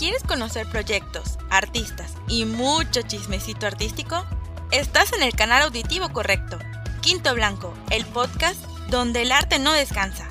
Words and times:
¿Quieres 0.00 0.24
conocer 0.24 0.66
proyectos, 0.66 1.38
artistas 1.50 2.16
y 2.26 2.46
mucho 2.46 3.02
chismecito 3.02 3.66
artístico? 3.66 4.16
Estás 4.72 5.12
en 5.12 5.22
el 5.22 5.34
canal 5.34 5.64
auditivo 5.64 6.08
correcto. 6.08 6.56
Quinto 7.02 7.34
Blanco, 7.34 7.74
el 7.90 8.06
podcast 8.06 8.64
donde 8.88 9.20
el 9.20 9.30
arte 9.30 9.58
no 9.58 9.74
descansa. 9.74 10.26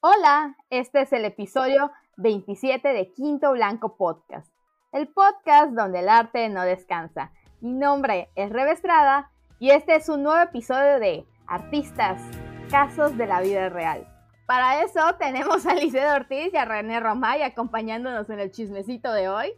Hola, 0.00 0.54
este 0.68 1.00
es 1.00 1.14
el 1.14 1.24
episodio 1.24 1.90
27 2.18 2.88
de 2.88 3.10
Quinto 3.10 3.52
Blanco 3.52 3.96
Podcast, 3.96 4.52
el 4.92 5.08
podcast 5.08 5.72
donde 5.72 6.00
el 6.00 6.10
arte 6.10 6.46
no 6.50 6.64
descansa. 6.64 7.32
Mi 7.62 7.72
nombre 7.72 8.28
es 8.34 8.50
Revestrada 8.50 9.30
y 9.58 9.70
este 9.70 9.96
es 9.96 10.10
un 10.10 10.24
nuevo 10.24 10.42
episodio 10.42 11.00
de 11.00 11.26
Artistas, 11.46 12.20
Casos 12.68 13.16
de 13.16 13.26
la 13.26 13.40
Vida 13.40 13.70
Real. 13.70 14.17
Para 14.48 14.82
eso 14.82 15.00
tenemos 15.18 15.66
a 15.66 15.74
Liceo 15.74 16.14
Ortiz 16.14 16.54
y 16.54 16.56
a 16.56 16.64
René 16.64 17.00
Romay 17.00 17.42
acompañándonos 17.42 18.30
en 18.30 18.40
el 18.40 18.50
chismecito 18.50 19.12
de 19.12 19.28
hoy. 19.28 19.52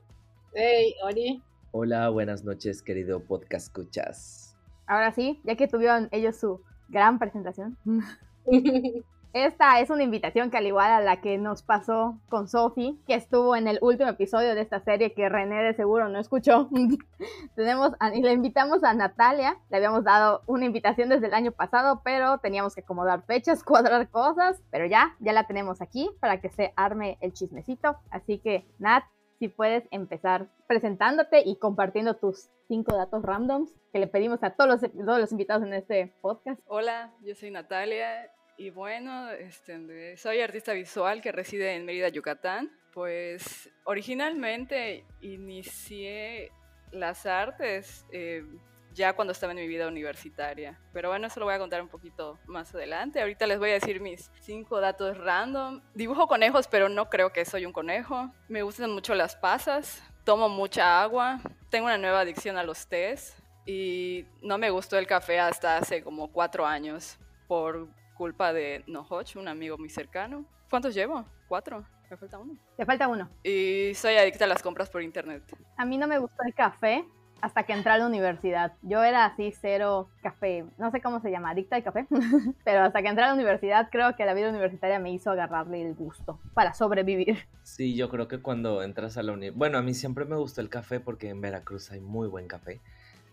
Hey, 0.52 0.96
Ori. 1.04 1.40
Hola, 1.70 2.08
buenas 2.08 2.42
noches, 2.42 2.82
querido 2.82 3.20
podcast 3.20 3.68
escuchas. 3.68 4.56
Ahora 4.88 5.12
sí, 5.12 5.40
ya 5.44 5.54
que 5.54 5.68
tuvieron 5.68 6.08
ellos 6.10 6.38
su 6.38 6.60
gran 6.88 7.20
presentación. 7.20 7.78
Esta 9.32 9.78
es 9.78 9.90
una 9.90 10.02
invitación 10.02 10.50
que 10.50 10.56
al 10.56 10.66
igual 10.66 10.90
a 10.90 11.00
la 11.00 11.20
que 11.20 11.38
nos 11.38 11.62
pasó 11.62 12.18
con 12.28 12.48
Sophie, 12.48 12.96
que 13.06 13.14
estuvo 13.14 13.54
en 13.54 13.68
el 13.68 13.78
último 13.80 14.10
episodio 14.10 14.56
de 14.56 14.60
esta 14.60 14.80
serie 14.80 15.14
que 15.14 15.28
René 15.28 15.62
de 15.62 15.74
seguro 15.74 16.08
no 16.08 16.18
escuchó. 16.18 16.68
Tenemos 17.54 17.92
y 18.12 18.22
le 18.22 18.32
invitamos 18.32 18.82
a 18.82 18.92
Natalia, 18.92 19.56
le 19.70 19.76
habíamos 19.76 20.02
dado 20.02 20.42
una 20.46 20.64
invitación 20.64 21.10
desde 21.10 21.28
el 21.28 21.34
año 21.34 21.52
pasado, 21.52 22.02
pero 22.02 22.38
teníamos 22.38 22.74
que 22.74 22.80
acomodar 22.80 23.22
fechas, 23.22 23.62
cuadrar 23.64 24.08
cosas, 24.10 24.60
pero 24.72 24.86
ya, 24.86 25.14
ya 25.20 25.32
la 25.32 25.46
tenemos 25.46 25.80
aquí 25.80 26.10
para 26.18 26.40
que 26.40 26.48
se 26.48 26.72
arme 26.74 27.16
el 27.20 27.32
chismecito. 27.32 27.98
Así 28.10 28.40
que 28.40 28.66
Nat, 28.80 29.04
si 29.38 29.46
puedes 29.46 29.84
empezar 29.92 30.48
presentándote 30.66 31.42
y 31.46 31.56
compartiendo 31.56 32.16
tus 32.16 32.50
cinco 32.66 32.96
datos 32.96 33.22
randoms 33.22 33.72
que 33.92 34.00
le 34.00 34.08
pedimos 34.08 34.42
a 34.42 34.50
todos 34.50 34.82
los 34.92 35.30
invitados 35.30 35.62
en 35.62 35.74
este 35.74 36.16
podcast. 36.20 36.60
Hola, 36.66 37.14
yo 37.22 37.36
soy 37.36 37.52
Natalia 37.52 38.28
y 38.60 38.68
bueno, 38.68 39.30
este, 39.30 40.18
soy 40.18 40.42
artista 40.42 40.74
visual 40.74 41.22
que 41.22 41.32
reside 41.32 41.76
en 41.76 41.86
Mérida, 41.86 42.10
Yucatán. 42.10 42.70
Pues 42.92 43.70
originalmente 43.84 45.06
inicié 45.22 46.52
las 46.92 47.24
artes 47.24 48.04
eh, 48.12 48.44
ya 48.92 49.14
cuando 49.14 49.32
estaba 49.32 49.54
en 49.54 49.60
mi 49.60 49.66
vida 49.66 49.88
universitaria. 49.88 50.78
Pero 50.92 51.08
bueno, 51.08 51.26
eso 51.26 51.40
lo 51.40 51.46
voy 51.46 51.54
a 51.54 51.58
contar 51.58 51.80
un 51.80 51.88
poquito 51.88 52.38
más 52.44 52.74
adelante. 52.74 53.22
Ahorita 53.22 53.46
les 53.46 53.58
voy 53.58 53.70
a 53.70 53.74
decir 53.74 53.98
mis 53.98 54.30
cinco 54.42 54.78
datos 54.78 55.16
random. 55.16 55.80
Dibujo 55.94 56.26
conejos, 56.26 56.68
pero 56.68 56.90
no 56.90 57.08
creo 57.08 57.32
que 57.32 57.46
soy 57.46 57.64
un 57.64 57.72
conejo. 57.72 58.30
Me 58.48 58.62
gustan 58.62 58.90
mucho 58.90 59.14
las 59.14 59.36
pasas. 59.36 60.02
Tomo 60.24 60.50
mucha 60.50 61.00
agua. 61.00 61.40
Tengo 61.70 61.86
una 61.86 61.96
nueva 61.96 62.20
adicción 62.20 62.58
a 62.58 62.62
los 62.62 62.86
tés. 62.88 63.42
Y 63.64 64.26
no 64.42 64.58
me 64.58 64.68
gustó 64.68 64.98
el 64.98 65.06
café 65.06 65.40
hasta 65.40 65.78
hace 65.78 66.04
como 66.04 66.30
cuatro 66.30 66.66
años 66.66 67.18
por 67.48 67.88
culpa 68.20 68.52
de 68.52 68.84
Nohoch, 68.86 69.36
un 69.36 69.48
amigo 69.48 69.78
muy 69.78 69.88
cercano. 69.88 70.44
¿Cuántos 70.68 70.94
llevo? 70.94 71.24
¿Cuatro? 71.48 71.86
Me 72.10 72.18
falta 72.18 72.38
uno. 72.38 72.54
Te 72.76 72.84
falta 72.84 73.08
uno. 73.08 73.30
Y 73.42 73.94
soy 73.94 74.16
adicta 74.16 74.44
a 74.44 74.46
las 74.46 74.62
compras 74.62 74.90
por 74.90 75.02
internet. 75.02 75.42
A 75.78 75.86
mí 75.86 75.96
no 75.96 76.06
me 76.06 76.18
gustó 76.18 76.42
el 76.44 76.52
café 76.52 77.06
hasta 77.40 77.62
que 77.62 77.72
entré 77.72 77.92
a 77.92 77.96
la 77.96 78.06
universidad. 78.06 78.74
Yo 78.82 79.02
era 79.02 79.24
así 79.24 79.54
cero 79.58 80.10
café, 80.22 80.66
no 80.76 80.90
sé 80.90 81.00
cómo 81.00 81.22
se 81.22 81.30
llama, 81.30 81.52
adicta 81.52 81.76
al 81.76 81.82
café, 81.82 82.06
pero 82.66 82.82
hasta 82.82 83.00
que 83.00 83.08
entré 83.08 83.24
a 83.24 83.28
la 83.28 83.32
universidad 83.32 83.88
creo 83.90 84.14
que 84.14 84.26
la 84.26 84.34
vida 84.34 84.50
universitaria 84.50 84.98
me 84.98 85.10
hizo 85.14 85.30
agarrarle 85.30 85.80
el 85.80 85.94
gusto 85.94 86.38
para 86.52 86.74
sobrevivir. 86.74 87.38
Sí, 87.62 87.96
yo 87.96 88.10
creo 88.10 88.28
que 88.28 88.42
cuando 88.42 88.82
entras 88.82 89.16
a 89.16 89.22
la 89.22 89.32
universidad, 89.32 89.58
bueno, 89.58 89.78
a 89.78 89.82
mí 89.82 89.94
siempre 89.94 90.26
me 90.26 90.36
gustó 90.36 90.60
el 90.60 90.68
café 90.68 91.00
porque 91.00 91.30
en 91.30 91.40
Veracruz 91.40 91.90
hay 91.90 92.02
muy 92.02 92.28
buen 92.28 92.48
café 92.48 92.82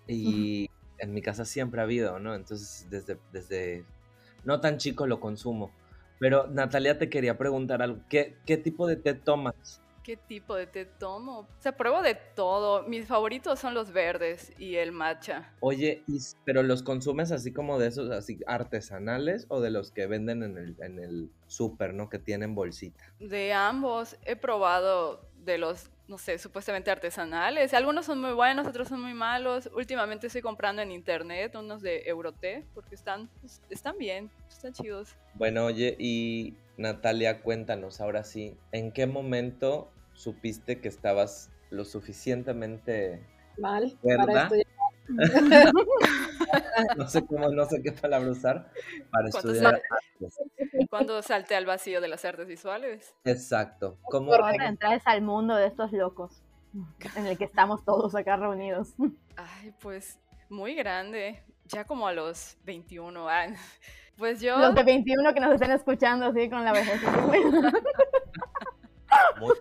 y 0.07 0.69
en 0.97 1.13
mi 1.13 1.21
casa 1.21 1.43
siempre 1.43 1.81
ha 1.81 1.83
habido, 1.83 2.19
¿no? 2.19 2.35
Entonces 2.35 2.87
desde, 2.89 3.17
desde 3.33 3.83
no 4.47 4.61
tan 4.61 4.77
chico 4.77 5.05
lo 5.05 5.19
consumo. 5.19 5.71
Pero 6.19 6.47
Natalia 6.47 6.97
te 6.97 7.09
quería 7.09 7.37
preguntar 7.37 7.81
algo. 7.81 7.99
¿Qué, 8.09 8.37
qué 8.45 8.55
tipo 8.55 8.87
de 8.87 8.95
té 8.95 9.13
tomas? 9.13 9.81
¿Qué 10.03 10.15
tipo 10.15 10.55
de 10.55 10.65
té 10.65 10.85
tomo? 10.85 11.39
O 11.39 11.47
sea, 11.59 11.75
pruebo 11.75 12.01
de 12.01 12.15
todo. 12.15 12.83
Mis 12.83 13.07
favoritos 13.07 13.59
son 13.59 13.73
los 13.73 13.91
verdes 13.91 14.53
y 14.57 14.75
el 14.75 14.93
matcha. 14.93 15.53
Oye, 15.59 16.01
¿pero 16.45 16.63
los 16.63 16.81
consumes 16.81 17.33
así 17.33 17.51
como 17.51 17.77
de 17.77 17.87
esos 17.87 18.09
así 18.09 18.39
artesanales 18.47 19.45
o 19.49 19.59
de 19.59 19.69
los 19.69 19.91
que 19.91 20.07
venden 20.07 20.43
en 20.43 20.57
el, 20.57 20.77
en 20.79 20.99
el 20.99 21.29
súper, 21.47 21.93
¿no? 21.93 22.09
Que 22.09 22.17
tienen 22.17 22.55
bolsita. 22.55 23.03
De 23.19 23.51
ambos. 23.51 24.15
He 24.23 24.37
probado 24.37 25.29
de 25.47 25.57
los 25.57 25.89
no 26.07 26.17
sé, 26.17 26.37
supuestamente 26.37 26.89
artesanales. 26.89 27.73
Algunos 27.73 28.05
son 28.05 28.21
muy 28.21 28.31
buenos, 28.31 28.65
otros 28.65 28.87
son 28.87 29.01
muy 29.01 29.13
malos. 29.13 29.69
Últimamente 29.75 30.27
estoy 30.27 30.41
comprando 30.41 30.81
en 30.81 30.91
internet 30.91 31.55
unos 31.55 31.81
de 31.81 32.03
Euroté 32.05 32.63
porque 32.73 32.95
están, 32.95 33.29
pues, 33.41 33.61
están 33.69 33.97
bien, 33.97 34.31
están 34.49 34.71
chidos. 34.73 35.15
Bueno, 35.33 35.65
oye, 35.65 35.95
y 35.99 36.55
Natalia, 36.77 37.41
cuéntanos 37.41 37.99
ahora 37.99 38.23
sí, 38.23 38.55
¿en 38.71 38.91
qué 38.91 39.05
momento 39.05 39.91
supiste 40.13 40.79
que 40.79 40.87
estabas 40.87 41.51
lo 41.69 41.83
suficientemente 41.83 43.21
mal 43.57 43.97
para 44.01 44.49
no 46.97 47.07
sé 47.07 47.25
cómo, 47.25 47.49
no 47.49 47.65
sé 47.65 47.81
qué 47.81 47.93
palabra 47.93 48.29
usar 48.29 48.69
para 49.09 49.29
estudiar 49.29 49.81
Cuando 50.97 51.21
salté 51.21 51.55
al 51.55 51.67
vacío 51.67 52.01
de 52.01 52.07
las 52.07 52.25
artes 52.25 52.47
visuales. 52.47 53.15
Exacto. 53.23 53.99
¿Cómo 54.03 54.33
entrar 54.33 54.99
al 55.05 55.21
mundo 55.21 55.55
de 55.55 55.67
estos 55.67 55.91
locos 55.91 56.41
en 57.15 57.27
el 57.27 57.37
que 57.37 57.43
estamos 57.43 57.85
todos 57.85 58.15
acá 58.15 58.35
reunidos? 58.35 58.95
Ay, 59.35 59.75
pues 59.79 60.19
muy 60.49 60.73
grande, 60.73 61.43
ya 61.65 61.85
como 61.85 62.07
a 62.07 62.13
los 62.13 62.57
21 62.63 63.29
años. 63.29 63.59
Pues 64.17 64.41
yo... 64.41 64.57
Los 64.57 64.73
de 64.73 64.83
21 64.83 65.35
que 65.35 65.39
nos 65.39 65.53
estén 65.53 65.69
escuchando 65.69 66.25
así 66.25 66.49
con 66.49 66.65
la 66.65 66.71
vejez. 66.71 66.99
muy, 69.39 69.53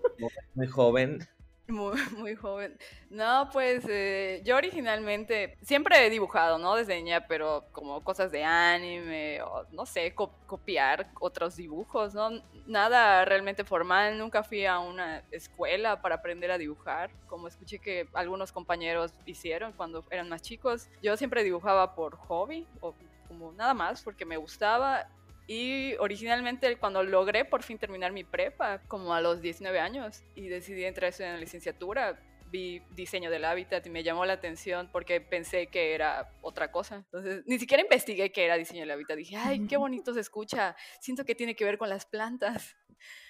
muy 0.54 0.66
joven. 0.66 1.18
Muy, 1.68 1.96
muy 2.16 2.34
joven. 2.36 2.78
No, 3.10 3.48
pues 3.52 3.84
eh, 3.88 4.40
yo 4.44 4.56
originalmente 4.56 5.56
siempre 5.62 6.06
he 6.06 6.10
dibujado, 6.10 6.58
¿no? 6.58 6.76
Desde 6.76 6.96
pero 7.28 7.64
como 7.72 8.02
cosas 8.02 8.30
de 8.30 8.44
anime 8.44 9.40
no 9.72 9.86
sé, 9.86 10.14
copiar 10.14 11.10
otros 11.20 11.56
dibujos, 11.56 12.14
¿no? 12.14 12.30
Nada 12.66 13.24
realmente 13.24 13.64
formal. 13.64 14.18
Nunca 14.18 14.42
fui 14.42 14.64
a 14.66 14.78
una 14.78 15.22
escuela 15.30 16.00
para 16.02 16.16
aprender 16.16 16.50
a 16.50 16.58
dibujar, 16.58 17.10
como 17.26 17.48
escuché 17.48 17.78
que 17.78 18.08
algunos 18.12 18.52
compañeros 18.52 19.12
hicieron 19.24 19.72
cuando 19.72 20.04
eran 20.10 20.28
más 20.28 20.42
chicos. 20.42 20.88
Yo 21.02 21.16
siempre 21.16 21.44
dibujaba 21.44 21.94
por 21.94 22.16
hobby 22.16 22.66
o 22.80 22.94
como 23.28 23.52
nada 23.52 23.74
más 23.74 24.02
porque 24.02 24.24
me 24.24 24.36
gustaba 24.36 25.08
y 25.46 25.94
originalmente 25.98 26.76
cuando 26.76 27.02
logré 27.02 27.44
por 27.44 27.62
fin 27.62 27.78
terminar 27.78 28.12
mi 28.12 28.24
prepa, 28.24 28.80
como 28.88 29.14
a 29.14 29.20
los 29.20 29.40
19 29.40 29.78
años, 29.78 30.24
y 30.34 30.48
decidí 30.48 30.84
entrar 30.84 31.12
en 31.18 31.32
la 31.32 31.38
licenciatura, 31.38 32.18
vi 32.56 32.82
diseño 32.94 33.30
del 33.30 33.44
hábitat 33.44 33.86
y 33.86 33.90
me 33.90 34.02
llamó 34.02 34.24
la 34.24 34.32
atención 34.34 34.88
porque 34.90 35.20
pensé 35.20 35.66
que 35.66 35.94
era 35.94 36.32
otra 36.40 36.72
cosa. 36.72 36.96
Entonces, 36.96 37.42
ni 37.46 37.58
siquiera 37.58 37.82
investigué 37.82 38.32
qué 38.32 38.46
era 38.46 38.56
diseño 38.56 38.80
del 38.80 38.92
hábitat. 38.92 39.18
Dije, 39.18 39.36
ay, 39.36 39.66
qué 39.66 39.76
bonito 39.76 40.14
se 40.14 40.20
escucha. 40.20 40.74
Siento 41.00 41.24
que 41.24 41.34
tiene 41.34 41.54
que 41.54 41.66
ver 41.66 41.76
con 41.76 41.90
las 41.90 42.06
plantas. 42.06 42.76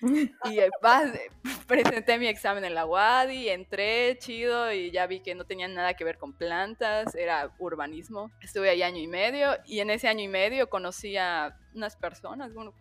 y 0.44 0.60
eh, 0.60 0.70
presenté 1.66 2.18
mi 2.18 2.28
examen 2.28 2.64
en 2.64 2.74
la 2.74 2.86
UADI, 2.86 3.48
entré 3.48 4.16
chido 4.18 4.72
y 4.72 4.92
ya 4.92 5.08
vi 5.08 5.20
que 5.20 5.34
no 5.34 5.44
tenía 5.44 5.66
nada 5.66 5.94
que 5.94 6.04
ver 6.04 6.18
con 6.18 6.32
plantas, 6.32 7.14
era 7.16 7.52
urbanismo. 7.58 8.30
Estuve 8.40 8.70
ahí 8.70 8.82
año 8.82 9.00
y 9.00 9.08
medio 9.08 9.56
y 9.66 9.80
en 9.80 9.90
ese 9.90 10.06
año 10.06 10.22
y 10.22 10.28
medio 10.28 10.70
conocí 10.70 11.16
a 11.16 11.58
unas 11.74 11.96
personas, 11.96 12.54
bueno, 12.54 12.74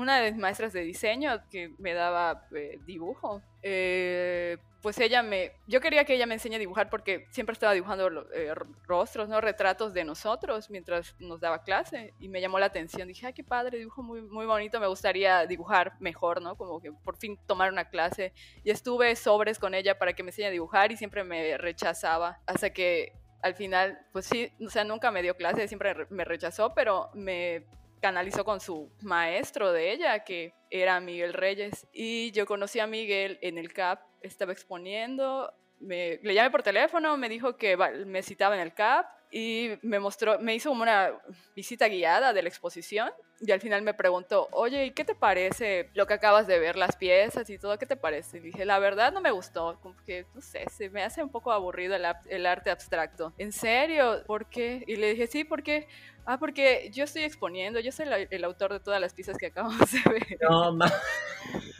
una 0.00 0.18
de 0.18 0.32
mis 0.32 0.40
maestras 0.40 0.72
de 0.72 0.80
diseño 0.80 1.42
que 1.50 1.74
me 1.78 1.94
daba 1.94 2.46
eh, 2.54 2.78
dibujo. 2.86 3.42
Eh, 3.62 4.56
pues 4.80 4.98
ella 4.98 5.22
me, 5.22 5.52
yo 5.66 5.80
quería 5.80 6.04
que 6.04 6.14
ella 6.14 6.26
me 6.26 6.34
enseñe 6.34 6.54
a 6.54 6.58
dibujar 6.58 6.88
porque 6.88 7.26
siempre 7.30 7.52
estaba 7.52 7.74
dibujando 7.74 8.26
eh, 8.32 8.54
rostros, 8.86 9.28
¿no? 9.28 9.40
Retratos 9.40 9.92
de 9.92 10.04
nosotros 10.04 10.70
mientras 10.70 11.14
nos 11.18 11.38
daba 11.38 11.62
clase 11.62 12.14
y 12.18 12.28
me 12.28 12.40
llamó 12.40 12.58
la 12.58 12.66
atención. 12.66 13.06
Dije, 13.06 13.26
ay, 13.26 13.34
qué 13.34 13.44
padre, 13.44 13.78
dibujo 13.78 14.02
muy, 14.02 14.22
muy 14.22 14.46
bonito, 14.46 14.80
me 14.80 14.86
gustaría 14.86 15.46
dibujar 15.46 15.92
mejor, 16.00 16.40
¿no? 16.40 16.56
Como 16.56 16.80
que 16.80 16.92
por 16.92 17.18
fin 17.18 17.38
tomar 17.46 17.70
una 17.70 17.90
clase. 17.90 18.32
Y 18.64 18.70
estuve 18.70 19.14
sobres 19.16 19.58
con 19.58 19.74
ella 19.74 19.98
para 19.98 20.14
que 20.14 20.22
me 20.22 20.30
enseñe 20.30 20.46
a 20.46 20.50
dibujar 20.50 20.92
y 20.92 20.96
siempre 20.96 21.24
me 21.24 21.58
rechazaba. 21.58 22.40
Hasta 22.46 22.70
que 22.70 23.12
al 23.42 23.54
final, 23.54 23.98
pues 24.12 24.26
sí, 24.26 24.52
o 24.64 24.70
sea, 24.70 24.84
nunca 24.84 25.10
me 25.10 25.22
dio 25.22 25.36
clase, 25.36 25.68
siempre 25.68 26.06
me 26.08 26.24
rechazó, 26.24 26.74
pero 26.74 27.10
me 27.14 27.66
canalizó 28.00 28.44
con 28.44 28.60
su 28.60 28.90
maestro 29.02 29.72
de 29.72 29.92
ella, 29.92 30.24
que 30.24 30.54
era 30.70 31.00
Miguel 31.00 31.32
Reyes. 31.32 31.86
Y 31.92 32.30
yo 32.32 32.46
conocí 32.46 32.80
a 32.80 32.86
Miguel 32.86 33.38
en 33.42 33.58
el 33.58 33.72
CAP, 33.72 34.00
estaba 34.22 34.52
exponiendo 34.52 35.52
me, 35.80 36.18
le 36.22 36.34
llamé 36.34 36.50
por 36.50 36.62
teléfono, 36.62 37.16
me 37.16 37.28
dijo 37.28 37.56
que 37.56 37.76
me 38.06 38.22
citaba 38.22 38.54
en 38.54 38.60
el 38.60 38.74
CAP 38.74 39.06
y 39.32 39.70
me 39.82 40.00
mostró, 40.00 40.38
me 40.40 40.54
hizo 40.54 40.70
como 40.70 40.82
una 40.82 41.12
visita 41.54 41.86
guiada 41.88 42.32
de 42.32 42.42
la 42.42 42.48
exposición 42.48 43.10
y 43.40 43.52
al 43.52 43.60
final 43.60 43.82
me 43.82 43.94
preguntó, 43.94 44.48
oye, 44.52 44.86
¿y 44.86 44.90
qué 44.90 45.04
te 45.04 45.14
parece 45.14 45.88
lo 45.94 46.06
que 46.06 46.14
acabas 46.14 46.46
de 46.46 46.58
ver, 46.58 46.76
las 46.76 46.96
piezas 46.96 47.48
y 47.48 47.58
todo? 47.58 47.78
¿Qué 47.78 47.86
te 47.86 47.96
parece? 47.96 48.38
Y 48.38 48.40
dije, 48.40 48.64
la 48.64 48.78
verdad 48.78 49.12
no 49.12 49.20
me 49.20 49.30
gustó, 49.30 49.78
como 49.80 49.96
que, 50.04 50.26
no 50.34 50.40
sé, 50.40 50.64
se 50.68 50.90
me 50.90 51.02
hace 51.02 51.22
un 51.22 51.30
poco 51.30 51.52
aburrido 51.52 51.94
el, 51.94 52.04
el 52.28 52.44
arte 52.44 52.70
abstracto. 52.70 53.32
¿En 53.38 53.52
serio? 53.52 54.22
¿Por 54.26 54.50
qué? 54.50 54.84
Y 54.86 54.96
le 54.96 55.10
dije, 55.10 55.26
sí, 55.26 55.44
porque 55.44 55.86
Ah, 56.26 56.38
porque 56.38 56.90
yo 56.92 57.04
estoy 57.04 57.22
exponiendo, 57.22 57.80
yo 57.80 57.92
soy 57.92 58.06
el 58.30 58.44
autor 58.44 58.72
de 58.72 58.80
todas 58.80 59.00
las 59.00 59.14
piezas 59.14 59.36
que 59.36 59.46
acabamos 59.46 59.90
de 59.90 60.00
ver. 60.08 60.38
No, 60.40 60.72
ma. 60.72 60.86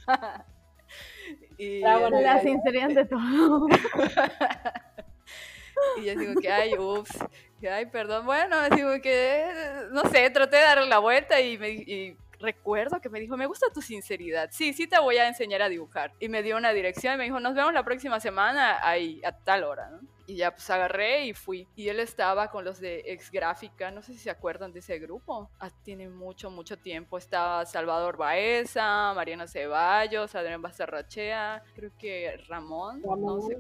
y, 1.61 1.81
la 1.81 2.41
sinceridad 2.41 2.89
de 2.89 3.05
todo. 3.05 3.69
y 5.99 6.05
yo 6.05 6.19
digo 6.19 6.41
que, 6.41 6.51
ay, 6.51 6.73
ups, 6.79 7.19
que, 7.61 7.69
ay, 7.69 7.87
perdón, 7.87 8.25
bueno, 8.25 8.57
digo 8.71 8.91
que, 9.03 9.45
no 9.93 10.03
sé, 10.09 10.31
traté 10.31 10.57
de 10.57 10.63
darle 10.63 10.87
la 10.87 10.99
vuelta 10.99 11.41
y, 11.41 11.59
me, 11.59 11.71
y 11.71 12.17
recuerdo 12.39 13.01
que 13.01 13.11
me 13.11 13.21
dijo, 13.21 13.37
me 13.37 13.47
gusta 13.47 13.67
tu 13.73 13.83
sinceridad, 13.83 14.49
sí, 14.53 14.73
sí 14.73 14.87
te 14.87 14.99
voy 14.99 15.19
a 15.19 15.29
enseñar 15.29 15.61
a 15.61 15.69
dibujar. 15.69 16.15
Y 16.19 16.29
me 16.29 16.43
dio 16.43 16.57
una 16.57 16.73
dirección 16.73 17.15
y 17.15 17.19
me 17.19 17.25
dijo, 17.25 17.41
nos 17.41 17.55
vemos 17.55 17.75
la 17.75 17.85
próxima 17.85 18.21
semana 18.21 18.79
ahí, 18.83 19.21
a 19.25 19.33
tal 19.33 19.65
hora, 19.65 19.91
¿no? 19.91 20.01
Y 20.31 20.37
ya 20.37 20.53
pues 20.53 20.71
agarré 20.71 21.27
y 21.27 21.35
fui. 21.35 21.67
Y 21.75 21.89
él 21.89 21.99
estaba 21.99 22.51
con 22.51 22.65
los 22.65 22.79
de 22.79 23.03
Ex 23.07 23.33
Gráfica, 23.33 23.91
no 23.91 24.01
sé 24.01 24.13
si 24.13 24.21
se 24.21 24.31
acuerdan 24.31 24.73
de 24.73 24.79
ese 24.79 24.99
grupo. 25.01 25.51
Ah, 25.59 25.71
tiene 25.83 26.09
mucho, 26.09 26.51
mucho 26.51 26.79
tiempo. 26.79 27.19
Estaba 27.19 27.67
Salvador 27.67 28.17
Baeza, 28.17 29.13
Mariana 29.15 29.49
Ceballos, 29.49 30.35
Adrián 30.37 30.63
Bazarrachea, 30.63 31.65
creo 31.75 31.91
que 31.99 32.37
Ramón, 32.49 33.03
Ramón. 33.03 33.37
no 33.37 33.43
sé 33.43 33.59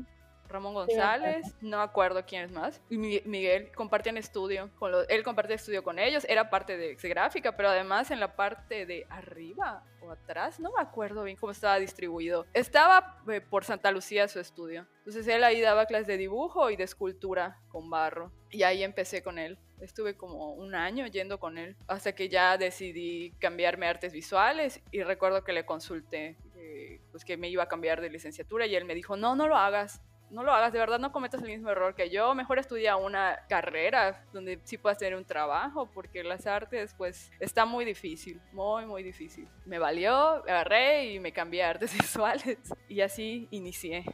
Ramón 0.51 0.75
González, 0.75 1.55
no 1.61 1.81
acuerdo 1.81 2.25
quién 2.27 2.45
es 2.45 2.53
más. 2.53 2.81
Y 2.91 2.99
Miguel 2.99 3.71
compartían 3.75 4.17
estudio, 4.17 4.71
con 4.79 4.93
él 5.09 5.23
compartía 5.23 5.57
estudio 5.57 5.83
con 5.83 5.99
ellos, 5.99 6.25
era 6.29 6.51
parte 6.51 6.77
de 6.77 6.95
gráfica, 6.95 7.57
pero 7.57 7.71
además 7.71 8.11
en 8.11 8.21
la 8.21 8.37
parte 8.37 8.87
de 8.87 9.07
arriba 9.09 9.85
o 10.03 10.11
atrás, 10.11 10.61
no 10.61 10.71
me 10.73 10.81
acuerdo 10.81 11.25
bien 11.25 11.37
cómo 11.37 11.53
estaba 11.53 11.79
distribuido. 11.79 12.47
Estaba 12.53 13.23
eh, 13.29 13.41
por 13.41 13.65
Santa 13.65 13.91
Lucía 13.91 14.29
su 14.29 14.41
estudio. 14.41 14.87
Entonces 14.99 15.27
él 15.29 15.45
ahí 15.45 15.61
daba 15.61 15.87
clases 15.87 16.07
de 16.07 16.17
dibujo 16.17 16.71
y 16.71 16.77
de 16.77 16.85
escultura 16.85 17.59
con 17.69 17.91
barro. 17.91 18.33
Y 18.51 18.63
ahí 18.63 18.83
empecé 18.83 19.23
con 19.23 19.39
él. 19.39 19.59
Estuve 19.81 20.17
como 20.17 20.53
un 20.53 20.75
año 20.75 21.07
yendo 21.07 21.39
con 21.39 21.57
él 21.57 21.77
hasta 21.87 22.15
que 22.15 22.29
ya 22.29 22.59
decidí 22.59 23.33
cambiarme 23.39 23.87
a 23.87 23.91
artes 23.91 24.13
visuales 24.13 24.83
y 24.91 25.03
recuerdo 25.03 25.43
que 25.43 25.53
le 25.53 25.65
consulté 25.65 26.37
eh, 26.55 27.01
pues 27.11 27.25
que 27.25 27.37
me 27.37 27.49
iba 27.49 27.63
a 27.63 27.69
cambiar 27.69 28.01
de 28.01 28.11
licenciatura 28.11 28.67
y 28.67 28.77
él 28.77 28.85
me 28.85 28.95
dijo, 28.95 29.17
no, 29.17 29.35
no 29.35 29.49
lo 29.49 29.57
hagas, 29.57 30.03
no 30.31 30.45
lo 30.45 30.53
hagas, 30.53 30.73
de 30.73 30.79
verdad 30.79 30.99
no 30.99 31.13
cometas 31.13 31.43
el 31.43 31.49
mismo 31.49 31.71
error 31.71 31.95
que 31.95 32.09
yo, 32.11 32.35
mejor 32.35 32.59
estudia 32.59 32.97
una 32.97 33.41
carrera 33.49 34.25
donde 34.33 34.61
sí 34.65 34.79
puedas 34.79 34.99
tener 34.99 35.17
un 35.17 35.25
trabajo, 35.25 35.91
porque 35.93 36.23
las 36.23 36.47
artes 36.47 36.95
pues 36.97 37.31
está 37.41 37.65
muy 37.67 37.85
difícil, 37.85 38.41
muy 38.53 38.87
muy 38.87 39.03
difícil. 39.03 39.49
Me 39.67 39.79
valió, 39.79 40.15
agarré 40.15 41.13
y 41.13 41.21
me 41.21 41.33
cambié 41.33 41.65
a 41.65 41.71
artes 41.71 41.93
visuales 41.99 42.59
y 42.89 43.01
así 43.01 43.49
inicié 43.51 44.05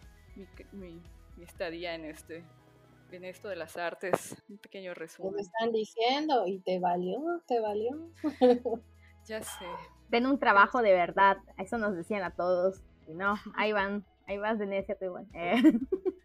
mi, 0.73 1.03
estadía 1.43 1.95
en 1.95 2.05
este 2.05 2.45
en 3.12 3.25
esto 3.25 3.49
de 3.49 3.57
las 3.57 3.77
artes, 3.77 4.37
un 4.49 4.59
pequeño 4.59 4.93
resumen. 4.93 5.37
Me 5.37 5.43
están 5.43 5.71
diciendo 5.71 6.45
y 6.47 6.59
te 6.59 6.81
valió, 6.81 7.41
te 7.47 7.61
valió. 7.61 8.11
ya 9.25 9.43
sé. 9.43 9.67
Den 10.09 10.27
un 10.27 10.41
trabajo 10.41 10.83
de 10.83 10.93
verdad, 10.93 11.39
eso 11.57 11.79
nos 11.79 11.95
decían 11.95 12.25
a 12.25 12.35
todos. 12.35 12.83
Y 13.07 13.15
no, 13.15 13.37
ahí 13.55 13.73
van 13.73 14.05
Ahí 14.26 14.38
vas 14.38 14.58
de 14.58 14.67
necia, 14.67 14.96
tú 14.96 15.06
igual. 15.06 15.26
Eh. 15.34 15.62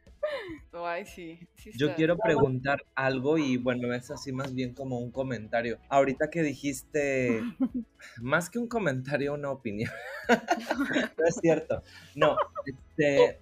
Ay, 0.74 1.06
sí, 1.06 1.48
Yo 1.78 1.94
quiero 1.96 2.18
preguntar 2.18 2.84
algo 2.96 3.38
y 3.38 3.58
bueno, 3.58 3.94
es 3.94 4.10
así 4.10 4.32
más 4.32 4.54
bien 4.54 4.74
como 4.74 5.00
un 5.00 5.12
comentario. 5.12 5.80
Ahorita 5.90 6.30
que 6.30 6.42
dijiste, 6.42 7.42
más 8.22 8.50
que 8.50 8.60
un 8.60 8.68
comentario, 8.68 9.34
una 9.34 9.52
opinión. 9.52 9.92
no 11.18 11.26
es 11.26 11.36
cierto. 11.42 11.84
No, 12.16 12.36
este... 12.66 13.40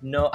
no, 0.00 0.30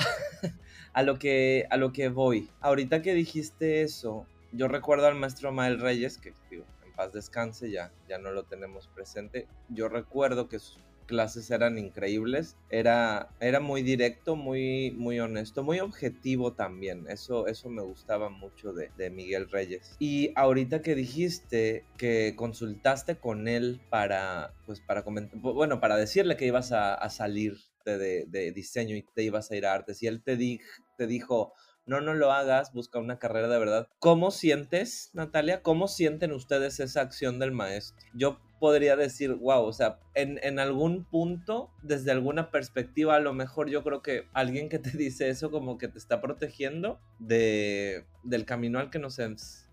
a 0.94 1.04
lo 1.04 1.18
que 1.18 1.66
a 1.70 1.78
lo 1.78 1.92
que 1.92 2.10
voy. 2.10 2.50
Ahorita 2.62 3.02
que 3.02 3.14
dijiste 3.14 3.82
eso, 3.82 4.28
yo 4.52 4.68
recuerdo 4.68 5.08
al 5.08 5.16
maestro 5.16 5.52
Mael 5.52 5.80
Reyes, 5.80 6.18
que 6.18 6.34
digo, 6.50 6.66
en 6.86 6.94
paz 6.94 7.14
descanse, 7.14 7.72
ya, 7.72 7.92
ya 8.08 8.18
no 8.18 8.32
lo 8.32 8.44
tenemos 8.44 8.88
presente. 8.90 9.48
Yo 9.70 9.90
recuerdo 9.90 10.48
que 10.48 10.60
sus 10.60 10.78
clases 11.06 11.50
eran 11.52 11.78
increíbles. 11.78 12.58
Era, 12.70 13.30
era 13.40 13.60
muy 13.60 13.84
directo, 13.84 14.36
muy, 14.36 14.92
muy 14.92 15.20
honesto, 15.20 15.64
muy 15.64 15.80
objetivo 15.80 16.54
también. 16.54 17.06
Eso, 17.10 17.48
eso 17.48 17.70
me 17.70 17.82
gustaba 17.82 18.30
mucho 18.30 18.74
de, 18.74 19.10
Miguel 19.10 19.50
Reyes. 19.50 19.96
Y 20.00 20.32
ahorita 20.36 20.82
que 20.82 20.96
dijiste 20.96 21.86
que 21.98 22.34
consultaste 22.36 23.18
con 23.18 23.48
él 23.48 23.82
para, 23.90 24.54
pues 24.66 24.82
para 24.82 25.04
comentar, 25.04 25.40
bueno, 25.40 25.80
para 25.80 25.96
decirle 25.96 26.38
que 26.38 26.48
ibas 26.48 26.72
a, 26.72 27.10
salir 27.10 27.58
de, 27.86 28.26
de, 28.26 28.52
diseño 28.52 28.96
y 28.96 29.04
te 29.04 29.24
ibas 29.24 29.52
a 29.52 29.56
ir 29.56 29.66
a 29.66 29.74
artes 29.74 30.02
y 30.02 30.08
él 30.08 30.24
te, 30.24 30.36
di, 30.36 30.60
te 30.98 31.06
dijo, 31.08 31.54
no, 31.86 32.02
no 32.02 32.16
lo 32.16 32.32
hagas, 32.32 32.74
busca 32.74 33.00
una 33.00 33.20
carrera 33.20 33.48
de 33.48 33.60
verdad. 33.60 33.88
¿Cómo 34.00 34.32
sientes, 34.32 35.12
Natalia? 35.14 35.62
¿Cómo 35.62 35.88
sienten 35.88 36.32
ustedes 36.32 36.80
esa 36.80 37.02
acción 37.02 37.38
del 37.38 37.52
maestro? 37.52 38.06
Yo 38.16 38.40
podría 38.66 38.96
decir, 38.96 39.32
wow, 39.36 39.64
o 39.64 39.74
sea, 39.74 40.00
en, 40.16 40.40
en, 40.42 40.58
algún 40.58 41.04
punto, 41.04 41.70
desde 41.84 42.12
alguna 42.12 42.50
perspectiva, 42.50 43.16
a 43.16 43.20
lo 43.20 43.32
mejor 43.32 43.70
yo 43.70 43.84
creo 43.84 44.02
que 44.02 44.28
alguien 44.34 44.70
que 44.70 44.80
te 44.80 44.90
dice 44.98 45.30
eso 45.30 45.52
como 45.52 45.78
que 45.78 45.88
te 45.88 46.00
está 46.00 46.20
protegiendo 46.20 47.00
de, 47.20 48.06
del 48.24 48.44
camino 48.44 48.80
al 48.80 48.90
que 48.90 48.98
nos, 48.98 49.20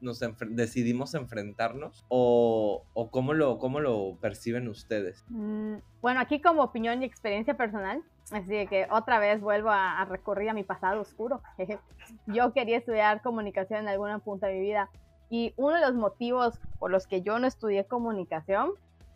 nos 0.03 0.21
decidimos 0.51 1.15
enfrentarnos 1.15 2.05
o, 2.09 2.85
o, 2.93 3.11
cómo, 3.11 3.33
lo, 3.33 3.59
cómo 3.59 3.81
lo 3.81 4.19
perciben 4.21 4.69
ustedes. 4.69 5.25
Mm, 5.31 5.77
bueno, 6.03 6.21
aquí 6.21 6.43
como 6.43 6.63
opinión 6.63 7.03
y 7.03 7.07
experiencia 7.07 7.57
personal, 7.57 8.03
así 8.31 8.67
que 8.67 8.89
otra 8.91 9.21
vez 9.21 9.41
vuelvo 9.41 9.71
a, 9.71 10.03
a 10.03 10.05
recurrir 10.05 10.51
a 10.51 10.53
mi 10.53 10.65
pasado 10.65 11.01
oscuro. 11.01 11.41
yo 12.27 12.53
quería 12.53 12.77
estudiar 12.77 13.23
comunicación 13.23 13.81
en 13.81 13.89
alguna 13.89 14.19
punta 14.19 14.49
de 14.49 14.57
mi 14.57 14.61
vida 14.61 14.91
y 15.33 15.55
uno 15.57 15.77
de 15.77 15.81
los 15.81 15.95
motivos 15.95 16.61
por 16.79 16.91
los 16.91 17.07
que 17.07 17.23
yo 17.23 17.39
no 17.39 17.47
estudié 17.47 17.87
comunicación 17.87 18.73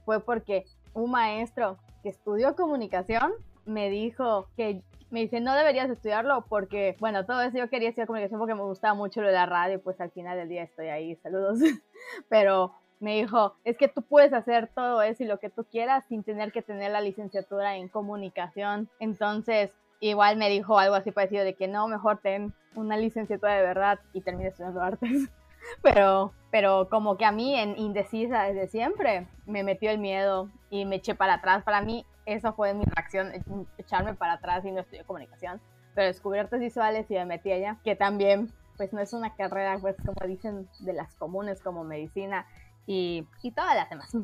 fue 0.07 0.19
porque 0.19 0.65
un 0.95 1.11
maestro 1.11 1.77
que 2.03 2.09
estudió 2.09 2.57
comunicación 2.57 3.35
me 3.67 3.91
dijo 3.91 4.49
que 4.57 4.83
me 5.11 5.21
dice, 5.21 5.41
no 5.41 5.55
deberías 5.55 5.91
estudiarlo 5.91 6.47
porque, 6.49 6.97
bueno, 7.01 7.27
todo 7.27 7.43
eso 7.43 7.59
yo 7.59 7.69
quería 7.69 7.91
estudiar 7.91 8.07
comunicación 8.07 8.41
porque 8.41 8.55
me 8.55 8.63
gustaba 8.63 8.95
mucho 8.95 9.21
lo 9.21 9.27
de 9.27 9.35
la 9.35 9.45
radio, 9.45 9.79
pues 9.83 10.01
al 10.01 10.11
final 10.11 10.39
del 10.39 10.49
día 10.49 10.63
estoy 10.63 10.87
ahí, 10.87 11.17
saludos. 11.17 11.59
Pero 12.31 12.73
me 12.99 13.17
dijo, 13.17 13.55
es 13.65 13.77
que 13.77 13.89
tú 13.89 14.01
puedes 14.01 14.33
hacer 14.33 14.71
todo 14.75 15.03
eso 15.03 15.23
y 15.23 15.27
lo 15.27 15.39
que 15.39 15.51
tú 15.51 15.65
quieras 15.65 16.07
sin 16.09 16.25
tener 16.25 16.51
que 16.51 16.63
tener 16.63 16.93
la 16.93 17.03
licenciatura 17.03 17.77
en 17.77 17.89
comunicación. 17.89 18.89
Entonces, 19.01 19.71
igual 20.01 20.39
me 20.39 20.49
dijo 20.49 20.79
algo 20.79 20.95
así 20.95 21.11
parecido 21.11 21.45
de 21.45 21.53
que 21.53 21.69
no, 21.69 21.89
mejor 21.89 22.21
ten 22.23 22.55
una 22.75 22.97
licenciatura 22.97 23.55
de 23.55 23.63
verdad 23.63 24.01
y 24.15 24.23
termine 24.23 24.49
estudiando 24.49 24.81
artes. 24.81 25.29
pero, 25.83 26.33
pero 26.51 26.89
como 26.89 27.17
que 27.17 27.25
a 27.25 27.33
mí 27.33 27.55
en 27.55 27.79
indecisa 27.79 28.45
desde 28.45 28.69
siempre 28.69 29.27
me 29.47 29.63
metió 29.63 29.91
el 29.91 29.99
miedo 29.99 30.51
y 30.71 30.85
me 30.85 30.97
eché 30.97 31.15
para 31.15 31.35
atrás. 31.35 31.63
Para 31.65 31.81
mí 31.81 32.05
eso 32.25 32.53
fue 32.55 32.75
mi 32.75 32.85
reacción, 32.85 33.33
echarme 33.79 34.15
para 34.15 34.35
atrás 34.35 34.65
y 34.65 34.73
no 34.73 34.81
estudié 34.81 35.05
comunicación. 35.05 35.61
Pero 35.95 36.09
descubrí 36.09 36.39
artes 36.39 36.61
visuales 36.61 37.11
y 37.11 37.15
me 37.15 37.25
metí 37.25 37.53
allá, 37.53 37.79
que 37.85 37.97
también 37.97 38.53
pues 38.77 38.93
no 38.93 39.01
es 39.01 39.15
una 39.15 39.35
carrera 39.35 39.79
pues 39.81 39.97
como 40.05 40.27
dicen 40.27 40.69
de 40.81 40.93
las 40.93 41.15
comunes 41.15 41.63
como 41.63 41.83
medicina 41.83 42.47
y, 42.87 43.27
y 43.43 43.53
todas 43.53 43.75
las 43.75 43.89
demás. 43.89 44.15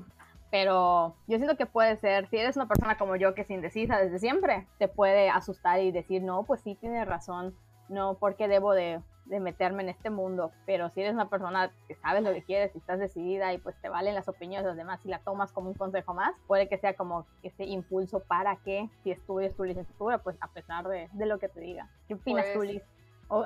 Pero 0.51 1.17
yo 1.29 1.39
siento 1.39 1.57
que 1.57 1.65
puede 1.65 1.97
ser, 1.97 2.29
si 2.29 2.37
eres 2.37 2.57
una 2.57 2.69
persona 2.69 2.99
como 2.99 3.17
yo 3.17 3.35
que 3.35 3.41
es 3.41 3.51
indecisa 3.51 3.97
desde 3.97 4.19
siempre, 4.19 4.67
te 4.79 4.87
puede 4.87 5.31
asustar 5.31 5.81
y 5.81 5.93
decir, 5.93 6.23
no, 6.23 6.45
pues 6.45 6.61
sí, 6.61 6.75
tienes 6.75 7.09
razón, 7.09 7.57
no, 7.89 8.19
porque 8.19 8.49
debo 8.49 8.75
de 8.75 9.01
de 9.25 9.41
meterme 9.41 9.83
en 9.83 9.89
este 9.89 10.11
mundo, 10.11 10.53
pero 10.67 10.91
si 10.91 11.01
eres 11.01 11.15
una 11.15 11.29
persona 11.29 11.73
que 11.89 11.95
sabes 11.95 12.23
lo 12.23 12.33
que 12.33 12.43
quieres 12.43 12.75
y 12.75 12.79
estás 12.79 12.99
decidida 12.99 13.53
y 13.53 13.59
pues 13.59 13.77
te 13.81 13.89
valen 13.89 14.15
las 14.15 14.29
opiniones 14.29 14.65
de 14.65 14.71
los 14.71 14.77
demás 14.77 15.01
y 15.05 15.09
la 15.09 15.21
tomas 15.21 15.53
como 15.53 15.69
un 15.69 15.75
consejo 15.75 16.15
más, 16.15 16.35
puede 16.47 16.69
que 16.69 16.79
sea 16.79 16.95
como 16.95 17.27
ese 17.43 17.65
impulso 17.65 18.21
para 18.21 18.57
que 18.57 18.89
si 19.03 19.11
estudies 19.11 19.57
tu 19.57 19.65
licenciatura, 19.65 20.19
pues 20.19 20.37
a 20.41 20.49
pesar 20.49 20.89
de, 20.89 21.09
de 21.13 21.27
lo 21.27 21.39
que 21.39 21.49
te 21.49 21.61
diga. 21.61 21.89
¿Qué 22.09 22.15
opinas 22.15 22.47
tú, 22.53 22.59
pues 22.59 22.71
Liz? 22.71 22.83
O, 23.29 23.43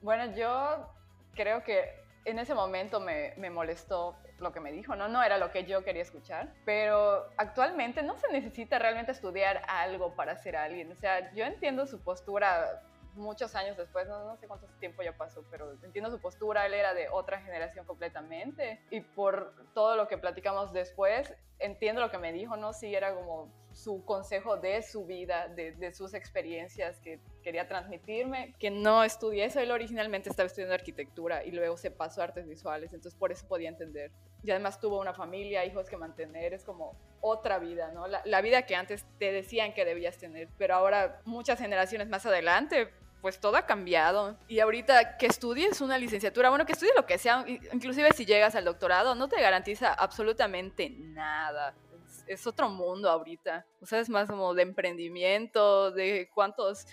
bueno, 0.00 0.34
yo 0.34 0.88
creo 1.34 1.62
que 1.64 1.84
en 2.24 2.38
ese 2.38 2.54
momento 2.54 3.00
me, 3.00 3.34
me, 3.36 3.50
molestó 3.50 4.16
lo 4.38 4.52
que 4.52 4.60
me 4.60 4.72
dijo, 4.72 4.96
¿no? 4.96 5.08
No 5.08 5.22
era 5.22 5.38
lo 5.38 5.50
que 5.50 5.64
yo 5.64 5.84
quería 5.84 6.02
escuchar, 6.02 6.52
pero 6.64 7.26
actualmente 7.36 8.02
no 8.02 8.16
se 8.16 8.30
necesita 8.32 8.78
realmente 8.78 9.12
estudiar 9.12 9.62
algo 9.66 10.14
para 10.14 10.36
ser 10.36 10.56
alguien. 10.56 10.92
O 10.92 10.96
sea, 10.96 11.32
yo 11.34 11.44
entiendo 11.44 11.86
su 11.86 12.00
postura 12.00 12.82
muchos 13.18 13.54
años 13.54 13.76
después, 13.76 14.08
no, 14.08 14.24
no, 14.24 14.36
sé 14.36 14.46
cuánto 14.46 14.66
tiempo 14.78 15.02
ya 15.02 15.16
pasó, 15.16 15.44
pero 15.50 15.72
entiendo 15.82 16.10
su 16.10 16.20
postura, 16.20 16.66
él 16.66 16.74
era 16.74 16.94
de 16.94 17.08
otra 17.08 17.40
generación 17.40 17.84
completamente 17.84 18.80
y 18.90 19.00
por 19.00 19.54
todo 19.74 19.96
lo 19.96 20.08
que 20.08 20.16
platicamos 20.18 20.72
después, 20.72 21.34
entiendo 21.58 22.00
lo 22.00 22.10
que 22.10 22.18
me 22.18 22.32
dijo, 22.32 22.56
¿no? 22.56 22.72
Sí, 22.72 22.94
era 22.94 23.14
como 23.14 23.52
su 23.72 24.04
consejo 24.04 24.56
de 24.56 24.82
su 24.82 25.06
vida, 25.06 25.48
de, 25.48 25.72
de, 25.72 25.92
sus 25.92 26.14
experiencias 26.14 26.98
que 27.00 27.20
quería 27.42 27.68
transmitirme, 27.68 28.54
que 28.58 28.70
no 28.70 29.04
estudié 29.04 29.44
eso, 29.44 29.60
él 29.60 29.70
originalmente 29.70 30.30
estaba 30.30 30.46
estudiando 30.46 30.74
arquitectura 30.74 31.44
y 31.44 31.52
luego 31.52 31.76
se 31.76 31.90
pasó 31.90 32.20
a 32.20 32.24
artes 32.24 32.46
visuales, 32.46 32.92
entonces 32.92 33.18
por 33.18 33.30
eso 33.30 33.46
podía 33.46 33.68
entender. 33.68 34.10
Y 34.42 34.50
además 34.50 34.80
tuvo 34.80 35.00
una 35.00 35.14
familia, 35.14 35.64
hijos 35.64 35.88
que 35.88 35.96
mantener, 35.96 36.54
es 36.54 36.64
como 36.64 36.96
otra 37.20 37.58
vida, 37.58 37.90
¿no? 37.92 38.06
La, 38.06 38.22
la 38.24 38.40
vida 38.40 38.62
que 38.62 38.74
antes 38.74 39.04
te 39.18 39.32
decían 39.32 39.74
que 39.74 39.84
debías 39.84 40.18
tener, 40.18 40.48
pero 40.58 40.74
ahora 40.74 41.20
muchas 41.24 41.58
generaciones 41.58 42.08
más 42.08 42.26
adelante 42.26 42.88
pues 43.20 43.40
todo 43.40 43.56
ha 43.56 43.66
cambiado. 43.66 44.36
Y 44.48 44.60
ahorita 44.60 45.16
que 45.16 45.26
estudies 45.26 45.80
una 45.80 45.98
licenciatura, 45.98 46.50
bueno, 46.50 46.66
que 46.66 46.72
estudies 46.72 46.94
lo 46.96 47.06
que 47.06 47.18
sea, 47.18 47.44
inclusive 47.72 48.12
si 48.12 48.24
llegas 48.24 48.54
al 48.54 48.64
doctorado, 48.64 49.14
no 49.14 49.28
te 49.28 49.40
garantiza 49.40 49.92
absolutamente 49.92 50.90
nada. 50.90 51.74
Es, 52.06 52.24
es 52.40 52.46
otro 52.46 52.68
mundo 52.68 53.10
ahorita. 53.10 53.66
O 53.80 53.86
sea, 53.86 54.00
es 54.00 54.08
más 54.08 54.28
como 54.28 54.54
de 54.54 54.62
emprendimiento, 54.62 55.90
de 55.90 56.30
cuántos 56.34 56.86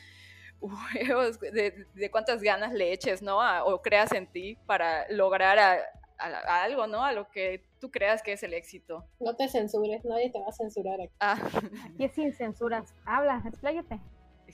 huevos, 0.61 1.39
de, 1.39 1.85
de 1.93 2.11
cuántas 2.11 2.41
ganas 2.41 2.73
le 2.73 2.91
eches, 2.91 3.21
¿no? 3.21 3.41
A, 3.41 3.63
o 3.65 3.81
creas 3.81 4.11
en 4.13 4.27
ti 4.27 4.57
para 4.65 5.09
lograr 5.11 5.59
a, 5.59 5.73
a, 6.17 6.27
a, 6.27 6.63
algo, 6.63 6.87
¿no? 6.87 7.03
A 7.03 7.11
lo 7.11 7.29
que 7.29 7.63
tú 7.79 7.91
creas 7.91 8.21
que 8.21 8.33
es 8.33 8.43
el 8.43 8.53
éxito. 8.53 9.05
No 9.19 9.35
te 9.35 9.47
censures, 9.47 10.03
nadie 10.05 10.31
te 10.31 10.39
va 10.39 10.47
a 10.47 10.53
censurar 10.53 10.99
aquí. 11.01 11.13
Ah. 11.19 11.37
Aquí 11.93 12.05
es 12.05 12.13
sin 12.13 12.33
censuras. 12.33 12.93
Habla, 13.05 13.43
expláyate. 13.45 13.99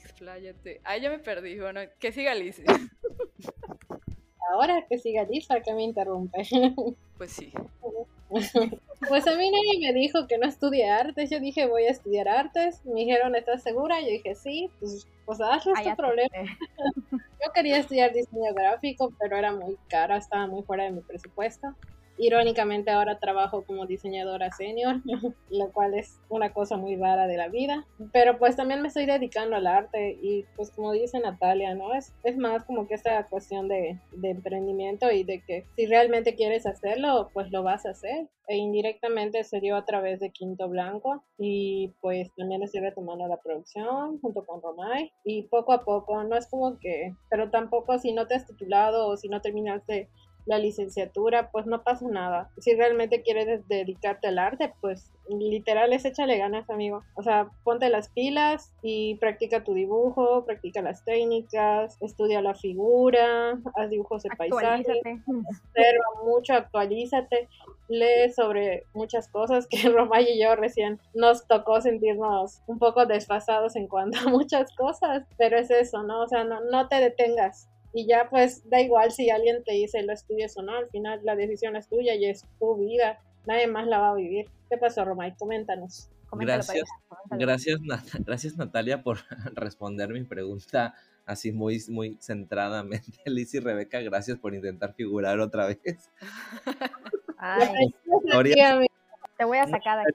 Expláyate. 0.04 0.80
Ah, 0.84 0.96
ya 0.96 1.10
me 1.10 1.18
perdí. 1.18 1.58
Bueno, 1.58 1.80
que 1.98 2.12
siga 2.12 2.34
Liz. 2.34 2.62
Ahora 4.52 4.84
que 4.88 4.98
siga 4.98 5.24
Liz, 5.24 5.46
¿para 5.46 5.62
qué 5.62 5.72
me 5.74 5.82
interrumpe? 5.82 6.42
Pues 7.18 7.32
sí. 7.32 7.52
Pues 9.08 9.26
a 9.28 9.36
mí 9.36 9.50
nadie 9.50 9.92
me 9.92 9.92
dijo 9.92 10.26
que 10.26 10.38
no 10.38 10.46
estudie 10.48 10.90
artes. 10.90 11.30
Yo 11.30 11.38
dije, 11.38 11.66
voy 11.66 11.84
a 11.84 11.90
estudiar 11.90 12.28
artes. 12.28 12.84
Me 12.84 13.00
dijeron, 13.00 13.36
¿estás 13.36 13.62
segura? 13.62 14.00
Yo 14.00 14.08
dije, 14.08 14.34
sí. 14.34 14.70
Pues, 14.80 15.06
pues 15.24 15.40
hazlo, 15.40 15.72
es 15.74 15.84
tu 15.84 15.96
problema. 15.96 16.30
Yo 17.12 17.52
quería 17.54 17.78
estudiar 17.78 18.12
diseño 18.12 18.54
gráfico, 18.54 19.12
pero 19.20 19.36
era 19.36 19.52
muy 19.52 19.76
caro, 19.88 20.16
estaba 20.16 20.46
muy 20.48 20.62
fuera 20.62 20.84
de 20.84 20.92
mi 20.92 21.00
presupuesto. 21.00 21.76
Irónicamente 22.18 22.90
ahora 22.90 23.18
trabajo 23.18 23.64
como 23.64 23.86
diseñadora 23.86 24.50
senior, 24.52 25.00
lo 25.50 25.72
cual 25.72 25.94
es 25.94 26.20
una 26.28 26.52
cosa 26.52 26.76
muy 26.76 26.96
rara 26.96 27.26
de 27.26 27.36
la 27.36 27.48
vida. 27.48 27.86
Pero 28.12 28.38
pues 28.38 28.56
también 28.56 28.82
me 28.82 28.88
estoy 28.88 29.06
dedicando 29.06 29.56
al 29.56 29.66
arte 29.66 30.18
y 30.20 30.44
pues 30.56 30.70
como 30.70 30.92
dice 30.92 31.20
Natalia, 31.20 31.74
¿no? 31.74 31.94
Es, 31.94 32.14
es 32.24 32.36
más 32.36 32.64
como 32.64 32.86
que 32.86 32.94
esta 32.94 33.26
cuestión 33.28 33.68
de, 33.68 33.98
de 34.12 34.30
emprendimiento 34.30 35.10
y 35.10 35.24
de 35.24 35.42
que 35.42 35.66
si 35.76 35.86
realmente 35.86 36.34
quieres 36.34 36.66
hacerlo, 36.66 37.30
pues 37.32 37.50
lo 37.50 37.62
vas 37.62 37.86
a 37.86 37.90
hacer. 37.90 38.28
E 38.48 38.56
indirectamente 38.56 39.44
se 39.44 39.60
dio 39.60 39.76
a 39.76 39.84
través 39.84 40.18
de 40.20 40.30
Quinto 40.30 40.68
Blanco 40.68 41.24
y 41.38 41.92
pues 42.00 42.28
también 42.36 42.62
estoy 42.62 42.80
retomando 42.80 43.26
la 43.28 43.40
producción 43.40 44.20
junto 44.20 44.44
con 44.44 44.60
Romay 44.60 45.12
y 45.24 45.42
poco 45.42 45.72
a 45.72 45.84
poco, 45.84 46.22
no 46.24 46.36
es 46.36 46.46
como 46.48 46.78
que, 46.78 47.14
pero 47.30 47.50
tampoco 47.50 47.98
si 47.98 48.12
no 48.12 48.26
te 48.26 48.34
has 48.34 48.46
titulado 48.46 49.08
o 49.08 49.16
si 49.16 49.28
no 49.28 49.40
terminaste 49.40 50.08
la 50.46 50.58
licenciatura, 50.58 51.50
pues 51.50 51.66
no 51.66 51.82
pasa 51.82 52.06
nada. 52.08 52.50
Si 52.58 52.74
realmente 52.74 53.22
quieres 53.22 53.66
dedicarte 53.68 54.28
al 54.28 54.38
arte, 54.38 54.72
pues 54.80 55.10
literal 55.28 55.92
es 55.92 56.04
échale 56.04 56.38
ganas, 56.38 56.68
amigo. 56.68 57.02
O 57.14 57.22
sea, 57.22 57.48
ponte 57.64 57.88
las 57.88 58.08
pilas 58.08 58.72
y 58.82 59.16
practica 59.16 59.64
tu 59.64 59.74
dibujo, 59.74 60.44
practica 60.44 60.82
las 60.82 61.04
técnicas, 61.04 61.96
estudia 62.00 62.42
la 62.42 62.54
figura, 62.54 63.58
haz 63.74 63.90
dibujos 63.90 64.22
de 64.22 64.30
paisaje, 64.36 65.00
observa 65.26 66.24
mucho, 66.24 66.54
actualízate, 66.54 67.48
lee 67.88 68.32
sobre 68.34 68.84
muchas 68.94 69.28
cosas 69.28 69.66
que 69.66 69.76
Romay 69.88 70.26
y 70.28 70.42
yo 70.42 70.56
recién 70.56 71.00
nos 71.14 71.46
tocó 71.46 71.80
sentirnos 71.80 72.62
un 72.66 72.78
poco 72.78 73.06
desfasados 73.06 73.76
en 73.76 73.86
cuanto 73.86 74.18
a 74.18 74.22
muchas 74.30 74.74
cosas, 74.74 75.24
pero 75.38 75.58
es 75.58 75.70
eso, 75.70 76.02
¿no? 76.02 76.22
O 76.22 76.28
sea, 76.28 76.44
no, 76.44 76.60
no 76.70 76.88
te 76.88 76.96
detengas, 76.96 77.68
y 77.92 78.06
ya 78.06 78.28
pues 78.30 78.68
da 78.68 78.80
igual 78.80 79.12
si 79.12 79.30
alguien 79.30 79.62
te 79.64 79.72
dice 79.72 80.02
lo 80.02 80.12
estudies 80.12 80.56
o 80.56 80.62
no, 80.62 80.76
al 80.76 80.88
final 80.88 81.20
la 81.24 81.36
decisión 81.36 81.76
es 81.76 81.88
tuya 81.88 82.14
y 82.14 82.26
es 82.26 82.46
tu 82.58 82.76
vida, 82.76 83.20
nadie 83.46 83.66
más 83.66 83.86
la 83.86 83.98
va 83.98 84.10
a 84.10 84.14
vivir. 84.14 84.46
¿Qué 84.70 84.78
pasó, 84.78 85.04
Romay? 85.04 85.34
Coméntanos. 85.36 86.08
Gracias, 86.32 86.88
gracias, 87.30 87.78
gracias 88.24 88.56
Natalia 88.56 89.02
por 89.02 89.18
responder 89.54 90.08
mi 90.08 90.24
pregunta 90.24 90.94
así 91.26 91.52
muy, 91.52 91.82
muy 91.88 92.16
centradamente. 92.20 93.12
Liz 93.26 93.54
y 93.54 93.60
Rebeca, 93.60 94.00
gracias 94.00 94.38
por 94.38 94.54
intentar 94.54 94.94
figurar 94.94 95.40
otra 95.40 95.66
vez. 95.66 96.10
Ay, 97.38 97.94
te 99.36 99.44
voy 99.44 99.58
a 99.58 99.66
sacar 99.66 99.98
aquí. 99.98 100.12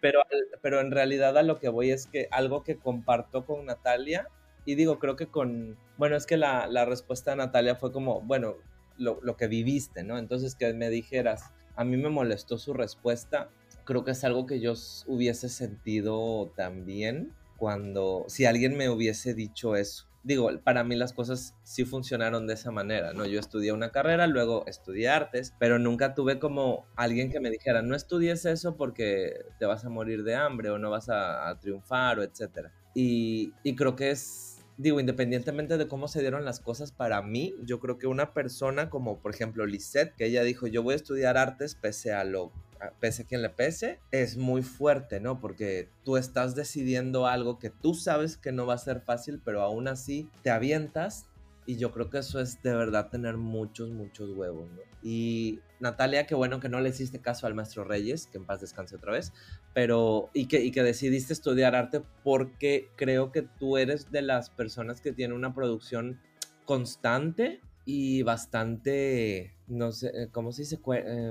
Pero, 0.00 0.22
pero, 0.30 0.40
pero 0.62 0.80
en 0.80 0.90
realidad 0.90 1.36
a 1.36 1.42
lo 1.42 1.58
que 1.58 1.68
voy 1.68 1.90
es 1.90 2.06
que 2.06 2.28
algo 2.30 2.62
que 2.62 2.76
comparto 2.76 3.44
con 3.44 3.66
Natalia 3.66 4.28
y 4.64 4.74
digo, 4.74 4.98
creo 4.98 5.16
que 5.16 5.26
con, 5.26 5.76
bueno, 5.96 6.16
es 6.16 6.26
que 6.26 6.36
la, 6.36 6.66
la 6.66 6.84
respuesta 6.84 7.30
de 7.30 7.38
Natalia 7.38 7.76
fue 7.76 7.92
como, 7.92 8.20
bueno, 8.22 8.56
lo, 8.98 9.18
lo, 9.22 9.36
que 9.36 9.48
viviste, 9.48 10.04
¿no? 10.04 10.18
Entonces 10.18 10.54
que 10.54 10.72
me 10.74 10.90
dijeras, 10.90 11.52
a 11.76 11.84
mí 11.84 11.96
me 11.96 12.10
molestó 12.10 12.58
su 12.58 12.74
respuesta, 12.74 13.48
creo 13.84 14.04
que 14.04 14.10
es 14.10 14.24
algo 14.24 14.46
que 14.46 14.60
yo 14.60 14.74
hubiese 15.06 15.48
sentido 15.48 16.52
también 16.54 17.32
cuando, 17.56 18.24
si 18.28 18.44
alguien 18.44 18.76
me 18.76 18.88
hubiese 18.88 19.34
dicho 19.34 19.76
eso. 19.76 20.06
Digo, 20.22 20.50
para 20.62 20.84
mí 20.84 20.96
las 20.96 21.14
cosas 21.14 21.54
sí 21.62 21.86
funcionaron 21.86 22.46
de 22.46 22.54
esa 22.54 22.70
manera, 22.70 23.14
¿no? 23.14 23.24
Yo 23.24 23.40
estudié 23.40 23.72
una 23.72 23.90
carrera, 23.90 24.26
luego 24.26 24.64
estudié 24.66 25.08
artes, 25.08 25.54
pero 25.58 25.78
nunca 25.78 26.14
tuve 26.14 26.38
como 26.38 26.86
alguien 26.94 27.30
que 27.30 27.40
me 27.40 27.50
dijera, 27.50 27.80
no 27.80 27.94
estudies 27.94 28.44
eso 28.44 28.76
porque 28.76 29.44
te 29.58 29.64
vas 29.64 29.84
a 29.84 29.88
morir 29.88 30.22
de 30.22 30.34
hambre 30.34 30.68
o 30.68 30.78
no 30.78 30.90
vas 30.90 31.08
a, 31.08 31.48
a 31.48 31.58
triunfar 31.58 32.18
o 32.18 32.22
etcétera. 32.22 32.70
Y, 32.94 33.54
y 33.62 33.76
creo 33.76 33.96
que 33.96 34.10
es 34.10 34.49
digo, 34.80 34.98
independientemente 34.98 35.76
de 35.76 35.88
cómo 35.88 36.08
se 36.08 36.20
dieron 36.20 36.46
las 36.46 36.58
cosas 36.58 36.90
para 36.90 37.20
mí, 37.20 37.54
yo 37.62 37.80
creo 37.80 37.98
que 37.98 38.06
una 38.06 38.32
persona 38.32 38.88
como, 38.88 39.18
por 39.18 39.34
ejemplo, 39.34 39.66
Lisette, 39.66 40.14
que 40.16 40.24
ella 40.24 40.42
dijo, 40.42 40.66
yo 40.66 40.82
voy 40.82 40.94
a 40.94 40.96
estudiar 40.96 41.36
artes 41.36 41.74
pese 41.74 42.12
a 42.12 42.24
lo 42.24 42.50
pese 42.98 43.22
a 43.22 43.26
quien 43.26 43.42
le 43.42 43.50
pese, 43.50 44.00
es 44.10 44.38
muy 44.38 44.62
fuerte, 44.62 45.20
¿no? 45.20 45.38
Porque 45.38 45.90
tú 46.02 46.16
estás 46.16 46.54
decidiendo 46.54 47.26
algo 47.26 47.58
que 47.58 47.68
tú 47.68 47.92
sabes 47.92 48.38
que 48.38 48.52
no 48.52 48.64
va 48.64 48.72
a 48.72 48.78
ser 48.78 49.02
fácil, 49.02 49.38
pero 49.44 49.60
aún 49.60 49.86
así 49.86 50.30
te 50.42 50.48
avientas 50.48 51.26
y 51.66 51.76
yo 51.76 51.92
creo 51.92 52.08
que 52.08 52.18
eso 52.18 52.40
es 52.40 52.62
de 52.62 52.74
verdad 52.74 53.10
tener 53.10 53.36
muchos, 53.36 53.90
muchos 53.90 54.30
huevos, 54.30 54.66
¿no? 54.70 54.80
Y 55.02 55.60
Natalia, 55.80 56.26
qué 56.26 56.34
bueno 56.34 56.60
que 56.60 56.68
no 56.68 56.80
le 56.80 56.90
hiciste 56.90 57.20
caso 57.20 57.46
al 57.46 57.54
maestro 57.54 57.84
Reyes, 57.84 58.26
que 58.26 58.38
en 58.38 58.44
paz 58.44 58.60
descanse 58.60 58.96
otra 58.96 59.12
vez, 59.12 59.32
pero 59.74 60.30
y 60.34 60.46
que, 60.46 60.62
y 60.62 60.70
que 60.70 60.82
decidiste 60.82 61.32
estudiar 61.32 61.74
arte 61.74 62.02
porque 62.22 62.90
creo 62.96 63.32
que 63.32 63.42
tú 63.42 63.78
eres 63.78 64.10
de 64.12 64.22
las 64.22 64.50
personas 64.50 65.00
que 65.00 65.12
tiene 65.12 65.34
una 65.34 65.54
producción 65.54 66.20
constante 66.66 67.60
y 67.84 68.22
bastante, 68.22 69.54
no 69.66 69.90
sé, 69.90 70.28
¿cómo 70.32 70.52
se 70.52 70.62
dice? 70.62 70.78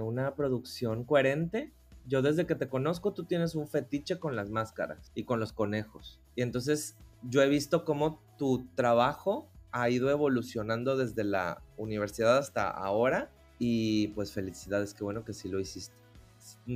Una 0.01 0.35
producción 0.35 1.03
coherente. 1.03 1.71
Yo 2.07 2.21
desde 2.23 2.47
que 2.47 2.55
te 2.55 2.67
conozco, 2.67 3.13
tú 3.13 3.25
tienes 3.25 3.53
un 3.53 3.67
fetiche 3.67 4.19
con 4.19 4.35
las 4.35 4.49
máscaras 4.49 5.11
y 5.13 5.25
con 5.25 5.39
los 5.39 5.53
conejos. 5.53 6.19
Y 6.35 6.41
entonces 6.41 6.97
yo 7.21 7.43
he 7.43 7.47
visto 7.47 7.85
cómo 7.85 8.19
tu 8.37 8.67
trabajo 8.75 9.47
ha 9.71 9.89
ido 9.89 10.09
evolucionando 10.09 10.97
desde 10.97 11.23
la 11.23 11.61
universidad 11.77 12.37
hasta 12.37 12.67
ahora 12.67 13.29
y 13.59 14.07
pues 14.09 14.31
felicidades, 14.31 14.93
qué 14.93 15.03
bueno 15.03 15.23
que 15.23 15.33
sí 15.33 15.49
lo 15.49 15.59
hiciste. 15.59 15.95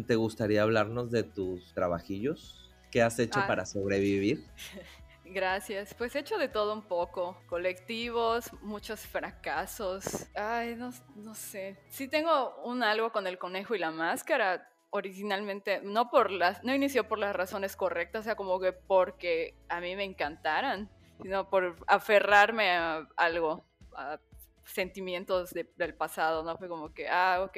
¿Te 0.05 0.15
gustaría 0.15 0.61
hablarnos 0.61 1.09
de 1.09 1.23
tus 1.23 1.73
trabajillos? 1.73 2.69
¿Qué 2.91 3.01
has 3.01 3.17
hecho 3.17 3.39
ah. 3.39 3.47
para 3.47 3.65
sobrevivir? 3.65 4.45
Gracias. 5.25 5.93
Pues 5.93 6.15
he 6.15 6.19
hecho 6.19 6.37
de 6.37 6.49
todo 6.49 6.73
un 6.73 6.83
poco. 6.83 7.37
Colectivos, 7.47 8.51
muchos 8.61 8.99
fracasos. 8.99 10.27
Ay, 10.35 10.75
no, 10.75 10.91
no 11.15 11.33
sé. 11.33 11.79
Sí 11.89 12.07
tengo 12.07 12.61
un 12.63 12.83
algo 12.83 13.11
con 13.11 13.25
el 13.25 13.39
conejo 13.39 13.73
y 13.73 13.79
la 13.79 13.89
máscara. 13.89 14.69
Originalmente, 14.91 15.81
no 15.81 16.11
por 16.11 16.29
las, 16.29 16.63
no 16.63 16.75
inició 16.75 17.07
por 17.07 17.17
las 17.17 17.35
razones 17.35 17.75
correctas, 17.75 18.21
o 18.21 18.23
sea, 18.25 18.35
como 18.35 18.59
que 18.59 18.73
porque 18.73 19.55
a 19.69 19.79
mí 19.79 19.95
me 19.95 20.03
encantaran 20.03 20.87
sino 21.23 21.49
por 21.49 21.75
aferrarme 21.87 22.71
a 22.71 23.07
algo, 23.15 23.65
a 23.95 24.19
sentimientos 24.63 25.51
de, 25.51 25.70
del 25.77 25.93
pasado, 25.93 26.43
¿no? 26.43 26.58
Fue 26.58 26.67
como 26.67 26.93
que, 26.93 27.08
ah, 27.08 27.41
ok, 27.46 27.58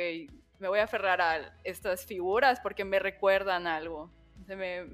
me 0.59 0.67
voy 0.67 0.79
a 0.79 0.83
aferrar 0.83 1.21
a 1.21 1.57
estas 1.63 2.05
figuras 2.05 2.59
porque 2.59 2.85
me 2.85 2.99
recuerdan 2.99 3.67
algo. 3.67 4.09
me, 4.47 4.85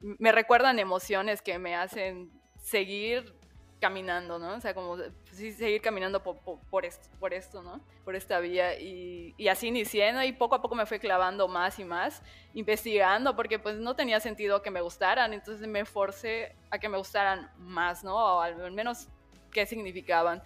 me 0.00 0.32
recuerdan 0.32 0.78
emociones 0.78 1.42
que 1.42 1.58
me 1.58 1.74
hacen 1.74 2.30
seguir 2.60 3.34
caminando, 3.78 4.38
¿no? 4.38 4.54
O 4.54 4.60
sea, 4.60 4.74
como 4.74 4.96
sí, 5.32 5.52
seguir 5.52 5.80
caminando 5.80 6.22
por, 6.22 6.38
por, 6.38 6.58
por, 6.70 6.84
esto, 6.84 7.08
por 7.18 7.32
esto, 7.32 7.62
¿no? 7.62 7.80
Por 8.04 8.16
esta 8.16 8.40
vía. 8.40 8.78
Y, 8.78 9.34
y, 9.36 9.48
así 9.48 9.68
inicié, 9.68 10.12
¿no? 10.12 10.22
Y 10.24 10.32
poco 10.32 10.56
a 10.56 10.62
poco 10.62 10.74
me 10.74 10.86
fui 10.86 10.98
clavando 10.98 11.48
más 11.48 11.78
y 11.78 11.84
más, 11.84 12.22
investigando, 12.54 13.36
porque 13.36 13.58
pues 13.58 13.76
no 13.76 13.94
tenía 13.94 14.20
sentido 14.20 14.62
que 14.62 14.70
me 14.70 14.80
gustaran, 14.80 15.32
entonces 15.32 15.66
me 15.66 15.84
forcé 15.84 16.54
a 16.70 16.78
que 16.78 16.88
me 16.88 16.98
gustaran 16.98 17.50
más, 17.58 18.04
¿no? 18.04 18.16
O 18.16 18.40
al 18.40 18.72
menos 18.72 19.08
qué 19.50 19.66
significaban. 19.66 20.42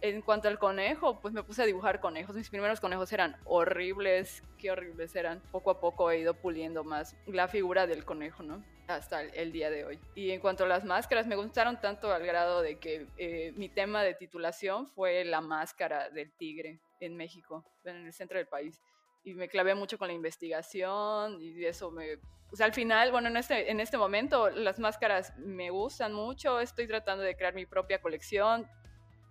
En 0.00 0.22
cuanto 0.22 0.48
al 0.48 0.58
conejo, 0.58 1.20
pues 1.20 1.32
me 1.32 1.42
puse 1.42 1.62
a 1.62 1.66
dibujar 1.66 2.00
conejos. 2.00 2.36
Mis 2.36 2.50
primeros 2.50 2.80
conejos 2.80 3.12
eran 3.12 3.36
horribles, 3.44 4.42
qué 4.58 4.70
horribles 4.70 5.14
eran. 5.16 5.40
Poco 5.50 5.70
a 5.70 5.80
poco 5.80 6.10
he 6.10 6.20
ido 6.20 6.34
puliendo 6.34 6.84
más 6.84 7.16
la 7.26 7.48
figura 7.48 7.86
del 7.86 8.04
conejo, 8.04 8.42
¿no? 8.42 8.62
Hasta 8.88 9.22
el, 9.22 9.50
día 9.50 9.70
de 9.70 9.84
hoy. 9.84 9.98
Y 10.14 10.30
en 10.30 10.40
cuanto 10.40 10.64
a 10.64 10.68
las 10.68 10.84
máscaras, 10.84 11.26
me 11.26 11.34
gustaron 11.34 11.80
tanto 11.80 12.12
al 12.12 12.24
grado 12.24 12.62
de 12.62 12.78
que 12.78 13.06
eh, 13.16 13.52
mi 13.56 13.68
tema 13.68 14.02
de 14.02 14.14
titulación 14.14 14.86
fue 14.86 15.24
la 15.24 15.40
máscara 15.40 16.08
del 16.10 16.30
tigre 16.32 16.78
en 17.00 17.16
México, 17.16 17.64
en 17.84 18.06
el 18.06 18.12
centro 18.12 18.38
del 18.38 18.46
país. 18.46 18.80
Y 19.24 19.34
me 19.34 19.48
clavé 19.48 19.74
mucho 19.74 19.98
con 19.98 20.06
la 20.06 20.14
investigación 20.14 21.40
y 21.40 21.64
eso 21.64 21.90
me... 21.90 22.18
O 22.52 22.54
sea, 22.54 22.66
al 22.66 22.72
final, 22.72 23.10
bueno, 23.10 23.26
en 23.26 23.36
este, 23.36 23.72
en 23.72 23.80
este 23.80 23.98
momento 23.98 24.50
las 24.50 24.78
máscaras 24.78 25.36
me 25.36 25.70
gustan 25.70 26.12
mucho, 26.12 26.60
estoy 26.60 26.86
tratando 26.86 27.24
de 27.24 27.36
crear 27.36 27.54
mi 27.54 27.66
propia 27.66 28.00
colección. 28.00 28.68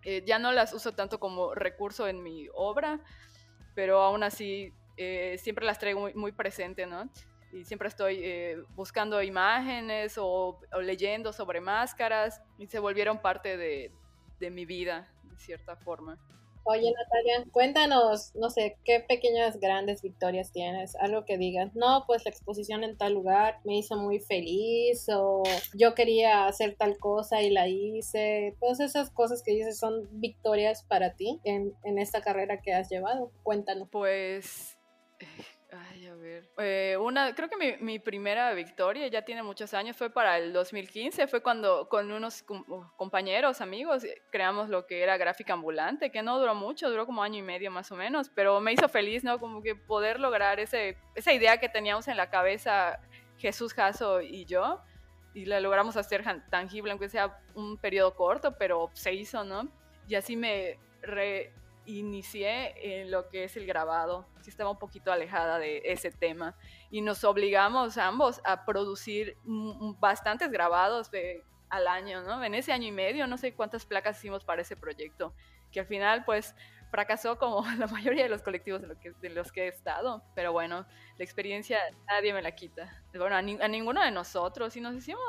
Eh, 0.05 0.23
ya 0.25 0.39
no 0.39 0.53
las 0.53 0.73
uso 0.73 0.93
tanto 0.93 1.19
como 1.19 1.53
recurso 1.53 2.07
en 2.07 2.23
mi 2.23 2.47
obra, 2.53 3.01
pero 3.73 4.01
aún 4.01 4.23
así 4.23 4.71
eh, 4.95 5.37
siempre 5.41 5.65
las 5.65 5.79
traigo 5.79 5.99
muy, 5.99 6.13
muy 6.13 6.31
presente, 6.31 6.85
¿no? 6.85 7.09
y 7.55 7.63
siempre 7.63 7.87
estoy 7.87 8.19
eh, 8.21 8.63
buscando 8.75 9.21
imágenes 9.21 10.17
o, 10.17 10.59
leyendo 10.81 11.31
sobre 11.31 11.61
máscaras 11.61 12.41
y 12.57 12.67
se 12.67 12.79
volvieron 12.79 13.21
parte 13.21 13.55
de, 13.55 13.91
mi 14.51 14.65
vida, 14.65 15.09
de 15.23 15.37
cierta 15.39 15.75
forma. 15.77 16.19
Oye, 16.67 16.91
Natalia, 16.91 17.45
cuéntanos, 17.51 18.33
no 18.33 18.49
sé, 18.49 18.77
qué 18.83 18.99
pequeñas, 18.99 19.59
grandes 19.59 20.01
victorias 20.01 20.51
tienes, 20.51 20.95
algo 20.95 21.23
que 21.23 21.37
digas, 21.37 21.75
no, 21.75 22.05
pues 22.07 22.25
la 22.25 22.31
exposición 22.31 22.83
en 22.83 22.97
tal 22.97 23.13
lugar 23.13 23.59
me 23.65 23.77
hizo 23.77 23.95
muy 23.97 24.19
feliz, 24.19 25.07
o 25.09 25.43
yo 25.75 25.93
quería 25.93 26.47
hacer 26.47 26.75
tal 26.75 26.97
cosa 26.97 27.43
y 27.43 27.51
la 27.51 27.67
hice, 27.67 28.55
todas 28.59 28.79
esas 28.79 29.11
cosas 29.11 29.43
que 29.43 29.51
dices 29.51 29.77
son 29.77 30.09
victorias 30.19 30.81
para 30.81 31.13
ti 31.13 31.39
en, 31.43 31.75
en 31.83 31.99
esta 31.99 32.21
carrera 32.21 32.59
que 32.61 32.73
has 32.73 32.89
llevado, 32.89 33.31
cuéntanos. 33.43 33.87
Pues 33.91 34.75
Ay, 35.75 36.07
a 36.07 36.15
ver. 36.15 36.49
Eh, 36.57 36.97
una, 36.99 37.33
creo 37.35 37.49
que 37.49 37.57
mi, 37.57 37.77
mi, 37.83 37.99
primera 37.99 38.53
victoria 38.53 39.07
ya 39.07 39.23
tiene 39.23 39.43
muchos 39.43 39.73
años, 39.73 39.97
fue 39.97 40.09
para 40.09 40.37
el 40.37 40.53
2015, 40.53 41.27
fue 41.27 41.41
cuando 41.41 41.89
con 41.89 42.11
unos 42.11 42.43
compañeros, 42.95 43.61
amigos, 43.61 44.03
eh, 44.03 44.21
creamos 44.31 44.69
lo 44.69 44.85
que 44.85 45.01
era 45.01 45.17
gráfica 45.17 45.53
ambulante, 45.53 46.11
que 46.11 46.21
no 46.21 46.39
duró 46.39 46.55
mucho, 46.55 46.89
duró 46.89 47.05
como 47.05 47.23
año 47.23 47.39
y 47.39 47.41
medio 47.41 47.71
más 47.71 47.91
o 47.91 47.95
menos, 47.95 48.29
pero 48.29 48.59
me 48.61 48.73
hizo 48.73 48.87
feliz, 48.87 49.23
¿no? 49.23 49.39
Como 49.39 49.61
que 49.61 49.75
poder 49.75 50.19
lograr 50.19 50.59
ese, 50.59 50.97
esa 51.15 51.33
idea 51.33 51.57
que 51.57 51.67
teníamos 51.67 52.07
en 52.07 52.17
la 52.17 52.29
cabeza 52.29 52.99
Jesús 53.37 53.73
Jasso 53.73 54.21
y 54.21 54.45
yo, 54.45 54.81
y 55.33 55.45
la 55.45 55.59
logramos 55.59 55.97
hacer 55.97 56.23
tangible, 56.49 56.91
aunque 56.91 57.09
sea 57.09 57.37
un 57.53 57.77
periodo 57.77 58.15
corto, 58.15 58.57
pero 58.57 58.89
se 58.93 59.13
hizo, 59.13 59.43
¿no? 59.43 59.67
Y 60.07 60.15
así 60.15 60.37
me 60.37 60.79
re 61.01 61.51
inicié 61.85 63.01
en 63.01 63.11
lo 63.11 63.29
que 63.29 63.43
es 63.43 63.57
el 63.57 63.65
grabado, 63.65 64.27
que 64.43 64.49
estaba 64.49 64.69
un 64.69 64.79
poquito 64.79 65.11
alejada 65.11 65.59
de 65.59 65.81
ese 65.85 66.11
tema 66.11 66.55
y 66.89 67.01
nos 67.01 67.23
obligamos 67.23 67.97
ambos 67.97 68.41
a 68.43 68.65
producir 68.65 69.37
bastantes 69.99 70.51
grabados 70.51 71.09
al 71.69 71.87
año, 71.87 72.21
¿no? 72.21 72.43
En 72.43 72.53
ese 72.55 72.71
año 72.71 72.87
y 72.87 72.91
medio, 72.91 73.27
no 73.27 73.37
sé 73.37 73.53
cuántas 73.53 73.85
placas 73.85 74.17
hicimos 74.17 74.43
para 74.43 74.61
ese 74.61 74.75
proyecto, 74.75 75.33
que 75.71 75.79
al 75.79 75.87
final 75.87 76.23
pues 76.25 76.55
fracasó 76.91 77.37
como 77.37 77.61
la 77.77 77.87
mayoría 77.87 78.23
de 78.23 78.29
los 78.29 78.41
colectivos 78.41 78.81
de, 79.21 79.29
los 79.29 79.51
que 79.51 79.65
he 79.65 79.67
estado, 79.67 80.23
pero 80.33 80.51
bueno, 80.51 80.85
la 81.17 81.23
experiencia 81.23 81.79
nadie 82.07 82.33
me 82.33 82.41
la 82.41 82.55
quita. 82.55 83.03
Bueno, 83.13 83.35
a, 83.35 83.41
ninguno 83.41 84.01
de 84.01 84.11
nosotros 84.11 84.75
y 84.77 84.81
nos 84.81 84.95
hicimos 84.95 85.21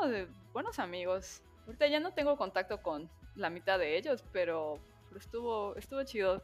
buenos 0.53 0.79
amigos. 0.79 1.43
Ahorita 1.67 1.89
ya 1.89 1.99
no 1.99 2.13
tengo 2.13 2.37
contacto 2.37 2.83
con 2.83 3.11
la 3.35 3.51
mitad 3.51 3.79
de 3.79 3.97
ellos, 3.97 4.25
pero 4.33 4.79
estuvo, 5.19 5.77
estuvo 5.77 6.03
chido 6.05 6.43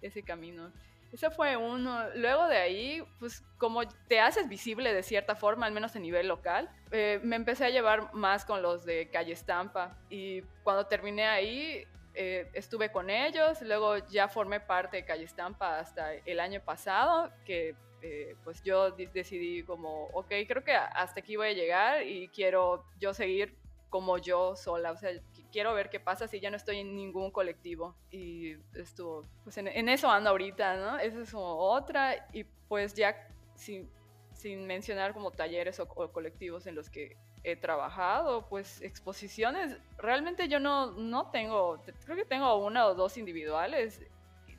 ese 0.00 0.22
camino. 0.22 0.72
Ese 1.12 1.30
fue 1.30 1.56
uno. 1.56 2.08
Luego 2.14 2.46
de 2.48 2.56
ahí, 2.56 3.04
pues 3.18 3.42
como 3.58 3.86
te 4.08 4.18
haces 4.20 4.48
visible 4.48 4.94
de 4.94 5.02
cierta 5.02 5.36
forma, 5.36 5.66
al 5.66 5.72
menos 5.72 5.94
a 5.94 5.98
nivel 5.98 6.26
local, 6.26 6.70
eh, 6.90 7.20
me 7.22 7.36
empecé 7.36 7.66
a 7.66 7.70
llevar 7.70 8.14
más 8.14 8.46
con 8.46 8.62
los 8.62 8.84
de 8.86 9.10
Calle 9.10 9.32
Estampa. 9.32 9.98
Y 10.08 10.40
cuando 10.62 10.86
terminé 10.86 11.26
ahí, 11.26 11.86
eh, 12.14 12.50
estuve 12.54 12.90
con 12.90 13.10
ellos. 13.10 13.60
Luego 13.60 13.98
ya 14.08 14.28
formé 14.28 14.60
parte 14.60 14.98
de 14.98 15.04
Calle 15.04 15.24
Estampa 15.24 15.78
hasta 15.78 16.14
el 16.14 16.40
año 16.40 16.62
pasado, 16.62 17.30
que 17.44 17.76
eh, 18.00 18.34
pues 18.42 18.62
yo 18.62 18.90
decidí 18.90 19.62
como, 19.62 20.06
ok, 20.06 20.28
creo 20.48 20.64
que 20.64 20.72
hasta 20.74 21.20
aquí 21.20 21.36
voy 21.36 21.48
a 21.48 21.52
llegar 21.52 22.06
y 22.06 22.28
quiero 22.28 22.84
yo 22.98 23.14
seguir 23.14 23.54
como 23.90 24.18
yo 24.18 24.56
sola, 24.56 24.90
o 24.90 24.96
sea, 24.96 25.10
quiero 25.52 25.74
ver 25.74 25.90
qué 25.90 26.00
pasa 26.00 26.26
si 26.26 26.40
ya 26.40 26.50
no 26.50 26.56
estoy 26.56 26.78
en 26.78 26.96
ningún 26.96 27.30
colectivo. 27.30 27.94
Y 28.10 28.56
estuvo, 28.74 29.24
pues 29.44 29.56
en, 29.58 29.88
eso 29.88 30.10
ando 30.10 30.30
ahorita, 30.30 30.76
¿no? 30.76 30.98
Esa 30.98 31.20
es 31.20 31.30
como 31.30 31.54
otra. 31.56 32.28
Y 32.32 32.44
pues 32.68 32.94
ya 32.94 33.14
sin, 33.54 33.88
sin 34.32 34.66
mencionar 34.66 35.12
como 35.12 35.30
talleres 35.30 35.78
o, 35.78 35.86
colectivos 35.86 36.66
en 36.66 36.74
los 36.74 36.90
que 36.90 37.16
he 37.44 37.56
trabajado, 37.56 38.48
pues 38.48 38.80
exposiciones, 38.82 39.76
realmente 39.98 40.48
yo 40.48 40.60
no, 40.60 40.92
no 40.92 41.30
tengo, 41.30 41.82
creo 42.04 42.16
que 42.16 42.24
tengo 42.24 42.56
una 42.64 42.86
o 42.86 42.94
dos 42.94 43.16
individuales. 43.18 44.00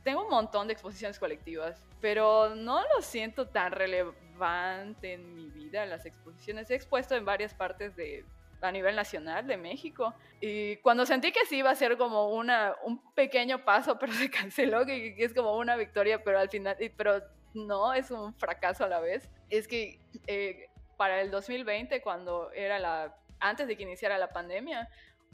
Tengo 0.03 0.23
un 0.23 0.29
montón 0.29 0.67
de 0.67 0.73
exposiciones 0.73 1.17
colectivas, 1.17 1.82
pero 2.01 2.56
no 2.56 2.82
lo 2.82 3.01
siento 3.01 3.47
tan 3.47 3.71
relevante 3.71 5.13
en 5.13 5.34
mi 5.34 5.49
vida 5.49 5.86
las 5.86 6.06
exposiciones. 6.06 6.69
He 6.69 6.75
expuesto 6.75 7.15
en 7.15 7.23
varias 7.23 7.53
partes 7.53 7.95
de, 7.95 8.25
a 8.63 8.71
nivel 8.71 8.95
nacional 8.95 9.45
de 9.45 9.58
México. 9.58 10.13
Y 10.39 10.78
cuando 10.78 11.06
sentí 11.06 11.32
que 11.32 11.45
sí 11.45 11.58
iba 11.58 11.69
a 11.69 11.76
ser 11.76 11.97
como 11.97 12.30
una, 12.30 12.76
un 12.84 13.13
pequeño 13.13 13.63
paso, 13.65 13.97
pero 13.99 14.13
se 14.13 14.30
canceló, 14.30 14.86
que, 14.86 15.15
es 15.17 15.34
como 15.34 15.58
una 15.58 15.76
victoria, 15.76 16.23
pero 16.23 16.39
al 16.39 16.49
final, 16.49 16.78
pero 16.97 17.21
no, 17.54 17.93
es 17.93 18.10
un 18.10 18.34
fracaso 18.34 18.86
a 18.86 18.88
la 18.88 18.99
vez. 18.99 19.30
Es 19.49 19.67
que 19.67 19.99
eh, 20.28 20.69
para 20.97 21.21
el 21.21 21.30
2020, 21.30 22.02
cuando 22.02 22.52
era 22.52 22.80
la, 22.80 23.15
antes 23.39 23.67
de 23.67 23.76
que 23.76 23.84
iniciara 23.84 24.17
la 24.17 24.30
pandemia, 24.30 24.89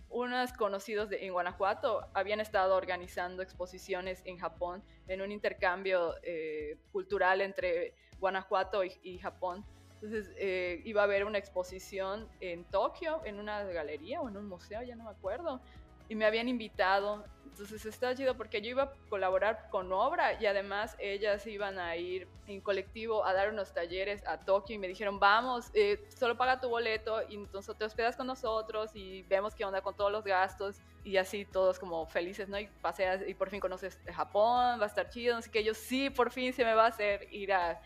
unos 0.09 0.51
conocidos 0.53 1.09
de, 1.09 1.23
en 1.27 1.33
Guanajuato 1.33 2.07
habían 2.15 2.39
estado 2.39 2.75
organizando 2.75 3.43
exposiciones 3.43 4.23
en 4.25 4.39
Japón 4.39 4.83
en 5.07 5.21
un 5.21 5.31
intercambio 5.31 6.15
eh, 6.23 6.79
cultural 6.91 7.41
entre 7.41 7.93
Guanajuato 8.19 8.83
y 8.83 9.19
Japón. 9.19 9.63
Entonces 10.01 10.31
eh, 10.37 10.81
iba 10.85 11.01
a 11.01 11.03
haber 11.03 11.25
una 11.25 11.37
exposición 11.37 12.29
en 12.39 12.63
Tokio, 12.65 13.21
en 13.25 13.37
una 13.37 13.63
galería 13.63 14.21
o 14.21 14.29
en 14.29 14.37
un 14.37 14.47
museo, 14.47 14.81
ya 14.81 14.95
no 14.95 15.03
me 15.03 15.09
acuerdo. 15.09 15.59
Y 16.07 16.15
me 16.15 16.25
habían 16.25 16.47
invitado. 16.47 17.25
Entonces 17.45 17.85
está 17.85 18.15
chido 18.15 18.37
porque 18.37 18.61
yo 18.61 18.69
iba 18.69 18.83
a 18.83 18.93
colaborar 19.09 19.67
con 19.69 19.91
obra 19.91 20.41
y 20.41 20.45
además 20.45 20.95
ellas 20.99 21.45
iban 21.45 21.77
a 21.77 21.97
ir 21.97 22.27
en 22.47 22.61
colectivo 22.61 23.25
a 23.25 23.33
dar 23.33 23.49
unos 23.49 23.73
talleres 23.73 24.25
a 24.25 24.39
Tokio 24.39 24.75
y 24.75 24.79
me 24.79 24.87
dijeron, 24.87 25.19
vamos, 25.19 25.69
eh, 25.73 26.01
solo 26.07 26.37
paga 26.37 26.61
tu 26.61 26.69
boleto 26.69 27.21
y 27.27 27.35
entonces 27.35 27.75
te 27.75 27.83
hospedas 27.83 28.15
con 28.15 28.27
nosotros 28.27 28.91
y 28.93 29.23
vemos 29.23 29.53
qué 29.53 29.65
onda 29.65 29.81
con 29.81 29.93
todos 29.93 30.11
los 30.11 30.23
gastos 30.23 30.77
y 31.03 31.17
así 31.17 31.43
todos 31.43 31.77
como 31.77 32.05
felices, 32.05 32.47
¿no? 32.47 32.57
Y 32.57 32.67
paseas 32.81 33.21
y 33.27 33.33
por 33.33 33.49
fin 33.49 33.59
conoces 33.59 33.99
Japón, 34.13 34.79
va 34.79 34.83
a 34.83 34.87
estar 34.87 35.09
chido, 35.09 35.35
así 35.35 35.49
que 35.49 35.63
yo 35.63 35.73
sí, 35.73 36.09
por 36.09 36.31
fin 36.31 36.53
se 36.53 36.63
me 36.63 36.73
va 36.73 36.85
a 36.85 36.89
hacer 36.89 37.27
ir 37.33 37.51
a, 37.51 37.81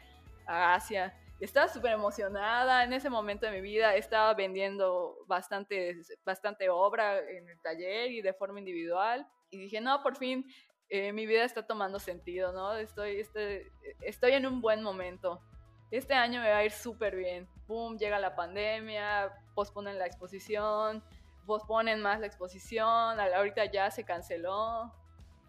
a 0.45 0.75
Asia 0.75 1.15
estaba 1.39 1.67
súper 1.67 1.91
emocionada 1.91 2.83
en 2.83 2.93
ese 2.93 3.09
momento 3.09 3.45
de 3.45 3.51
mi 3.51 3.61
vida, 3.61 3.95
estaba 3.95 4.33
vendiendo 4.33 5.17
bastante, 5.27 5.99
bastante 6.25 6.69
obra 6.69 7.19
en 7.19 7.49
el 7.49 7.59
taller 7.61 8.11
y 8.11 8.21
de 8.21 8.33
forma 8.33 8.59
individual 8.59 9.27
y 9.49 9.57
dije, 9.57 9.81
no, 9.81 10.01
por 10.01 10.17
fin 10.17 10.45
eh, 10.89 11.11
mi 11.11 11.25
vida 11.25 11.43
está 11.43 11.65
tomando 11.65 11.99
sentido, 11.99 12.51
¿no? 12.51 12.75
Estoy, 12.75 13.19
estoy, 13.19 13.63
estoy 14.01 14.33
en 14.33 14.45
un 14.45 14.61
buen 14.61 14.83
momento. 14.83 15.41
Este 15.89 16.13
año 16.13 16.41
me 16.41 16.49
va 16.49 16.57
a 16.57 16.65
ir 16.65 16.71
súper 16.71 17.15
bien. 17.15 17.47
Boom, 17.67 17.97
llega 17.97 18.19
la 18.19 18.35
pandemia, 18.35 19.31
posponen 19.55 19.97
la 19.97 20.05
exposición, 20.05 21.03
posponen 21.45 22.01
más 22.01 22.19
la 22.19 22.27
exposición, 22.27 23.19
ahorita 23.19 23.65
ya 23.65 23.89
se 23.91 24.03
canceló. 24.03 24.93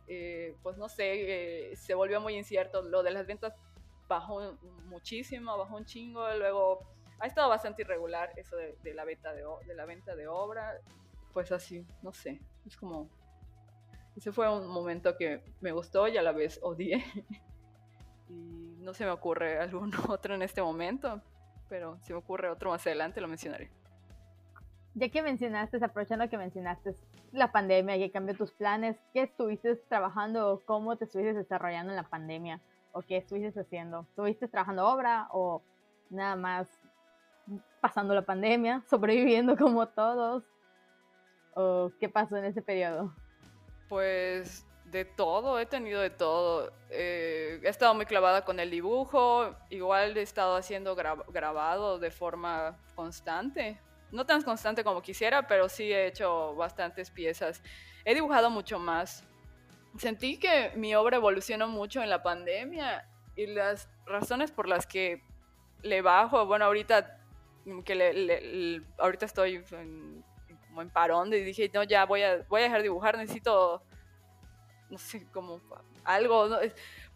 Eh, 0.07 0.57
pues 0.62 0.77
no 0.77 0.88
sé, 0.88 1.73
eh, 1.73 1.77
se 1.77 1.94
volvió 1.94 2.20
muy 2.20 2.37
incierto. 2.37 2.83
Lo 2.83 3.03
de 3.03 3.11
las 3.11 3.27
ventas 3.27 3.55
bajó 4.09 4.57
muchísimo, 4.87 5.57
bajó 5.57 5.77
un 5.77 5.85
chingo, 5.85 6.27
luego 6.35 6.81
ha 7.21 7.27
estado 7.27 7.49
bastante 7.49 7.83
irregular 7.83 8.33
eso 8.37 8.57
de, 8.57 8.95
la, 8.95 9.05
venta 9.05 9.33
de, 9.33 9.45
de, 9.67 9.75
la 9.75 9.85
venta 9.87 10.14
de 10.14 10.29
obra, 10.29 10.81
pues 11.33 11.53
así, 11.53 11.87
no 12.03 12.12
sé, 12.12 12.40
es 12.67 12.77
como, 12.77 13.09
ese 14.17 14.33
fue 14.33 14.51
un 14.51 14.69
momento 14.69 15.17
que 15.17 15.43
me 15.61 15.73
gustó 15.73 16.09
y 16.09 16.17
a 16.17 16.23
la 16.23 16.33
vez 16.33 16.61
odié, 16.62 17.05
y 18.29 18.77
no 18.79 18.95
se 18.95 19.05
me 19.05 19.11
ocurre 19.11 19.59
algún 19.61 19.93
otro 20.09 20.35
en 20.35 20.43
este 20.43 20.62
momento, 20.62 21.21
pero 21.69 21.99
si 22.03 22.12
me 22.12 22.19
ocurre 22.19 22.51
otro 22.51 22.71
más 22.71 22.87
adelante 22.87 23.21
lo 23.21 23.29
mencionaré. 23.29 23.71
Ya 24.97 25.09
que 25.09 25.23
mencionaste, 25.23 25.85
aprovechando 25.85 26.29
que 26.29 26.38
mencionaste 26.38 26.95
la 27.33 27.51
pandemia 27.51 27.99
que 27.99 28.12
cambió 28.12 28.37
tus 28.37 28.53
planes, 28.53 28.97
¿qué 29.12 29.23
estuviste 29.23 29.75
trabajando? 29.75 30.62
¿Cómo 30.67 30.97
te 30.97 31.07
estuviste 31.07 31.35
desarrollando 31.35 31.90
en 31.90 31.97
la 31.97 32.09
pandemia? 32.09 32.61
O 32.94 33.02
qué 33.02 33.18
estuviste 33.18 33.61
haciendo? 33.61 34.07
¿Estuviste 34.09 34.48
trabajando 34.48 34.87
obra 34.87 35.28
o 35.33 35.62
nada 36.09 36.37
más 36.37 36.68
pasando 37.80 38.14
la 38.14 38.22
pandemia, 38.22 38.83
sobreviviendo 38.88 39.57
como 39.57 39.87
todos? 39.88 40.44
¿O 41.54 41.92
qué 42.00 42.09
pasó 42.09 42.37
en 42.37 42.46
ese 42.46 42.62
periodo? 42.62 43.14
Pues 43.88 44.66
de 44.85 45.04
todo, 45.04 45.59
he 45.59 45.66
tenido 45.66 46.00
de 46.00 46.11
todo. 46.11 46.72
Eh, 46.90 47.61
he 47.62 47.68
estado 47.68 47.94
muy 47.94 48.07
clavada 48.07 48.44
con 48.44 48.61
el 48.61 48.70
dibujo, 48.70 49.54
igual 49.70 50.16
he 50.16 50.22
estado 50.22 50.57
haciendo 50.57 50.96
grabado 50.96 51.98
de 51.98 52.11
forma 52.11 52.78
constante. 52.94 53.80
No 54.12 54.24
tan 54.24 54.42
constante 54.42 54.85
como 54.85 55.02
quisiera, 55.02 55.46
pero 55.46 55.68
sí 55.68 55.92
he 55.92 56.07
hecho 56.07 56.54
bastantes 56.54 57.11
piezas. 57.11 57.61
He 58.04 58.14
dibujado 58.14 58.50
mucho 58.50 58.78
más. 58.78 59.24
Sentí 59.98 60.38
que 60.38 60.72
mi 60.74 60.94
obra 60.94 61.16
evolucionó 61.16 61.68
mucho 61.68 62.02
en 62.02 62.11
la 62.11 62.22
pandemia 62.22 63.09
y 63.37 63.46
las 63.46 63.88
razones 64.07 64.50
por 64.50 64.68
las 64.68 64.87
que 64.87 65.22
le 65.83 66.02
bajo, 66.02 66.46
bueno, 66.46 66.64
ahorita 66.64 67.20
que 67.85 67.94
le, 67.94 68.83
ahorita 68.98 69.26
estoy 69.26 69.64
en, 69.70 70.24
como 70.66 70.83
en 70.83 70.90
parón 70.90 71.33
y 71.33 71.40
dije, 71.40 71.70
no, 71.72 71.83
ya 71.83 72.04
voy 72.04 72.22
a, 72.22 72.42
voy 72.48 72.61
a 72.61 72.64
dejar 72.64 72.78
de 72.78 72.85
dibujar, 72.85 73.16
necesito 73.16 73.83
no 74.90 74.98
sé, 74.98 75.26
como 75.33 75.61
algo, 76.04 76.50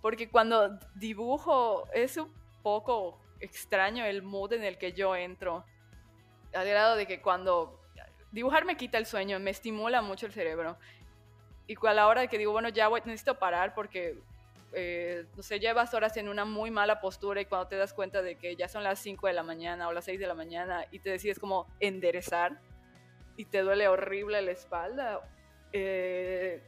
porque 0.01 0.29
cuando 0.29 0.79
dibujo 0.95 1.87
es 1.93 2.17
un 2.17 2.33
poco 2.63 3.21
extraño 3.41 4.05
el 4.05 4.23
mood 4.23 4.53
en 4.55 4.65
el 4.65 4.79
que 4.79 4.93
yo 4.93 5.15
entro, 5.15 5.65
al 6.55 6.67
grado 6.67 6.97
de 6.97 7.07
que 7.07 7.21
cuando 7.21 7.81
dibujar 8.33 8.65
me 8.65 8.77
quita 8.77 8.99
el 8.99 9.07
sueño, 9.07 9.39
me 9.39 9.51
estimula 9.51 10.03
mucho 10.03 10.27
el 10.27 10.33
cerebro. 10.33 10.79
Y 11.69 11.77
a 11.87 11.93
la 11.93 12.07
hora 12.09 12.27
que 12.27 12.39
digo, 12.39 12.51
bueno, 12.51 12.71
ya 12.71 12.89
voy, 12.89 13.01
necesito 13.05 13.39
parar 13.39 13.75
porque, 13.75 14.19
eh, 14.73 15.27
no 15.37 15.43
sé, 15.43 15.61
llevas 15.61 15.93
horas 15.93 16.17
en 16.17 16.29
una 16.29 16.47
muy 16.47 16.71
mala 16.71 16.99
postura 17.01 17.43
y 17.43 17.45
cuando 17.45 17.69
te 17.69 17.77
das 17.77 17.93
cuenta 17.93 18.23
de 18.23 18.37
que 18.37 18.57
ya 18.57 18.69
son 18.69 18.83
las 18.83 18.99
5 18.99 19.27
de 19.27 19.35
la 19.35 19.43
mañana 19.43 19.87
o 19.87 19.93
las 19.93 20.07
6 20.07 20.19
de 20.19 20.27
la 20.27 20.35
mañana 20.35 20.87
y 20.91 20.99
te 21.01 21.11
decides 21.11 21.39
como 21.39 21.67
enderezar 21.79 22.59
y 23.37 23.45
te 23.45 23.61
duele 23.61 23.87
horrible 23.87 24.41
la 24.41 24.51
espalda, 24.51 25.21
eh, 25.73 26.63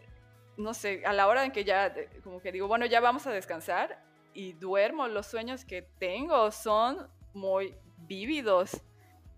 no 0.59 0.75
sé, 0.75 1.03
a 1.07 1.15
la 1.15 1.27
hora 1.29 1.47
en 1.47 1.53
que 1.53 1.65
ya, 1.65 1.93
como 2.23 2.43
que 2.43 2.53
digo, 2.53 2.69
bueno, 2.69 2.85
ya 2.85 3.01
vamos 3.01 3.27
a 3.27 3.33
descansar 3.33 4.03
y 4.35 4.53
duermo, 4.53 5.09
los 5.09 5.27
sueños 5.27 5.65
que 5.65 5.81
tengo 5.81 6.51
son 6.51 7.09
muy 7.33 7.75
vívidos. 7.99 8.83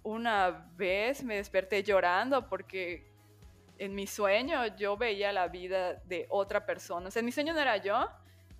Una 0.02 0.68
vez 0.76 1.22
me 1.22 1.36
desperté 1.36 1.84
llorando 1.84 2.48
porque 2.48 3.11
en 3.82 3.96
mi 3.96 4.06
sueño 4.06 4.64
yo 4.76 4.96
veía 4.96 5.32
la 5.32 5.48
vida 5.48 5.94
de 6.04 6.26
otra 6.28 6.64
persona. 6.64 7.08
O 7.08 7.10
sea, 7.10 7.18
en 7.18 7.26
mi 7.26 7.32
sueño 7.32 7.52
no 7.52 7.58
era 7.58 7.78
yo, 7.78 8.08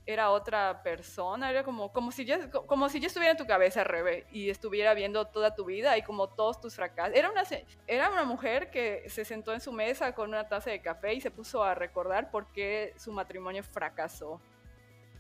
era 0.05 0.31
otra 0.31 0.83
persona, 0.83 1.49
era 1.49 1.63
como, 1.63 1.93
como, 1.93 2.11
si, 2.11 2.25
yo, 2.25 2.51
como 2.67 2.89
si 2.89 2.99
yo 2.99 3.07
estuviera 3.07 3.31
en 3.31 3.37
tu 3.37 3.47
cabeza, 3.47 3.85
Rebe, 3.85 4.27
y 4.33 4.51
estuviera 4.51 4.95
viendo 4.95 5.25
toda 5.29 5.55
tu 5.55 5.65
vida 5.65 5.97
y 5.97 6.03
como 6.03 6.29
todos 6.29 6.61
tus 6.61 6.75
fracasos. 6.75 7.17
Era 7.17 7.31
una, 7.31 7.45
era 7.87 8.11
una 8.11 8.25
mujer 8.25 8.73
que 8.73 9.09
se 9.09 9.25
sentó 9.25 9.53
en 9.53 9.61
su 9.61 9.71
mesa 9.71 10.13
con 10.13 10.29
una 10.29 10.49
taza 10.49 10.71
de 10.71 10.83
café 10.83 11.15
y 11.15 11.21
se 11.21 11.31
puso 11.31 11.63
a 11.63 11.77
recordar 11.77 12.33
por 12.33 12.51
qué 12.53 12.93
su 12.97 13.13
matrimonio 13.13 13.63
fracasó. 13.63 14.41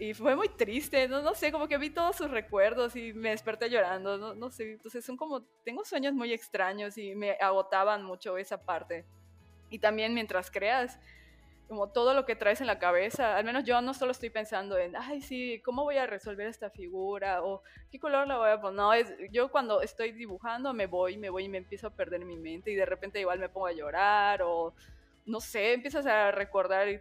Y 0.00 0.14
fue 0.14 0.34
muy 0.34 0.48
triste, 0.48 1.06
no, 1.06 1.22
no 1.22 1.32
sé, 1.32 1.52
como 1.52 1.68
que 1.68 1.78
vi 1.78 1.90
todos 1.90 2.16
sus 2.16 2.28
recuerdos 2.28 2.96
y 2.96 3.12
me 3.12 3.30
desperté 3.30 3.70
llorando, 3.70 4.18
no, 4.18 4.34
no 4.34 4.50
sé, 4.50 4.72
entonces 4.72 5.04
son 5.04 5.16
como, 5.16 5.42
tengo 5.62 5.84
sueños 5.84 6.12
muy 6.12 6.32
extraños 6.32 6.98
y 6.98 7.14
me 7.14 7.36
agotaban 7.40 8.02
mucho 8.02 8.36
esa 8.36 8.60
parte. 8.64 9.06
Y 9.72 9.80
también 9.80 10.14
mientras 10.14 10.50
creas, 10.50 10.98
como 11.72 11.88
todo 11.88 12.12
lo 12.12 12.26
que 12.26 12.36
traes 12.36 12.60
en 12.60 12.66
la 12.66 12.78
cabeza. 12.78 13.34
Al 13.34 13.44
menos 13.46 13.64
yo 13.64 13.80
no 13.80 13.94
solo 13.94 14.12
estoy 14.12 14.28
pensando 14.28 14.76
en, 14.76 14.94
ay, 14.94 15.22
sí, 15.22 15.62
¿cómo 15.64 15.84
voy 15.84 15.96
a 15.96 16.06
resolver 16.06 16.46
esta 16.46 16.68
figura? 16.68 17.42
O 17.42 17.62
qué 17.90 17.98
color 17.98 18.28
la 18.28 18.36
voy 18.36 18.50
a 18.50 18.60
poner. 18.60 18.76
No, 18.76 18.92
es, 18.92 19.14
yo 19.30 19.50
cuando 19.50 19.80
estoy 19.80 20.12
dibujando 20.12 20.74
me 20.74 20.86
voy, 20.86 21.16
me 21.16 21.30
voy 21.30 21.44
y 21.44 21.48
me 21.48 21.56
empiezo 21.56 21.86
a 21.86 21.90
perder 21.90 22.26
mi 22.26 22.36
mente 22.36 22.70
y 22.70 22.74
de 22.74 22.84
repente 22.84 23.20
igual 23.20 23.38
me 23.38 23.48
pongo 23.48 23.68
a 23.68 23.72
llorar 23.72 24.42
o 24.42 24.74
no 25.24 25.40
sé, 25.40 25.72
empiezas 25.72 26.04
a 26.04 26.30
recordar 26.30 27.00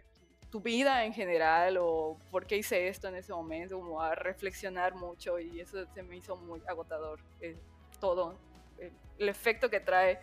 tu 0.50 0.62
vida 0.62 1.04
en 1.04 1.12
general 1.12 1.76
o 1.78 2.18
por 2.30 2.46
qué 2.46 2.56
hice 2.56 2.88
esto 2.88 3.08
en 3.08 3.16
ese 3.16 3.34
momento, 3.34 3.78
como 3.78 4.00
a 4.00 4.14
reflexionar 4.14 4.94
mucho 4.94 5.38
y 5.38 5.60
eso 5.60 5.84
se 5.92 6.02
me 6.02 6.16
hizo 6.16 6.34
muy 6.36 6.62
agotador. 6.66 7.20
Eh, 7.42 7.58
todo, 8.00 8.38
el 9.18 9.28
efecto 9.28 9.68
que 9.68 9.80
trae 9.80 10.18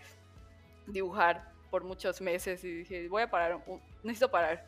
dibujar 0.88 1.59
por 1.69 1.84
muchos 1.84 2.21
meses 2.21 2.63
y 2.63 2.79
dije, 2.79 3.08
voy 3.08 3.23
a 3.23 3.29
parar, 3.29 3.63
necesito 4.03 4.29
parar. 4.29 4.65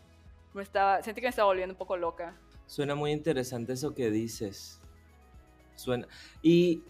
Me 0.54 0.64
estaba, 0.64 1.02
sentí 1.02 1.22
que 1.22 1.28
me 1.28 1.30
estaba 1.30 1.48
volviendo 1.48 1.74
un 1.74 1.78
poco 1.78 1.96
loca. 1.98 2.36
Suena 2.66 2.96
muy 2.96 3.12
interesante 3.12 3.74
eso 3.74 3.94
que 3.94 4.12
dices. 4.12 4.80
Suena. 5.76 6.08
Y. 6.42 6.84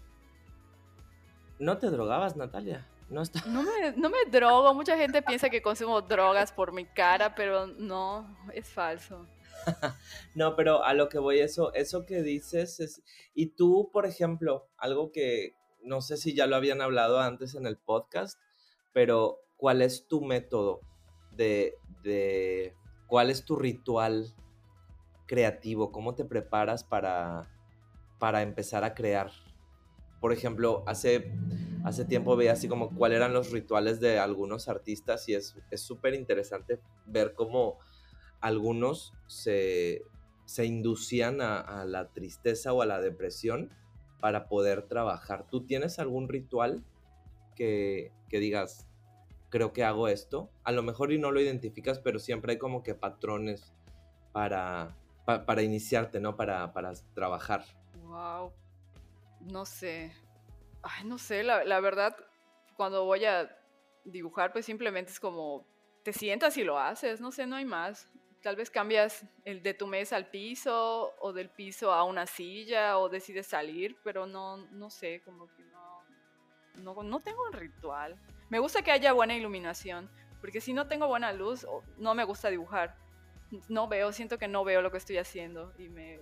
¿No 1.60 1.78
te 1.78 1.90
drogabas, 1.90 2.36
Natalia? 2.36 2.88
No, 3.10 3.22
está... 3.22 3.44
no, 3.46 3.64
me, 3.64 3.92
no 3.96 4.10
me 4.10 4.26
drogo. 4.30 4.74
Mucha 4.74 4.98
gente 4.98 5.22
piensa 5.22 5.50
que 5.50 5.62
consumo 5.62 6.02
drogas 6.02 6.52
por 6.52 6.72
mi 6.72 6.86
cara, 6.86 7.36
pero 7.36 7.68
no, 7.68 8.38
es 8.54 8.68
falso. 8.68 9.28
no, 10.36 10.56
pero 10.56 10.84
a 10.84 10.94
lo 10.94 11.10
que 11.10 11.20
voy, 11.20 11.40
eso, 11.40 11.74
eso 11.74 12.06
que 12.06 12.24
dices 12.24 12.80
es. 12.80 13.04
Y 13.34 13.48
tú, 13.48 13.90
por 13.92 14.06
ejemplo, 14.06 14.68
algo 14.78 15.12
que 15.12 15.56
no 15.84 16.02
sé 16.02 16.18
si 16.18 16.34
ya 16.34 16.48
lo 16.48 16.56
habían 16.56 16.82
hablado 16.82 17.20
antes 17.20 17.56
en 17.56 17.66
el 17.66 17.78
podcast, 17.78 18.40
pero 18.94 19.40
cuál 19.62 19.84
es 19.84 20.08
tu 20.08 20.22
método 20.22 20.82
de, 21.38 21.78
cuál 23.06 23.30
es 23.30 23.46
tu 23.46 23.56
ritual 23.56 24.34
creativo, 25.28 25.92
cómo 25.92 26.16
te 26.16 26.26
preparas 26.26 26.84
para, 26.84 27.48
para 28.18 28.42
empezar 28.42 28.84
a 28.84 28.96
crear. 28.96 29.30
Por 30.20 30.34
ejemplo, 30.34 30.84
hace, 30.88 31.32
hace 31.84 32.06
tiempo 32.06 32.36
veía 32.36 32.54
así 32.54 32.68
como 32.68 32.90
cuáles 32.96 33.18
eran 33.18 33.34
los 33.34 33.52
rituales 33.52 34.00
de 34.00 34.18
algunos 34.18 34.68
artistas 34.68 35.30
y 35.30 35.36
es 35.36 35.54
súper 35.76 36.16
interesante 36.16 36.80
ver 37.06 37.36
cómo 37.36 37.78
algunos 38.40 39.14
se, 39.28 40.02
inducían 40.58 41.40
a, 41.40 41.86
la 41.86 42.10
tristeza 42.10 42.74
o 42.74 42.82
a 42.82 42.88
la 42.88 43.00
depresión 43.00 43.70
para 44.20 44.48
poder 44.48 44.88
trabajar. 44.88 45.46
¿Tú 45.52 45.68
tienes 45.68 46.00
algún 46.00 46.30
ritual 46.30 46.84
que, 47.56 48.12
que 48.28 48.40
digas, 48.40 48.88
creo 49.52 49.74
que 49.74 49.84
hago 49.84 50.08
esto. 50.08 50.50
A 50.64 50.72
lo 50.72 50.82
mejor 50.82 51.12
y 51.12 51.20
no 51.20 51.30
lo 51.30 51.40
identificas, 51.40 52.00
pero 52.00 52.18
siempre 52.18 52.54
hay 52.54 52.58
como 52.58 52.82
que 52.82 52.96
patrones 52.96 53.72
para, 54.32 54.96
para 55.26 55.62
iniciarte, 55.62 56.20
¿no? 56.20 56.36
Para, 56.36 56.74
para 56.74 56.94
trabajar. 57.14 57.64
Wow. 58.06 58.52
No 59.42 59.66
sé. 59.66 60.12
Ay, 60.82 61.06
no 61.06 61.20
sé, 61.20 61.44
la, 61.44 61.64
la 61.64 61.80
verdad, 61.80 62.16
cuando 62.76 63.06
voy 63.06 63.26
a 63.26 63.56
dibujar, 64.04 64.52
pues 64.52 64.66
simplemente 64.66 65.12
es 65.12 65.20
como 65.20 65.68
te 66.04 66.14
sientas 66.14 66.58
y 66.58 66.64
lo 66.64 66.80
haces, 66.80 67.22
no 67.22 67.32
sé, 67.32 67.46
no 67.46 67.58
hay 67.58 67.66
más. 67.66 68.10
Tal 68.42 68.56
vez 68.56 68.72
cambias 68.72 69.24
el 69.46 69.62
de 69.62 69.76
tu 69.76 69.86
mesa 69.86 70.16
al 70.16 70.32
piso 70.32 71.14
o 71.20 71.32
del 71.32 71.50
piso 71.50 71.94
a 71.94 72.04
una 72.04 72.26
silla 72.26 72.98
o 72.98 73.08
decides 73.08 73.46
salir, 73.46 73.98
pero 74.04 74.26
no, 74.26 74.58
no 74.72 74.90
sé, 74.90 75.22
como 75.24 75.48
que 75.54 75.64
no, 75.64 76.04
no, 76.78 77.04
no 77.04 77.20
tengo 77.20 77.44
un 77.44 77.54
ritual. 77.54 78.20
Me 78.52 78.60
gusta 78.60 78.82
que 78.82 78.92
haya 78.92 79.14
buena 79.14 79.34
iluminación, 79.34 80.10
porque 80.42 80.60
si 80.60 80.74
no 80.74 80.86
tengo 80.90 81.08
buena 81.08 81.32
luz, 81.32 81.66
no 81.98 82.14
me 82.14 82.26
gusta 82.26 82.50
dibujar. 82.50 82.98
No 83.70 83.88
veo, 83.88 84.12
siento 84.12 84.38
que 84.38 84.50
no 84.50 84.66
veo 84.66 84.82
lo 84.82 84.92
que 84.92 84.98
estoy 84.98 85.18
haciendo 85.18 85.74
y 85.78 85.88
me, 85.88 86.20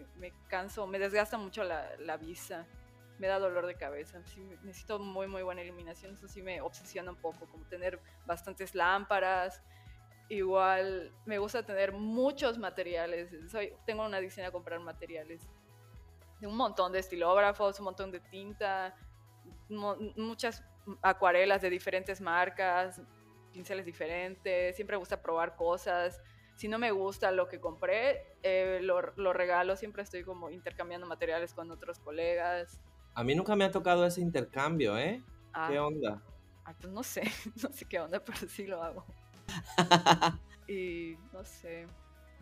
canso, 0.48 0.86
me 0.86 1.00
desgasta 1.00 1.40
mucho 1.40 1.64
la, 1.64 2.18
vista, 2.18 2.68
me 3.18 3.26
da 3.26 3.40
dolor 3.40 3.66
de 3.66 3.74
cabeza. 3.74 4.20
necesito 4.62 5.00
muy, 5.00 5.26
muy 5.26 5.42
buena 5.42 5.64
iluminación, 5.64 6.14
eso 6.14 6.28
sí 6.28 6.44
me 6.44 6.62
obsesiona 6.62 7.10
un 7.10 7.18
poco, 7.18 7.48
como 7.48 7.66
tener 7.66 8.00
bastantes 8.28 8.76
lámparas. 8.76 9.64
Igual 10.30 11.12
me 11.26 11.40
gusta 11.40 11.64
tener 11.64 11.94
muchos 11.94 12.60
materiales. 12.60 13.32
Soy, 13.50 13.74
tengo 13.88 14.06
una 14.06 14.18
adicción 14.18 14.46
a 14.46 14.52
comprar 14.52 14.80
materiales 14.82 15.50
de 16.40 16.46
un 16.46 16.56
montón 16.56 16.92
de 16.92 17.00
estilógrafos, 17.00 17.80
un 17.80 17.86
montón 17.86 18.12
de 18.12 18.20
tinta, 18.20 18.96
muchas 19.68 20.64
acuarelas 21.02 21.62
de 21.62 21.70
diferentes 21.70 22.22
marcas, 22.22 23.02
pinceles 23.52 23.86
diferentes, 23.86 24.76
siempre 24.76 24.96
me 24.96 25.00
gusta 25.00 25.22
probar 25.22 25.56
cosas. 25.56 26.22
Si 26.56 26.68
no 26.68 26.78
me 26.78 26.92
gusta 26.92 27.32
lo 27.32 27.48
que 27.48 27.60
compré, 27.60 28.36
eh, 28.44 28.80
lo, 28.82 29.34
regalo, 29.34 29.76
siempre 29.76 30.04
estoy 30.04 30.24
como 30.24 30.50
intercambiando 30.50 31.08
materiales 31.08 31.54
con 31.54 31.72
otros 31.72 32.00
colegas. 32.00 32.80
A 33.14 33.24
mí 33.24 33.34
nunca 33.34 33.56
me 33.56 33.64
ha 33.64 33.72
tocado 33.72 34.06
ese 34.06 34.22
intercambio, 34.22 34.98
¿eh? 34.98 35.24
¿Qué 35.68 35.78
ah. 35.78 35.86
onda? 35.86 36.22
Ah, 36.66 36.74
pues 36.80 36.92
no 36.92 37.02
sé, 37.04 37.24
no 37.64 37.72
sé 37.72 37.86
qué 37.86 38.00
onda, 38.00 38.24
pero 38.24 38.40
sí 38.48 38.68
lo 38.68 38.84
hago. 38.84 39.06
y 40.68 41.18
no 41.34 41.44
sé, 41.44 41.88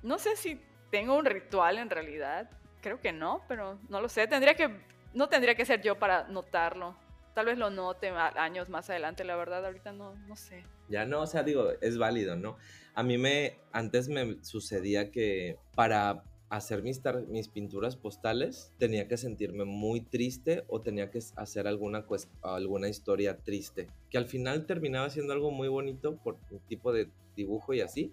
no 0.04 0.18
sé 0.18 0.36
si 0.36 0.60
tengo 0.92 1.16
un 1.16 1.26
ritual 1.26 1.78
en 1.78 1.90
realidad, 1.90 2.50
creo 2.82 3.00
que 3.00 3.14
no, 3.14 3.44
pero 3.48 3.80
no 3.88 4.02
lo 4.02 4.10
sé, 4.10 4.28
tendría 4.28 4.56
que, 4.56 4.70
no 5.14 5.30
tendría 5.30 5.56
que 5.56 5.66
ser 5.66 5.82
yo 5.82 5.98
para 5.98 6.28
notarlo 6.28 6.96
tal 7.38 7.46
vez 7.46 7.60
lo 7.60 7.70
note 7.70 8.10
años 8.10 8.68
más 8.68 8.90
adelante, 8.90 9.24
la 9.24 9.36
verdad, 9.36 9.64
ahorita 9.64 9.92
no, 9.92 10.16
no 10.28 10.36
sé. 10.36 10.64
Ya 10.90 11.06
no, 11.06 11.22
o 11.22 11.28
sea, 11.28 11.44
digo, 11.44 11.70
es 11.82 12.00
válido, 12.00 12.36
¿no? 12.36 12.58
A 12.96 13.04
mí 13.04 13.20
me, 13.20 13.60
antes 13.72 14.10
me 14.10 14.44
sucedía 14.44 15.12
que 15.12 15.60
para 15.76 16.24
hacer 16.50 16.82
mis, 16.82 17.00
mis 17.28 17.48
pinturas 17.48 17.96
postales, 17.96 18.74
tenía 18.80 19.08
que 19.08 19.18
sentirme 19.18 19.66
muy 19.66 20.02
triste 20.02 20.64
o 20.68 20.82
tenía 20.82 21.12
que 21.12 21.20
hacer 21.36 21.68
alguna, 21.68 22.08
alguna 22.42 22.90
historia 22.90 23.38
triste, 23.38 23.88
que 24.10 24.18
al 24.18 24.26
final 24.26 24.66
terminaba 24.66 25.08
siendo 25.12 25.32
algo 25.32 25.52
muy 25.52 25.68
bonito 25.68 26.16
por 26.18 26.38
el 26.50 26.60
tipo 26.62 26.92
de 26.92 27.08
dibujo 27.36 27.72
y 27.76 27.82
así, 27.82 28.12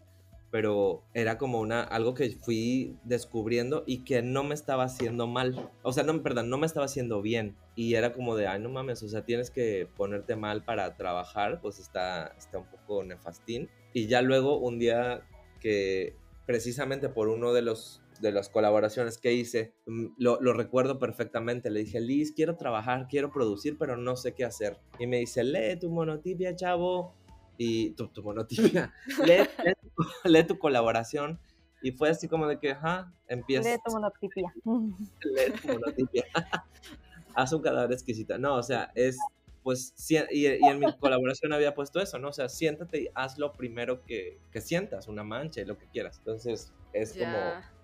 pero 0.54 1.02
era 1.14 1.36
como 1.36 1.58
una 1.58 1.82
algo 1.82 2.14
que 2.14 2.30
fui 2.30 2.96
descubriendo 3.02 3.82
y 3.88 4.04
que 4.04 4.22
no 4.22 4.44
me 4.44 4.54
estaba 4.54 4.84
haciendo 4.84 5.26
mal. 5.26 5.68
O 5.82 5.92
sea, 5.92 6.04
no, 6.04 6.22
perdón, 6.22 6.48
no 6.48 6.58
me 6.58 6.66
estaba 6.66 6.86
haciendo 6.86 7.22
bien. 7.22 7.56
Y 7.74 7.94
era 7.94 8.12
como 8.12 8.36
de, 8.36 8.46
ay, 8.46 8.60
no 8.60 8.68
mames, 8.68 9.02
o 9.02 9.08
sea, 9.08 9.24
tienes 9.24 9.50
que 9.50 9.88
ponerte 9.96 10.36
mal 10.36 10.64
para 10.64 10.96
trabajar, 10.96 11.60
pues 11.60 11.80
está, 11.80 12.36
está 12.38 12.58
un 12.58 12.70
poco 12.70 13.02
nefastín. 13.02 13.68
Y 13.92 14.06
ya 14.06 14.22
luego 14.22 14.60
un 14.60 14.78
día 14.78 15.26
que 15.58 16.14
precisamente 16.46 17.08
por 17.08 17.26
uno 17.26 17.52
de 17.52 17.62
los 17.62 18.00
de 18.20 18.30
las 18.30 18.48
colaboraciones 18.48 19.18
que 19.18 19.32
hice, 19.32 19.74
mm, 19.86 20.06
lo, 20.18 20.40
lo, 20.40 20.52
recuerdo 20.52 21.00
perfectamente. 21.00 21.68
Le 21.68 21.80
dije, 21.80 22.00
Liz, 22.00 22.32
quiero 22.32 22.54
trabajar, 22.54 23.08
quiero 23.10 23.32
producir, 23.32 23.76
pero 23.76 23.96
no 23.96 24.14
sé 24.14 24.34
qué 24.34 24.44
hacer. 24.44 24.78
Y 25.00 25.08
me 25.08 25.18
dice, 25.18 25.42
lee 25.42 25.80
tu 25.80 25.90
monotipia, 25.90 26.54
chavo 26.54 27.12
y 27.58 27.90
tu, 27.90 28.08
tu 28.08 28.22
monotipia, 28.22 28.92
lee, 30.24 30.44
tu 30.44 30.58
colaboración. 30.58 31.38
Y 31.82 31.92
fue 31.92 32.08
así 32.08 32.28
como 32.28 32.46
de 32.46 32.58
que, 32.58 32.72
ajá, 32.72 33.12
empieza. 33.28 33.68
Lee 33.68 33.78
tu 33.84 33.92
monotipia. 33.92 34.52
lee 34.64 35.52
tu 35.60 35.68
monotipia. 35.68 36.24
Haz 37.34 37.52
un 37.52 37.62
cadáver 37.62 37.92
exquisita. 37.92 38.38
No, 38.38 38.56
o 38.56 38.62
sea, 38.62 38.90
es, 38.94 39.18
pues, 39.62 39.92
y, 40.30 40.46
y, 40.46 40.46
en 40.46 40.78
mi 40.78 40.96
colaboración 40.98 41.52
había 41.52 41.74
puesto 41.74 42.00
eso, 42.00 42.18
¿no? 42.18 42.28
O 42.28 42.32
sea, 42.32 42.48
siéntate 42.48 43.02
y 43.02 43.08
haz 43.14 43.38
lo 43.38 43.52
primero 43.52 44.04
que, 44.04 44.38
que 44.52 44.60
sientas, 44.60 45.08
una 45.08 45.24
mancha 45.24 45.60
y 45.60 45.64
lo 45.64 45.76
que 45.76 45.86
quieras. 45.88 46.18
Entonces, 46.18 46.72
es 46.92 47.12
como, 47.12 47.38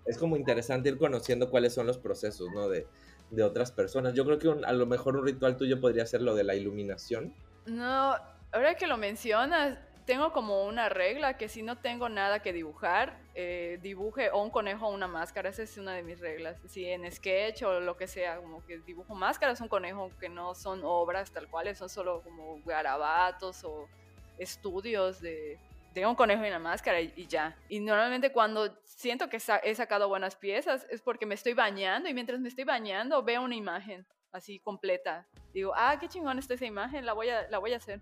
es 0.07 0.19
como 0.19 0.37
interesante 0.37 0.89
ir 0.89 0.99
conociendo 0.99 1.51
cuáles 1.51 1.75
son 1.75 1.87
los 1.87 1.99
procesos, 1.99 2.49
¿no? 2.55 2.69
De, 2.69 2.87
de 3.31 3.43
otras 3.43 3.73
personas. 3.73 4.15
Yo 4.15 4.25
creo 4.25 4.39
que 4.39 4.67
a 4.67 4.73
lo 4.73 4.87
mejor 4.87 5.17
un 5.17 5.25
ritual 5.25 5.57
tuyo 5.57 5.81
podría 5.81 6.07
ser 6.07 6.23
lo 6.23 6.35
de 6.35 6.45
la 6.45 6.55
iluminación. 6.55 7.35
No, 7.67 8.15
Ahora 8.53 8.75
que 8.75 8.89
lo 8.89 8.97
mencionas, 8.97 9.79
tengo 10.07 10.33
como 10.33 10.65
una 10.65 10.89
regla 10.89 11.37
que 11.37 11.49
si 11.49 11.63
no 11.63 11.79
tengo 11.79 12.09
nada 12.09 12.43
que 12.43 12.53
dibujar, 12.53 13.17
eh, 13.37 13.79
dibuje 13.81 14.31
o 14.31 14.43
un 14.43 14.51
conejo 14.51 14.89
o 14.89 14.91
una 14.91 15.07
máscara. 15.07 15.51
Esa 15.51 15.63
es 15.63 15.79
una 15.79 15.95
de 15.95 16.03
mis 16.03 16.19
reglas. 16.19 16.57
Si 16.67 16.85
en 16.85 17.11
sketch 17.13 17.63
o 17.63 17.79
lo 17.79 17.97
que 17.97 18.09
sea, 18.09 18.39
como 18.39 18.65
que 18.67 18.79
dibujo 18.79 19.15
máscaras, 19.15 19.61
un 19.61 19.69
conejo 19.69 20.11
que 20.19 20.29
no 20.29 20.57
son 20.57 20.81
obras 20.83 21.31
tal 21.31 21.49
cuales, 21.49 21.79
son 21.79 21.89
solo 21.89 22.23
como 22.23 22.61
garabatos 22.65 23.63
o 23.63 23.89
estudios 24.37 25.21
de, 25.21 25.59
tengo 25.95 26.11
un 26.11 26.17
conejo 26.17 26.45
y 26.45 26.49
una 26.49 26.59
máscara 26.59 27.01
y, 27.01 27.27
ya. 27.29 27.57
Y 27.69 27.79
normalmente 27.79 28.33
cuando 28.33 28.77
siento 28.85 29.29
que 29.29 29.39
he 29.63 29.75
sacado 29.77 30.09
buenas 30.09 30.35
piezas 30.35 30.89
es 30.91 31.03
porque 31.03 31.25
me 31.25 31.37
estoy 31.37 31.55
bañando 31.55 32.09
y 32.09 32.15
mientras 32.15 32.41
me 32.41 32.49
estoy 32.49 32.65
bañando 32.65 33.23
veo 33.23 33.43
una 33.43 33.55
imagen 33.55 34.05
así 34.33 34.59
completa. 34.59 35.29
Digo, 35.53 35.73
ah, 35.77 35.99
qué 36.01 36.09
chingón 36.09 36.39
está 36.39 36.55
esa 36.55 36.67
imagen, 36.67 37.07
la 37.07 37.13
voy 37.13 37.29
a, 37.29 37.49
la 37.49 37.59
voy 37.59 37.75
a 37.75 37.77
hacer 37.77 38.01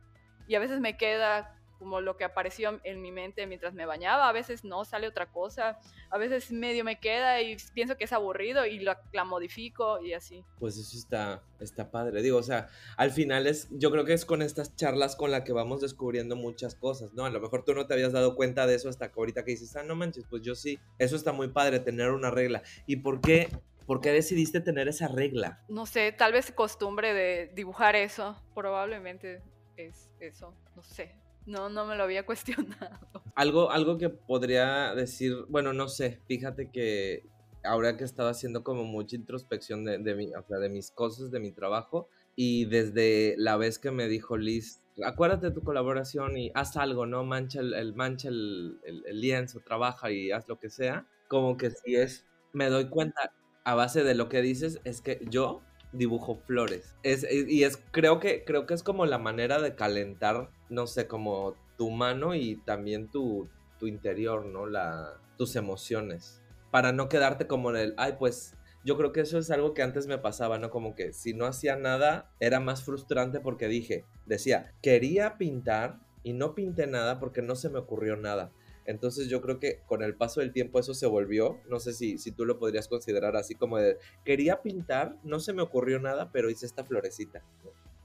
y 0.48 0.54
a 0.54 0.58
veces 0.58 0.80
me 0.80 0.96
queda 0.96 1.54
como 1.78 2.00
lo 2.00 2.16
que 2.16 2.24
apareció 2.24 2.80
en 2.82 3.00
mi 3.00 3.12
mente 3.12 3.46
mientras 3.46 3.72
me 3.72 3.86
bañaba, 3.86 4.28
a 4.28 4.32
veces 4.32 4.64
no, 4.64 4.84
sale 4.84 5.06
otra 5.06 5.26
cosa, 5.26 5.78
a 6.10 6.18
veces 6.18 6.50
medio 6.50 6.84
me 6.84 6.98
queda 6.98 7.40
y 7.40 7.56
pienso 7.72 7.96
que 7.96 8.04
es 8.04 8.12
aburrido 8.12 8.66
y 8.66 8.80
la, 8.80 8.98
modifico 9.24 10.00
y 10.02 10.12
así. 10.12 10.44
Pues 10.58 10.76
eso 10.76 10.96
está, 10.96 11.42
está 11.60 11.90
padre, 11.90 12.22
digo, 12.22 12.38
o 12.38 12.42
sea, 12.42 12.68
al 12.96 13.12
final 13.12 13.46
es, 13.46 13.68
yo 13.70 13.90
creo 13.90 14.04
que 14.04 14.12
es 14.12 14.24
con 14.24 14.42
estas 14.42 14.74
charlas 14.74 15.14
con 15.14 15.30
la 15.30 15.44
que 15.44 15.52
vamos 15.52 15.80
descubriendo 15.80 16.34
muchas 16.34 16.74
cosas, 16.74 17.14
¿no? 17.14 17.24
A 17.24 17.30
lo 17.30 17.40
mejor 17.40 17.64
tú 17.64 17.74
no 17.74 17.86
te 17.86 17.94
habías 17.94 18.12
dado 18.12 18.34
cuenta 18.34 18.66
de 18.66 18.74
eso 18.74 18.88
hasta 18.88 19.12
que 19.12 19.20
ahorita 19.20 19.44
que 19.44 19.52
dices, 19.52 19.76
ah, 19.76 19.82
no 19.84 19.94
manches, 19.94 20.24
pues 20.28 20.42
yo 20.42 20.54
sí, 20.54 20.78
eso 20.98 21.14
está 21.14 21.32
muy 21.32 21.48
padre, 21.48 21.78
tener 21.78 22.10
una 22.10 22.30
regla. 22.30 22.62
¿Y 22.86 22.96
por 22.96 23.20
qué 23.20 23.48
¿Por 23.86 24.02
qué 24.02 24.12
decidiste 24.12 24.60
tener 24.60 24.86
esa 24.86 25.08
regla? 25.08 25.62
No 25.66 25.86
sé, 25.86 26.12
tal 26.12 26.34
vez 26.34 26.52
costumbre 26.52 27.14
de 27.14 27.50
dibujar 27.54 27.96
eso, 27.96 28.36
probablemente 28.54 29.40
es 29.86 30.10
eso, 30.20 30.54
no 30.74 30.82
sé. 30.82 31.14
No, 31.46 31.68
no 31.68 31.86
me 31.86 31.96
lo 31.96 32.04
había 32.04 32.26
cuestionado. 32.26 33.22
Algo, 33.34 33.70
algo 33.70 33.98
que 33.98 34.10
podría 34.10 34.94
decir, 34.94 35.34
bueno, 35.48 35.72
no 35.72 35.88
sé, 35.88 36.20
fíjate 36.26 36.70
que 36.70 37.24
ahora 37.64 37.96
que 37.96 38.04
he 38.04 38.06
estado 38.06 38.28
haciendo 38.28 38.62
como 38.62 38.84
mucha 38.84 39.16
introspección 39.16 39.84
de, 39.84 39.98
de, 39.98 40.14
de 40.14 40.68
mis 40.68 40.90
cosas, 40.90 41.30
de 41.30 41.40
mi 41.40 41.52
trabajo, 41.52 42.08
y 42.36 42.66
desde 42.66 43.34
la 43.36 43.56
vez 43.56 43.78
que 43.78 43.90
me 43.90 44.06
dijo 44.06 44.36
Liz, 44.36 44.80
acuérdate 45.04 45.48
de 45.48 45.52
tu 45.52 45.62
colaboración 45.62 46.36
y 46.36 46.52
haz 46.54 46.76
algo, 46.76 47.06
¿no? 47.06 47.24
Mancha 47.24 47.60
el, 47.60 47.94
mancha 47.94 48.28
el, 48.28 48.78
el, 48.84 49.20
lienzo, 49.20 49.60
trabaja 49.60 50.10
y 50.10 50.30
haz 50.30 50.48
lo 50.48 50.58
que 50.58 50.70
sea. 50.70 51.06
Como 51.28 51.56
que 51.56 51.70
si 51.70 51.96
es, 51.96 52.26
me 52.52 52.68
doy 52.68 52.88
cuenta 52.88 53.32
a 53.64 53.74
base 53.74 54.04
de 54.04 54.14
lo 54.14 54.28
que 54.28 54.40
dices, 54.40 54.80
es 54.84 55.00
que 55.00 55.20
yo 55.28 55.62
dibujo 55.92 56.36
flores. 56.46 56.94
Es, 57.02 57.26
y 57.30 57.64
es, 57.64 57.78
creo 57.90 58.20
que, 58.20 58.44
creo 58.44 58.66
que 58.66 58.74
es 58.74 58.82
como 58.82 59.06
la 59.06 59.18
manera 59.18 59.60
de 59.60 59.74
calentar, 59.74 60.50
no 60.68 60.86
sé, 60.86 61.06
como 61.06 61.54
tu 61.76 61.90
mano 61.90 62.34
y 62.34 62.56
también 62.56 63.08
tu, 63.08 63.48
tu 63.78 63.86
interior, 63.86 64.44
¿no? 64.44 64.66
La, 64.66 65.14
tus 65.36 65.56
emociones. 65.56 66.42
Para 66.70 66.92
no 66.92 67.08
quedarte 67.08 67.46
como 67.46 67.70
en 67.70 67.76
el, 67.76 67.94
ay, 67.96 68.16
pues 68.18 68.54
yo 68.84 68.96
creo 68.96 69.12
que 69.12 69.20
eso 69.20 69.38
es 69.38 69.50
algo 69.50 69.74
que 69.74 69.82
antes 69.82 70.06
me 70.06 70.18
pasaba, 70.18 70.58
¿no? 70.58 70.70
Como 70.70 70.94
que 70.94 71.12
si 71.12 71.32
no 71.34 71.46
hacía 71.46 71.76
nada 71.76 72.30
era 72.40 72.60
más 72.60 72.82
frustrante 72.82 73.40
porque 73.40 73.68
dije, 73.68 74.04
decía, 74.26 74.72
quería 74.82 75.38
pintar 75.38 75.98
y 76.22 76.32
no 76.32 76.54
pinté 76.54 76.86
nada 76.86 77.18
porque 77.18 77.42
no 77.42 77.54
se 77.56 77.70
me 77.70 77.78
ocurrió 77.78 78.16
nada. 78.16 78.50
Entonces 78.88 79.28
yo 79.28 79.42
creo 79.42 79.60
que 79.60 79.80
con 79.84 80.02
el 80.02 80.14
paso 80.14 80.40
del 80.40 80.50
tiempo 80.50 80.80
eso 80.80 80.94
se 80.94 81.06
volvió, 81.06 81.60
no 81.68 81.78
sé 81.78 81.92
si, 81.92 82.16
si 82.16 82.32
tú 82.32 82.46
lo 82.46 82.58
podrías 82.58 82.88
considerar 82.88 83.36
así 83.36 83.54
como 83.54 83.76
de, 83.76 83.98
quería 84.24 84.62
pintar, 84.62 85.14
no 85.24 85.40
se 85.40 85.52
me 85.52 85.60
ocurrió 85.60 86.00
nada, 86.00 86.32
pero 86.32 86.48
hice 86.48 86.64
esta 86.64 86.84
florecita. 86.84 87.42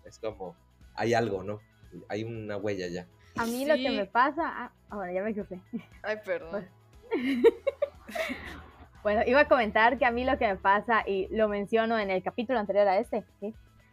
Es 0.04 0.20
como, 0.20 0.58
hay 0.94 1.14
algo, 1.14 1.42
¿no? 1.42 1.62
Hay 2.10 2.26
una 2.26 2.58
huella 2.58 2.88
ya. 2.90 3.08
A 3.38 3.46
mí 3.46 3.64
lo 3.66 3.76
que 3.76 3.92
me 3.92 4.06
pasa, 4.06 4.42
ah, 4.44 4.74
ahora 4.90 5.14
ya 5.14 5.24
me 5.24 5.34
quedé. 5.34 5.62
Ay, 6.02 6.18
perdón. 6.26 6.68
bueno, 9.04 9.22
iba 9.26 9.40
a 9.40 9.48
comentar 9.48 9.98
que 9.98 10.06
a 10.06 10.12
mí 10.12 10.26
lo 10.26 10.38
que 10.38 10.48
me 10.48 10.58
pasa, 10.58 11.08
y 11.08 11.30
lo 11.34 11.48
menciono 11.48 11.98
en 11.98 12.10
el 12.10 12.22
capítulo 12.22 12.60
anterior 12.60 12.90
a 12.90 12.98
este, 12.98 13.24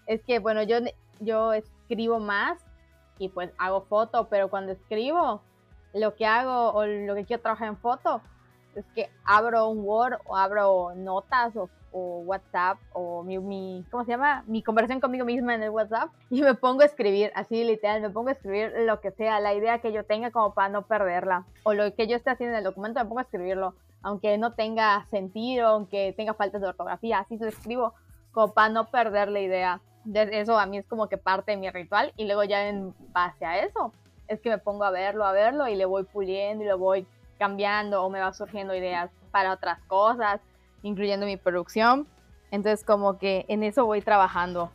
es 0.09 0.25
que, 0.25 0.41
bueno, 0.41 0.65
yo, 0.65 0.79
yo 1.21 1.53
escribo 1.53 2.19
más 2.19 2.59
y 3.21 3.29
pues 3.29 3.53
hago 3.59 3.83
foto, 3.83 4.29
pero 4.29 4.51
cuando 4.51 4.73
escribo 4.73 5.45
lo 5.93 6.15
que 6.15 6.27
hago 6.27 6.71
o 6.73 6.87
lo 6.87 7.15
que 7.15 7.25
quiero 7.25 7.43
trabajar 7.43 7.69
en 7.69 7.77
foto 7.77 8.21
es 8.75 8.85
que 8.95 9.11
abro 9.25 9.69
un 9.69 9.85
Word 9.85 10.19
o 10.27 10.37
abro 10.37 10.93
notas 10.95 11.55
o, 11.57 11.69
WhatsApp 11.93 12.79
o 12.93 13.25
mi, 13.25 13.37
mi, 13.41 13.85
¿cómo 13.91 14.05
se 14.05 14.13
llama? 14.13 14.45
Mi 14.47 14.63
conversación 14.63 15.01
conmigo 15.01 15.25
misma 15.25 15.57
en 15.57 15.65
el 15.65 15.71
WhatsApp 15.71 16.11
y 16.31 16.41
me 16.41 16.55
pongo 16.55 16.83
a 16.83 16.85
escribir, 16.85 17.33
así 17.35 17.65
literal, 17.65 18.01
me 18.01 18.11
pongo 18.11 18.29
a 18.29 18.33
escribir 18.33 18.73
lo 18.87 19.01
que 19.01 19.11
sea, 19.11 19.41
la 19.41 19.55
idea 19.55 19.81
que 19.81 19.93
yo 19.93 20.05
tenga 20.05 20.31
como 20.31 20.55
para 20.55 20.69
no 20.69 20.83
perderla 20.83 21.47
o 21.65 21.75
lo 21.75 21.93
que 21.93 22.07
yo 22.07 22.15
esté 22.15 22.31
haciendo 22.31 22.55
en 22.55 22.59
el 22.59 22.65
documento, 22.65 23.01
me 23.01 23.07
pongo 23.07 23.19
a 23.19 23.23
escribirlo, 23.23 23.75
aunque 24.03 24.39
no 24.39 24.53
tenga 24.53 25.05
sentido, 25.11 25.67
aunque 25.67 26.15
tenga 26.17 26.35
faltas 26.35 26.61
de 26.61 26.69
ortografía, 26.69 27.19
así 27.19 27.37
lo 27.39 27.49
escribo 27.49 27.93
como 28.31 28.53
para 28.53 28.69
no 28.69 28.85
perder 28.85 29.29
la 29.29 29.41
idea. 29.41 29.81
De 30.05 30.41
eso 30.41 30.59
a 30.61 30.67
mí 30.67 30.79
es 30.79 30.87
como 30.87 31.09
que 31.09 31.19
parte 31.19 31.51
de 31.51 31.57
mi 31.57 31.69
ritual 31.71 32.13
y 32.17 32.25
luego 32.25 32.45
ya 32.45 32.69
en 32.69 32.95
base 33.13 33.45
a 33.45 33.65
eso 33.65 33.93
es 34.31 34.41
que 34.41 34.49
me 34.49 34.59
pongo 34.59 34.85
a 34.85 34.91
verlo, 34.91 35.27
a 35.27 35.33
verlo 35.33 35.67
y 35.69 35.75
le 35.75 35.85
voy 35.85 36.05
puliendo 36.05 36.65
y 36.65 36.69
lo 36.69 36.79
voy 36.79 37.07
cambiando 37.39 38.05
o 38.05 38.11
me 38.11 38.21
va 38.21 38.33
surgiendo 38.33 38.75
ideas 38.75 39.11
para 39.33 39.53
otras 39.53 39.81
cosas, 39.87 40.41
incluyendo 40.83 41.27
mi 41.27 41.37
producción. 41.37 42.07
Entonces 42.53 42.85
como 42.85 43.19
que 43.19 43.45
en 43.49 43.65
eso 43.65 43.85
voy 43.85 44.01
trabajando 44.01 44.71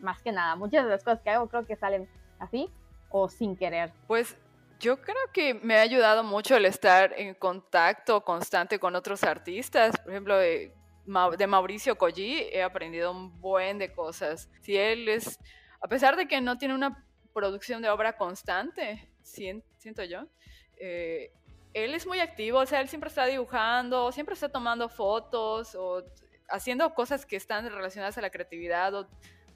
más 0.00 0.20
que 0.22 0.32
nada. 0.32 0.56
Muchas 0.56 0.84
de 0.84 0.90
las 0.90 1.04
cosas 1.04 1.20
que 1.20 1.30
hago 1.30 1.48
creo 1.48 1.64
que 1.64 1.76
salen 1.76 2.08
así 2.40 2.68
o 3.08 3.28
sin 3.28 3.56
querer. 3.56 3.92
Pues 4.08 4.36
yo 4.80 5.00
creo 5.00 5.16
que 5.32 5.54
me 5.54 5.76
ha 5.76 5.82
ayudado 5.82 6.24
mucho 6.24 6.56
el 6.56 6.66
estar 6.66 7.14
en 7.16 7.34
contacto 7.34 8.22
constante 8.22 8.80
con 8.80 8.96
otros 8.96 9.22
artistas. 9.22 9.96
Por 9.98 10.10
ejemplo, 10.10 10.36
de, 10.36 10.74
Mauricio 11.06 11.96
Colli 11.96 12.48
he 12.52 12.62
aprendido 12.62 13.12
un 13.12 13.40
buen 13.40 13.78
de 13.78 13.92
cosas. 13.92 14.50
Si 14.62 14.76
él 14.76 15.08
es, 15.08 15.38
a 15.80 15.86
pesar 15.86 16.16
de 16.16 16.26
que 16.26 16.40
no 16.40 16.58
tiene 16.58 16.74
una 16.74 17.05
producción 17.36 17.82
de 17.82 17.90
obra 17.90 18.16
constante, 18.16 19.06
siento 19.22 20.04
yo. 20.04 20.24
Eh, 20.78 21.30
él 21.74 21.92
es 21.92 22.06
muy 22.06 22.18
activo, 22.20 22.60
o 22.60 22.66
sea, 22.66 22.80
él 22.80 22.88
siempre 22.88 23.08
está 23.08 23.26
dibujando, 23.26 24.10
siempre 24.10 24.32
está 24.32 24.48
tomando 24.48 24.88
fotos 24.88 25.74
o 25.74 26.02
haciendo 26.48 26.94
cosas 26.94 27.26
que 27.26 27.36
están 27.36 27.68
relacionadas 27.68 28.16
a 28.16 28.22
la 28.22 28.30
creatividad. 28.30 29.06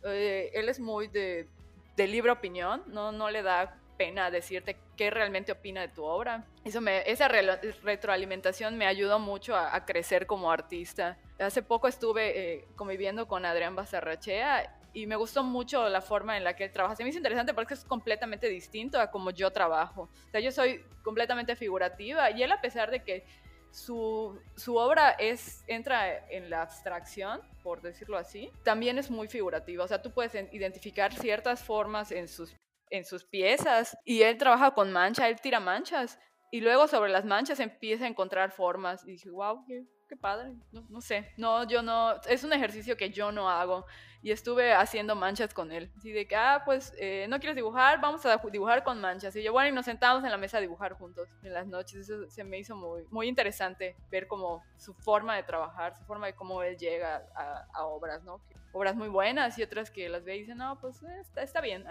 Eh, 0.04 0.50
él 0.52 0.68
es 0.68 0.78
muy 0.78 1.08
de, 1.08 1.48
de, 1.96 2.06
libre 2.06 2.30
opinión, 2.30 2.82
no, 2.88 3.12
no 3.12 3.30
le 3.30 3.42
da 3.42 3.78
pena 3.96 4.30
decirte 4.30 4.76
qué 4.98 5.08
realmente 5.08 5.50
opina 5.50 5.80
de 5.80 5.88
tu 5.88 6.04
obra. 6.04 6.44
Eso 6.66 6.82
me, 6.82 7.10
esa 7.10 7.28
retroalimentación 7.28 8.76
me 8.76 8.86
ayudó 8.86 9.18
mucho 9.18 9.56
a, 9.56 9.86
crecer 9.86 10.26
como 10.26 10.52
artista. 10.52 11.16
Hace 11.38 11.62
poco 11.62 11.88
estuve 11.88 12.56
eh, 12.56 12.64
conviviendo 12.76 13.26
con 13.26 13.46
Adrián 13.46 13.74
Bazarrachea 13.74 14.79
y 14.92 15.06
me 15.06 15.16
gustó 15.16 15.42
mucho 15.42 15.88
la 15.88 16.00
forma 16.00 16.36
en 16.36 16.44
la 16.44 16.54
que 16.54 16.64
él 16.64 16.72
trabaja. 16.72 16.96
Se 16.96 17.02
me 17.02 17.10
hizo 17.10 17.18
interesante 17.18 17.54
porque 17.54 17.74
es 17.74 17.84
completamente 17.84 18.48
distinto 18.48 19.00
a 19.00 19.10
como 19.10 19.30
yo 19.30 19.50
trabajo. 19.50 20.02
O 20.02 20.30
sea, 20.30 20.40
yo 20.40 20.52
soy 20.52 20.84
completamente 21.02 21.56
figurativa 21.56 22.30
y 22.30 22.42
él 22.42 22.52
a 22.52 22.60
pesar 22.60 22.90
de 22.90 23.02
que 23.02 23.24
su, 23.70 24.38
su 24.56 24.76
obra 24.76 25.10
es, 25.10 25.64
entra 25.68 26.28
en 26.28 26.50
la 26.50 26.62
abstracción, 26.62 27.40
por 27.62 27.80
decirlo 27.80 28.18
así, 28.18 28.50
también 28.64 28.98
es 28.98 29.10
muy 29.10 29.28
figurativa. 29.28 29.84
O 29.84 29.88
sea, 29.88 30.02
tú 30.02 30.10
puedes 30.12 30.34
identificar 30.52 31.12
ciertas 31.14 31.62
formas 31.62 32.10
en 32.10 32.26
sus, 32.26 32.56
en 32.90 33.04
sus 33.04 33.24
piezas 33.24 33.96
y 34.04 34.22
él 34.22 34.38
trabaja 34.38 34.72
con 34.72 34.92
mancha, 34.92 35.28
él 35.28 35.40
tira 35.40 35.60
manchas 35.60 36.18
y 36.50 36.60
luego 36.60 36.88
sobre 36.88 37.12
las 37.12 37.24
manchas 37.24 37.60
empieza 37.60 38.04
a 38.04 38.08
encontrar 38.08 38.50
formas 38.50 39.04
y 39.04 39.12
dije, 39.12 39.30
wow, 39.30 39.64
qué, 39.66 39.84
qué 40.10 40.16
padre. 40.16 40.52
No, 40.72 40.84
no, 40.88 41.00
sé, 41.00 41.32
no, 41.36 41.66
yo 41.68 41.82
no, 41.82 42.20
es 42.28 42.42
un 42.42 42.52
ejercicio 42.52 42.96
que 42.96 43.10
yo 43.10 43.30
no 43.30 43.48
hago 43.48 43.86
y 44.22 44.32
estuve 44.32 44.72
haciendo 44.72 45.14
manchas 45.14 45.54
con 45.54 45.70
él. 45.70 45.88
Así 45.96 46.10
de 46.10 46.26
que, 46.26 46.34
ah, 46.34 46.62
pues, 46.64 46.92
eh, 46.98 47.26
¿no 47.28 47.38
quieres 47.38 47.54
dibujar? 47.54 48.00
Vamos 48.00 48.26
a 48.26 48.38
dibujar 48.50 48.82
con 48.82 49.00
manchas. 49.00 49.34
Y 49.36 49.42
yo, 49.42 49.52
bueno, 49.52 49.68
y 49.68 49.72
nos 49.72 49.86
sentamos 49.86 50.24
en 50.24 50.32
la 50.32 50.36
mesa 50.36 50.58
a 50.58 50.60
dibujar 50.60 50.94
juntos 50.94 51.28
en 51.44 51.54
las 51.54 51.66
noches. 51.68 52.10
Eso 52.10 52.28
se 52.28 52.42
me 52.42 52.58
hizo 52.58 52.74
muy, 52.74 53.04
muy 53.10 53.28
interesante 53.28 53.96
ver 54.10 54.26
como 54.26 54.62
su 54.76 54.94
forma 54.94 55.36
de 55.36 55.44
trabajar, 55.44 55.96
su 55.96 56.04
forma 56.04 56.26
de 56.26 56.34
cómo 56.34 56.62
él 56.64 56.76
llega 56.76 57.24
a, 57.36 57.66
a 57.72 57.86
obras, 57.86 58.24
¿no? 58.24 58.40
Obras 58.72 58.96
muy 58.96 59.08
buenas 59.08 59.56
y 59.58 59.62
otras 59.62 59.92
que 59.92 60.08
las 60.08 60.24
ve 60.24 60.36
y 60.36 60.40
dicen, 60.40 60.58
no, 60.58 60.78
pues 60.80 61.02
eh, 61.04 61.20
está, 61.20 61.42
está 61.42 61.60
bien. 61.60 61.84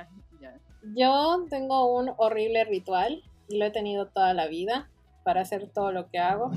Yo 0.93 1.45
tengo 1.49 1.95
un 1.95 2.13
horrible 2.17 2.65
ritual 2.65 3.23
y 3.47 3.57
lo 3.57 3.65
he 3.65 3.71
tenido 3.71 4.07
toda 4.07 4.33
la 4.33 4.47
vida 4.47 4.89
para 5.29 5.41
hacer 5.41 5.69
todo 5.69 5.91
lo 5.91 6.09
que 6.09 6.17
hago 6.17 6.49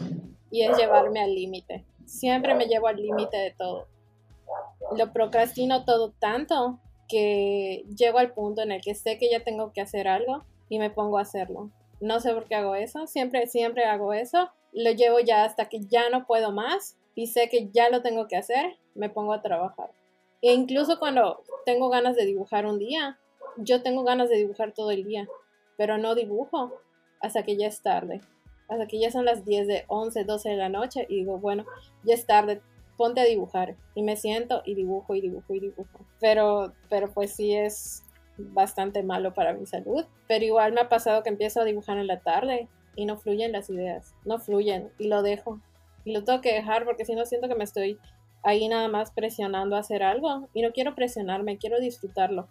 y 0.50 0.62
es 0.62 0.78
llevarme 0.78 1.20
al 1.20 1.34
límite. 1.34 1.84
Siempre 2.06 2.54
me 2.54 2.64
llevo 2.64 2.86
al 2.86 2.96
límite 2.96 3.36
de 3.36 3.50
todo. 3.50 3.86
Lo 4.96 5.12
procrastino 5.12 5.84
todo 5.84 6.14
tanto 6.18 6.78
que 7.06 7.84
llego 7.94 8.16
al 8.16 8.32
punto 8.32 8.62
en 8.62 8.72
el 8.72 8.80
que 8.80 8.94
sé 8.94 9.18
que 9.18 9.30
ya 9.30 9.44
tengo 9.44 9.74
que 9.74 9.82
hacer 9.82 10.08
algo 10.08 10.46
y 10.70 10.78
me 10.78 10.88
pongo 10.88 11.18
a 11.18 11.20
hacerlo. 11.20 11.70
No 12.00 12.18
sé 12.20 12.32
por 12.32 12.46
qué 12.46 12.54
hago 12.54 12.74
eso, 12.74 13.06
siempre, 13.06 13.46
siempre 13.46 13.84
hago 13.84 14.14
eso. 14.14 14.48
Lo 14.72 14.90
llevo 14.92 15.20
ya 15.20 15.44
hasta 15.44 15.68
que 15.68 15.80
ya 15.80 16.08
no 16.08 16.26
puedo 16.26 16.50
más 16.50 16.96
y 17.14 17.26
sé 17.26 17.50
que 17.50 17.68
ya 17.74 17.90
lo 17.90 18.00
tengo 18.00 18.26
que 18.26 18.38
hacer, 18.38 18.78
me 18.94 19.10
pongo 19.10 19.34
a 19.34 19.42
trabajar. 19.42 19.90
E 20.40 20.54
incluso 20.54 20.98
cuando 20.98 21.42
tengo 21.66 21.90
ganas 21.90 22.16
de 22.16 22.24
dibujar 22.24 22.64
un 22.64 22.78
día, 22.78 23.18
yo 23.58 23.82
tengo 23.82 24.02
ganas 24.02 24.30
de 24.30 24.36
dibujar 24.36 24.72
todo 24.72 24.92
el 24.92 25.04
día, 25.04 25.28
pero 25.76 25.98
no 25.98 26.14
dibujo 26.14 26.72
hasta 27.20 27.42
que 27.42 27.58
ya 27.58 27.66
es 27.66 27.82
tarde 27.82 28.22
hasta 28.68 28.86
que 28.86 28.98
ya 28.98 29.10
son 29.10 29.24
las 29.24 29.44
10 29.44 29.66
de 29.66 29.84
11, 29.88 30.24
12 30.24 30.48
de 30.50 30.56
la 30.56 30.68
noche 30.68 31.06
y 31.08 31.16
digo, 31.16 31.38
bueno, 31.38 31.64
ya 32.04 32.14
es 32.14 32.26
tarde, 32.26 32.60
ponte 32.96 33.20
a 33.20 33.24
dibujar. 33.24 33.76
Y 33.94 34.02
me 34.02 34.16
siento 34.16 34.62
y 34.64 34.74
dibujo 34.74 35.14
y 35.14 35.20
dibujo 35.20 35.54
y 35.54 35.60
dibujo. 35.60 36.06
Pero, 36.20 36.72
pero 36.88 37.10
pues 37.10 37.32
sí 37.32 37.54
es 37.54 38.02
bastante 38.38 39.02
malo 39.02 39.34
para 39.34 39.52
mi 39.52 39.66
salud. 39.66 40.04
Pero 40.28 40.44
igual 40.44 40.72
me 40.72 40.80
ha 40.80 40.88
pasado 40.88 41.22
que 41.22 41.28
empiezo 41.28 41.60
a 41.60 41.64
dibujar 41.64 41.98
en 41.98 42.06
la 42.06 42.20
tarde 42.20 42.68
y 42.96 43.04
no 43.04 43.16
fluyen 43.16 43.52
las 43.52 43.70
ideas, 43.70 44.14
no 44.24 44.38
fluyen 44.38 44.90
y 44.98 45.08
lo 45.08 45.22
dejo. 45.22 45.60
Y 46.04 46.12
lo 46.12 46.24
tengo 46.24 46.40
que 46.40 46.54
dejar 46.54 46.84
porque 46.84 47.04
si 47.04 47.14
no 47.14 47.24
siento 47.26 47.48
que 47.48 47.54
me 47.54 47.64
estoy 47.64 47.98
ahí 48.42 48.68
nada 48.68 48.88
más 48.88 49.12
presionando 49.12 49.76
a 49.76 49.80
hacer 49.80 50.02
algo 50.02 50.48
y 50.52 50.62
no 50.62 50.72
quiero 50.72 50.94
presionarme, 50.94 51.58
quiero 51.58 51.78
disfrutarlo. 51.80 52.48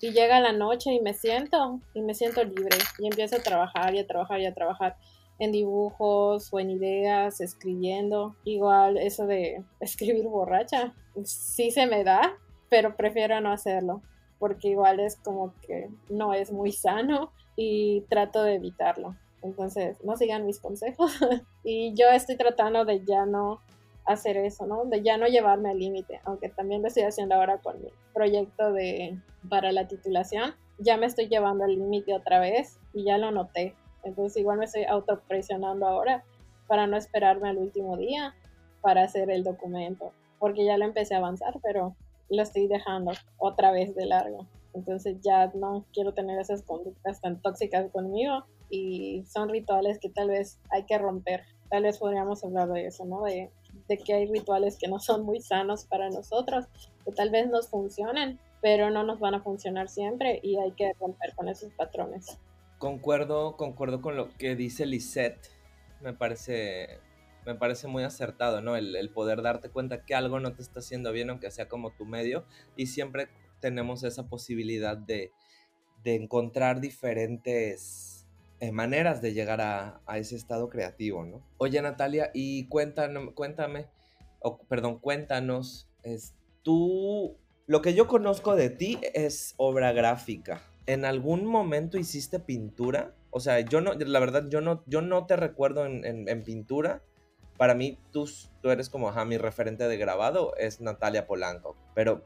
Y 0.00 0.12
llega 0.12 0.40
la 0.40 0.52
noche 0.52 0.92
y 0.92 1.00
me 1.00 1.12
siento 1.12 1.80
y 1.94 2.00
me 2.00 2.14
siento 2.14 2.42
libre 2.42 2.78
y 2.98 3.06
empiezo 3.06 3.36
a 3.36 3.42
trabajar 3.42 3.94
y 3.94 3.98
a 3.98 4.06
trabajar 4.06 4.40
y 4.40 4.46
a 4.46 4.54
trabajar 4.54 4.96
en 5.40 5.50
dibujos 5.50 6.52
o 6.52 6.60
en 6.60 6.70
ideas, 6.70 7.40
escribiendo. 7.40 8.36
Igual 8.44 8.96
eso 8.98 9.26
de 9.26 9.64
escribir 9.80 10.28
borracha, 10.28 10.94
sí 11.24 11.72
se 11.72 11.86
me 11.86 12.04
da, 12.04 12.38
pero 12.68 12.94
prefiero 12.94 13.40
no 13.40 13.50
hacerlo, 13.50 14.02
porque 14.38 14.68
igual 14.68 15.00
es 15.00 15.16
como 15.16 15.52
que 15.66 15.90
no 16.08 16.32
es 16.34 16.52
muy 16.52 16.70
sano 16.70 17.32
y 17.56 18.02
trato 18.02 18.44
de 18.44 18.54
evitarlo. 18.54 19.16
Entonces, 19.42 19.96
no 20.04 20.16
sigan 20.16 20.46
mis 20.46 20.60
consejos. 20.60 21.12
y 21.64 21.94
yo 21.94 22.08
estoy 22.10 22.36
tratando 22.36 22.84
de 22.84 23.04
ya 23.04 23.24
no 23.26 23.60
hacer 24.04 24.36
eso, 24.36 24.66
¿no? 24.66 24.84
De 24.84 25.02
ya 25.02 25.16
no 25.16 25.26
llevarme 25.26 25.70
al 25.70 25.78
límite, 25.78 26.20
aunque 26.24 26.48
también 26.48 26.82
lo 26.82 26.88
estoy 26.88 27.04
haciendo 27.04 27.34
ahora 27.34 27.58
con 27.58 27.80
mi 27.82 27.88
proyecto 28.12 28.72
de 28.72 29.18
para 29.48 29.72
la 29.72 29.88
titulación. 29.88 30.54
Ya 30.78 30.96
me 30.96 31.06
estoy 31.06 31.28
llevando 31.28 31.64
al 31.64 31.74
límite 31.74 32.14
otra 32.14 32.40
vez 32.40 32.78
y 32.92 33.04
ya 33.04 33.18
lo 33.18 33.30
noté. 33.30 33.74
Entonces 34.04 34.40
igual 34.40 34.58
me 34.58 34.64
estoy 34.64 34.84
autopresionando 34.84 35.86
ahora 35.86 36.24
para 36.66 36.86
no 36.86 36.96
esperarme 36.96 37.48
al 37.48 37.58
último 37.58 37.96
día 37.96 38.34
para 38.80 39.02
hacer 39.02 39.30
el 39.30 39.44
documento, 39.44 40.12
porque 40.38 40.64
ya 40.64 40.78
lo 40.78 40.84
empecé 40.84 41.14
a 41.14 41.18
avanzar, 41.18 41.54
pero 41.62 41.94
lo 42.28 42.42
estoy 42.42 42.68
dejando 42.68 43.12
otra 43.38 43.72
vez 43.72 43.94
de 43.94 44.06
largo. 44.06 44.46
Entonces 44.72 45.16
ya 45.20 45.48
no 45.54 45.84
quiero 45.92 46.14
tener 46.14 46.38
esas 46.38 46.62
conductas 46.62 47.20
tan 47.20 47.42
tóxicas 47.42 47.90
conmigo 47.90 48.44
y 48.70 49.24
son 49.26 49.48
rituales 49.48 49.98
que 49.98 50.08
tal 50.08 50.28
vez 50.28 50.60
hay 50.70 50.84
que 50.84 50.96
romper. 50.96 51.42
Tal 51.68 51.82
vez 51.82 51.98
podríamos 51.98 52.44
hablar 52.44 52.68
de 52.68 52.86
eso, 52.86 53.04
¿no? 53.04 53.22
De, 53.24 53.50
de 53.88 53.98
que 53.98 54.14
hay 54.14 54.26
rituales 54.26 54.78
que 54.78 54.88
no 54.88 55.00
son 55.00 55.24
muy 55.24 55.40
sanos 55.40 55.84
para 55.84 56.08
nosotros, 56.08 56.66
que 57.04 57.12
tal 57.12 57.30
vez 57.30 57.48
nos 57.48 57.68
funcionen, 57.68 58.38
pero 58.60 58.90
no 58.90 59.02
nos 59.02 59.18
van 59.18 59.34
a 59.34 59.42
funcionar 59.42 59.88
siempre 59.88 60.38
y 60.42 60.56
hay 60.58 60.72
que 60.72 60.92
romper 61.00 61.34
con 61.34 61.48
esos 61.48 61.72
patrones. 61.72 62.38
Concuerdo, 62.80 63.58
concuerdo 63.58 64.00
con 64.00 64.16
lo 64.16 64.36
que 64.38 64.56
dice 64.56 64.86
Lisette. 64.86 65.50
Me 66.00 66.14
parece, 66.14 66.98
me 67.44 67.54
parece 67.54 67.86
muy 67.86 68.02
acertado, 68.02 68.62
¿no? 68.62 68.74
El, 68.74 69.10
poder 69.10 69.42
darte 69.42 69.68
cuenta 69.68 70.04
que 70.04 70.14
algo 70.14 70.40
no 70.40 70.54
te 70.54 70.62
está 70.62 70.80
haciendo 70.80 71.12
bien, 71.12 71.30
aunque 71.30 71.50
sea 71.50 71.68
como 71.68 71.90
tu 71.90 72.06
medio. 72.06 72.46
Y 72.76 72.86
siempre 72.86 73.28
tenemos 73.60 74.02
esa 74.02 74.28
posibilidad 74.28 74.96
de, 74.96 75.30
encontrar 76.04 76.80
diferentes 76.80 78.26
eh, 78.60 78.72
maneras 78.72 79.20
de 79.20 79.34
llegar 79.34 79.60
a, 79.60 80.00
ese 80.16 80.34
estado 80.34 80.70
creativo, 80.70 81.24
¿no? 81.24 81.46
Oye, 81.58 81.80
Natalia, 81.82 82.30
y 82.32 82.66
cuéntame, 82.68 83.34
cuéntame 83.34 83.88
perdón, 84.68 84.98
cuéntanos, 84.98 85.88
es, 86.02 86.34
tú, 86.62 87.36
lo 87.66 87.82
que 87.82 87.94
yo 87.94 88.06
conozco 88.08 88.56
de 88.56 88.70
ti 88.70 88.98
es 89.14 89.54
obra 89.56 89.92
gráfica. 89.92 90.62
¿En 90.92 91.04
algún 91.04 91.46
momento 91.46 91.98
hiciste 91.98 92.40
pintura? 92.40 93.14
O 93.30 93.38
sea, 93.38 93.60
yo 93.60 93.80
no, 93.80 93.94
la 93.94 94.18
verdad, 94.18 94.48
yo 94.48 94.60
no, 94.60 94.82
yo 94.86 95.02
no 95.02 95.24
te 95.24 95.36
recuerdo 95.36 95.86
en, 95.86 96.42
pintura. 96.42 97.00
Para 97.56 97.74
mí, 97.74 97.96
tú, 98.10 98.28
tú 98.60 98.70
eres 98.70 98.90
como, 98.90 99.08
ajá, 99.08 99.24
mi 99.24 99.38
referente 99.38 99.86
de 99.86 99.96
grabado 99.96 100.56
es 100.56 100.80
Natalia 100.80 101.28
Polanco. 101.28 101.76
Pero, 101.94 102.24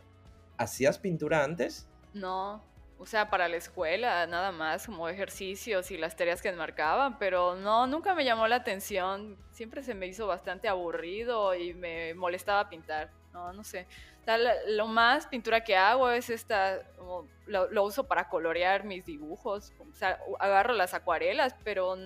¿hacías 0.57 0.99
pintura 0.99 1.45
antes? 1.45 1.91
No, 2.15 2.65
o 2.99 3.05
sea, 3.05 3.29
para 3.29 3.49
la 3.49 3.57
escuela, 3.57 4.27
nada 4.27 4.51
más, 4.51 4.87
como 4.87 5.11
ejercicios 5.11 5.91
y 5.91 5.99
las 5.99 6.17
tareas 6.17 6.41
que 6.41 6.51
marcaban, 6.53 7.19
pero 7.19 7.57
no, 7.57 7.87
nunca 7.87 8.15
me 8.15 8.25
llamó 8.25 8.49
la 8.49 8.57
atención. 8.57 9.37
Siempre 9.51 9.83
se 9.83 9.95
me 9.95 10.07
hizo 10.07 10.27
bastante 10.27 10.69
aburrido 10.69 11.55
y 11.55 11.75
me 11.75 12.15
molestaba 12.15 12.71
pintar. 12.71 13.11
No, 13.35 13.53
no 13.53 13.63
sé 13.63 13.87
lo 14.69 14.87
más 14.87 15.27
pintura 15.27 15.63
que 15.63 15.77
hago 15.77 16.11
es 16.11 16.31
esta, 16.31 16.81
lo, 17.47 17.85
uso 17.85 18.05
para 18.05 18.29
colorear 18.29 18.85
mis 18.85 19.05
dibujos, 19.05 19.73
o 19.79 19.95
sea, 19.95 20.19
agarro 20.41 20.73
las 20.73 20.95
acuarelas, 20.95 21.55
pero 21.65 21.97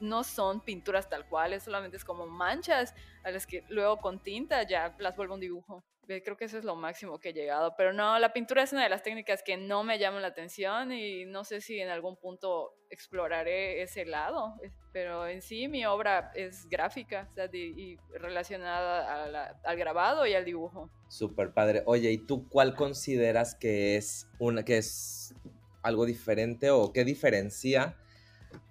no 0.00 0.24
son 0.24 0.60
pinturas 0.60 1.08
tal 1.08 1.28
cual, 1.28 1.60
solamente 1.60 1.96
es 1.96 2.04
como 2.04 2.26
manchas 2.26 2.94
a 3.22 3.30
las 3.30 3.46
que 3.46 3.64
luego 3.68 3.98
con 3.98 4.22
tinta 4.22 4.62
ya 4.62 4.94
las 4.98 5.16
vuelvo 5.16 5.34
un 5.34 5.40
dibujo. 5.40 5.84
Creo 6.06 6.36
que 6.36 6.44
eso 6.44 6.58
es 6.58 6.64
lo 6.64 6.76
máximo 6.76 7.18
que 7.18 7.30
he 7.30 7.32
llegado. 7.32 7.74
Pero 7.78 7.94
no, 7.94 8.18
la 8.18 8.34
pintura 8.34 8.62
es 8.62 8.72
una 8.72 8.82
de 8.82 8.90
las 8.90 9.02
técnicas 9.02 9.42
que 9.42 9.56
no 9.56 9.84
me 9.84 9.98
llaman 9.98 10.20
la 10.20 10.28
atención 10.28 10.92
y 10.92 11.24
no 11.24 11.44
sé 11.44 11.62
si 11.62 11.80
en 11.80 11.88
algún 11.88 12.16
punto 12.16 12.74
exploraré 12.90 13.82
ese 13.82 14.04
lado. 14.04 14.54
Pero 14.92 15.26
en 15.26 15.40
sí 15.40 15.66
mi 15.66 15.86
obra 15.86 16.30
es 16.34 16.68
gráfica 16.68 17.30
y 17.54 17.96
relacionada 18.12 19.54
al 19.64 19.76
grabado 19.78 20.26
y 20.26 20.34
al 20.34 20.44
dibujo. 20.44 20.90
Súper 21.08 21.54
padre. 21.54 21.82
Oye, 21.86 22.12
¿y 22.12 22.18
tú 22.18 22.48
cuál 22.50 22.74
consideras 22.74 23.54
que 23.54 23.96
es, 23.96 24.28
una, 24.38 24.62
que 24.62 24.76
es 24.76 25.34
algo 25.82 26.04
diferente 26.04 26.70
o 26.70 26.92
qué 26.92 27.04
diferencia 27.04 27.96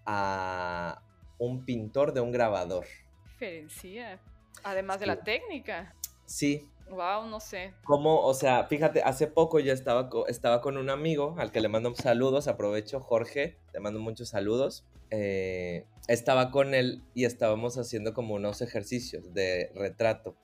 a 0.05 1.01
un 1.45 1.65
pintor 1.65 2.13
de 2.13 2.21
un 2.21 2.31
grabador? 2.31 2.85
Diferencia. 3.25 4.19
Además 4.63 4.99
de 4.99 5.07
la 5.07 5.23
técnica. 5.23 5.95
Sí, 6.25 6.69
Wow, 6.89 7.27
no 7.27 7.39
sé. 7.39 7.73
Como, 7.85 8.21
o 8.21 8.33
sea, 8.33 8.65
fíjate, 8.65 9.01
hace 9.01 9.27
poco 9.27 9.59
yo 9.59 9.73
estaba, 9.73 10.09
estaba 10.27 10.61
con 10.61 10.77
un 10.77 10.89
amigo 10.89 11.35
al 11.37 11.51
que 11.51 11.61
le 11.61 11.69
mando 11.69 11.95
saludos, 11.95 12.47
aprovecho, 12.47 12.99
Jorge, 12.99 13.57
te 13.71 13.79
mando 13.79 13.99
muchos 13.99 14.29
saludos. 14.29 14.85
Eh, 15.09 15.85
estaba 16.07 16.51
con 16.51 16.73
él 16.73 17.03
y 17.13 17.25
estábamos 17.25 17.77
haciendo 17.77 18.13
como 18.13 18.35
unos 18.35 18.61
ejercicios 18.61 19.33
de 19.33 19.71
retrato. 19.75 20.35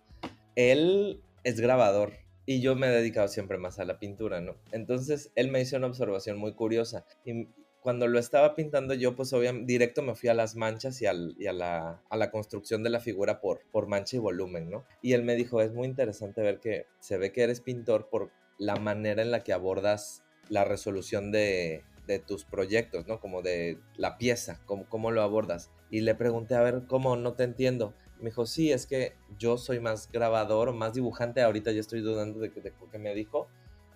Él 0.56 1.22
es 1.44 1.60
grabador 1.60 2.14
y 2.46 2.62
yo 2.62 2.76
me 2.76 2.88
he 2.88 2.92
dedicado 2.92 3.28
siempre 3.28 3.58
más 3.58 3.80
a 3.80 3.86
la 3.86 4.00
pintura, 4.00 4.42
¿no? 4.42 4.56
Entonces 4.72 5.32
él 5.36 5.50
me 5.50 5.62
hizo 5.62 5.78
una 5.78 5.88
observación 5.88 6.38
muy 6.38 6.54
curiosa 6.54 7.06
y, 7.26 7.48
cuando 7.82 8.08
lo 8.08 8.20
estaba 8.20 8.56
pintando 8.56 8.94
yo, 8.94 9.16
pues 9.16 9.32
obviamente 9.34 9.72
directo 9.72 10.02
me 10.02 10.16
fui 10.16 10.30
a 10.30 10.34
las 10.34 10.56
manchas 10.56 11.02
y, 11.02 11.06
al, 11.06 11.36
a, 11.48 11.54
la, 11.54 12.02
a, 12.10 12.18
la, 12.18 12.32
construcción 12.32 12.84
de 12.84 12.90
la 12.90 13.00
figura 13.00 13.40
por, 13.40 13.62
por 13.72 13.88
mancha 13.88 14.18
y 14.18 14.20
volumen, 14.20 14.70
¿no? 14.70 14.86
Y 15.02 15.14
él 15.14 15.24
me 15.24 15.36
dijo, 15.36 15.62
es 15.62 15.72
muy 15.72 15.88
interesante 15.88 16.42
ver 16.42 16.60
que 16.60 16.88
se 17.00 17.18
ve 17.18 17.32
que 17.32 17.44
eres 17.44 17.62
pintor 17.62 18.10
por 18.10 18.32
la 18.58 18.76
manera 18.76 19.22
en 19.22 19.32
la 19.32 19.44
que 19.44 19.54
abordas 19.54 20.24
la 20.50 20.66
resolución 20.66 21.32
de, 21.32 21.84
de 22.10 22.20
tus 22.20 22.44
proyectos, 22.44 23.08
¿no? 23.08 23.20
Como 23.20 23.42
de 23.42 23.80
la 23.96 24.18
pieza, 24.18 24.60
cómo, 24.66 24.90
cómo 24.90 25.12
lo 25.12 25.22
abordas. 25.22 25.70
Y 25.90 26.02
le 26.02 26.16
pregunté, 26.16 26.56
a 26.56 26.62
ver, 26.62 26.84
¿cómo? 26.88 27.16
No 27.16 27.34
te 27.34 27.44
entiendo. 27.44 27.94
Me 28.20 28.32
dijo, 28.32 28.46
sí, 28.46 28.72
es 28.72 28.86
que 28.86 29.14
yo 29.38 29.58
soy 29.58 29.80
más 29.80 30.12
grabador, 30.12 30.74
más 30.74 30.94
dibujante, 30.94 31.42
ahorita 31.42 31.72
ya 31.72 31.80
estoy 31.80 32.02
dudando 32.02 32.40
de, 32.40 32.50
de, 32.50 32.74
que 32.92 32.98
me 32.98 33.14
dijo, 33.14 33.48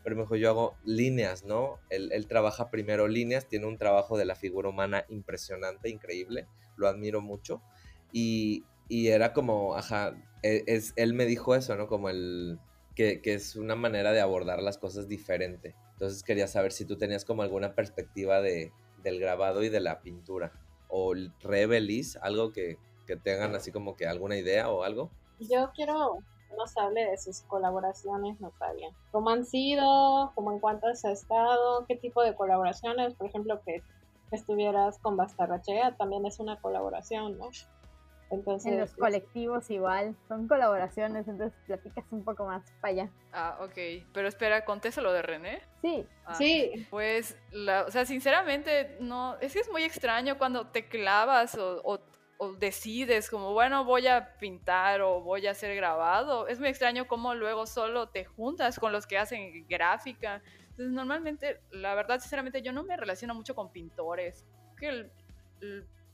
pero 0.04 0.16
me 0.16 0.24
dijo, 0.24 0.36
yo 0.36 0.49
hago 0.49 0.76
líneas, 0.84 1.45
¿no? 1.45 1.80
Él, 1.89 2.12
él, 2.12 2.28
trabaja 2.28 2.70
primero 2.70 3.08
líneas, 3.08 3.47
tiene 3.47 3.68
un 3.68 3.78
trabajo 3.78 4.18
de 4.18 4.26
la 4.26 4.36
figura 4.36 4.70
humana 4.70 5.06
impresionante, 5.10 5.89
increíble, 5.89 6.47
lo 6.76 6.88
admiro 6.88 7.22
mucho. 7.22 7.62
Y, 8.12 8.66
y 8.89 9.08
era 9.08 9.34
como, 9.34 9.76
ajá, 9.76 10.16
e, 10.43 10.64
es, 10.68 10.93
él 10.97 11.14
me 11.14 11.26
dijo 11.26 11.56
eso, 11.56 11.76
¿no? 11.76 11.88
Como 11.88 12.10
el, 12.10 12.60
que, 12.95 13.22
que, 13.22 13.34
es 13.34 13.56
una 13.56 13.76
manera 13.76 14.12
de 14.12 14.22
abordar 14.22 14.62
las 14.62 14.78
cosas 14.78 15.08
diferente. 15.08 15.76
Entonces 15.93 16.24
quería 16.24 16.47
saber 16.47 16.72
si 16.74 16.86
tú 16.86 16.97
tenías 16.97 17.26
como 17.26 17.41
alguna 17.41 17.74
perspectiva 17.74 18.41
de, 18.41 18.72
del 19.04 19.20
grabado 19.20 19.64
y 19.64 19.70
de 19.70 19.80
la 19.80 20.01
pintura. 20.01 20.51
O 20.89 21.14
Revelis, 21.41 22.18
algo 22.18 22.51
que, 22.51 22.78
que 23.08 23.16
tengan 23.16 23.56
así 23.56 23.72
como 23.72 23.95
que 23.95 24.06
alguna 24.06 24.38
idea 24.38 24.70
o 24.70 24.84
algo. 24.84 25.12
Yo 25.39 25.72
quiero 25.76 26.20
nos 26.58 26.78
hable 26.78 27.10
de 27.10 27.18
sus 27.18 27.41
colaboraciones, 27.41 28.39
Natalia. 28.39 28.89
¿Cómo 29.12 29.30
han 29.30 29.45
sido? 29.45 30.32
¿Cómo 30.36 30.51
en 30.51 30.60
cuánto 30.60 30.88
has 30.88 31.04
estado? 31.06 31.86
¿Qué 31.88 31.95
tipo 31.95 32.24
de 32.24 32.36
colaboraciones? 32.36 33.14
Por 33.16 33.28
ejemplo, 33.28 33.62
que 33.66 33.84
estuvieras 34.32 34.99
con 34.99 35.18
Bastarrachea 35.18 35.95
también 35.95 36.26
es 36.26 36.39
una 36.39 36.60
colaboración, 36.60 37.38
¿no? 37.38 37.49
Entonces, 38.34 38.72
en 38.72 38.80
los 38.80 38.95
colectivos 38.95 39.70
igual, 39.70 40.16
son 40.28 40.47
colaboraciones, 40.47 41.28
entonces 41.28 41.58
platicas 41.68 42.06
un 42.10 42.24
poco 42.24 42.45
más 42.45 42.64
para 42.82 42.91
allá. 42.91 43.10
Ah, 43.32 43.60
ok. 43.62 44.08
Pero 44.12 44.28
espera, 44.28 44.66
¿contesta 44.66 45.01
lo 45.01 45.14
de 45.14 45.22
René? 45.22 45.62
Sí. 45.82 46.08
Ah, 46.26 46.34
sí. 46.34 46.88
Pues, 46.89 47.38
la, 47.51 47.84
o 47.84 47.91
sea, 47.91 48.06
sinceramente, 48.06 48.97
no, 48.99 49.38
es 49.39 49.54
que 49.54 49.60
es 49.60 49.72
muy 49.72 49.84
extraño 49.84 50.39
cuando 50.39 50.66
te 50.66 50.88
clavas 50.88 51.56
o, 51.56 51.82
o, 51.84 51.99
decides 52.52 53.30
como, 53.30 53.54
bueno, 53.54 53.86
voy 53.86 54.08
a 54.08 54.38
pintar 54.38 55.02
o 55.02 55.22
voy 55.22 55.48
a 55.48 55.52
hacer 55.52 55.76
grabado. 55.76 56.48
Es 56.48 56.60
muy 56.60 56.70
extraño 56.70 57.08
cómo 57.08 57.34
luego 57.34 57.66
solo 57.66 58.10
te 58.10 58.26
juntas 58.26 58.78
con 58.80 58.91
los 58.91 59.08
que 59.08 59.18
hacen 59.18 59.66
gráfica. 59.68 60.41
Entonces, 60.72 60.91
normalmente, 60.94 61.60
la 61.72 61.96
verdad, 61.96 62.20
sinceramente, 62.20 62.62
yo 62.62 62.72
no 62.72 62.84
me 62.84 62.98
relaciono 62.98 63.34
mucho 63.36 63.56
con 63.56 63.72
pintores. 63.72 64.46
Que 64.78 65.10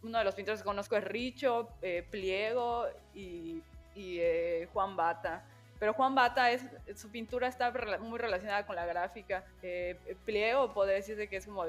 uno 0.04 0.18
de 0.18 0.24
los 0.24 0.36
pintores 0.36 0.62
que 0.62 0.66
conozco 0.66 0.96
es 0.96 1.04
Richo, 1.04 1.70
eh, 1.82 2.06
Pliego 2.10 2.88
y, 3.14 3.62
eh, 3.96 4.68
Juan 4.74 4.96
Bata. 4.96 5.46
Pero 5.80 5.94
Juan 5.94 6.14
Bata, 6.14 6.52
es, 6.52 6.66
su 6.96 7.10
pintura 7.10 7.48
está 7.48 7.72
muy 8.00 8.20
relacionada 8.20 8.66
con 8.66 8.76
la 8.76 8.86
gráfica. 8.86 9.46
Eh, 9.62 9.98
Pliego 10.26 10.74
podría 10.74 10.96
decirse 10.96 11.28
que 11.28 11.38
es 11.38 11.46
como 11.46 11.66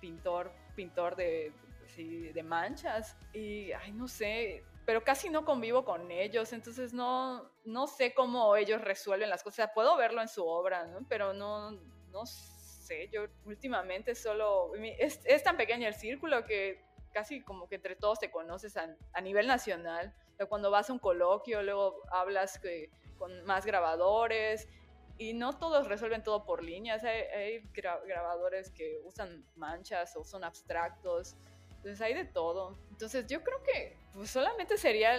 pintor, 0.00 0.50
pintor 0.74 1.16
de, 1.16 1.52
sí, 1.94 2.28
de 2.32 2.42
manchas. 2.42 3.16
Y, 3.32 3.72
ay, 3.72 3.92
no 3.92 4.08
sé, 4.08 4.64
pero 4.86 5.04
casi 5.04 5.30
no 5.30 5.44
convivo 5.44 5.84
con 5.84 6.10
ellos, 6.10 6.52
entonces 6.52 6.92
no, 6.92 7.50
no 7.64 7.86
sé 7.86 8.14
cómo 8.14 8.56
ellos 8.56 8.80
resuelven 8.80 9.30
las 9.30 9.42
cosas. 9.42 9.70
Puedo 9.74 9.96
verlo 9.96 10.20
en 10.20 10.28
su 10.28 10.46
obra, 10.46 10.86
¿no? 10.86 11.06
pero 11.08 11.32
no, 11.32 11.72
no 12.10 12.26
sé, 12.26 13.08
yo 13.12 13.26
últimamente 13.44 14.14
solo... 14.14 14.72
Es, 14.98 15.20
es 15.24 15.42
tan 15.42 15.56
pequeño 15.56 15.86
el 15.86 15.94
círculo 15.94 16.44
que 16.44 16.84
casi 17.12 17.42
como 17.42 17.68
que 17.68 17.76
entre 17.76 17.96
todos 17.96 18.18
te 18.18 18.30
conoces 18.30 18.76
a, 18.76 18.96
a 19.12 19.20
nivel 19.20 19.46
nacional. 19.46 20.14
O 20.40 20.46
cuando 20.46 20.70
vas 20.70 20.88
a 20.88 20.92
un 20.92 20.98
coloquio, 20.98 21.62
luego 21.62 22.02
hablas 22.10 22.58
que, 22.58 22.90
con 23.20 23.44
más 23.44 23.66
grabadores 23.66 24.66
y 25.18 25.34
no 25.34 25.58
todos 25.58 25.86
resuelven 25.86 26.24
todo 26.24 26.46
por 26.46 26.64
líneas. 26.64 27.04
Hay, 27.04 27.20
hay 27.20 27.58
gra 27.74 28.00
grabadores 28.06 28.70
que 28.70 28.98
usan 29.04 29.44
manchas 29.54 30.16
o 30.16 30.24
son 30.24 30.42
abstractos. 30.42 31.36
Entonces 31.80 32.00
hay 32.02 32.12
de 32.14 32.26
todo. 32.26 32.76
Entonces 32.90 33.26
yo 33.26 33.42
creo 33.42 33.62
que 33.62 33.96
pues, 34.12 34.30
solamente 34.30 34.76
sería 34.76 35.16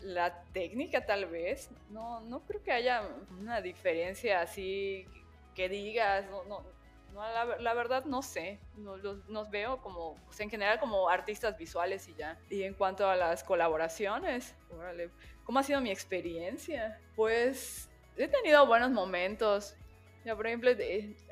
la 0.00 0.44
técnica 0.52 1.04
tal 1.04 1.26
vez. 1.26 1.70
No, 1.90 2.20
no 2.22 2.40
creo 2.46 2.62
que 2.62 2.72
haya 2.72 3.02
una 3.38 3.60
diferencia 3.60 4.40
así 4.40 5.06
que 5.54 5.68
digas, 5.68 6.24
no, 6.30 6.44
no, 6.44 6.64
no, 7.12 7.20
la, 7.20 7.58
la, 7.58 7.74
verdad 7.74 8.06
no 8.06 8.22
sé, 8.22 8.60
nos, 8.76 9.02
nos 9.28 9.50
veo 9.50 9.82
como, 9.82 10.16
pues 10.24 10.40
en 10.40 10.48
general 10.48 10.80
como 10.80 11.08
artistas 11.10 11.58
visuales 11.58 12.08
y 12.08 12.14
ya. 12.14 12.38
Y 12.48 12.62
en 12.62 12.72
cuanto 12.72 13.08
a 13.08 13.16
las 13.16 13.44
colaboraciones, 13.44 14.54
órale, 14.70 15.10
¿cómo 15.44 15.58
ha 15.58 15.62
sido 15.62 15.82
mi 15.82 15.90
experiencia? 15.90 16.98
Pues 17.14 17.90
he 18.16 18.28
tenido 18.28 18.66
buenos 18.66 18.90
momentos. 18.90 19.76
Ya, 20.24 20.36
por 20.36 20.46
ejemplo, 20.46 20.70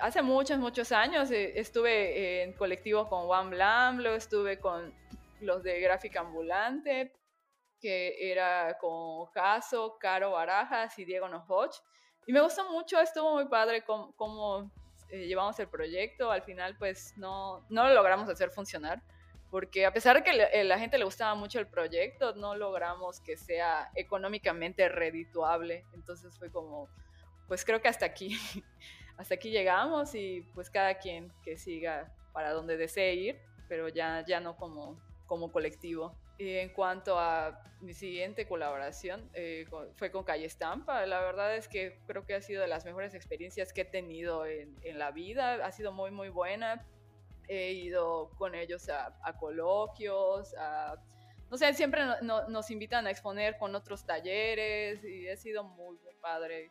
hace 0.00 0.22
muchos, 0.22 0.58
muchos 0.58 0.92
años 0.92 1.30
eh, 1.30 1.58
estuve 1.58 2.42
en 2.42 2.54
colectivo 2.54 3.08
con 3.08 3.26
Juan 3.26 3.50
Blam, 3.50 3.98
luego 3.98 4.16
estuve 4.16 4.58
con 4.58 4.94
los 5.40 5.62
de 5.62 5.78
Gráfica 5.80 6.20
Ambulante, 6.20 7.12
que 7.80 8.32
era 8.32 8.78
con 8.80 9.26
Caso, 9.32 9.98
Caro 10.00 10.32
Barajas 10.32 10.98
y 10.98 11.04
Diego 11.04 11.28
Nojoch. 11.28 11.76
Y 12.26 12.32
me 12.32 12.40
gustó 12.40 12.70
mucho, 12.70 12.98
estuvo 12.98 13.34
muy 13.34 13.46
padre 13.46 13.84
como, 13.84 14.12
como 14.16 14.70
eh, 15.10 15.26
llevamos 15.26 15.58
el 15.60 15.68
proyecto, 15.68 16.30
al 16.30 16.42
final 16.42 16.76
pues 16.78 17.14
no, 17.16 17.66
no 17.68 17.88
lo 17.88 17.94
logramos 17.94 18.28
hacer 18.28 18.50
funcionar, 18.50 19.02
porque 19.50 19.84
a 19.84 19.92
pesar 19.92 20.16
de 20.16 20.22
que 20.22 20.32
le, 20.32 20.64
la 20.64 20.78
gente 20.78 20.98
le 20.98 21.04
gustaba 21.04 21.34
mucho 21.34 21.58
el 21.58 21.66
proyecto, 21.66 22.34
no 22.34 22.54
logramos 22.54 23.20
que 23.20 23.36
sea 23.36 23.90
económicamente 23.94 24.88
redituable, 24.88 25.84
entonces 25.92 26.38
fue 26.38 26.50
como, 26.50 26.88
pues 27.48 27.64
creo 27.64 27.80
que 27.80 27.88
hasta 27.88 28.06
aquí, 28.06 28.36
hasta 29.16 29.34
aquí 29.34 29.50
llegamos 29.50 30.14
y 30.14 30.42
pues 30.54 30.70
cada 30.70 30.98
quien 30.98 31.32
que 31.42 31.56
siga 31.56 32.14
para 32.32 32.52
donde 32.52 32.76
desee 32.76 33.14
ir, 33.14 33.40
pero 33.68 33.88
ya, 33.88 34.24
ya 34.26 34.38
no 34.38 34.56
como, 34.56 35.00
como 35.26 35.50
colectivo. 35.50 36.14
Y 36.38 36.54
en 36.54 36.68
cuanto 36.68 37.18
a 37.18 37.64
mi 37.80 37.94
siguiente 37.94 38.46
colaboración, 38.46 39.28
eh, 39.34 39.66
con, 39.68 39.92
fue 39.96 40.12
con 40.12 40.22
Calle 40.22 40.44
Estampa. 40.44 41.04
La 41.04 41.20
verdad 41.20 41.56
es 41.56 41.66
que 41.66 41.98
creo 42.06 42.24
que 42.24 42.36
ha 42.36 42.40
sido 42.40 42.62
de 42.62 42.68
las 42.68 42.84
mejores 42.84 43.14
experiencias 43.14 43.72
que 43.72 43.80
he 43.80 43.84
tenido 43.84 44.46
en, 44.46 44.76
en 44.82 45.00
la 45.00 45.10
vida. 45.10 45.54
Ha 45.66 45.72
sido 45.72 45.90
muy, 45.90 46.12
muy 46.12 46.28
buena. 46.28 46.86
He 47.48 47.72
ido 47.72 48.30
con 48.36 48.54
ellos 48.54 48.88
a, 48.88 49.18
a 49.22 49.36
coloquios, 49.36 50.54
a, 50.56 50.94
no 51.50 51.56
sé, 51.56 51.72
siempre 51.74 52.04
no, 52.04 52.20
no, 52.20 52.48
nos 52.48 52.70
invitan 52.70 53.06
a 53.06 53.10
exponer 53.10 53.56
con 53.58 53.74
otros 53.74 54.04
talleres 54.04 55.02
y 55.02 55.28
ha 55.28 55.36
sido 55.36 55.64
muy, 55.64 55.96
muy 55.98 56.14
padre. 56.20 56.70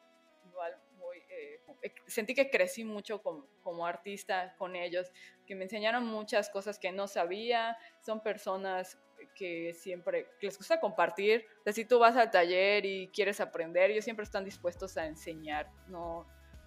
Igual, 0.57 0.75
muy, 0.97 1.17
eh, 1.29 1.61
sentí 2.07 2.33
que 2.33 2.49
crecí 2.49 2.83
mucho 2.83 3.21
como, 3.21 3.47
como 3.61 3.85
artista 3.85 4.55
con 4.57 4.75
ellos, 4.75 5.07
que 5.45 5.53
me 5.53 5.65
enseñaron 5.65 6.03
muchas 6.03 6.49
cosas 6.49 6.79
que 6.79 6.91
no 6.91 7.07
sabía. 7.07 7.77
Son 8.03 8.23
personas 8.23 8.97
que 9.35 9.75
siempre 9.75 10.25
que 10.39 10.47
les 10.47 10.57
gusta 10.57 10.79
compartir. 10.79 11.45
O 11.59 11.63
sea, 11.63 11.73
si 11.73 11.85
tú 11.85 11.99
vas 11.99 12.17
al 12.17 12.31
taller 12.31 12.87
y 12.87 13.09
quieres 13.09 13.39
aprender, 13.39 13.91
ellos 13.91 14.03
siempre 14.03 14.23
están 14.23 14.45
dispuestos 14.45 14.97
a 14.97 15.05
enseñar. 15.05 15.69
No 15.85 16.25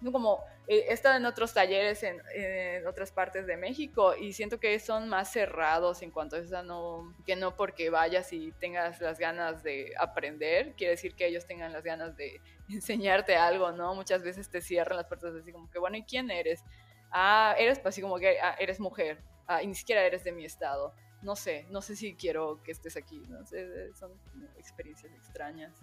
como 0.09 0.43
eh, 0.67 0.85
he 0.89 0.93
estado 0.93 1.17
en 1.17 1.25
otros 1.25 1.53
talleres 1.53 2.01
en, 2.03 2.21
en, 2.33 2.87
otras 2.87 3.11
partes 3.11 3.45
de 3.45 3.57
México 3.57 4.15
y 4.15 4.33
siento 4.33 4.59
que 4.59 4.79
son 4.79 5.09
más 5.09 5.31
cerrados 5.31 6.01
en 6.01 6.11
cuanto 6.11 6.37
a 6.37 6.39
eso, 6.39 6.63
no, 6.63 7.13
que 7.25 7.35
no 7.35 7.55
porque 7.55 7.89
vayas 7.89 8.31
y 8.33 8.51
tengas 8.53 9.01
las 9.01 9.19
ganas 9.19 9.63
de 9.63 9.93
aprender, 9.99 10.73
quiere 10.75 10.91
decir 10.91 11.13
que 11.13 11.27
ellos 11.27 11.45
tengan 11.45 11.71
las 11.73 11.83
ganas 11.83 12.15
de 12.15 12.41
enseñarte 12.69 13.35
algo, 13.35 13.71
¿no? 13.71 13.93
Muchas 13.93 14.23
veces 14.23 14.49
te 14.49 14.61
cierran 14.61 14.97
las 14.97 15.07
puertas 15.07 15.35
así 15.35 15.51
como 15.51 15.69
que, 15.69 15.79
bueno, 15.79 15.97
¿y 15.97 16.03
quién 16.03 16.31
eres? 16.31 16.63
Ah, 17.11 17.55
eres 17.59 17.81
así 17.85 18.01
como 18.01 18.17
que 18.17 18.39
ah, 18.39 18.55
eres 18.57 18.79
mujer, 18.79 19.21
ah, 19.47 19.61
y 19.61 19.67
ni 19.67 19.75
siquiera 19.75 20.03
eres 20.03 20.23
de 20.23 20.31
mi 20.31 20.45
estado 20.45 20.93
no 21.21 21.35
sé, 21.35 21.65
no 21.69 21.81
sé 21.81 21.95
si 21.95 22.15
quiero 22.15 22.61
que 22.63 22.71
estés 22.71 22.97
aquí, 22.97 23.27
no 23.27 23.45
sé, 23.45 23.93
son 23.93 24.11
experiencias 24.57 25.13
extrañas. 25.13 25.73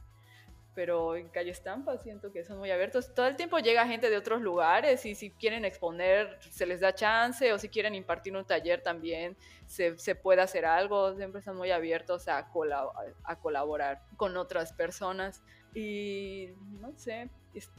Pero 0.79 1.17
en 1.17 1.29
Calle 1.29 1.51
Estampa 1.51 1.99
siento 1.99 2.31
que 2.31 2.45
son 2.45 2.59
muy 2.59 2.71
abiertos. 2.71 3.13
Todo 3.13 3.27
el 3.27 3.35
tiempo 3.35 3.59
llega 3.59 3.85
gente 3.85 4.11
de 4.11 4.17
otros 4.17 4.41
lugares 4.41 5.05
y 5.07 5.17
si 5.17 5.33
quieren 5.33 5.65
exponer 5.65 6.39
se 6.53 6.67
les 6.67 6.79
da 6.79 6.95
chance 6.95 7.53
o 7.53 7.59
si 7.59 7.69
quieren 7.69 7.97
impartir 7.97 8.37
un 8.37 8.45
taller 8.45 8.81
también 8.81 9.37
se, 9.67 9.99
se 9.99 10.15
puede 10.15 10.41
hacer 10.41 10.65
algo. 10.65 11.17
Siempre 11.17 11.41
están 11.41 11.57
muy 11.57 11.73
abiertos 11.73 12.29
a, 12.29 12.49
colab 12.53 12.91
a 13.25 13.41
colaborar 13.41 14.03
con 14.17 14.37
otras 14.37 14.73
personas. 14.73 15.43
Y 15.75 16.51
no 16.81 16.97
sé, 16.97 17.29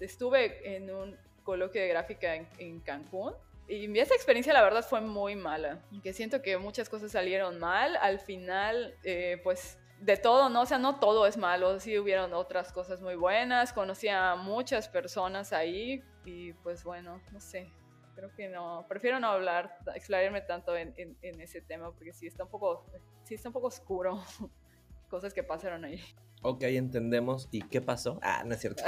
estuve 0.02 0.76
en 0.76 0.94
un 0.94 1.18
coloquio 1.44 1.82
de 1.82 1.88
gráfica 1.88 2.36
en, 2.36 2.50
en 2.58 2.82
Cancún 2.82 3.34
y 3.70 4.00
esa 4.00 4.16
experiencia 4.16 4.52
la 4.52 4.64
verdad 4.64 4.84
fue 4.84 5.00
muy 5.00 5.36
mala, 5.36 5.80
que 6.02 6.12
siento 6.12 6.42
que 6.42 6.58
muchas 6.58 6.90
cosas 6.90 7.12
salieron 7.12 7.60
mal, 7.60 7.96
al 7.98 8.20
final 8.20 8.96
eh, 9.04 9.40
pues 9.44 9.78
de 10.02 10.18
todo, 10.18 10.50
¿no? 10.50 10.62
O 10.62 10.66
sea, 10.66 10.78
no 10.78 11.00
todo 11.00 11.28
es 11.28 11.38
malo, 11.38 11.80
sí 11.80 11.98
hubieron 11.98 12.34
otras 12.34 12.72
cosas 12.72 13.02
muy 13.02 13.16
buenas, 13.16 13.74
conocí 13.74 14.08
a 14.08 14.36
muchas 14.36 14.88
personas 14.88 15.54
ahí 15.54 16.04
y 16.26 16.54
pues 16.54 16.84
bueno, 16.84 17.22
no 17.32 17.40
sé, 17.40 17.72
creo 18.16 18.34
que 18.36 18.50
no, 18.50 18.86
prefiero 18.88 19.20
no 19.20 19.28
hablar, 19.28 19.78
explayarme 19.96 20.42
tanto 20.42 20.76
en, 20.76 20.94
en, 20.98 21.18
en, 21.22 21.42
ese 21.42 21.62
tema 21.62 21.92
porque 21.92 22.14
sí 22.14 22.28
está 22.28 22.46
un 22.46 22.50
poco, 22.50 22.86
sí 23.24 23.36
está 23.36 23.50
un 23.50 23.54
poco 23.54 23.68
oscuro, 23.68 24.24
cosas 25.10 25.34
que 25.34 25.44
pasaron 25.44 25.86
ahí. 25.86 26.02
Ok, 26.42 26.64
entendemos. 26.64 27.50
¿Y 27.52 27.62
qué 27.64 27.82
pasó? 27.82 28.18
Ah, 28.22 28.44
no 28.46 28.54
es 28.54 28.62
cierto. 28.62 28.82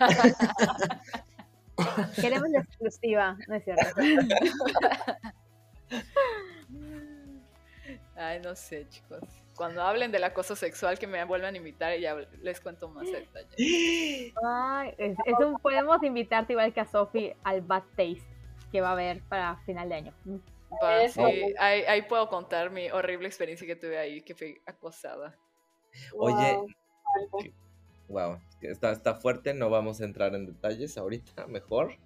Queremos 2.20 2.48
la 2.50 2.58
exclusiva, 2.60 3.38
¿no 3.46 3.54
es 3.54 3.64
cierto? 3.64 3.84
Ay, 8.16 8.40
no 8.40 8.56
sé, 8.56 8.88
chicos. 8.88 9.22
Cuando 9.56 9.82
hablen 9.82 10.12
del 10.12 10.24
acoso 10.24 10.54
sexual, 10.54 10.98
que 10.98 11.06
me 11.06 11.24
vuelvan 11.24 11.54
a 11.54 11.56
invitar 11.56 11.96
y 11.98 12.02
ya 12.02 12.14
les 12.42 12.60
cuento 12.60 12.88
más 12.88 13.06
detalles. 13.06 13.54
Ay, 14.44 14.94
es, 14.98 15.16
un, 15.40 15.58
podemos 15.58 16.02
invitarte 16.02 16.52
igual 16.52 16.72
que 16.74 16.80
a 16.80 16.86
Sophie 16.86 17.36
al 17.42 17.62
Bad 17.62 17.84
Taste 17.96 18.36
que 18.70 18.80
va 18.80 18.90
a 18.90 18.92
haber 18.92 19.22
para 19.22 19.56
final 19.64 19.88
de 19.88 19.94
año. 19.94 20.14
sí, 21.08 21.54
ahí, 21.58 22.02
puedo 22.02 22.28
contar 22.28 22.70
mi 22.70 22.90
horrible 22.90 23.26
experiencia 23.26 23.66
que 23.66 23.76
tuve 23.76 23.98
ahí, 23.98 24.22
que 24.22 24.34
fui 24.34 24.60
acosada. 24.66 25.34
Oye, 26.14 26.58
wow, 28.08 28.38
está, 28.60 28.92
está 28.92 29.14
fuerte, 29.14 29.54
no 29.54 29.70
vamos 29.70 30.00
a 30.00 30.04
entrar 30.04 30.34
en 30.34 30.46
detalles 30.46 30.98
ahorita, 30.98 31.46
mejor. 31.46 31.96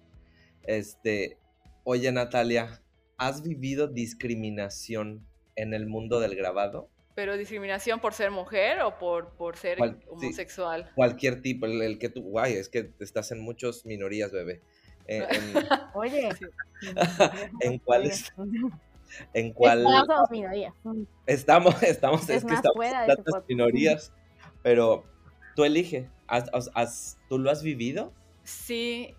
Este, 0.63 1.37
oye 1.83 2.11
Natalia, 2.11 2.81
¿has 3.17 3.41
vivido 3.41 3.87
discriminación 3.87 5.27
en 5.55 5.73
el 5.73 5.87
mundo 5.87 6.19
del 6.19 6.35
grabado? 6.35 6.89
¿Pero 7.15 7.37
discriminación 7.37 7.99
por 7.99 8.13
ser 8.13 8.31
mujer 8.31 8.81
o 8.81 8.97
por, 8.97 9.29
por 9.35 9.57
ser 9.57 9.77
homosexual? 10.07 10.89
cualquier 10.95 11.41
tipo, 11.41 11.65
el, 11.65 11.99
que 11.99 12.09
tú, 12.09 12.21
guay, 12.23 12.53
es 12.53 12.69
que 12.69 12.91
estás 12.99 13.31
en 13.31 13.41
muchas 13.41 13.85
minorías, 13.85 14.31
bebé. 14.31 14.61
En, 15.07 15.25
Oye, 15.95 16.29
¿en 17.59 17.79
cuáles? 17.79 18.31
¿En 19.33 19.51
cuál? 19.51 19.79
Estamos 19.85 20.31
minorías. 20.31 20.73
Estamos, 21.25 21.83
estamos, 21.83 22.29
es, 22.29 22.45
que 22.45 22.53
estamos 22.53 22.85
en 22.85 23.07
tantas 23.07 23.43
minorías, 23.47 24.13
pero 24.61 25.03
tú 25.55 25.65
elige, 25.65 26.07
¿Has, 26.31 27.17
tú 27.27 27.37
lo 27.39 27.51
has 27.51 27.61
vivido? 27.61 28.13
Sí, 28.43 29.15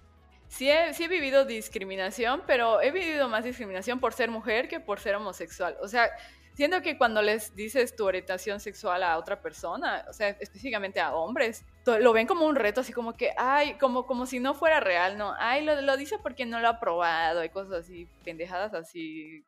sí 0.49 0.71
he, 0.71 0.95
sí 0.95 1.05
he 1.05 1.09
vivido 1.09 1.45
discriminación, 1.45 2.43
pero 2.47 2.81
he 2.81 2.91
vivido 2.91 3.29
más 3.29 3.45
discriminación 3.45 4.01
por 4.01 4.15
ser 4.15 4.31
mujer 4.31 4.69
que 4.69 4.81
por 4.81 4.99
ser 4.99 5.17
homosexual. 5.17 5.77
O 5.83 5.89
sea, 5.89 6.11
siento 6.55 6.83
que 6.83 6.99
cuando 6.99 7.23
les 7.23 7.55
dices 7.55 7.97
tu 7.97 8.05
orientación 8.07 8.61
sexual 8.61 9.03
a 9.03 9.19
otra 9.19 9.41
persona, 9.41 10.05
o 10.09 10.13
sea, 10.13 10.29
específicamente 10.29 11.01
a 11.01 11.15
hombres, 11.15 11.65
lo 11.87 12.13
ven 12.13 12.27
como 12.27 12.47
un 12.47 12.57
reto, 12.57 12.81
así 12.81 12.93
como 12.93 13.17
que, 13.17 13.33
ay, 13.37 13.75
como, 13.75 14.07
como 14.07 14.27
si 14.27 14.41
no 14.41 14.55
fuera 14.55 14.81
real, 14.81 15.19
¿no? 15.19 15.35
Ay, 15.39 15.65
lo, 15.65 15.81
lo 15.81 15.97
dice 15.97 16.19
porque 16.19 16.47
no 16.47 16.61
lo 16.61 16.69
ha 16.69 16.81
probado, 16.81 17.45
y 17.45 17.49
cosas 17.49 17.85
así, 17.85 18.09
pendejadas 18.25 18.75
así, 18.75 19.45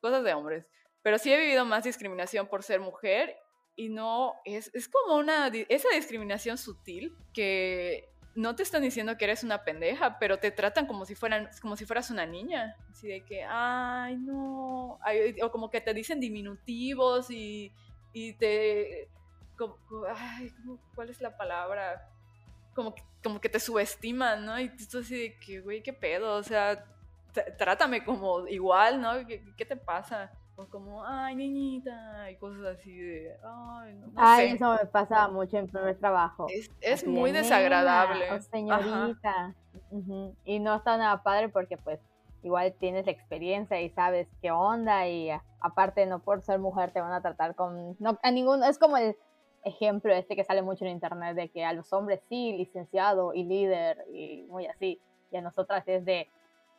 cosas 0.00 0.24
de 0.24 0.34
hombres. 0.34 0.66
Pero 1.02 1.18
sí 1.18 1.32
he 1.32 1.38
vivido 1.38 1.64
más 1.64 1.84
discriminación 1.84 2.46
por 2.46 2.62
ser 2.62 2.80
mujer 2.80 3.36
y 3.76 3.88
no, 3.88 4.34
es, 4.44 4.70
es 4.74 4.88
como 4.88 5.16
una, 5.16 5.48
esa 5.68 5.88
discriminación 5.90 6.56
sutil 6.58 7.16
que 7.32 8.08
no 8.34 8.56
te 8.56 8.62
están 8.62 8.82
diciendo 8.82 9.16
que 9.16 9.24
eres 9.24 9.44
una 9.44 9.64
pendeja, 9.64 10.18
pero 10.18 10.38
te 10.38 10.50
tratan 10.50 10.86
como 10.86 11.04
si, 11.06 11.14
fueran, 11.14 11.48
como 11.60 11.76
si 11.76 11.86
fueras 11.86 12.10
una 12.10 12.26
niña. 12.26 12.76
Así 12.90 13.08
de 13.08 13.24
que, 13.24 13.44
ay, 13.44 14.16
no. 14.16 14.98
o 15.42 15.50
como 15.50 15.70
que 15.70 15.80
te 15.80 15.94
dicen 15.94 16.20
diminutivos 16.20 17.30
y, 17.30 17.72
y 18.12 18.32
te... 18.34 19.08
ay, 20.16 20.52
¿cuál 20.94 21.10
es 21.10 21.20
la 21.20 21.36
palabra? 21.36 22.10
Como, 22.74 22.94
como 23.22 23.40
que 23.40 23.48
te 23.48 23.60
subestiman, 23.60 24.44
¿no? 24.44 24.58
Y 24.58 24.68
tú 24.70 24.98
así 24.98 25.16
de 25.16 25.38
que, 25.38 25.60
güey, 25.60 25.82
¿qué 25.82 25.92
pedo? 25.92 26.36
O 26.36 26.42
sea, 26.42 26.84
trátame 27.56 28.04
como 28.04 28.46
igual, 28.48 29.00
¿no? 29.00 29.26
¿Qué, 29.26 29.44
qué 29.56 29.64
te 29.64 29.76
pasa? 29.76 30.32
O 30.56 30.66
como, 30.66 31.04
ay, 31.04 31.34
niñita, 31.34 32.30
y 32.30 32.36
cosas 32.36 32.78
así 32.78 32.96
de, 32.96 33.36
ay, 33.42 33.94
no, 33.94 34.12
Ay, 34.14 34.52
eso 34.52 34.76
me 34.80 34.86
pasaba 34.86 35.28
mucho 35.28 35.56
en 35.56 35.66
primer 35.66 35.98
trabajo. 35.98 36.46
Es, 36.80 37.06
muy 37.06 37.32
desagradable. 37.32 38.30
o 38.30 38.40
señorita. 38.40 39.54
Y 40.44 40.60
no 40.60 40.76
está 40.76 40.96
nada 40.96 41.22
padre 41.24 41.48
porque, 41.48 41.76
pues, 41.76 41.98
igual 42.44 42.72
tienes 42.78 43.06
la 43.06 43.12
experiencia 43.12 43.80
y 43.80 43.90
sabes 43.90 44.28
qué 44.40 44.52
onda, 44.52 45.08
y 45.08 45.30
aparte, 45.60 46.06
no 46.06 46.20
por 46.20 46.42
ser 46.42 46.60
mujer 46.60 46.92
te 46.92 47.00
van 47.00 47.12
a 47.12 47.20
tratar 47.20 47.56
con. 47.56 47.96
No, 47.98 48.18
a 48.22 48.30
ninguno. 48.30 48.64
Es 48.64 48.78
como 48.78 48.96
el 48.96 49.16
ejemplo 49.64 50.12
este 50.12 50.36
que 50.36 50.44
sale 50.44 50.62
mucho 50.62 50.84
en 50.84 50.92
internet 50.92 51.34
de 51.34 51.48
que 51.48 51.64
a 51.64 51.72
los 51.72 51.92
hombres 51.92 52.20
sí, 52.28 52.52
licenciado 52.52 53.34
y 53.34 53.44
líder, 53.44 54.04
y 54.12 54.42
muy 54.48 54.66
así. 54.66 55.00
Y 55.32 55.36
a 55.36 55.40
nosotras 55.40 55.82
es 55.88 56.04
de, 56.04 56.28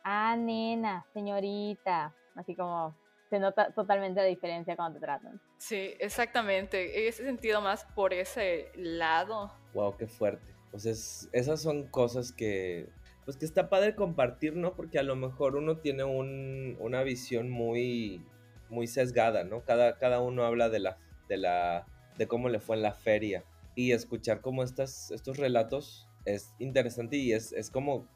ah, 0.02 0.34
nena, 0.36 1.04
señorita. 1.12 2.14
Así 2.36 2.54
como, 2.54 2.94
se 3.28 3.38
nota 3.38 3.72
totalmente 3.72 4.20
la 4.20 4.26
diferencia 4.26 4.76
cuando 4.76 4.98
te 4.98 5.04
tratan. 5.04 5.40
Sí, 5.58 5.94
exactamente. 5.98 7.02
En 7.02 7.08
ese 7.08 7.24
sentido 7.24 7.60
más 7.60 7.84
por 7.94 8.12
ese 8.12 8.70
lado. 8.76 9.52
Wow, 9.74 9.96
qué 9.96 10.06
fuerte. 10.06 10.54
Pues 10.70 11.28
esas 11.32 11.60
son 11.60 11.88
cosas 11.88 12.32
que, 12.32 12.88
pues 13.24 13.36
que 13.36 13.44
está 13.44 13.68
padre 13.68 13.94
compartir, 13.94 14.56
¿no? 14.56 14.74
Porque 14.74 14.98
a 14.98 15.02
lo 15.02 15.16
mejor 15.16 15.56
uno 15.56 15.78
tiene 15.78 16.04
un, 16.04 16.76
una 16.80 17.02
visión 17.02 17.50
muy, 17.50 18.24
muy 18.68 18.86
sesgada, 18.86 19.44
¿no? 19.44 19.64
Cada, 19.64 19.98
cada 19.98 20.20
uno 20.20 20.44
habla 20.44 20.68
de 20.68 20.80
la, 20.80 20.98
de 21.28 21.36
la, 21.36 21.86
de 22.18 22.26
cómo 22.26 22.48
le 22.48 22.60
fue 22.60 22.76
en 22.76 22.82
la 22.82 22.92
feria. 22.92 23.44
Y 23.74 23.92
escuchar 23.92 24.40
como 24.40 24.62
estas, 24.62 25.10
estos 25.10 25.36
relatos 25.38 26.08
es 26.24 26.54
interesante 26.58 27.16
y 27.16 27.32
es, 27.32 27.52
es 27.52 27.70
como 27.70 28.08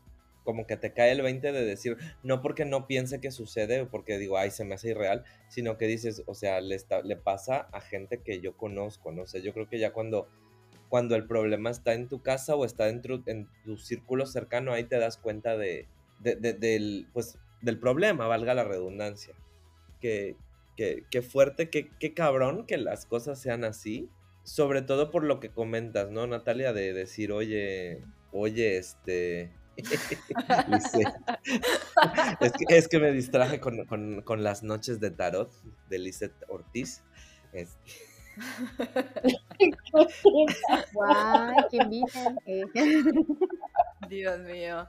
como 0.50 0.66
que 0.66 0.76
te 0.76 0.92
cae 0.92 1.12
el 1.12 1.22
20 1.22 1.52
de 1.52 1.64
decir, 1.64 1.96
no 2.24 2.42
porque 2.42 2.64
no 2.64 2.88
piense 2.88 3.20
que 3.20 3.30
sucede 3.30 3.82
o 3.82 3.88
porque 3.88 4.18
digo, 4.18 4.36
ay, 4.36 4.50
se 4.50 4.64
me 4.64 4.74
hace 4.74 4.88
irreal, 4.88 5.22
sino 5.48 5.78
que 5.78 5.86
dices, 5.86 6.24
o 6.26 6.34
sea, 6.34 6.60
le, 6.60 6.76
le 7.04 7.16
pasa 7.16 7.68
a 7.70 7.80
gente 7.80 8.18
que 8.18 8.40
yo 8.40 8.56
conozco, 8.56 9.12
¿no? 9.12 9.28
sé 9.28 9.42
yo 9.42 9.52
creo 9.54 9.68
que 9.68 9.78
ya 9.78 9.92
cuando, 9.92 10.28
cuando 10.88 11.14
el 11.14 11.24
problema 11.24 11.70
está 11.70 11.94
en 11.94 12.08
tu 12.08 12.20
casa 12.20 12.56
o 12.56 12.64
está 12.64 12.86
dentro, 12.86 13.22
en 13.26 13.48
tu 13.64 13.76
círculo 13.76 14.26
cercano, 14.26 14.72
ahí 14.72 14.82
te 14.82 14.98
das 14.98 15.18
cuenta 15.18 15.56
de, 15.56 15.86
del, 16.18 17.06
pues, 17.12 17.38
del 17.62 17.78
problema, 17.78 18.26
valga 18.26 18.54
la 18.54 18.64
redundancia. 18.64 19.34
Que, 20.00 20.34
que, 20.76 21.22
fuerte, 21.22 21.70
que, 21.70 21.90
qué 22.00 22.12
cabrón 22.12 22.66
que 22.66 22.76
las 22.76 23.06
cosas 23.06 23.40
sean 23.40 23.64
así. 23.64 24.08
Sobre 24.42 24.82
todo 24.82 25.10
por 25.10 25.22
lo 25.22 25.38
que 25.38 25.50
comentas, 25.50 26.10
¿no, 26.10 26.26
Natalia? 26.26 26.72
De 26.72 26.92
decir, 26.94 27.30
oye, 27.30 28.02
oye, 28.32 28.78
este, 28.78 29.50
es, 32.68 32.88
que, 32.88 32.98
me 32.98 33.12
distraje 33.12 33.60
con, 33.60 34.42
las 34.42 34.62
noches 34.62 35.00
de 35.00 35.10
tarot 35.10 35.50
de 35.88 35.98
Lizeth 35.98 36.34
Ortiz. 36.48 37.02
Este. 37.52 38.10
Dios 44.08 44.40
mío. 44.40 44.88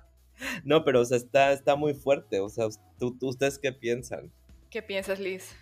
No, 0.63 0.83
pero 0.83 1.01
o 1.01 1.05
sea, 1.05 1.17
está, 1.17 1.51
está 1.51 1.75
muy 1.75 1.93
fuerte. 1.93 2.39
O 2.39 2.49
sea, 2.49 2.67
¿ustedes 2.99 3.59
qué 3.59 3.71
piensan? 3.71 4.31
¿Qué 4.69 4.81
piensas, 4.81 5.19
Liz? 5.19 5.55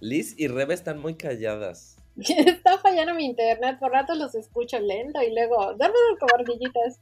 Liz 0.00 0.34
y 0.36 0.48
Rebe 0.48 0.74
están 0.74 1.00
muy 1.00 1.14
calladas. 1.14 1.96
Está 2.16 2.78
fallando 2.78 3.14
mi 3.14 3.24
internet, 3.24 3.78
por 3.78 3.90
rato 3.90 4.14
los 4.14 4.34
escucho 4.34 4.78
lento 4.78 5.22
y 5.22 5.34
luego, 5.34 5.74
dame 5.74 5.94
como 6.20 6.34
ardillitas. 6.38 7.00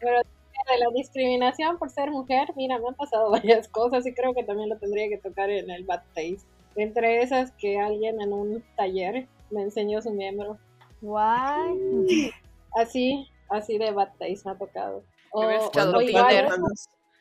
Pero 0.00 0.22
de 0.70 0.78
la 0.78 0.90
discriminación 0.94 1.78
por 1.78 1.90
ser 1.90 2.10
mujer, 2.10 2.48
mira, 2.56 2.78
me 2.78 2.88
han 2.88 2.94
pasado 2.94 3.30
varias 3.30 3.68
cosas 3.68 4.06
y 4.06 4.14
creo 4.14 4.34
que 4.34 4.44
también 4.44 4.68
lo 4.68 4.78
tendría 4.78 5.08
que 5.08 5.18
tocar 5.18 5.50
en 5.50 5.70
el 5.70 5.84
Bad 5.84 6.02
Taste. 6.14 6.40
Entre 6.76 7.22
esas 7.22 7.52
que 7.52 7.78
alguien 7.78 8.20
en 8.20 8.32
un 8.32 8.64
taller 8.76 9.26
me 9.50 9.62
enseñó 9.62 10.02
su 10.02 10.12
miembro. 10.12 10.58
Guay. 11.00 12.32
Así, 12.74 13.26
así 13.48 13.78
de 13.78 13.90
Bad 13.90 14.10
Taste 14.18 14.42
me 14.44 14.50
ha 14.50 14.58
tocado. 14.58 15.02
O, 15.32 15.40
o 15.40 16.02
igual, 16.02 16.46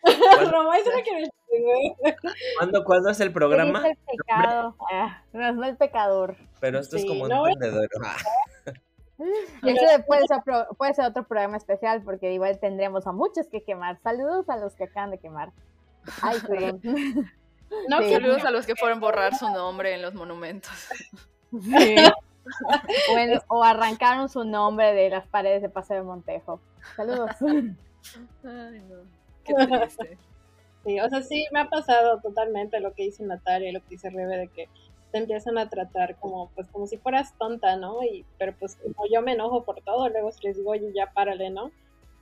¿Cuándo, 2.58 2.84
¿Cuándo 2.84 3.10
es 3.10 3.20
el 3.22 3.32
programa? 3.32 3.88
Es 3.88 3.96
el 3.98 4.18
pecado. 4.18 4.76
Ah, 4.92 5.24
no, 5.32 5.64
es 5.64 5.70
el 5.70 5.78
pecador. 5.78 6.36
Pero 6.60 6.80
esto 6.80 6.98
es 6.98 7.06
como 7.06 7.24
un 7.24 7.30
no, 7.30 7.44
vendedor. 7.44 7.88
Ese 9.18 10.04
puede 10.06 10.28
ser, 10.28 10.40
puede 10.78 10.94
ser 10.94 11.06
otro 11.06 11.26
programa 11.26 11.58
especial 11.58 12.02
porque 12.04 12.34
igual 12.34 12.60
tendremos 12.60 13.08
a 13.08 13.12
muchos 13.12 13.48
que 13.48 13.64
quemar. 13.64 14.00
Saludos 14.02 14.50
a 14.50 14.58
los 14.58 14.76
que 14.76 14.86
acaban 14.86 15.12
de 15.12 15.20
quemar. 15.20 15.52
Ay, 16.22 16.40
perdón. 16.48 16.82
No, 17.90 17.98
saludos 17.98 18.46
a 18.46 18.52
los 18.52 18.68
que 18.68 18.76
fueron 18.76 19.00
borrar 19.00 19.36
su 19.36 19.50
nombre 19.50 19.96
en 19.96 20.04
los 20.04 20.14
monumentos. 20.14 20.72
o, 23.48 23.64
arrancaron 23.64 24.30
su 24.30 24.44
nombre 24.44 24.94
de 24.94 25.10
las 25.10 25.26
paredes 25.28 25.64
de 25.64 25.70
Paseo 25.70 25.98
de 25.98 26.04
Montejo. 26.04 26.62
Saludos. 26.96 27.32
Ay, 27.42 27.76
no. 28.88 28.98
Qué 29.44 29.54
triste. 29.54 30.18
Sí, 30.86 31.00
o 31.00 31.10
sea, 31.10 31.24
sí, 31.24 31.48
me 31.52 31.62
ha 31.62 31.70
pasado 31.70 32.22
totalmente 32.22 32.80
lo 32.80 32.94
que 32.94 33.04
dice 33.04 33.24
Natalia, 33.24 33.74
lo 33.74 33.80
que 33.82 33.90
dice 33.90 34.12
Rebe, 34.12 34.38
de 34.38 34.48
que 34.50 34.70
te 35.16 35.20
empiezan 35.20 35.58
a 35.58 35.70
tratar 35.70 36.18
como, 36.20 36.50
pues, 36.56 36.68
como 36.68 36.88
si 36.88 36.98
fueras 36.98 37.38
tonta, 37.38 37.78
¿no? 37.78 38.04
Y, 38.04 38.26
pero 38.38 38.54
pues 38.60 38.76
como 38.76 39.08
yo 39.10 39.22
me 39.22 39.32
enojo 39.32 39.64
por 39.64 39.82
todo, 39.82 40.10
luego 40.10 40.30
les 40.44 40.58
digo, 40.58 40.72
oye, 40.72 40.92
ya 40.94 41.14
párale, 41.14 41.50
¿no? 41.50 41.72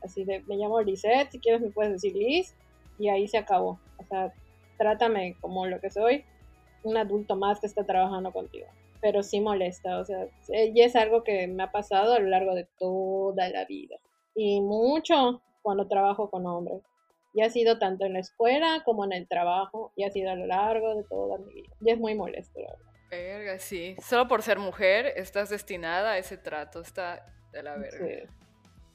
Así 0.04 0.24
de, 0.26 0.42
me 0.42 0.58
llamo 0.58 0.80
Lisette, 0.80 1.32
si 1.32 1.40
quieres 1.40 1.62
me 1.62 1.72
puedes 1.72 1.94
decir 1.94 2.16
Liz, 2.16 2.54
y 3.00 3.10
ahí 3.10 3.28
se 3.28 3.40
acabó. 3.40 3.80
O 3.98 4.04
sea, 4.04 4.32
trátame 4.78 5.36
como 5.42 5.66
lo 5.66 5.80
que 5.80 5.90
soy, 5.90 6.24
un 6.84 6.96
adulto 6.96 7.36
más 7.36 7.60
que 7.60 7.66
está 7.66 7.84
trabajando 7.84 8.32
contigo. 8.32 8.68
Pero 9.02 9.24
sí 9.24 9.42
molesta, 9.42 9.98
o 9.98 10.06
sea, 10.06 10.28
y 10.50 10.80
es 10.80 10.96
algo 10.96 11.24
que 11.24 11.48
me 11.48 11.64
ha 11.64 11.72
pasado 11.72 12.14
a 12.14 12.20
lo 12.20 12.30
largo 12.30 12.54
de 12.54 12.68
toda 12.78 13.50
la 13.50 13.66
vida. 13.66 13.96
Y 14.36 14.62
mucho 14.62 15.42
cuando 15.64 15.88
trabajo 15.88 16.30
con 16.30 16.46
hombres. 16.46 16.84
Y 17.34 17.42
ha 17.42 17.50
sido 17.50 17.80
tanto 17.80 18.06
en 18.06 18.14
la 18.14 18.20
escuela 18.20 18.84
como 18.86 19.06
en 19.06 19.14
el 19.14 19.28
trabajo 19.28 19.92
y 19.96 20.04
ha 20.04 20.12
sido 20.12 20.32
a 20.32 20.36
lo 20.36 20.46
largo 20.46 20.96
de 20.96 21.04
toda 21.04 21.38
mi 21.40 21.54
vida. 21.54 21.76
Y 21.82 21.90
es 21.90 22.00
muy 22.00 22.16
molesto, 22.16 22.60
la 22.60 22.70
verdad. 22.70 22.94
Verga, 23.10 23.60
sí. 23.60 23.96
Solo 24.00 24.28
por 24.28 24.42
ser 24.42 24.60
mujer 24.60 25.08
estás 25.16 25.50
destinada 25.50 26.12
a 26.12 26.18
ese 26.18 26.38
trato. 26.38 26.82
Está 26.82 27.26
de 27.52 27.64
la 27.64 27.76
verga. 27.76 28.08
Sí. 28.08 28.30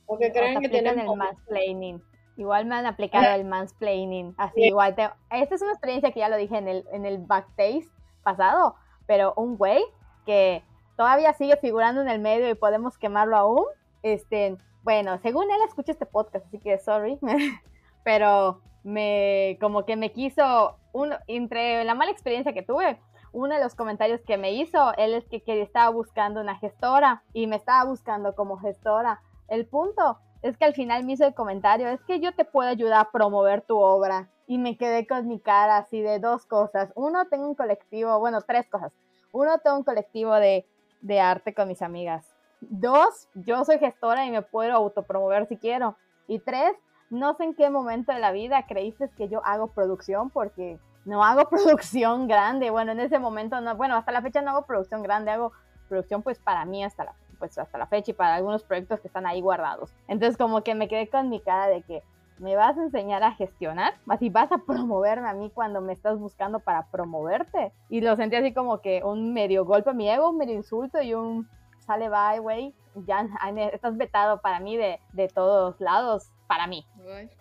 Porque 0.06 0.32
creen 0.32 0.60
que 0.60 0.68
tienen 0.68 0.98
el 1.00 1.14
mansplaining. 1.14 2.02
Igual 2.36 2.66
me 2.66 2.76
han 2.76 2.86
aplicado 2.86 3.26
el 3.34 3.44
mansplaining. 3.44 4.34
Así, 4.38 4.64
igual. 4.64 4.94
Te... 4.94 5.10
Esta 5.30 5.54
es 5.54 5.62
una 5.62 5.72
experiencia 5.72 6.12
que 6.12 6.20
ya 6.20 6.28
lo 6.28 6.36
dije 6.36 6.56
en 6.56 6.68
el, 6.68 6.84
en 6.92 7.04
el 7.04 7.18
backstage 7.18 7.86
pasado, 8.22 8.76
pero 9.06 9.34
un 9.36 9.56
güey 9.56 9.82
que 10.24 10.62
todavía 10.96 11.32
sigue 11.34 11.56
figurando 11.56 12.00
en 12.00 12.08
el 12.08 12.18
medio 12.18 12.48
y 12.48 12.54
podemos 12.54 12.96
quemarlo 12.98 13.36
aún. 13.36 13.64
Este, 14.02 14.56
bueno, 14.82 15.18
según 15.18 15.50
él 15.50 15.58
escucha 15.66 15.92
este 15.92 16.06
podcast, 16.06 16.46
así 16.46 16.58
que 16.58 16.78
sorry, 16.78 17.18
pero 18.04 18.60
me, 18.82 19.58
como 19.60 19.84
que 19.84 19.96
me 19.96 20.12
quiso, 20.12 20.76
un, 20.92 21.14
entre 21.26 21.84
la 21.84 21.94
mala 21.94 22.10
experiencia 22.10 22.52
que 22.52 22.62
tuve, 22.62 23.00
uno 23.32 23.54
de 23.54 23.62
los 23.62 23.74
comentarios 23.74 24.20
que 24.22 24.38
me 24.38 24.52
hizo, 24.52 24.92
él 24.96 25.14
es 25.14 25.26
que, 25.28 25.42
que 25.42 25.60
estaba 25.60 25.90
buscando 25.90 26.40
una 26.40 26.56
gestora 26.56 27.22
y 27.32 27.46
me 27.46 27.56
estaba 27.56 27.84
buscando 27.84 28.34
como 28.34 28.58
gestora. 28.58 29.20
El 29.48 29.66
punto 29.66 30.18
es 30.42 30.56
que 30.56 30.64
al 30.64 30.74
final 30.74 31.04
me 31.04 31.12
hizo 31.12 31.26
el 31.26 31.34
comentario, 31.34 31.88
es 31.88 32.02
que 32.04 32.20
yo 32.20 32.32
te 32.34 32.44
puedo 32.44 32.68
ayudar 32.68 33.00
a 33.00 33.10
promover 33.10 33.62
tu 33.62 33.78
obra. 33.78 34.28
Y 34.46 34.56
me 34.56 34.78
quedé 34.78 35.06
con 35.06 35.28
mi 35.28 35.40
cara 35.40 35.76
así 35.76 36.00
de 36.00 36.20
dos 36.20 36.46
cosas. 36.46 36.90
Uno, 36.94 37.26
tengo 37.26 37.46
un 37.46 37.54
colectivo, 37.54 38.18
bueno, 38.18 38.40
tres 38.40 38.66
cosas. 38.68 38.92
Uno, 39.30 39.58
tengo 39.58 39.76
un 39.76 39.84
colectivo 39.84 40.34
de, 40.34 40.66
de 41.02 41.20
arte 41.20 41.52
con 41.52 41.68
mis 41.68 41.82
amigas. 41.82 42.34
Dos, 42.60 43.28
yo 43.34 43.64
soy 43.64 43.78
gestora 43.78 44.24
y 44.24 44.30
me 44.30 44.42
puedo 44.42 44.72
autopromover 44.72 45.46
si 45.46 45.58
quiero. 45.58 45.96
Y 46.26 46.38
tres, 46.38 46.72
no 47.10 47.34
sé 47.34 47.44
en 47.44 47.54
qué 47.54 47.70
momento 47.70 48.12
de 48.12 48.18
la 48.18 48.32
vida 48.32 48.64
creíste 48.66 49.08
que 49.16 49.28
yo 49.28 49.44
hago 49.44 49.68
producción 49.68 50.30
porque 50.30 50.78
no 51.04 51.24
hago 51.24 51.48
producción 51.50 52.28
grande. 52.28 52.70
Bueno, 52.70 52.92
en 52.92 53.00
ese 53.00 53.18
momento 53.18 53.60
no, 53.60 53.76
bueno, 53.76 53.96
hasta 53.96 54.12
la 54.12 54.22
fecha 54.22 54.42
no 54.42 54.50
hago 54.50 54.66
producción 54.66 55.02
grande, 55.02 55.30
hago 55.30 55.52
producción 55.88 56.22
pues 56.22 56.38
para 56.38 56.64
mí 56.64 56.84
hasta 56.84 57.04
la 57.04 57.14
pues 57.38 57.56
hasta 57.56 57.78
la 57.78 57.86
fecha 57.86 58.10
y 58.10 58.14
para 58.14 58.34
algunos 58.34 58.64
proyectos 58.64 59.00
que 59.00 59.06
están 59.06 59.26
ahí 59.26 59.40
guardados. 59.40 59.94
Entonces 60.08 60.36
como 60.36 60.62
que 60.62 60.74
me 60.74 60.88
quedé 60.88 61.08
con 61.08 61.28
mi 61.28 61.40
cara 61.40 61.68
de 61.68 61.82
que 61.82 62.02
me 62.38 62.56
vas 62.56 62.76
a 62.76 62.82
enseñar 62.82 63.22
a 63.22 63.32
gestionar, 63.32 63.94
así 64.08 64.28
vas 64.28 64.50
a 64.52 64.58
promoverme 64.58 65.28
a 65.28 65.34
mí 65.34 65.50
cuando 65.52 65.80
me 65.80 65.92
estás 65.92 66.18
buscando 66.18 66.60
para 66.60 66.86
promoverte. 66.86 67.72
Y 67.88 68.00
lo 68.00 68.16
sentí 68.16 68.36
así 68.36 68.52
como 68.52 68.80
que 68.80 69.02
un 69.04 69.32
medio 69.32 69.64
golpe 69.64 69.90
a 69.90 69.92
mi 69.92 70.08
ego, 70.08 70.30
un 70.30 70.38
medio 70.38 70.54
insulto 70.54 71.00
y 71.00 71.14
un 71.14 71.48
sale 71.78 72.08
bye, 72.08 72.38
güey, 72.40 72.74
ya 73.06 73.26
estás 73.72 73.96
vetado 73.96 74.40
para 74.40 74.60
mí 74.60 74.76
de, 74.76 75.00
de 75.12 75.28
todos 75.28 75.80
lados, 75.80 76.30
para 76.46 76.66
mí. 76.66 76.86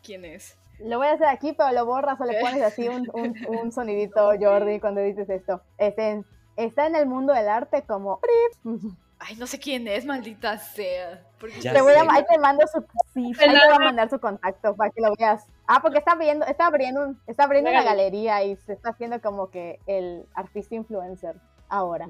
¿Quién 0.03 0.26
es? 0.26 0.58
Lo 0.80 0.97
voy 0.97 1.08
a 1.08 1.14
hacer 1.14 1.28
aquí, 1.28 1.53
pero 1.53 1.72
lo 1.72 1.86
borras 1.86 2.20
o 2.22 2.26
le 2.26 2.39
pones 2.39 2.62
así 2.62 2.88
un, 2.88 3.10
un, 3.14 3.36
un 3.62 3.72
sonidito, 3.72 4.32
Jordi, 4.39 4.80
cuando 4.80 5.01
dices 5.01 5.30
esto. 5.30 5.62
Este, 5.78 6.24
está 6.55 6.88
en 6.88 6.95
el 6.95 7.08
mundo 7.08 7.34
del 7.34 7.47
arte 7.47 7.84
como... 7.84 8.20
Ay, 9.20 9.36
no 9.38 9.47
sé 9.47 9.58
quién 9.58 9.88
es, 9.88 10.05
maldita 10.05 10.60
sea. 10.60 11.24
Te 11.39 11.82
voy 11.82 11.93
a, 11.93 12.01
ahí 12.01 12.24
te 12.30 12.38
mando 12.38 12.68
su, 12.68 12.86
sí, 13.16 13.34
ahí 13.39 13.49
te 13.49 13.68
voy 13.68 13.76
a 13.76 13.80
mandar 13.80 14.12
su 14.12 14.20
contacto 14.20 14.76
para 14.76 14.91
que 14.91 15.01
lo 15.01 15.16
veas. 15.16 15.47
Ah, 15.66 15.80
porque 15.82 15.97
está 15.97 16.12
abriendo, 16.12 16.45
está 16.45 16.68
abriendo, 16.68 17.16
está 17.26 17.45
abriendo 17.45 17.72
una 17.72 17.82
galería 17.82 18.43
y 18.43 18.55
se 18.58 18.74
está 18.74 18.89
haciendo 18.89 19.20
como 19.20 19.49
que 19.49 19.80
el 19.88 20.24
artista 20.36 20.76
influencer 20.76 21.36
ahora. 21.70 22.07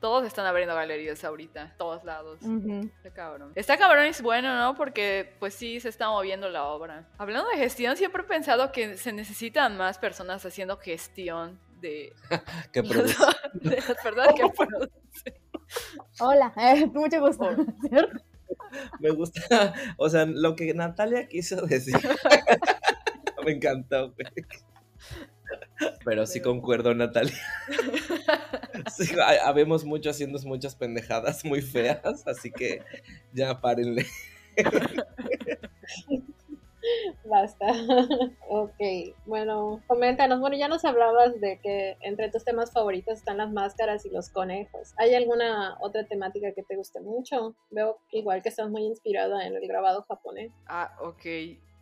Todos 0.00 0.24
están 0.24 0.46
abriendo 0.46 0.74
galerías 0.74 1.24
ahorita, 1.24 1.74
todos 1.76 2.04
lados. 2.04 2.40
Está 2.42 3.10
cabrón. 3.12 3.52
Está 3.54 3.76
cabrón 3.76 4.04
es 4.06 4.22
bueno, 4.22 4.56
¿no? 4.56 4.76
Porque 4.76 5.34
pues 5.38 5.54
sí 5.54 5.80
se 5.80 5.88
está 5.88 6.08
moviendo 6.08 6.48
la 6.48 6.64
obra. 6.64 7.08
Hablando 7.18 7.48
de 7.50 7.56
gestión, 7.56 7.96
siempre 7.96 8.22
he 8.22 8.26
pensado 8.26 8.72
que 8.72 8.96
se 8.96 9.12
necesitan 9.12 9.76
más 9.76 9.98
personas 9.98 10.44
haciendo 10.44 10.76
gestión 10.78 11.58
de... 11.80 12.14
que 12.72 12.82
produce. 12.82 13.16
Perdón, 14.02 14.26
que 14.34 14.48
produce. 14.56 15.40
Hola, 16.20 16.52
eh, 16.56 16.86
mucho 16.86 17.20
gusto. 17.20 17.48
Me 19.00 19.10
gusta, 19.10 19.74
o 19.96 20.08
sea, 20.08 20.26
lo 20.26 20.54
que 20.54 20.74
Natalia 20.74 21.26
quiso 21.26 21.56
decir. 21.66 21.96
Me 23.44 23.52
encantó, 23.52 24.14
Pero 26.04 26.26
sí 26.26 26.40
concuerdo, 26.40 26.94
Natalia. 26.94 27.34
Sí, 28.96 29.14
habemos 29.44 29.84
mucho 29.84 30.10
haciendo 30.10 30.38
muchas 30.44 30.74
pendejadas 30.74 31.44
muy 31.44 31.60
feas, 31.60 32.26
así 32.26 32.50
que 32.50 32.82
ya 33.32 33.60
párenle. 33.60 34.06
Basta. 37.24 37.66
ok, 38.48 38.80
bueno, 39.26 39.82
coméntanos. 39.86 40.40
Bueno, 40.40 40.56
ya 40.56 40.68
nos 40.68 40.84
hablabas 40.84 41.40
de 41.40 41.60
que 41.62 41.96
entre 42.00 42.30
tus 42.30 42.44
temas 42.44 42.72
favoritos 42.72 43.18
están 43.18 43.36
las 43.36 43.52
máscaras 43.52 44.04
y 44.06 44.10
los 44.10 44.30
conejos. 44.30 44.94
¿Hay 44.96 45.14
alguna 45.14 45.76
otra 45.80 46.06
temática 46.06 46.52
que 46.52 46.62
te 46.62 46.76
guste 46.76 47.00
mucho? 47.00 47.54
Veo 47.70 47.98
igual 48.10 48.42
que 48.42 48.48
estás 48.48 48.70
muy 48.70 48.82
inspirada 48.84 49.46
en 49.46 49.54
el 49.54 49.66
grabado 49.68 50.04
japonés. 50.08 50.52
Ah, 50.66 50.96
ok. 51.00 51.26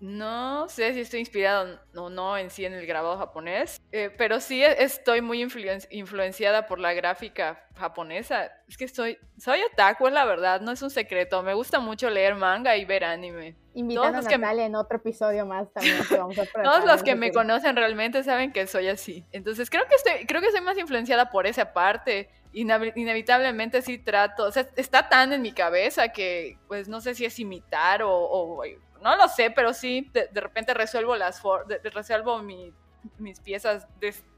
No 0.01 0.69
sé 0.69 0.95
si 0.95 1.01
estoy 1.01 1.21
inspirado 1.21 1.81
o 1.97 2.09
no 2.09 2.39
en 2.39 2.51
sí 2.51 2.65
en 2.65 2.73
el 2.73 2.87
grabado 2.87 3.19
japonés, 3.19 3.81
eh, 3.91 4.15
pero 4.17 4.41
sí 4.41 4.63
estoy 4.63 5.23
muy 5.23 5.43
influenciada 5.43 6.67
por 6.67 6.79
la 6.79 6.93
gráfica 6.95 7.67
japonesa. 7.75 8.53
Es 8.69 8.77
que 8.77 8.87
soy, 8.87 9.19
soy 9.39 9.61
otaku, 9.73 10.07
es 10.07 10.13
la 10.13 10.25
verdad, 10.25 10.61
no 10.61 10.71
es 10.71 10.83
un 10.83 10.91
secreto. 10.91 11.43
Me 11.43 11.55
gusta 11.55 11.81
mucho 11.81 12.11
leer 12.11 12.37
manga 12.37 12.77
y 12.77 12.85
ver 12.85 13.05
anime. 13.05 13.57
Invitanos 13.75 14.27
a 14.27 14.31
Natalia 14.31 14.67
en 14.67 14.77
otro 14.77 14.99
episodio 14.99 15.47
más 15.47 15.73
también. 15.73 15.97
Todos 16.63 16.85
los 16.85 17.03
que 17.03 17.17
me 17.17 17.33
conocen 17.33 17.75
realmente 17.75 18.23
saben 18.23 18.53
que 18.53 18.69
soy 18.69 18.89
así. 18.89 19.25
Entonces 19.33 19.69
creo 19.69 19.85
que 19.89 19.97
estoy, 19.97 20.27
creo 20.27 20.41
que 20.41 20.53
soy 20.53 20.61
más 20.61 20.79
influenciada 20.79 21.31
por 21.31 21.47
esa 21.47 21.73
parte. 21.73 22.31
Inevitablemente 22.53 23.83
sí 23.83 23.99
trato, 23.99 24.45
o 24.45 24.53
sea, 24.53 24.67
está 24.77 25.09
tan 25.09 25.33
en 25.33 25.43
mi 25.43 25.53
cabeza 25.53 26.09
que 26.09 26.59
pues 26.67 26.89
no 26.89 27.01
sé 27.01 27.15
si 27.15 27.25
es 27.25 27.39
imitar 27.39 28.03
o 28.03 28.63
no 29.03 29.17
lo 29.17 29.29
sé, 29.29 29.51
pero 29.51 29.73
sí, 29.73 30.11
de, 30.13 30.41
repente 30.41 30.75
resuelvo 30.75 31.17
las 31.17 31.43
resuelvo 31.93 32.43
mis 32.43 33.41
piezas 33.41 33.87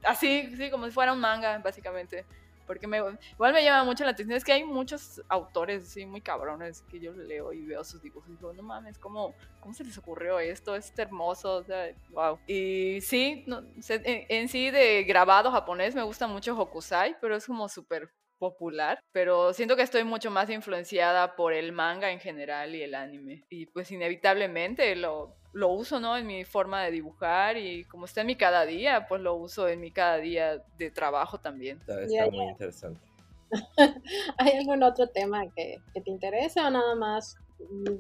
así, 0.05 0.55
sí, 0.57 0.71
como 0.71 0.87
si 0.87 0.93
fuera 0.93 1.13
un 1.13 1.21
manga, 1.21 1.59
básicamente. 1.59 2.25
Porque 2.71 2.87
me, 2.87 2.99
igual 2.99 3.53
me 3.53 3.65
llama 3.65 3.83
mucho 3.83 4.05
la 4.05 4.13
atención, 4.13 4.37
es 4.37 4.45
que 4.45 4.53
hay 4.53 4.63
muchos 4.63 5.21
autores 5.29 5.89
sí, 5.89 6.07
muy 6.07 6.21
cabrones 6.21 6.83
que 6.83 7.01
yo 7.01 7.13
leo 7.13 7.53
y 7.53 7.67
veo 7.67 7.83
sus 7.83 8.01
dibujos 8.01 8.31
y 8.31 8.37
digo, 8.37 8.53
no 8.53 8.63
mames, 8.63 8.97
¿cómo, 8.97 9.35
cómo 9.59 9.75
se 9.75 9.83
les 9.83 9.99
ocurrió 9.99 10.39
esto? 10.39 10.77
Es 10.77 10.97
hermoso, 10.97 11.65
wow. 12.11 12.39
Y 12.47 13.01
sí, 13.01 13.45
en, 13.89 14.27
en, 14.29 14.49
sí 14.49 14.71
de 14.71 15.03
grabado 15.03 15.51
japonés 15.51 15.97
me 15.97 16.05
gusta 16.05 16.29
mucho 16.29 16.57
Hokusai, 16.57 17.17
pero 17.21 17.35
es 17.35 17.45
como 17.45 17.69
súper 17.69 18.09
popular, 18.41 18.99
pero 19.13 19.53
siento 19.53 19.77
que 19.77 19.83
estoy 19.83 20.03
mucho 20.03 20.31
más 20.31 20.51
influenciada 20.51 21.37
por 21.37 21.53
el 21.53 21.71
manga 21.71 22.11
en 22.11 22.19
general 22.19 22.75
y 22.75 22.83
el 22.83 22.97
anime. 22.97 23.45
Y 23.51 23.67
pues 23.67 23.93
inevitablemente 23.93 24.97
lo, 24.97 25.37
lo 25.53 25.69
uso, 25.69 26.01
¿no? 26.01 26.17
En 26.17 26.27
mi 26.27 26.45
forma 26.45 26.83
de 26.83 26.91
dibujar 26.91 27.59
y 27.59 27.85
como 27.85 28.07
está 28.07 28.23
en 28.23 28.29
mi 28.29 28.37
cada 28.37 28.65
día, 28.65 29.07
pues 29.07 29.21
lo 29.21 29.35
uso 29.35 29.69
en 29.69 29.81
mi 29.81 29.93
cada 29.93 30.17
día 30.17 30.65
de 30.79 30.91
trabajo 30.91 31.39
también. 31.39 31.79
Está, 31.81 32.31
muy 32.31 32.49
interesante. 32.49 33.01
¿Hay 34.39 34.53
algún 34.59 34.83
otro 34.83 35.09
tema 35.09 35.43
que, 35.55 35.79
que, 35.93 36.01
te 36.01 36.11
interese 36.11 36.61
o 36.61 36.71
nada 36.71 36.95
más, 36.95 37.37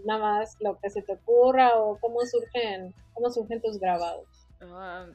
nada 0.07 0.20
más 0.20 0.57
lo 0.61 0.78
que 0.78 0.88
se 0.88 1.03
te 1.03 1.12
ocurra 1.12 1.76
o 1.76 1.99
cómo 1.99 2.20
surgen, 2.24 2.95
cómo 3.12 3.30
surgen 3.30 3.61
tus 3.61 3.78
grabados? 3.78 4.26
Ah, 4.62 5.07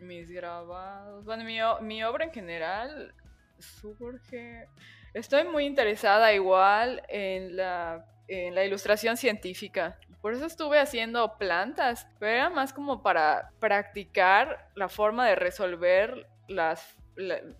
mis 0.00 0.30
grabados, 0.30 1.24
bueno, 1.24 1.44
mi, 1.44 1.58
mi 1.86 2.02
obra 2.02 2.24
en 2.24 2.32
general 2.32 3.14
surge. 3.62 4.68
Estoy 5.14 5.44
muy 5.44 5.66
interesada 5.66 6.32
igual 6.32 7.02
en 7.08 7.56
la, 7.56 8.04
en 8.28 8.54
la 8.54 8.64
ilustración 8.64 9.16
científica. 9.16 9.98
Por 10.20 10.34
eso 10.34 10.46
estuve 10.46 10.78
haciendo 10.78 11.38
plantas, 11.38 12.06
pero 12.18 12.32
era 12.32 12.50
más 12.50 12.72
como 12.72 13.02
para 13.02 13.52
practicar 13.58 14.70
la 14.74 14.88
forma 14.88 15.26
de 15.26 15.34
resolver 15.34 16.26
las, 16.46 16.96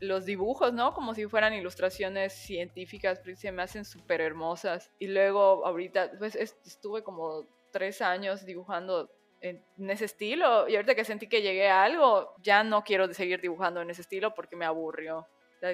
los 0.00 0.26
dibujos, 0.26 0.72
¿no? 0.72 0.92
Como 0.92 1.14
si 1.14 1.26
fueran 1.26 1.54
ilustraciones 1.54 2.34
científicas, 2.34 3.18
porque 3.18 3.36
se 3.36 3.52
me 3.52 3.62
hacen 3.62 3.84
súper 3.84 4.20
hermosas. 4.20 4.90
Y 4.98 5.08
luego 5.08 5.64
ahorita, 5.66 6.12
pues 6.18 6.34
estuve 6.36 7.02
como 7.02 7.46
tres 7.72 8.02
años 8.02 8.44
dibujando 8.44 9.10
en, 9.40 9.64
ese 9.88 10.04
estilo 10.04 10.68
y 10.68 10.76
ahorita 10.76 10.94
que 10.94 11.04
sentí 11.04 11.26
que 11.26 11.42
llegué 11.42 11.68
a 11.68 11.82
algo, 11.84 12.34
ya 12.42 12.62
no 12.62 12.84
quiero 12.84 13.12
seguir 13.12 13.40
dibujando 13.40 13.80
en 13.80 13.90
ese 13.90 14.02
estilo 14.02 14.34
porque 14.34 14.56
me 14.56 14.64
aburrió. 14.64 15.26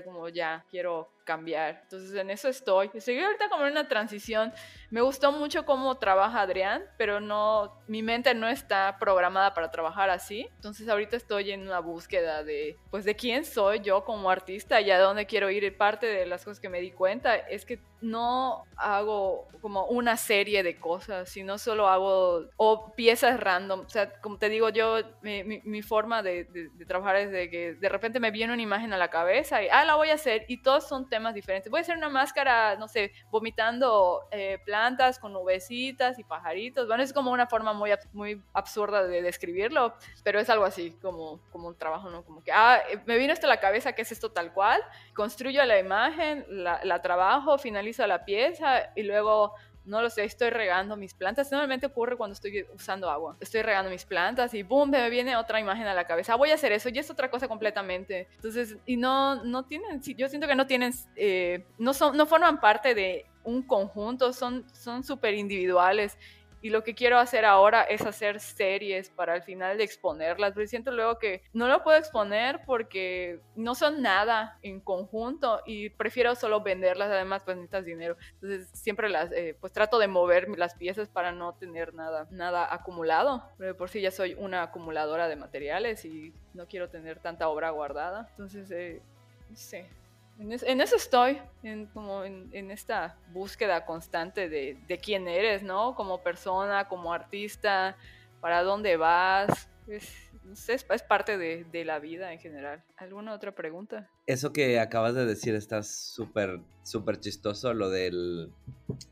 Como 0.04 0.28
ya 0.28 0.64
quiero 0.70 1.08
cambiar. 1.26 1.80
Entonces 1.82 2.14
en 2.14 2.30
eso 2.30 2.48
estoy. 2.48 2.90
Estoy 2.94 3.18
ahorita 3.18 3.50
como 3.50 3.66
en 3.66 3.72
una 3.72 3.86
transición. 3.86 4.54
Me 4.88 5.02
gustó 5.02 5.32
mucho 5.32 5.66
cómo 5.66 5.96
trabaja 5.96 6.40
Adrián, 6.40 6.84
pero 6.96 7.20
no, 7.20 7.78
mi 7.88 8.02
mente 8.02 8.32
no 8.32 8.48
está 8.48 8.96
programada 8.98 9.52
para 9.52 9.70
trabajar 9.70 10.08
así. 10.08 10.48
Entonces 10.54 10.88
ahorita 10.88 11.16
estoy 11.16 11.50
en 11.50 11.62
una 11.62 11.80
búsqueda 11.80 12.42
de, 12.42 12.78
pues, 12.90 13.04
de 13.04 13.14
quién 13.14 13.44
soy 13.44 13.80
yo 13.80 14.04
como 14.04 14.30
artista 14.30 14.80
y 14.80 14.90
a 14.90 14.98
dónde 14.98 15.26
quiero 15.26 15.50
ir. 15.50 15.64
Y 15.64 15.70
parte 15.70 16.06
de 16.06 16.24
las 16.24 16.44
cosas 16.44 16.60
que 16.60 16.70
me 16.70 16.80
di 16.80 16.92
cuenta 16.92 17.36
es 17.36 17.66
que 17.66 17.80
no 18.00 18.64
hago 18.76 19.48
como 19.60 19.86
una 19.86 20.16
serie 20.16 20.62
de 20.62 20.76
cosas, 20.78 21.28
sino 21.28 21.58
solo 21.58 21.88
hago 21.88 22.44
o 22.56 22.92
piezas 22.94 23.40
random. 23.40 23.80
O 23.80 23.88
sea, 23.88 24.12
como 24.20 24.38
te 24.38 24.48
digo, 24.48 24.68
yo, 24.68 24.98
mi, 25.22 25.42
mi, 25.42 25.82
forma 25.82 26.22
de, 26.22 26.44
de, 26.44 26.68
de, 26.68 26.84
trabajar 26.84 27.16
es 27.16 27.32
de 27.32 27.50
que 27.50 27.74
de 27.74 27.88
repente 27.88 28.20
me 28.20 28.30
viene 28.30 28.52
una 28.52 28.62
imagen 28.62 28.92
a 28.92 28.98
la 28.98 29.08
cabeza 29.08 29.62
y, 29.62 29.68
ah, 29.68 29.84
la 29.84 29.96
voy 29.96 30.10
a 30.10 30.14
hacer. 30.14 30.44
Y 30.46 30.62
todos 30.62 30.86
son 30.86 31.08
temas 31.08 31.15
diferentes. 31.34 31.70
Voy 31.70 31.78
a 31.78 31.82
hacer 31.82 31.96
una 31.96 32.08
máscara, 32.08 32.76
no 32.76 32.88
sé, 32.88 33.12
vomitando 33.30 34.22
eh, 34.30 34.58
plantas 34.64 35.18
con 35.18 35.32
nubecitas 35.32 36.18
y 36.18 36.24
pajaritos. 36.24 36.86
Bueno, 36.86 37.02
es 37.02 37.12
como 37.12 37.30
una 37.30 37.46
forma 37.46 37.72
muy, 37.72 37.90
muy 38.12 38.42
absurda 38.52 39.04
de 39.04 39.22
describirlo, 39.22 39.94
pero 40.22 40.40
es 40.40 40.50
algo 40.50 40.64
así, 40.64 40.92
como, 41.02 41.40
como 41.50 41.68
un 41.68 41.76
trabajo, 41.76 42.10
¿no? 42.10 42.24
Como 42.24 42.42
que, 42.42 42.52
ah, 42.52 42.80
eh, 42.90 43.00
me 43.06 43.18
vino 43.18 43.32
esto 43.32 43.46
a 43.46 43.50
la 43.50 43.60
cabeza, 43.60 43.92
que 43.92 44.02
es 44.02 44.12
esto 44.12 44.30
tal 44.30 44.52
cual? 44.52 44.80
Construyo 45.14 45.64
la 45.64 45.78
imagen, 45.78 46.46
la 46.48 47.02
trabajo, 47.02 47.58
finalizo 47.58 48.06
la 48.06 48.24
pieza 48.24 48.90
y 48.94 49.02
luego 49.02 49.54
no 49.86 50.02
lo 50.02 50.10
sé, 50.10 50.24
estoy 50.24 50.50
regando 50.50 50.96
mis 50.96 51.14
plantas. 51.14 51.50
Normalmente 51.50 51.86
ocurre 51.86 52.16
cuando 52.16 52.34
estoy 52.34 52.66
usando 52.74 53.08
agua. 53.08 53.36
Estoy 53.40 53.62
regando 53.62 53.90
mis 53.90 54.04
plantas 54.04 54.52
y 54.54 54.62
boom, 54.62 54.90
me 54.90 55.08
viene 55.10 55.36
otra 55.36 55.60
imagen 55.60 55.86
a 55.86 55.94
la 55.94 56.04
cabeza. 56.04 56.34
Voy 56.34 56.50
a 56.50 56.54
hacer 56.54 56.72
eso 56.72 56.88
y 56.88 56.98
es 56.98 57.10
otra 57.10 57.30
cosa 57.30 57.48
completamente. 57.48 58.28
Entonces, 58.34 58.76
y 58.84 58.96
no, 58.96 59.42
no 59.44 59.64
tienen, 59.64 60.02
yo 60.02 60.28
siento 60.28 60.46
que 60.46 60.54
no 60.54 60.66
tienen, 60.66 60.92
eh, 61.14 61.64
no, 61.78 61.94
son, 61.94 62.16
no 62.16 62.26
forman 62.26 62.60
parte 62.60 62.94
de 62.94 63.26
un 63.44 63.62
conjunto, 63.62 64.32
son 64.32 64.64
súper 65.04 65.34
individuales 65.34 66.18
y 66.66 66.70
lo 66.70 66.82
que 66.82 66.96
quiero 66.96 67.20
hacer 67.20 67.44
ahora 67.44 67.84
es 67.84 68.02
hacer 68.02 68.40
series 68.40 69.08
para 69.08 69.34
al 69.34 69.44
final 69.44 69.78
de 69.78 69.84
exponerlas, 69.84 70.52
pero 70.52 70.66
siento 70.66 70.90
luego 70.90 71.16
que 71.16 71.44
no 71.52 71.68
lo 71.68 71.84
puedo 71.84 71.96
exponer 71.96 72.62
porque 72.66 73.38
no 73.54 73.76
son 73.76 74.02
nada 74.02 74.58
en 74.62 74.80
conjunto 74.80 75.62
y 75.64 75.90
prefiero 75.90 76.34
solo 76.34 76.62
venderlas, 76.62 77.08
además 77.08 77.42
pues 77.44 77.56
necesitas 77.56 77.84
dinero, 77.84 78.16
entonces 78.34 78.68
siempre 78.72 79.08
las, 79.08 79.30
eh, 79.30 79.56
pues 79.60 79.72
trato 79.72 80.00
de 80.00 80.08
mover 80.08 80.48
las 80.58 80.74
piezas 80.74 81.08
para 81.08 81.30
no 81.30 81.54
tener 81.54 81.94
nada, 81.94 82.26
nada 82.32 82.74
acumulado, 82.74 83.44
pero 83.58 83.76
por 83.76 83.88
si 83.88 84.00
ya 84.00 84.10
soy 84.10 84.34
una 84.34 84.64
acumuladora 84.64 85.28
de 85.28 85.36
materiales 85.36 86.04
y 86.04 86.34
no 86.52 86.66
quiero 86.66 86.88
tener 86.88 87.20
tanta 87.20 87.48
obra 87.48 87.70
guardada, 87.70 88.26
entonces, 88.30 88.68
eh, 88.72 89.00
en, 90.38 90.80
eso 90.80 90.96
estoy, 90.96 91.38
en, 91.62 91.86
como 91.86 92.24
en, 92.24 92.70
esta 92.70 93.16
búsqueda 93.32 93.86
constante 93.86 94.48
de, 94.48 95.00
quién 95.02 95.28
eres, 95.28 95.62
¿no? 95.62 95.94
Como 95.94 96.22
persona, 96.22 96.88
como 96.88 97.12
artista, 97.12 97.96
para 98.40 98.62
dónde 98.62 98.96
vas. 98.96 99.68
Es, 99.86 100.30
es, 100.68 101.02
parte 101.02 101.38
de, 101.38 101.84
la 101.84 101.98
vida 101.98 102.32
en 102.32 102.38
general. 102.38 102.84
¿Alguna 102.96 103.34
otra 103.34 103.54
pregunta? 103.54 104.10
Eso 104.26 104.52
que 104.52 104.78
acabas 104.78 105.14
de 105.14 105.24
decir 105.24 105.54
está 105.54 105.82
súper, 105.82 106.60
súper 106.82 107.18
chistoso, 107.18 107.72
lo 107.72 107.90
del 107.90 108.52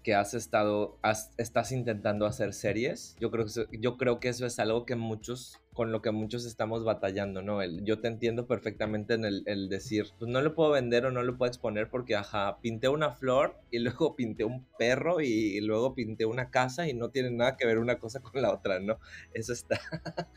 que 0.03 0.15
has 0.15 0.35
estado, 0.35 0.99
estás 1.39 1.73
intentando 1.73 2.27
hacer 2.27 2.53
series. 2.53 3.17
Yo 3.19 3.31
creo, 3.31 3.47
yo 3.73 3.97
creo 3.97 4.21
que 4.21 4.29
eso 4.29 4.47
es 4.47 4.59
algo 4.59 4.85
que 4.85 4.97
muchos 4.97 5.61
con 5.75 5.91
lo 5.91 6.01
que 6.01 6.13
muchos 6.13 6.47
estamos 6.47 6.85
batallando, 6.85 7.43
¿no? 7.43 7.61
El, 7.61 7.85
yo 7.85 8.01
te 8.01 8.07
entiendo 8.07 8.47
perfectamente 8.47 9.15
en 9.15 9.25
el, 9.25 9.69
decir, 9.69 10.07
pues 10.19 10.31
no 10.31 10.41
lo 10.41 10.55
puedo 10.55 10.71
vender 10.71 11.05
o 11.05 11.11
no 11.11 11.23
lo 11.23 11.37
puedo 11.37 11.49
exponer 11.49 11.91
porque, 11.91 12.15
ajá, 12.15 12.59
pinté 12.61 12.89
una 12.89 13.11
flor 13.11 13.59
y 13.71 13.79
luego 13.81 14.15
pinté 14.15 14.45
un 14.45 14.65
perro 14.79 15.21
y, 15.21 15.61
luego 15.61 15.95
pinté 15.95 16.27
una 16.27 16.51
casa 16.51 16.89
y 16.89 16.95
no 16.95 17.11
tiene 17.11 17.31
nada 17.31 17.57
que 17.57 17.67
ver 17.67 17.79
una 17.79 17.99
cosa 17.99 18.21
con 18.21 18.41
la 18.41 18.53
otra, 18.53 18.79
¿no? 18.79 18.99
Eso 19.35 19.53
está, 19.53 19.81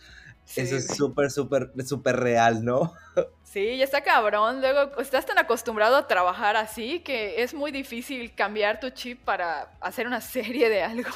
eso 0.55 0.75
es 0.75 0.87
súper, 0.87 1.29
súper, 1.29 1.71
súper 1.85 2.17
real, 2.17 2.65
¿no? 2.65 2.93
Sí, 3.43 3.77
ya 3.77 3.85
está 3.85 4.01
cabrón. 4.01 4.59
Luego 4.59 4.99
estás 4.99 5.25
tan 5.25 5.37
acostumbrado 5.37 5.95
a 5.95 6.05
trabajar 6.05 6.57
así 6.57 6.99
que 6.99 7.41
es 7.41 7.53
muy 7.53 7.71
difícil 7.71 8.35
cambiar 8.35 8.81
tu 8.81 8.89
chip 8.89 9.23
para 9.23 9.71
hacer 9.79 10.05
una 10.05 10.19
serie 10.19 10.67
de 10.67 10.83
algo. 10.83 11.09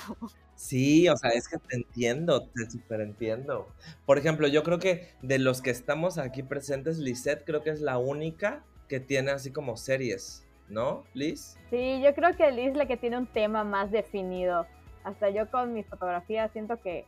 Sí, 0.61 1.09
o 1.09 1.17
sea, 1.17 1.31
es 1.31 1.49
que 1.49 1.57
te 1.57 1.75
entiendo, 1.75 2.43
te 2.43 2.69
super 2.69 3.01
entiendo. 3.01 3.67
Por 4.05 4.19
ejemplo, 4.19 4.47
yo 4.47 4.61
creo 4.61 4.77
que 4.77 5.09
de 5.23 5.39
los 5.39 5.59
que 5.59 5.71
estamos 5.71 6.19
aquí 6.19 6.43
presentes, 6.43 6.99
Lisette 6.99 7.43
creo 7.43 7.63
que 7.63 7.71
es 7.71 7.81
la 7.81 7.97
única 7.97 8.63
que 8.87 8.99
tiene 8.99 9.31
así 9.31 9.51
como 9.51 9.75
series, 9.75 10.47
¿no, 10.69 11.03
Liz? 11.15 11.57
Sí, 11.71 11.99
yo 12.03 12.13
creo 12.13 12.37
que 12.37 12.51
Liz 12.51 12.69
es 12.69 12.77
la 12.77 12.85
que 12.85 12.95
tiene 12.95 13.17
un 13.17 13.25
tema 13.25 13.63
más 13.63 13.89
definido. 13.89 14.67
Hasta 15.03 15.31
yo 15.31 15.49
con 15.49 15.73
mi 15.73 15.81
fotografía 15.81 16.47
siento 16.49 16.79
que 16.79 17.05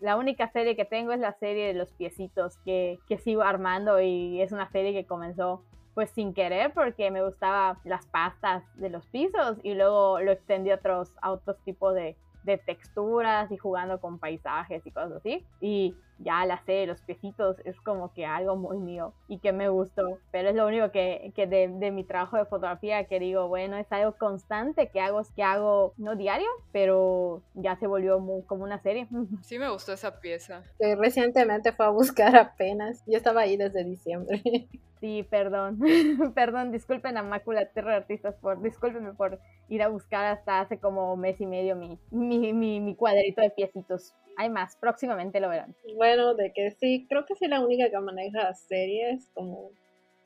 la 0.00 0.16
única 0.16 0.50
serie 0.50 0.74
que 0.74 0.86
tengo 0.86 1.12
es 1.12 1.20
la 1.20 1.34
serie 1.34 1.66
de 1.66 1.74
los 1.74 1.90
piecitos 1.90 2.56
que, 2.64 2.98
que 3.06 3.18
sigo 3.18 3.42
armando 3.42 4.00
y 4.00 4.40
es 4.40 4.50
una 4.50 4.70
serie 4.72 4.94
que 4.94 5.04
comenzó 5.04 5.62
pues 5.92 6.10
sin 6.10 6.32
querer 6.32 6.72
porque 6.72 7.10
me 7.10 7.22
gustaba 7.22 7.78
las 7.84 8.06
pastas 8.06 8.64
de 8.76 8.88
los 8.88 9.06
pisos 9.06 9.58
y 9.62 9.74
luego 9.74 10.20
lo 10.20 10.32
extendí 10.32 10.70
a 10.70 10.76
otros, 10.76 11.10
a 11.20 11.32
otros 11.32 11.58
tipos 11.64 11.94
de, 11.94 12.16
de 12.44 12.58
texturas 12.58 13.50
y 13.50 13.56
jugando 13.56 14.00
con 14.00 14.18
paisajes 14.18 14.86
y 14.86 14.90
cosas 14.90 15.12
así. 15.12 15.44
Y 15.60 15.94
ya 16.18 16.44
la 16.46 16.62
sé, 16.64 16.86
los 16.86 17.00
piecitos 17.02 17.56
es 17.64 17.80
como 17.80 18.12
que 18.12 18.26
algo 18.26 18.56
muy 18.56 18.78
mío 18.78 19.12
y 19.28 19.38
que 19.38 19.52
me 19.52 19.68
gustó, 19.68 20.18
pero 20.30 20.48
es 20.48 20.54
lo 20.54 20.66
único 20.66 20.90
que, 20.90 21.32
que 21.34 21.46
de, 21.46 21.68
de, 21.68 21.90
mi 21.90 22.04
trabajo 22.04 22.36
de 22.36 22.44
fotografía 22.44 23.04
que 23.04 23.18
digo, 23.18 23.48
bueno, 23.48 23.76
es 23.76 23.90
algo 23.90 24.16
constante 24.16 24.88
que 24.88 25.00
hago, 25.00 25.22
que 25.34 25.42
hago 25.42 25.94
no 25.96 26.16
diario, 26.16 26.48
pero 26.72 27.42
ya 27.54 27.76
se 27.76 27.86
volvió 27.86 28.18
como 28.46 28.64
una 28.64 28.80
serie. 28.80 29.08
Sí 29.42 29.58
me 29.58 29.68
gustó 29.68 29.92
esa 29.92 30.20
pieza. 30.20 30.62
Que 30.78 30.96
recientemente 30.96 31.72
fue 31.72 31.86
a 31.86 31.90
buscar 31.90 32.34
apenas, 32.36 33.02
yo 33.06 33.16
estaba 33.16 33.42
ahí 33.42 33.56
desde 33.56 33.84
diciembre. 33.84 34.42
Sí, 35.00 35.22
perdón, 35.28 35.80
perdón, 36.34 36.72
disculpen 36.72 37.18
a 37.18 37.22
Mácula 37.22 37.66
Terra 37.66 37.96
Artistas 37.96 38.36
por, 38.36 38.62
discúlpenme 38.62 39.12
por 39.12 39.38
ir 39.68 39.82
a 39.82 39.88
buscar 39.88 40.24
hasta 40.24 40.60
hace 40.60 40.78
como 40.78 41.14
mes 41.14 41.38
y 41.42 41.46
medio 41.46 41.76
mi, 41.76 41.98
mi, 42.10 42.54
mi, 42.54 42.80
mi 42.80 42.94
cuadrito 42.94 43.42
de 43.42 43.50
piecitos 43.50 44.14
hay 44.36 44.50
más, 44.50 44.76
próximamente 44.76 45.40
lo 45.40 45.48
verán. 45.48 45.74
Bueno, 45.96 46.34
de 46.34 46.52
que 46.52 46.70
sí, 46.72 47.06
creo 47.08 47.24
que 47.26 47.34
soy 47.34 47.48
la 47.48 47.60
única 47.60 47.90
que 47.90 47.98
maneja 47.98 48.52
series, 48.54 49.28
como, 49.34 49.70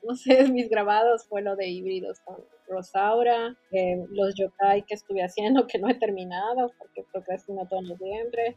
no 0.03 0.15
sé, 0.15 0.43
mis 0.51 0.69
grabados 0.69 1.27
fue 1.27 1.41
lo 1.41 1.55
de 1.55 1.67
híbridos 1.67 2.19
con 2.21 2.37
Rosaura, 2.67 3.55
eh, 3.71 4.05
los 4.11 4.35
yokai 4.35 4.83
que 4.83 4.93
estuve 4.93 5.23
haciendo 5.23 5.67
que 5.67 5.79
no 5.79 5.89
he 5.89 5.95
terminado 5.95 6.71
porque 6.77 7.03
procrastino 7.11 7.67
todo 7.67 7.81
noviembre, 7.81 8.55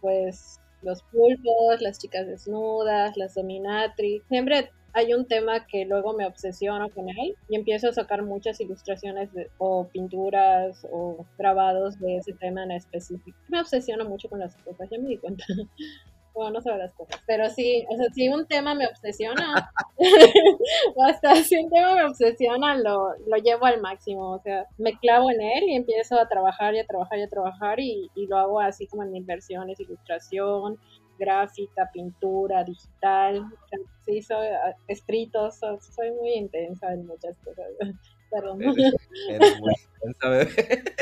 pues 0.00 0.60
los 0.82 1.02
pulpos, 1.04 1.80
las 1.80 1.98
chicas 1.98 2.26
desnudas, 2.26 3.16
las 3.16 3.34
dominatrix, 3.34 4.26
siempre 4.28 4.70
hay 4.94 5.14
un 5.14 5.26
tema 5.26 5.66
que 5.66 5.84
luego 5.84 6.12
me 6.12 6.26
obsesiono 6.26 6.90
con 6.90 7.08
él 7.08 7.36
y 7.48 7.56
empiezo 7.56 7.88
a 7.88 7.92
sacar 7.92 8.22
muchas 8.22 8.60
ilustraciones 8.60 9.30
o 9.58 9.88
pinturas 9.88 10.86
o 10.90 11.24
grabados 11.38 11.98
de 11.98 12.18
ese 12.18 12.32
tema 12.34 12.64
en 12.64 12.72
específico. 12.72 13.38
Me 13.48 13.60
obsesiono 13.60 14.04
mucho 14.04 14.28
con 14.28 14.40
las 14.40 14.56
cosas, 14.56 14.88
ya 14.90 14.98
me 14.98 15.08
di 15.08 15.18
cuenta. 15.18 15.44
Bueno, 16.34 16.52
no 16.52 16.60
sé 16.62 16.70
las 16.78 16.94
cosas, 16.94 17.20
pero 17.26 17.50
sí, 17.50 17.84
o 17.90 17.96
sea, 17.96 18.06
si 18.14 18.26
un 18.30 18.46
tema 18.46 18.74
me 18.74 18.86
obsesiona, 18.86 19.70
hasta 21.06 21.34
si 21.36 21.56
un 21.56 21.68
tema 21.68 21.94
me 21.94 22.04
obsesiona, 22.04 22.74
lo, 22.78 23.10
lo 23.26 23.36
llevo 23.36 23.66
al 23.66 23.82
máximo, 23.82 24.30
o 24.30 24.38
sea, 24.40 24.64
me 24.78 24.98
clavo 24.98 25.30
en 25.30 25.42
él 25.42 25.64
y 25.64 25.76
empiezo 25.76 26.18
a 26.18 26.28
trabajar 26.28 26.74
y 26.74 26.78
a 26.78 26.86
trabajar 26.86 27.18
y 27.18 27.22
a 27.22 27.28
trabajar 27.28 27.80
y, 27.80 28.10
y 28.14 28.26
lo 28.28 28.38
hago 28.38 28.60
así 28.60 28.86
como 28.86 29.02
en 29.02 29.14
inversiones, 29.14 29.78
ilustración, 29.78 30.78
gráfica, 31.18 31.90
pintura, 31.92 32.64
digital, 32.64 33.44
sí, 34.04 34.22
soy 34.22 34.46
ah, 34.46 34.76
escritos, 34.88 35.58
soy, 35.58 36.10
muy 36.12 36.32
intensa 36.32 36.92
en 36.92 37.06
muchas 37.06 37.36
cosas. 37.38 37.66
Perdón. 38.30 38.62
Eres, 38.62 39.60
muy 39.60 39.74
intensa, 39.94 40.28
bebé. 40.28 40.84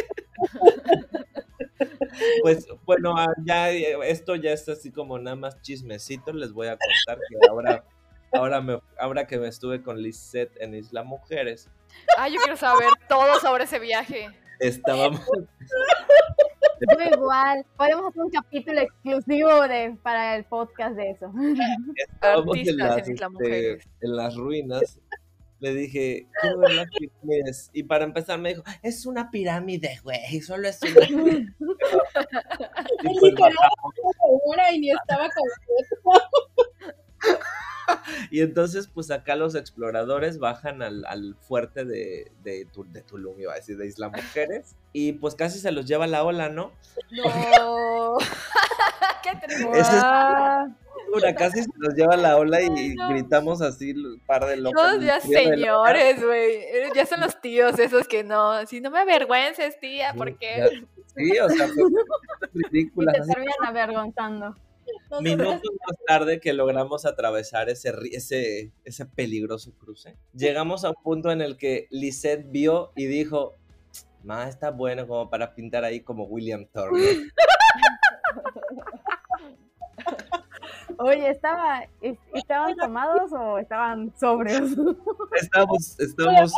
Pues 2.42 2.66
bueno, 2.84 3.14
ah, 3.16 3.32
ya 3.44 3.70
esto 3.70 4.34
ya 4.34 4.52
es 4.52 4.68
así 4.68 4.90
como 4.90 5.18
nada 5.18 5.36
más 5.36 5.60
chismecito. 5.62 6.32
Les 6.32 6.52
voy 6.52 6.66
a 6.66 6.76
contar 6.76 7.18
que 7.28 7.48
ahora, 7.48 7.84
ahora, 8.32 8.60
me, 8.60 8.80
ahora 8.98 9.26
que 9.26 9.38
me 9.38 9.48
estuve 9.48 9.82
con 9.82 10.02
Lisette 10.02 10.60
en 10.60 10.74
Isla 10.74 11.02
Mujeres. 11.02 11.70
Ah, 12.18 12.28
yo 12.28 12.36
quiero 12.42 12.56
saber 12.56 12.90
todo 13.08 13.40
sobre 13.40 13.64
ese 13.64 13.78
viaje. 13.78 14.28
Estábamos, 14.58 15.20
Yo 16.80 17.16
igual. 17.16 17.66
Podemos 17.76 18.08
hacer 18.08 18.22
un 18.22 18.30
capítulo 18.30 18.80
exclusivo 18.80 19.68
de, 19.68 19.96
para 20.02 20.36
el 20.36 20.44
podcast 20.44 20.96
de 20.96 21.10
eso. 21.10 21.32
Estábamos 21.96 22.56
en 22.56 22.76
las, 22.76 23.08
este, 23.08 23.72
en 24.00 24.16
las 24.16 24.36
ruinas. 24.36 25.00
Le 25.60 25.74
dije, 25.74 26.26
¿qué 26.40 26.48
ver 26.56 26.88
es? 27.46 27.70
Y 27.74 27.82
para 27.82 28.04
empezar 28.04 28.38
me 28.38 28.50
dijo, 28.50 28.62
es 28.82 29.04
una 29.04 29.30
pirámide, 29.30 30.00
güey, 30.02 30.40
solo 30.40 30.66
es 30.68 30.80
una 30.82 30.94
pirámide. 31.06 31.54
y, 33.02 33.18
pues, 33.18 33.34
y 34.72 34.80
ni 34.80 34.90
estaba 34.90 35.28
completo. 35.28 36.30
Y 38.30 38.40
entonces, 38.42 38.88
pues 38.88 39.10
acá 39.10 39.36
los 39.36 39.54
exploradores 39.54 40.38
bajan 40.38 40.82
al, 40.82 41.04
al 41.06 41.36
fuerte 41.40 41.84
de, 41.84 42.30
de, 42.42 42.66
de 42.92 43.02
Tulum, 43.02 43.40
iba 43.40 43.52
a 43.52 43.56
decir, 43.56 43.76
de 43.76 43.86
Isla 43.86 44.08
Mujeres, 44.08 44.76
y 44.92 45.12
pues 45.12 45.34
casi 45.34 45.58
se 45.58 45.72
los 45.72 45.86
lleva 45.86 46.06
la 46.06 46.22
ola, 46.24 46.48
¿no? 46.48 46.72
No. 47.10 48.16
Qué 49.22 49.30
es- 49.78 51.34
casi 51.36 51.62
se 51.62 51.70
nos 51.76 51.94
lleva 51.94 52.16
la 52.16 52.36
ola 52.36 52.60
y 52.62 52.66
Ay, 52.68 52.94
no. 52.94 53.08
gritamos 53.10 53.60
así 53.62 53.92
un 53.92 54.20
par 54.26 54.46
de 54.46 54.56
locos. 54.56 54.80
Todos 54.80 55.02
ya 55.04 55.20
señores, 55.20 56.22
güey. 56.24 56.54
Eh, 56.56 56.90
Ya 56.94 57.04
son 57.06 57.20
los 57.20 57.40
tíos 57.40 57.78
esos 57.78 58.06
que 58.06 58.22
no. 58.24 58.50
Así, 58.52 58.80
no 58.80 58.90
me 58.90 59.00
avergüences, 59.00 59.78
tía, 59.80 60.14
¿por 60.14 60.36
qué? 60.38 60.56
Ya- 60.58 60.86
Sí, 61.16 61.38
o 61.40 61.48
sea, 61.48 61.66
fue 61.74 61.82
Y 62.54 62.62
ridícula. 62.70 63.12
te 63.12 63.20
terminan 63.22 63.54
avergonzando. 63.66 64.54
Minutos 65.20 65.60
más 65.86 65.96
tarde 66.06 66.38
que 66.40 66.52
logramos 66.52 67.04
atravesar 67.04 67.68
ese, 67.68 67.92
ese, 68.12 68.70
ese 68.84 69.06
peligroso 69.06 69.72
cruce, 69.78 70.16
llegamos 70.34 70.84
a 70.84 70.90
un 70.90 70.96
punto 71.02 71.30
en 71.32 71.40
el 71.40 71.56
que 71.56 71.88
Lisette 71.90 72.46
vio 72.50 72.92
y 72.94 73.06
dijo, 73.06 73.56
Ma, 74.22 74.48
está 74.48 74.70
bueno 74.70 75.06
como 75.08 75.28
para 75.28 75.54
pintar 75.54 75.82
ahí 75.84 76.00
como 76.00 76.24
William 76.24 76.66
Thorne. 76.72 77.30
Oye, 80.98 81.30
¿estaba, 81.30 81.84
es- 82.02 82.18
¿estaban 82.34 82.76
tomados 82.76 83.32
o 83.32 83.58
estaban 83.58 84.12
sobrios? 84.18 84.70
Estamos, 85.40 85.98
estamos, 85.98 86.52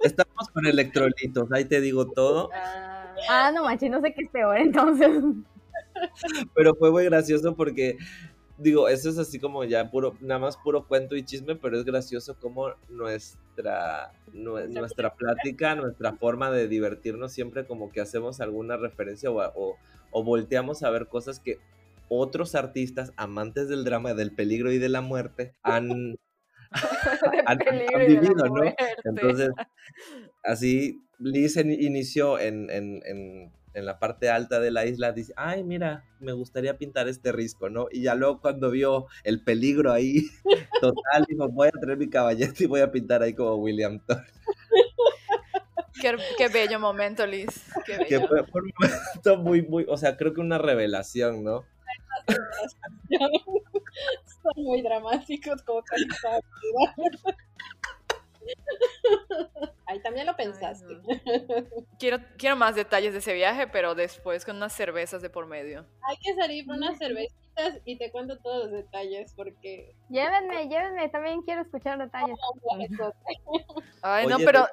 estamos 0.00 0.48
con 0.52 0.66
electrolitos, 0.66 1.52
ahí 1.52 1.64
te 1.66 1.80
digo 1.80 2.06
todo, 2.10 2.50
Ah, 2.54 3.14
Ah, 3.28 3.50
no 3.52 3.64
manches, 3.64 3.90
no 3.90 4.00
sé 4.00 4.14
qué 4.14 4.24
es 4.24 4.30
peor 4.30 4.56
entonces. 4.58 5.10
pero 6.54 6.74
fue 6.74 6.90
muy 6.90 7.04
gracioso 7.04 7.54
porque, 7.56 7.96
digo, 8.58 8.88
eso 8.88 9.10
es 9.10 9.18
así 9.18 9.38
como 9.38 9.64
ya 9.64 9.90
puro, 9.90 10.16
nada 10.20 10.40
más 10.40 10.56
puro 10.56 10.86
cuento 10.86 11.16
y 11.16 11.24
chisme, 11.24 11.56
pero 11.56 11.78
es 11.78 11.84
gracioso 11.84 12.36
como 12.38 12.70
nuestra, 12.88 14.12
nue- 14.32 14.68
nuestra 14.68 15.14
plática, 15.14 15.74
nuestra 15.74 16.12
forma 16.16 16.50
de 16.50 16.68
divertirnos 16.68 17.32
siempre 17.32 17.66
como 17.66 17.90
que 17.92 18.00
hacemos 18.00 18.40
alguna 18.40 18.76
referencia 18.76 19.30
o, 19.30 19.40
a- 19.40 19.52
o, 19.54 19.76
o 20.10 20.24
volteamos 20.24 20.82
a 20.82 20.90
ver 20.90 21.08
cosas 21.08 21.40
que 21.40 21.58
otros 22.08 22.54
artistas 22.54 23.12
amantes 23.16 23.68
del 23.68 23.84
drama, 23.84 24.14
del 24.14 24.32
peligro 24.34 24.72
y 24.72 24.78
de 24.78 24.88
la 24.88 25.02
muerte 25.02 25.54
han, 25.62 26.16
han- 27.46 27.58
vivido, 28.06 28.34
¿no? 28.48 28.62
Entonces, 29.04 29.50
así 30.42 31.02
Liz 31.18 31.56
en- 31.56 31.72
inició 31.72 32.38
en, 32.38 32.70
en- 32.70 33.02
en- 33.04 33.52
en 33.78 33.86
la 33.86 33.98
parte 33.98 34.28
alta 34.30 34.60
de 34.60 34.70
la 34.70 34.86
isla, 34.86 35.12
dice, 35.12 35.32
ay, 35.36 35.64
mira, 35.64 36.04
me 36.20 36.32
gustaría 36.32 36.76
pintar 36.78 37.08
este 37.08 37.32
risco, 37.32 37.70
¿no? 37.70 37.86
Y 37.90 38.02
ya 38.02 38.14
luego 38.14 38.40
cuando 38.40 38.70
vio 38.70 39.06
el 39.24 39.42
peligro 39.42 39.92
ahí, 39.92 40.26
total, 40.80 41.24
dijo, 41.28 41.48
voy 41.48 41.68
a 41.68 41.80
traer 41.80 41.98
mi 41.98 42.08
caballete 42.10 42.64
y 42.64 42.66
voy 42.66 42.80
a 42.80 42.90
pintar 42.90 43.22
ahí 43.22 43.34
como 43.34 43.54
William 43.56 44.00
Thorne. 44.06 44.26
Qué, 46.00 46.16
qué 46.36 46.48
bello 46.48 46.78
momento, 46.78 47.26
Liz. 47.26 47.64
Qué 47.84 47.98
Que 48.06 48.18
bello. 48.18 48.28
fue, 48.28 48.46
fue 48.46 48.62
un 48.62 48.72
momento 48.78 49.36
muy, 49.38 49.62
muy, 49.62 49.84
o 49.88 49.96
sea, 49.96 50.16
creo 50.16 50.32
que 50.32 50.40
una 50.40 50.58
revelación, 50.58 51.42
¿no? 51.42 51.64
Son 54.42 54.52
muy 54.64 54.82
dramáticos 54.82 55.62
como 55.62 55.82
casi 55.82 56.04
Ay, 59.86 60.00
también 60.02 60.26
lo 60.26 60.36
pensaste. 60.36 60.98
Quiero, 61.98 62.18
quiero 62.36 62.56
más 62.56 62.74
detalles 62.74 63.12
de 63.12 63.20
ese 63.20 63.32
viaje, 63.32 63.66
pero 63.66 63.94
después 63.94 64.44
con 64.44 64.56
unas 64.56 64.72
cervezas 64.72 65.22
de 65.22 65.30
por 65.30 65.46
medio. 65.46 65.86
Hay 66.02 66.16
que 66.18 66.34
salir 66.34 66.66
por 66.66 66.76
unas 66.76 66.98
cervecitas 66.98 67.80
y 67.84 67.96
te 67.96 68.10
cuento 68.12 68.38
todos 68.38 68.64
los 68.64 68.72
detalles 68.72 69.32
porque 69.34 69.94
Llévenme, 70.10 70.68
llévenme, 70.68 71.08
también 71.08 71.42
quiero 71.42 71.62
escuchar 71.62 71.98
detalles. 71.98 72.36
Ay, 74.02 74.26
no, 74.26 74.36
Oye, 74.36 74.44
pero 74.44 74.66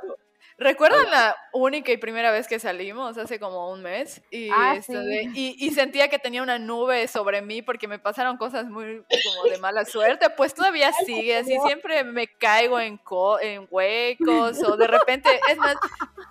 ¿recuerdan 0.57 1.09
la 1.11 1.35
única 1.53 1.91
y 1.91 1.97
primera 1.97 2.31
vez 2.31 2.47
que 2.47 2.59
salimos 2.59 3.17
hace 3.17 3.39
como 3.39 3.71
un 3.71 3.81
mes? 3.81 4.21
Y, 4.31 4.49
Ah, 4.51 4.79
sí. 4.81 4.93
de- 4.93 5.29
y, 5.33 5.55
y 5.59 5.71
sentía 5.71 6.07
que 6.07 6.17
tenía 6.19 6.41
una 6.41 6.57
nube 6.59 7.07
sobre 7.07 7.41
mí 7.41 7.61
porque 7.61 7.87
me 7.87 7.99
pasaron 7.99 8.37
cosas 8.37 8.65
muy 8.65 9.03
como 9.23 9.49
de 9.51 9.57
mala 9.57 9.83
suerte. 9.85 10.29
Pues 10.29 10.53
todavía 10.53 10.91
sigue 11.05 11.37
así, 11.37 11.57
siempre 11.65 12.03
me 12.03 12.27
caigo 12.27 12.79
en, 12.79 12.97
co- 12.97 13.39
en 13.39 13.67
huecos 13.69 14.63
o 14.63 14.77
de 14.77 14.87
repente, 15.05 15.29
es 15.49 15.57
más, 15.57 15.75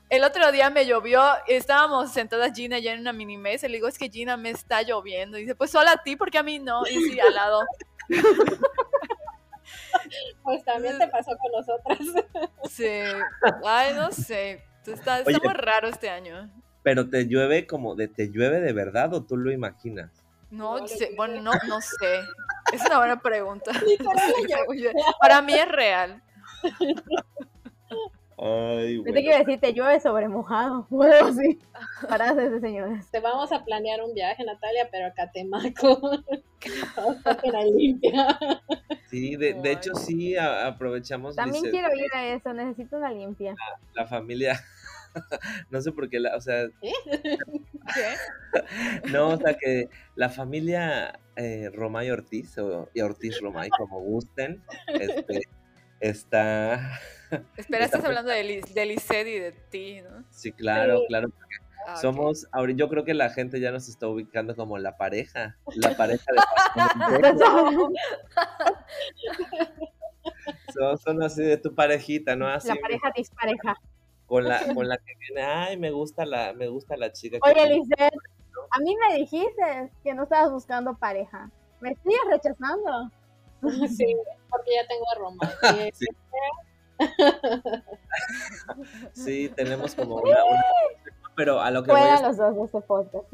el 0.08 0.24
otro 0.24 0.50
día 0.52 0.70
me 0.70 0.86
llovió, 0.86 1.22
estábamos 1.46 2.12
sentadas 2.12 2.52
Gina 2.54 2.78
y 2.78 2.82
yo 2.82 2.90
en 2.90 3.00
una 3.00 3.12
mini 3.12 3.36
mesa 3.36 3.66
y 3.66 3.70
le 3.70 3.76
digo, 3.76 3.88
es 3.88 3.98
que 3.98 4.08
Gina 4.08 4.36
me 4.36 4.50
está 4.50 4.82
lloviendo. 4.82 5.36
Y 5.38 5.42
dice, 5.42 5.54
pues 5.54 5.70
solo 5.70 5.90
a 5.90 5.96
ti 6.02 6.16
porque 6.16 6.38
a 6.38 6.42
mí 6.42 6.58
no. 6.58 6.86
Y 6.86 6.94
sí, 7.00 7.20
al 7.20 7.34
lado. 7.34 7.62
pues 10.42 10.64
también 10.64 10.98
te 10.98 11.08
pasó 11.08 11.32
con 11.36 11.52
nosotras. 11.52 11.98
Sí. 12.70 12.88
Ay, 13.64 13.94
no 13.94 14.10
sé. 14.10 14.64
Está, 14.86 15.20
está 15.20 15.22
Oye. 15.26 15.38
muy 15.42 15.52
raro 15.54 15.88
este 15.88 16.08
año. 16.10 16.50
pero 16.82 17.08
te 17.08 17.26
llueve 17.26 17.66
como 17.66 17.94
de, 17.94 18.08
¿te 18.08 18.30
llueve 18.30 18.60
de 18.60 18.72
verdad 18.72 19.12
o 19.14 19.22
tú 19.24 19.36
lo 19.36 19.50
imaginas? 19.52 20.10
No, 20.50 20.78
No, 20.78 20.86
sé, 20.88 21.10
bueno, 21.16 21.40
no, 21.40 21.52
no 21.68 21.80
sé. 21.80 22.20
Es 22.72 22.84
una 22.86 22.98
buena 22.98 23.20
pregunta. 23.20 23.70
Para 25.20 25.42
mí 25.42 25.52
es 25.54 25.68
real. 25.68 26.22
Ay, 28.36 28.96
Yo 28.96 29.12
te 29.12 29.22
quiero 29.22 29.38
decir, 29.38 29.60
te 29.60 29.72
llueve 29.72 30.00
sobre 30.00 30.28
mojado, 30.28 30.86
o 30.90 31.02
algo 31.02 31.28
así. 31.28 31.58
Frases 32.08 32.50
de 32.50 32.60
señores. 32.60 33.08
Te 33.10 33.20
vamos 33.20 33.52
a 33.52 33.64
planear 33.64 34.02
un 34.02 34.12
viaje, 34.12 34.44
Natalia, 34.44 34.88
pero 34.90 35.06
a 35.06 35.12
Catemaco. 35.12 36.00
Vamos 36.96 37.26
a 37.26 37.38
la 37.50 37.64
limpia. 37.64 38.38
Sí, 39.14 39.36
de, 39.36 39.54
de 39.54 39.72
hecho 39.72 39.94
sí, 39.94 40.36
a- 40.36 40.66
aprovechamos 40.66 41.36
También 41.36 41.64
quiero 41.70 41.88
ir 41.94 42.10
a 42.14 42.34
eso, 42.34 42.52
necesito 42.52 42.96
una 42.96 43.12
limpia. 43.12 43.54
la 43.94 44.06
familia, 44.06 44.60
no 45.70 45.80
sé 45.80 45.92
por 45.92 46.08
qué, 46.10 46.18
la, 46.20 46.36
o 46.36 46.40
sea, 46.40 46.66
¿Qué? 46.80 46.92
no, 49.12 49.28
o 49.30 49.36
sea 49.36 49.54
que 49.54 49.88
la 50.16 50.28
familia 50.30 51.20
eh, 51.36 51.70
Romay 51.72 52.10
Ortiz, 52.10 52.56
o 52.58 52.88
y 52.94 53.00
Ortiz 53.00 53.40
Romay, 53.40 53.68
como 53.70 54.00
gusten, 54.00 54.62
este, 54.88 55.42
está, 56.00 56.98
Espera, 57.56 57.84
Está 57.84 57.98
estás 57.98 58.04
hablando 58.04 58.30
de, 58.30 58.44
Liz, 58.44 58.74
de 58.74 58.86
Lisette 58.86 59.26
y 59.28 59.38
de 59.38 59.52
ti, 59.52 60.00
¿no? 60.02 60.24
sí, 60.30 60.52
claro, 60.52 60.98
Sí. 60.98 61.04
claro, 61.08 61.28
Ah, 61.86 61.96
somos, 61.96 62.46
ahori- 62.52 62.76
yo 62.76 62.88
creo 62.88 63.04
que 63.04 63.14
la 63.14 63.30
gente 63.30 63.60
ya 63.60 63.70
nos 63.70 63.88
está 63.88 64.08
ubicando 64.08 64.56
como 64.56 64.78
la 64.78 64.96
pareja, 64.96 65.56
la 65.76 65.96
pareja 65.96 66.24
de 66.32 66.40
son, 70.74 70.98
son 70.98 71.22
así 71.22 71.42
de 71.42 71.56
tu 71.58 71.74
parejita, 71.74 72.34
¿no? 72.36 72.46
Así 72.48 72.68
La 72.68 72.76
pareja 72.76 73.10
dispareja. 73.14 73.76
con 74.26 74.44
la, 74.44 74.60
con 74.74 74.88
la 74.88 74.96
que 74.96 75.12
viene, 75.20 75.42
ay, 75.42 75.76
me 75.76 75.90
gusta 75.90 76.24
la, 76.24 76.52
me 76.54 76.68
gusta 76.68 76.96
la 76.96 77.12
chica 77.12 77.38
Oye, 77.42 77.66
Lizeth, 77.68 78.14
a 78.70 78.78
mí 78.80 78.96
me 79.08 79.16
dijiste 79.16 79.90
que 80.02 80.14
no 80.14 80.22
estabas 80.24 80.50
buscando 80.50 80.96
pareja. 80.96 81.50
Me 81.80 81.94
sigues 81.96 82.20
rechazando. 82.30 83.10
Sí, 83.88 84.14
porque 84.50 84.70
ya 84.74 84.86
tengo 84.86 85.04
a 85.10 85.14
Roma. 85.18 85.50
Sí. 85.94 86.06
Sí, 89.12 89.48
tenemos 89.56 89.94
como 89.94 90.16
una, 90.16 90.44
una- 90.44 90.62
pero 91.36 91.60
a 91.60 91.70
lo 91.70 91.82
que 91.82 91.92
voy 91.92 92.00
es 92.00 92.22
los 92.22 92.36
dos 92.36 92.56
de 92.56 92.64
este 92.64 92.80
podcast. 92.82 93.24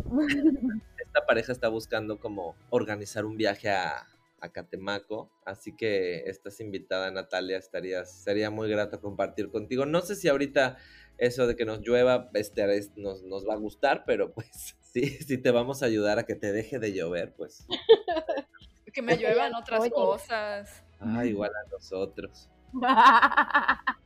esta 0.99 1.27
pareja 1.27 1.53
está 1.53 1.69
buscando 1.69 2.19
como 2.19 2.55
organizar 2.71 3.25
un 3.25 3.37
viaje 3.37 3.69
a, 3.71 4.07
a 4.41 4.49
Catemaco, 4.53 5.31
así 5.45 5.75
que 5.77 6.21
estás 6.29 6.61
invitada 6.61 7.11
Natalia, 7.11 7.59
estarías, 7.59 8.11
sería 8.11 8.51
muy 8.51 8.69
grato 8.71 9.01
compartir 9.01 9.51
contigo. 9.51 9.87
No 9.87 10.01
sé 10.03 10.15
si 10.17 10.29
ahorita 10.29 10.77
eso 11.19 11.47
de 11.47 11.57
que 11.57 11.65
nos 11.67 11.81
llueva 11.81 12.31
este, 12.35 12.77
es- 12.77 12.97
nos, 12.97 13.23
nos 13.25 13.47
va 13.49 13.55
a 13.55 13.59
gustar, 13.59 14.05
pero 14.07 14.33
pues 14.33 14.77
sí, 14.81 15.07
si 15.09 15.39
te 15.39 15.51
vamos 15.51 15.83
a 15.83 15.87
ayudar 15.87 16.19
a 16.19 16.25
que 16.25 16.35
te 16.35 16.53
deje 16.53 16.79
de 16.79 16.93
llover, 16.93 17.35
pues 17.35 17.67
Que 18.93 19.03
me 19.03 19.17
lluevan 19.17 19.55
otras 19.55 19.81
Oye. 19.83 19.91
cosas. 19.91 20.83
ah, 20.99 21.25
igual 21.25 21.51
a 21.55 21.71
nosotros. 21.71 22.49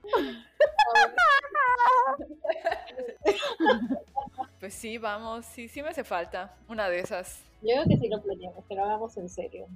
Pues 4.60 4.72
sí, 4.74 4.96
vamos. 4.98 5.44
Sí, 5.44 5.68
sí 5.68 5.82
me 5.82 5.88
hace 5.90 6.04
falta 6.04 6.54
una 6.68 6.88
de 6.88 7.00
esas. 7.00 7.42
Yo 7.60 7.74
creo 7.74 7.84
que 7.84 7.96
sí 7.98 8.08
lo 8.08 8.22
planeamos, 8.22 8.64
que 8.66 8.74
lo 8.74 8.84
hagamos 8.84 9.16
en 9.18 9.28
serio. 9.28 9.66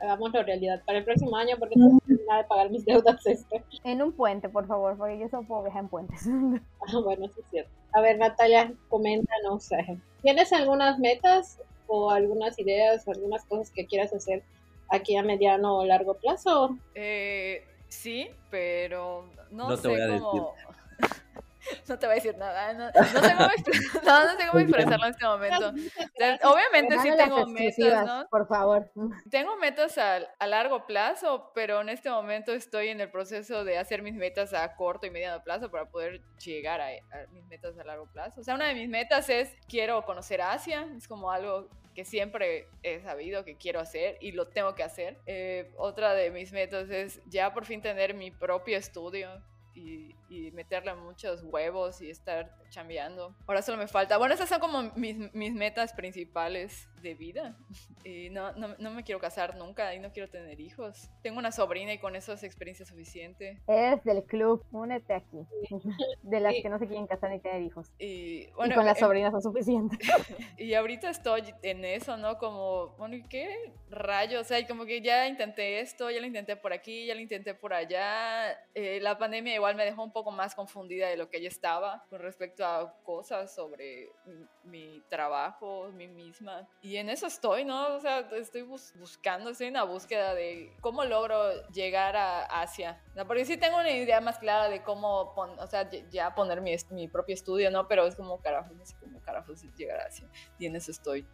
Hagámoslo 0.00 0.42
realidad 0.42 0.82
para 0.84 0.98
el 0.98 1.04
próximo 1.04 1.36
año, 1.36 1.56
porque 1.58 1.74
no 1.76 1.98
tengo 2.06 2.22
nada 2.28 2.42
de 2.42 2.48
pagar 2.48 2.70
mis 2.70 2.84
deudas 2.84 3.24
este. 3.26 3.64
en 3.84 4.02
un 4.02 4.12
puente, 4.12 4.48
por 4.48 4.66
favor, 4.66 4.96
porque 4.96 5.18
yo 5.18 5.28
solo 5.28 5.46
puedo 5.46 5.62
viajar 5.64 5.82
en 5.82 5.88
puentes. 5.88 6.26
Ah, 6.86 6.98
bueno, 7.02 7.26
sí 7.26 7.40
es 7.40 7.46
cierto. 7.50 7.70
A 7.92 8.00
ver, 8.00 8.18
Natalia, 8.18 8.72
coméntanos. 8.88 9.70
eh, 9.72 9.98
¿Tienes 10.22 10.52
algunas 10.52 10.98
metas 10.98 11.60
o 11.86 12.10
algunas 12.10 12.58
ideas 12.58 13.06
o 13.06 13.12
algunas 13.12 13.44
cosas 13.44 13.70
que 13.70 13.86
quieras 13.86 14.12
hacer 14.12 14.42
aquí 14.88 15.16
a 15.16 15.22
mediano 15.22 15.78
o 15.78 15.84
largo 15.84 16.14
plazo? 16.14 16.76
Eh, 16.94 17.64
sí, 17.92 18.30
pero 18.50 19.28
no, 19.50 19.68
No 19.68 19.76
te 19.76 19.82
sé 19.82 19.88
voy 19.88 20.00
a 20.00 20.18
cómo. 20.18 20.54
no 21.88 21.98
te 21.98 22.06
voy 22.06 22.12
a 22.12 22.14
decir 22.16 22.36
nada. 22.36 22.72
No, 22.72 22.86
no 22.86 23.04
sé 23.04 23.34
cómo, 23.36 23.48
expre- 23.50 24.02
no, 24.04 24.24
no 24.32 24.36
sé 24.38 24.46
cómo 24.48 24.60
expresarlo 24.60 25.06
en 25.06 25.10
este 25.12 25.24
momento. 25.26 25.68
O 25.68 26.16
sea, 26.16 26.38
obviamente 26.44 26.98
sí 27.00 27.10
tengo 27.16 27.46
metas, 27.46 28.06
¿no? 28.06 28.26
Por 28.28 28.48
favor. 28.48 28.90
Tengo 29.30 29.56
metas 29.56 29.96
a, 29.98 30.16
a 30.38 30.46
largo 30.46 30.86
plazo, 30.86 31.52
pero 31.54 31.80
en 31.80 31.88
este 31.88 32.10
momento 32.10 32.52
estoy 32.52 32.88
en 32.88 33.00
el 33.00 33.10
proceso 33.10 33.64
de 33.64 33.78
hacer 33.78 34.02
mis 34.02 34.14
metas 34.14 34.52
a 34.54 34.74
corto 34.74 35.06
y 35.06 35.10
mediano 35.10 35.42
plazo 35.42 35.70
para 35.70 35.86
poder 35.88 36.20
llegar 36.44 36.80
a, 36.80 36.86
a 36.88 37.26
mis 37.30 37.44
metas 37.46 37.78
a 37.78 37.84
largo 37.84 38.06
plazo. 38.06 38.40
O 38.40 38.44
sea, 38.44 38.54
una 38.54 38.66
de 38.68 38.74
mis 38.74 38.88
metas 38.88 39.28
es 39.28 39.54
quiero 39.68 40.04
conocer 40.04 40.40
Asia, 40.42 40.86
es 40.96 41.06
como 41.06 41.30
algo 41.30 41.68
que 41.94 42.04
siempre 42.04 42.68
he 42.82 43.00
sabido 43.00 43.44
que 43.44 43.56
quiero 43.56 43.80
hacer 43.80 44.16
y 44.20 44.32
lo 44.32 44.48
tengo 44.48 44.74
que 44.74 44.82
hacer. 44.82 45.18
Eh, 45.26 45.72
otra 45.76 46.14
de 46.14 46.30
mis 46.30 46.52
metas 46.52 46.90
es 46.90 47.20
ya 47.26 47.52
por 47.52 47.64
fin 47.64 47.82
tener 47.82 48.14
mi 48.14 48.30
propio 48.30 48.76
estudio 48.76 49.42
y, 49.74 50.14
meterle 50.52 50.94
muchos 50.94 51.42
huevos 51.42 52.00
y 52.00 52.10
estar 52.10 52.56
chambeando. 52.70 53.34
Ahora 53.46 53.62
solo 53.62 53.78
me 53.78 53.86
falta. 53.86 54.16
Bueno, 54.16 54.34
esas 54.34 54.48
son 54.48 54.60
como 54.60 54.82
mis, 54.96 55.16
mis 55.34 55.52
metas 55.52 55.92
principales 55.92 56.88
de 57.02 57.14
vida. 57.14 57.56
Y 58.04 58.30
no, 58.30 58.52
no, 58.52 58.74
no 58.78 58.90
me 58.90 59.04
quiero 59.04 59.20
casar 59.20 59.56
nunca 59.56 59.94
y 59.94 60.00
no 60.00 60.12
quiero 60.12 60.28
tener 60.30 60.60
hijos. 60.60 61.10
Tengo 61.22 61.38
una 61.38 61.52
sobrina 61.52 61.92
y 61.92 61.98
con 61.98 62.16
eso 62.16 62.32
es 62.32 62.42
experiencia 62.42 62.86
suficiente. 62.86 63.60
Eres 63.66 64.02
del 64.04 64.24
club, 64.24 64.64
únete 64.72 65.14
aquí. 65.14 65.46
De 66.22 66.40
las 66.40 66.54
que 66.54 66.68
no 66.68 66.78
se 66.78 66.86
quieren 66.86 67.06
casar 67.06 67.30
ni 67.30 67.40
tener 67.40 67.62
hijos. 67.62 67.92
Y, 67.98 68.06
y 68.06 68.50
bueno, 68.52 68.74
con 68.74 68.86
las 68.86 68.96
eh, 68.96 69.00
sobrinas 69.00 69.32
son 69.32 69.42
suficientes. 69.42 69.98
Y 70.58 70.74
ahorita 70.74 71.10
estoy 71.10 71.42
en 71.62 71.84
eso, 71.84 72.16
¿no? 72.16 72.38
Como, 72.38 72.88
bueno, 72.98 73.16
¿y 73.16 73.22
qué 73.24 73.72
rayos? 73.90 74.42
O 74.42 74.44
sea, 74.44 74.58
y 74.60 74.66
como 74.66 74.84
que 74.84 75.00
ya 75.00 75.26
intenté 75.26 75.80
esto, 75.80 76.10
ya 76.10 76.20
lo 76.20 76.26
intenté 76.26 76.56
por 76.56 76.72
aquí, 76.72 77.06
ya 77.06 77.14
lo 77.14 77.20
intenté 77.20 77.54
por 77.54 77.74
allá. 77.74 78.52
Eh, 78.74 79.00
la 79.00 79.18
pandemia 79.18 79.54
igual 79.54 79.74
me 79.74 79.84
dejó 79.84 80.04
un 80.04 80.12
poco 80.12 80.30
más 80.30 80.54
confundida 80.54 81.08
de 81.08 81.16
lo 81.16 81.28
que 81.28 81.40
ya 81.40 81.48
estaba 81.48 82.04
con 82.08 82.20
respecto 82.20 82.64
a 82.64 82.94
cosas 83.02 83.54
sobre 83.54 84.10
mi, 84.24 84.46
mi 84.64 85.02
trabajo, 85.08 85.90
mí 85.92 86.06
misma. 86.06 86.68
Y 86.80 86.91
en 86.96 87.08
eso 87.10 87.26
estoy, 87.26 87.64
¿no? 87.64 87.94
O 87.94 88.00
sea, 88.00 88.20
estoy 88.32 88.62
bus- 88.62 88.92
buscando, 88.98 89.50
estoy 89.50 89.68
en 89.68 89.74
la 89.74 89.84
búsqueda 89.84 90.34
de 90.34 90.72
cómo 90.80 91.04
logro 91.04 91.66
llegar 91.68 92.16
a 92.16 92.42
Asia. 92.62 93.00
¿no? 93.14 93.26
Porque 93.26 93.44
sí 93.44 93.56
tengo 93.56 93.76
una 93.78 93.90
idea 93.90 94.20
más 94.20 94.38
clara 94.38 94.68
de 94.68 94.82
cómo, 94.82 95.32
pon- 95.34 95.58
o 95.58 95.66
sea, 95.66 95.88
ya- 96.10 96.34
poner 96.34 96.60
mi, 96.60 96.74
mi 96.90 97.08
propio 97.08 97.34
estudio, 97.34 97.70
¿no? 97.70 97.86
Pero 97.88 98.06
es 98.06 98.16
como 98.16 98.40
carajo, 98.40 98.72
no 98.74 98.84
sé 98.84 98.96
cómo 99.00 99.20
carajos 99.20 99.62
llegar 99.76 100.00
a 100.00 100.06
Asia 100.06 100.28
y 100.58 100.66
en 100.66 100.76
eso 100.76 100.90
estoy. 100.90 101.26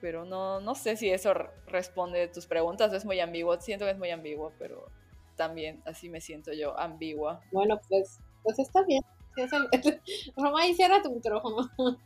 Pero 0.00 0.24
no, 0.24 0.60
no 0.60 0.74
sé 0.74 0.96
si 0.96 1.10
eso 1.10 1.32
responde 1.66 2.24
a 2.24 2.32
tus 2.32 2.46
preguntas, 2.46 2.92
es 2.92 3.04
muy 3.04 3.20
ambiguo, 3.20 3.58
siento 3.60 3.84
que 3.86 3.92
es 3.92 3.98
muy 3.98 4.10
ambiguo, 4.10 4.52
pero 4.58 4.90
también 5.36 5.82
así 5.86 6.08
me 6.10 6.20
siento 6.20 6.52
yo, 6.52 6.78
ambigua. 6.78 7.40
Bueno, 7.52 7.80
pues, 7.88 8.20
pues 8.42 8.58
está 8.58 8.82
bien. 8.84 9.02
Sí, 9.34 9.42
es 9.42 9.52
el- 9.52 9.68
Romay, 10.36 10.74
cierra 10.74 11.02
tu 11.02 11.10
micrófono. 11.12 11.68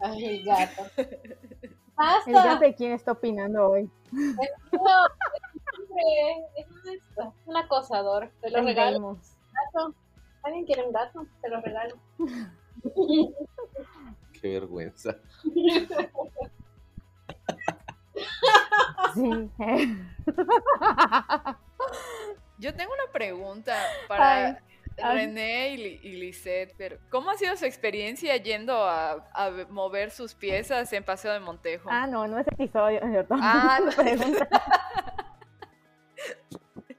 Ay, 0.00 0.24
el 0.24 0.44
gato. 0.44 0.82
El 0.96 1.74
Basta. 1.94 2.32
gato 2.44 2.60
de 2.64 2.74
quién 2.74 2.92
está 2.92 3.12
opinando 3.12 3.68
hoy. 3.70 3.88
No, 4.10 4.28
siempre 5.76 6.02
es 6.56 6.66
un- 7.16 7.32
un 7.46 7.56
acosador. 7.56 8.30
Te 8.40 8.50
lo 8.50 8.62
regalo. 8.62 9.18
Gato. 9.74 9.94
¿Alguien 10.42 10.64
quiere 10.64 10.84
un 10.84 10.92
gato? 10.92 11.26
Te 11.42 11.48
lo 11.50 11.60
regalo. 11.60 11.96
Qué 14.40 14.48
vergüenza. 14.58 15.16
Sí. 19.14 19.50
Yo 22.58 22.74
tengo 22.74 22.92
una 22.94 23.12
pregunta 23.12 23.76
para 24.08 24.46
ay. 24.46 24.56
René 24.96 25.74
y, 25.74 26.00
y 26.02 26.16
Lisette, 26.16 26.74
pero 26.76 26.98
¿cómo 27.10 27.30
ha 27.30 27.36
sido 27.36 27.56
su 27.56 27.64
experiencia 27.64 28.36
yendo 28.36 28.74
a, 28.74 29.28
a 29.32 29.50
mover 29.68 30.10
sus 30.10 30.34
piezas 30.34 30.92
en 30.92 31.04
Paseo 31.04 31.32
de 31.32 31.40
Montejo? 31.40 31.88
ah, 31.90 32.06
no, 32.06 32.26
no 32.26 32.38
es 32.38 32.46
episodio, 32.48 33.00
es 33.00 33.10
cierto. 33.10 33.34
Ah, 33.38 33.78
no. 33.84 33.92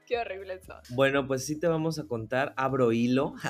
Qué 0.06 0.18
horrible 0.18 0.54
eso. 0.54 0.74
Bueno, 0.90 1.26
pues 1.26 1.46
sí 1.46 1.58
te 1.58 1.66
vamos 1.66 1.98
a 1.98 2.04
contar, 2.04 2.52
abro 2.56 2.92
hilo. 2.92 3.34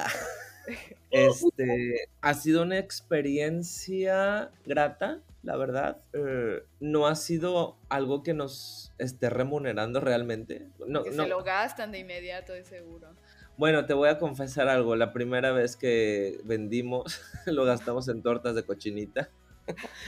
Este, 1.10 2.08
ha 2.22 2.34
sido 2.34 2.62
una 2.62 2.78
experiencia 2.78 4.50
grata, 4.64 5.20
la 5.42 5.56
verdad. 5.56 5.98
Eh, 6.12 6.62
no 6.80 7.06
ha 7.06 7.14
sido 7.16 7.76
algo 7.88 8.22
que 8.22 8.34
nos 8.34 8.92
esté 8.98 9.30
remunerando 9.30 10.00
realmente. 10.00 10.68
No, 10.88 11.02
que 11.02 11.10
no. 11.10 11.24
se 11.24 11.28
lo 11.28 11.42
gastan 11.44 11.92
de 11.92 11.98
inmediato, 11.98 12.54
de 12.54 12.64
seguro. 12.64 13.14
Bueno, 13.56 13.86
te 13.86 13.94
voy 13.94 14.08
a 14.08 14.18
confesar 14.18 14.68
algo. 14.68 14.96
La 14.96 15.12
primera 15.12 15.52
vez 15.52 15.76
que 15.76 16.40
vendimos, 16.44 17.20
lo 17.46 17.64
gastamos 17.64 18.08
en 18.08 18.22
tortas 18.22 18.54
de 18.54 18.64
cochinita. 18.64 19.30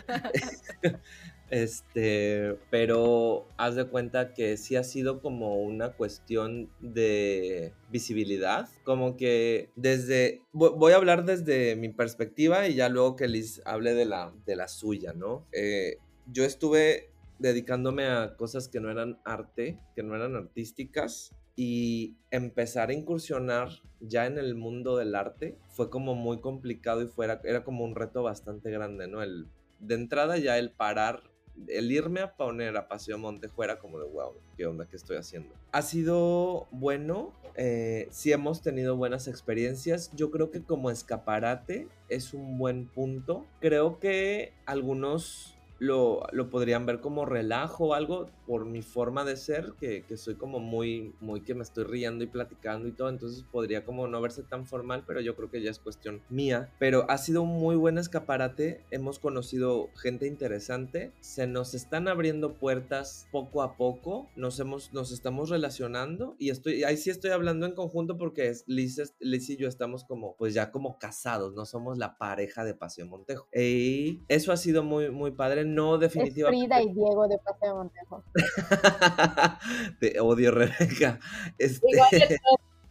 Este, 1.49 2.59
pero 2.71 3.47
haz 3.57 3.77
de 3.77 3.85
cuenta 3.89 4.35
que 4.35 4.57
sí 4.57 4.75
ha 4.75 4.83
sido 4.83 5.21
como 5.23 5.63
una 5.63 5.93
cuestión 5.93 6.73
de 6.81 7.77
visibilidad, 7.89 8.69
como 8.83 9.17
que 9.17 9.71
desde, 9.77 10.45
vo- 10.53 10.77
voy 10.77 10.93
a 10.93 10.97
hablar 10.97 11.25
desde 11.25 11.77
mi 11.77 11.89
perspectiva 11.91 12.67
y 12.67 12.75
ya 12.75 12.89
luego 12.89 13.15
que 13.15 13.29
Liz 13.29 13.63
hable 13.65 13.95
de 13.95 14.07
la, 14.07 14.35
de 14.45 14.57
la 14.57 14.67
suya, 14.67 15.13
¿no? 15.13 15.47
Eh, 15.53 16.01
yo 16.25 16.45
estuve 16.45 17.13
dedicándome 17.39 18.07
a 18.07 18.35
cosas 18.37 18.69
que 18.69 18.81
no 18.81 18.91
eran 18.91 19.21
arte, 19.25 19.79
que 19.95 20.03
no 20.03 20.17
eran 20.17 20.35
artísticas 20.35 21.31
y 21.57 22.17
empezar 22.31 22.91
a 22.91 22.93
incursionar 22.93 23.71
ya 24.01 24.27
en 24.27 24.37
el 24.39 24.55
mundo 24.55 24.99
del 24.99 25.15
arte 25.15 25.57
fue 25.69 25.89
como 25.89 26.15
muy 26.15 26.41
complicado 26.41 27.03
y 27.03 27.07
fuera, 27.07 27.41
era 27.45 27.65
como 27.65 27.85
un 27.85 27.95
reto 27.95 28.23
bastante 28.23 28.71
grande, 28.71 29.09
¿no? 29.09 29.23
El, 29.23 29.49
de 29.81 29.95
entrada 29.95 30.37
ya 30.37 30.59
el 30.59 30.71
parar, 30.71 31.23
el 31.69 31.91
irme 31.91 32.21
a 32.21 32.37
poner 32.37 32.77
a 32.77 32.89
Paseo 32.89 33.17
Montejo 33.17 33.65
era 33.65 33.79
como 33.79 33.99
de 33.99 34.07
wow, 34.07 34.35
¿qué 34.57 34.67
onda? 34.67 34.87
¿Qué 34.87 34.97
estoy 34.97 35.17
haciendo? 35.17 35.55
Ha 35.73 35.81
sido 35.81 36.69
bueno, 36.71 37.33
eh, 37.55 38.09
sí 38.11 38.33
hemos 38.33 38.61
tenido 38.61 38.97
buenas 38.97 39.27
experiencias, 39.27 40.11
yo 40.15 40.31
creo 40.31 40.51
que 40.51 40.63
como 40.63 40.91
escaparate 40.91 41.89
es 42.11 42.35
un 42.35 42.59
buen 42.59 42.87
punto, 42.87 43.47
creo 43.61 43.99
que 43.99 44.53
algunos 44.67 45.56
lo, 45.79 46.22
lo 46.33 46.51
podrían 46.51 46.87
ver 46.87 47.01
como 47.01 47.24
relajo 47.24 47.89
o 47.89 47.95
algo 47.95 48.31
por 48.47 48.64
mi 48.64 48.83
forma 48.83 49.24
de 49.24 49.37
ser, 49.37 49.74
que, 49.79 50.05
que 50.05 50.16
soy 50.16 50.37
como 50.37 50.59
muy, 50.59 51.14
muy 51.20 51.41
que 51.41 51.55
me 51.55 51.62
estoy 51.62 51.85
riendo 51.85 52.24
y 52.24 52.29
platicando 52.29 52.89
y 52.89 52.93
todo, 52.93 53.09
entonces 53.09 53.45
podría 53.51 53.85
como 53.85 54.07
no 54.07 54.20
verse 54.20 54.43
tan 54.43 54.66
formal, 54.66 55.05
pero 55.07 55.20
yo 55.20 55.35
creo 55.37 55.51
que 55.51 55.62
ya 55.62 55.70
es 55.70 55.79
cuestión 55.79 56.22
mía. 56.29 56.70
Pero 56.79 57.07
ha 57.11 57.18
sido 57.18 57.43
un 57.43 57.59
muy 57.59 57.77
buen 57.77 57.99
escaparate, 57.99 58.85
hemos 58.91 59.18
conocido 59.18 59.89
gente 59.97 60.27
interesante, 60.27 61.12
se 61.20 61.47
nos 61.47 61.74
están 61.74 62.09
abriendo 62.09 62.55
puertas 62.55 63.29
poco 63.33 63.62
a 63.62 63.77
poco, 63.77 64.29
nos, 64.37 64.59
hemos, 64.61 64.93
nos 64.93 65.12
estamos 65.12 65.51
relacionando 65.51 66.37
y 66.39 66.51
estoy, 66.51 66.85
ahí 66.85 66.97
sí 66.97 67.11
estoy 67.11 67.31
hablando 67.33 67.66
en 67.66 67.72
conjunto 67.72 68.16
porque 68.16 68.49
es, 68.49 68.64
Liz, 68.66 69.14
Liz 69.18 69.51
y 69.51 69.57
yo 69.57 69.68
estamos 69.68 70.05
como, 70.05 70.37
pues 70.37 70.55
ya 70.55 70.70
como 70.70 70.99
casados, 70.99 71.55
no 71.55 71.66
somos 71.66 71.99
la 71.99 72.16
pareja 72.18 72.64
de 72.64 72.74
Paseo 72.74 73.07
Montejo. 73.07 73.49
Y 73.53 74.22
eso 74.29 74.53
ha 74.53 74.57
sido 74.57 74.83
muy, 74.83 75.11
muy 75.11 75.33
padre, 75.33 75.64
no 75.67 75.95
Es 75.95 76.01
definitivamente. 76.01 76.67
Frida 76.67 76.83
y 76.83 76.93
Diego 76.95 77.29
de 77.29 77.39
Paseo 77.39 77.77
Montejo. 77.77 78.25
Te 80.01 80.21
odio, 80.21 80.51
Rebeca. 80.53 81.19
Este, 81.59 81.87
Igual 81.91 82.09
de 82.11 82.39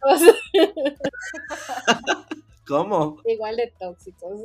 tóxicos. 0.00 0.36
¿Cómo? 2.66 3.18
Igual 3.24 3.56
de 3.56 3.72
tóxicos. 3.78 4.40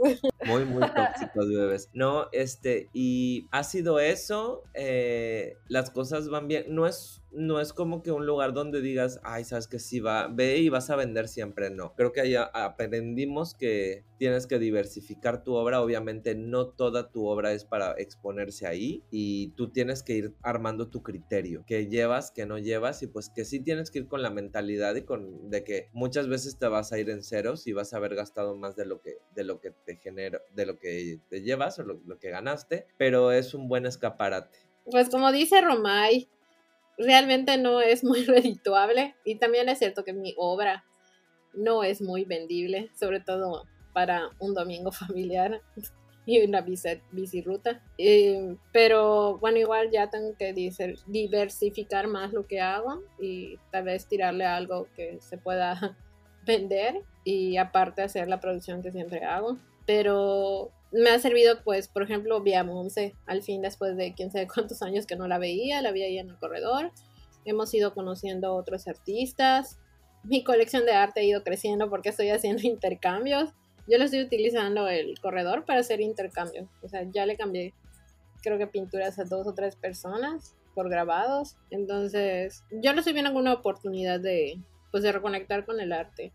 Muy, 0.45 0.65
muy 0.65 0.81
tóxicos, 0.95 1.49
bebés. 1.49 1.89
No, 1.93 2.27
este, 2.31 2.89
y 2.93 3.47
ha 3.51 3.63
sido 3.63 3.99
eso. 3.99 4.63
eh, 4.73 5.57
las 5.67 5.89
cosas 5.89 6.29
van 6.29 6.47
bien. 6.47 6.65
No 6.69 6.85
es, 6.85 7.20
no 7.31 7.61
es 7.61 7.73
como 7.73 8.03
que 8.03 8.11
un 8.11 8.25
lugar 8.25 8.53
donde 8.53 8.81
digas, 8.81 9.19
ay, 9.23 9.43
sabes 9.43 9.67
que 9.67 9.79
sí 9.79 9.99
va, 9.99 10.27
ve 10.27 10.57
y 10.57 10.69
vas 10.69 10.89
a 10.89 10.95
vender 10.95 11.27
siempre. 11.27 11.69
No. 11.69 11.93
Creo 11.95 12.11
que 12.11 12.21
allá 12.21 12.43
aprendimos 12.53 13.53
que 13.53 14.03
tienes 14.17 14.47
que 14.47 14.59
diversificar 14.59 15.43
tu 15.43 15.53
obra. 15.53 15.81
Obviamente, 15.81 16.35
no 16.35 16.67
toda 16.67 17.09
tu 17.09 17.27
obra 17.27 17.53
es 17.53 17.65
para 17.65 17.93
exponerse 17.93 18.67
ahí. 18.67 19.03
Y 19.11 19.49
tú 19.49 19.71
tienes 19.71 20.03
que 20.03 20.13
ir 20.13 20.35
armando 20.41 20.89
tu 20.89 21.03
criterio. 21.03 21.63
Que 21.65 21.87
llevas, 21.87 22.31
que 22.31 22.45
no 22.45 22.57
llevas. 22.57 23.01
Y 23.01 23.07
pues 23.07 23.29
que 23.29 23.45
sí 23.45 23.61
tienes 23.61 23.91
que 23.91 23.99
ir 23.99 24.07
con 24.07 24.21
la 24.21 24.29
mentalidad 24.29 24.95
y 24.95 25.03
con 25.03 25.49
de 25.49 25.63
que 25.63 25.89
muchas 25.93 26.27
veces 26.27 26.57
te 26.57 26.67
vas 26.67 26.91
a 26.91 26.99
ir 26.99 27.09
en 27.09 27.23
ceros 27.23 27.65
y 27.67 27.73
vas 27.73 27.93
a 27.93 27.97
haber 27.97 28.15
gastado 28.15 28.55
más 28.55 28.75
de 28.75 28.85
lo 28.85 29.01
que, 29.01 29.17
de 29.33 29.43
lo 29.43 29.59
que 29.61 29.71
te 29.71 29.95
genera, 29.95 30.41
de 30.53 30.65
lo 30.65 30.77
que 30.79 31.19
te 31.29 31.41
llevas 31.41 31.79
o 31.79 31.83
lo, 31.83 32.01
lo 32.05 32.19
que 32.19 32.29
ganaste. 32.29 32.87
Pero 32.97 33.31
es 33.31 33.53
un 33.53 33.69
buen 33.69 33.85
escaparate. 33.85 34.59
Pues 34.85 35.09
como 35.09 35.31
dice 35.31 35.61
Romay, 35.61 36.27
realmente 37.01 37.57
no 37.57 37.81
es 37.81 38.03
muy 38.03 38.23
redituable 38.25 39.15
y 39.25 39.35
también 39.35 39.69
es 39.69 39.79
cierto 39.79 40.03
que 40.03 40.13
mi 40.13 40.33
obra 40.37 40.85
no 41.53 41.83
es 41.83 42.01
muy 42.01 42.23
vendible, 42.23 42.89
sobre 42.97 43.19
todo 43.19 43.65
para 43.93 44.29
un 44.39 44.53
domingo 44.53 44.91
familiar. 44.91 45.61
y 46.23 46.39
una 46.45 46.63
bicirruta. 47.11 47.81
Eh, 47.97 48.55
pero 48.71 49.39
bueno, 49.39 49.57
igual 49.57 49.89
ya 49.91 50.09
tengo 50.09 50.35
que 50.37 50.53
diversificar 51.07 52.07
más 52.07 52.31
lo 52.31 52.45
que 52.45 52.61
hago 52.61 53.01
y 53.19 53.57
tal 53.71 53.85
vez 53.85 54.07
tirarle 54.07 54.45
algo 54.45 54.87
que 54.95 55.19
se 55.19 55.37
pueda 55.39 55.97
vender 56.45 57.01
y 57.23 57.57
aparte 57.57 58.03
hacer 58.03 58.27
la 58.27 58.39
producción 58.39 58.83
que 58.83 58.91
siempre 58.91 59.25
hago. 59.25 59.57
Pero 59.87 60.71
me 60.91 61.09
ha 61.09 61.19
servido, 61.19 61.63
pues, 61.63 61.87
por 61.87 62.03
ejemplo, 62.03 62.41
vía 62.41 62.63
Monse, 62.63 63.15
al 63.25 63.43
fin 63.43 63.61
después 63.61 63.95
de 63.95 64.13
quién 64.13 64.31
sabe 64.31 64.47
cuántos 64.47 64.81
años 64.81 65.05
que 65.05 65.15
no 65.15 65.27
la 65.27 65.37
veía, 65.37 65.81
la 65.81 65.91
vi 65.91 66.03
ahí 66.03 66.17
en 66.17 66.29
el 66.29 66.37
corredor. 66.37 66.91
Hemos 67.45 67.73
ido 67.73 67.93
conociendo 67.93 68.53
otros 68.53 68.87
artistas. 68.87 69.79
Mi 70.23 70.43
colección 70.43 70.85
de 70.85 70.91
arte 70.91 71.21
ha 71.21 71.23
ido 71.23 71.43
creciendo 71.43 71.89
porque 71.89 72.09
estoy 72.09 72.29
haciendo 72.29 72.61
intercambios. 72.67 73.51
Yo 73.87 73.97
lo 73.97 74.03
estoy 74.03 74.21
utilizando 74.21 74.87
el 74.87 75.19
corredor 75.19 75.65
para 75.65 75.79
hacer 75.79 76.01
intercambios. 76.01 76.69
O 76.81 76.89
sea, 76.89 77.03
ya 77.09 77.25
le 77.25 77.37
cambié, 77.37 77.73
creo 78.41 78.57
que 78.57 78.67
pinturas 78.67 79.17
a 79.17 79.23
dos 79.23 79.47
o 79.47 79.53
tres 79.53 79.75
personas 79.75 80.55
por 80.75 80.89
grabados. 80.89 81.57
Entonces, 81.69 82.63
yo 82.69 82.93
lo 82.93 82.99
estoy 82.99 83.13
viendo 83.13 83.31
como 83.31 83.41
una 83.41 83.53
oportunidad 83.53 84.19
de, 84.19 84.61
pues, 84.91 85.03
de 85.03 85.11
reconectar 85.11 85.65
con 85.65 85.79
el 85.79 85.93
arte 85.93 86.33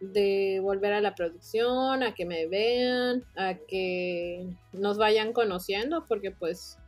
de 0.00 0.60
volver 0.62 0.92
a 0.92 1.00
la 1.00 1.14
producción, 1.14 2.02
a 2.02 2.14
que 2.14 2.26
me 2.26 2.46
vean, 2.46 3.24
a 3.36 3.54
que 3.54 4.46
nos 4.72 4.98
vayan 4.98 5.32
conociendo, 5.32 6.06
porque 6.06 6.30
pues 6.30 6.78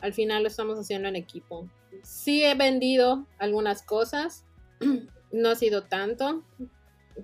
al 0.00 0.12
final 0.12 0.42
lo 0.42 0.48
estamos 0.48 0.78
haciendo 0.78 1.08
en 1.08 1.16
equipo. 1.16 1.68
Sí 2.02 2.44
he 2.44 2.54
vendido 2.54 3.26
algunas 3.38 3.82
cosas, 3.82 4.44
no 5.32 5.50
ha 5.50 5.54
sido 5.56 5.84
tanto. 5.84 6.44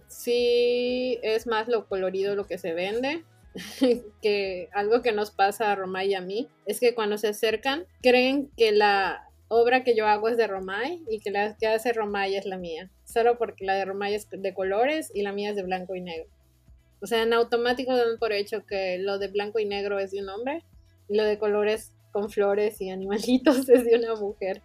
Sí 0.09 1.19
es 1.23 1.47
más 1.47 1.69
lo 1.69 1.87
colorido 1.87 2.35
lo 2.35 2.47
que 2.47 2.59
se 2.59 2.73
vende. 2.73 3.25
que 4.21 4.69
algo 4.73 5.01
que 5.03 5.13
nos 5.13 5.31
pasa 5.31 5.71
a 5.71 5.75
Romay 5.77 6.11
y 6.11 6.15
a 6.15 6.21
mí 6.21 6.49
es 6.67 6.81
que 6.81 6.93
cuando 6.93 7.19
se 7.19 7.29
acercan 7.29 7.87
creen 8.03 8.51
que 8.57 8.73
la 8.73 9.29
obra 9.55 9.85
que 9.85 9.97
yo 9.97 10.07
hago 10.07 10.29
es 10.29 10.37
de 10.37 10.47
Romay 10.47 11.03
y 11.09 11.21
que 11.21 11.31
la 11.31 11.57
que 11.57 11.67
hace 11.67 11.93
Romay 11.93 12.37
es 12.37 12.47
la 12.47 12.59
mía. 12.59 12.91
Solo 13.05 13.39
porque 13.39 13.65
la 13.65 13.75
de 13.75 13.85
Romay 13.85 14.15
es 14.15 14.29
de 14.31 14.55
colores 14.55 15.11
y 15.15 15.23
la 15.23 15.33
mía 15.33 15.51
es 15.51 15.57
de 15.57 15.63
blanco 15.63 15.95
y 15.95 16.01
negro. 16.01 16.29
O 17.01 17.07
sea, 17.07 17.23
en 17.23 17.33
automático 17.33 17.97
dan 17.97 18.19
por 18.19 18.33
hecho 18.33 18.65
que 18.67 18.99
lo 18.99 19.19
de 19.19 19.29
blanco 19.29 19.59
y 19.59 19.67
negro 19.67 19.99
es 19.99 20.11
de 20.11 20.23
un 20.23 20.29
hombre 20.29 20.65
y 21.09 21.17
lo 21.17 21.25
de 21.25 21.39
colores 21.39 21.93
con 22.13 22.31
flores 22.31 22.81
y 22.81 22.91
animalitos 22.91 23.69
es 23.69 23.85
de 23.85 23.97
una 23.97 24.15
mujer. 24.15 24.63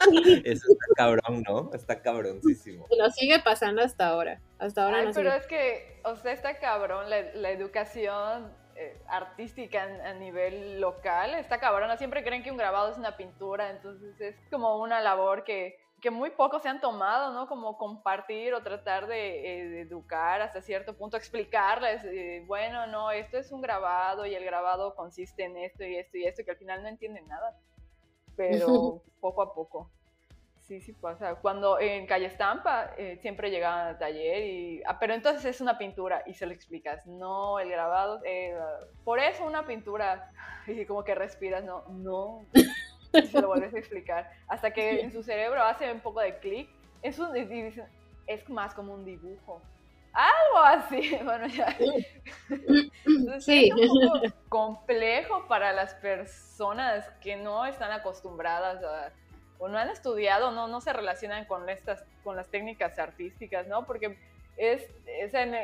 Eso 0.44 0.66
está 0.72 0.86
cabrón, 0.96 1.42
¿no? 1.46 1.70
Está 1.74 2.00
cabroncísimo. 2.00 2.86
Nos 2.98 3.14
sigue 3.14 3.38
pasando 3.40 3.82
hasta 3.82 4.08
ahora. 4.08 4.40
Hasta 4.58 4.84
ahora 4.84 5.00
Ay, 5.00 5.10
pero 5.14 5.32
es 5.32 5.46
que, 5.46 6.00
o 6.04 6.16
sea, 6.16 6.32
está 6.32 6.58
cabrón 6.58 7.10
la, 7.10 7.34
la 7.34 7.50
educación 7.50 8.50
eh, 8.76 9.00
artística 9.06 9.82
a, 9.82 10.14
nivel 10.14 10.80
local 10.80 11.34
está 11.34 11.60
cabrona. 11.60 11.96
Siempre 11.96 12.24
creen 12.24 12.42
que 12.42 12.50
un 12.50 12.56
grabado 12.56 12.90
es 12.90 12.98
una 12.98 13.16
pintura, 13.16 13.70
entonces 13.70 14.20
es 14.20 14.36
como 14.50 14.78
una 14.78 15.00
labor 15.00 15.44
que, 15.44 15.78
que 16.00 16.10
muy 16.10 16.30
pocos 16.30 16.62
se 16.62 16.68
han 16.68 16.80
tomado, 16.80 17.32
¿no? 17.32 17.46
Como 17.48 17.78
compartir 17.78 18.52
o 18.52 18.62
tratar 18.62 19.06
de, 19.06 19.78
eh, 19.78 19.80
educar 19.82 20.42
hasta 20.42 20.60
cierto 20.60 20.96
punto, 20.96 21.16
explicarles, 21.16 22.04
eh, 22.04 22.42
bueno, 22.46 22.86
no, 22.86 23.10
esto 23.10 23.38
es 23.38 23.52
un 23.52 23.60
grabado 23.60 24.26
y 24.26 24.34
el 24.34 24.44
grabado 24.44 24.94
consiste 24.94 25.44
en 25.44 25.56
esto 25.56 25.84
y 25.84 25.96
esto 25.96 26.18
y 26.18 26.24
esto, 26.24 26.44
que 26.44 26.50
al 26.50 26.58
final 26.58 26.82
no 26.82 26.88
entienden 26.88 27.26
nada, 27.28 27.56
pero 28.36 29.02
poco 29.20 29.42
a 29.42 29.54
poco. 29.54 29.90
Sí, 30.66 30.80
sí 30.80 30.94
pasa. 30.94 31.34
Cuando 31.34 31.78
en 31.78 32.06
Calle 32.06 32.26
Estampa 32.26 32.92
eh, 32.96 33.18
siempre 33.20 33.50
llegaban 33.50 33.86
al 33.86 33.98
taller 33.98 34.42
y... 34.44 34.82
Ah, 34.86 34.98
pero 34.98 35.12
entonces 35.12 35.44
es 35.44 35.60
una 35.60 35.76
pintura 35.76 36.22
y 36.26 36.32
se 36.32 36.46
lo 36.46 36.52
explicas. 36.52 37.04
No, 37.06 37.58
el 37.58 37.68
grabado... 37.68 38.20
Eh, 38.24 38.56
por 39.04 39.18
eso 39.18 39.44
una 39.46 39.66
pintura. 39.66 40.30
Y 40.66 40.86
como 40.86 41.04
que 41.04 41.14
respiras, 41.14 41.62
no, 41.62 41.84
no. 41.90 42.46
Y 43.12 43.26
se 43.26 43.42
lo 43.42 43.48
vuelves 43.48 43.74
a 43.74 43.78
explicar. 43.78 44.30
Hasta 44.48 44.72
que 44.72 45.00
en 45.00 45.12
su 45.12 45.22
cerebro 45.22 45.62
hace 45.62 45.92
un 45.92 46.00
poco 46.00 46.20
de 46.20 46.38
clic. 46.38 46.70
Es, 47.02 47.18
un, 47.18 47.36
es 48.26 48.48
más 48.48 48.74
como 48.74 48.94
un 48.94 49.04
dibujo. 49.04 49.60
Algo 50.14 50.58
así. 50.64 51.18
Bueno, 51.24 51.46
ya. 51.48 51.76
sí. 53.40 53.70
Es 53.78 53.90
un 53.90 54.08
poco 54.08 54.20
complejo 54.48 55.46
para 55.46 55.74
las 55.74 55.94
personas 55.96 57.06
que 57.20 57.36
no 57.36 57.66
están 57.66 57.92
acostumbradas 57.92 58.82
a 58.82 59.12
o 59.58 59.68
no 59.68 59.78
han 59.78 59.90
estudiado, 59.90 60.50
no, 60.50 60.68
no 60.68 60.80
se 60.80 60.92
relacionan 60.92 61.44
con, 61.46 61.68
estas, 61.68 62.04
con 62.22 62.36
las 62.36 62.48
técnicas 62.48 62.98
artísticas, 62.98 63.66
¿no? 63.66 63.86
Porque 63.86 64.16
es, 64.56 64.88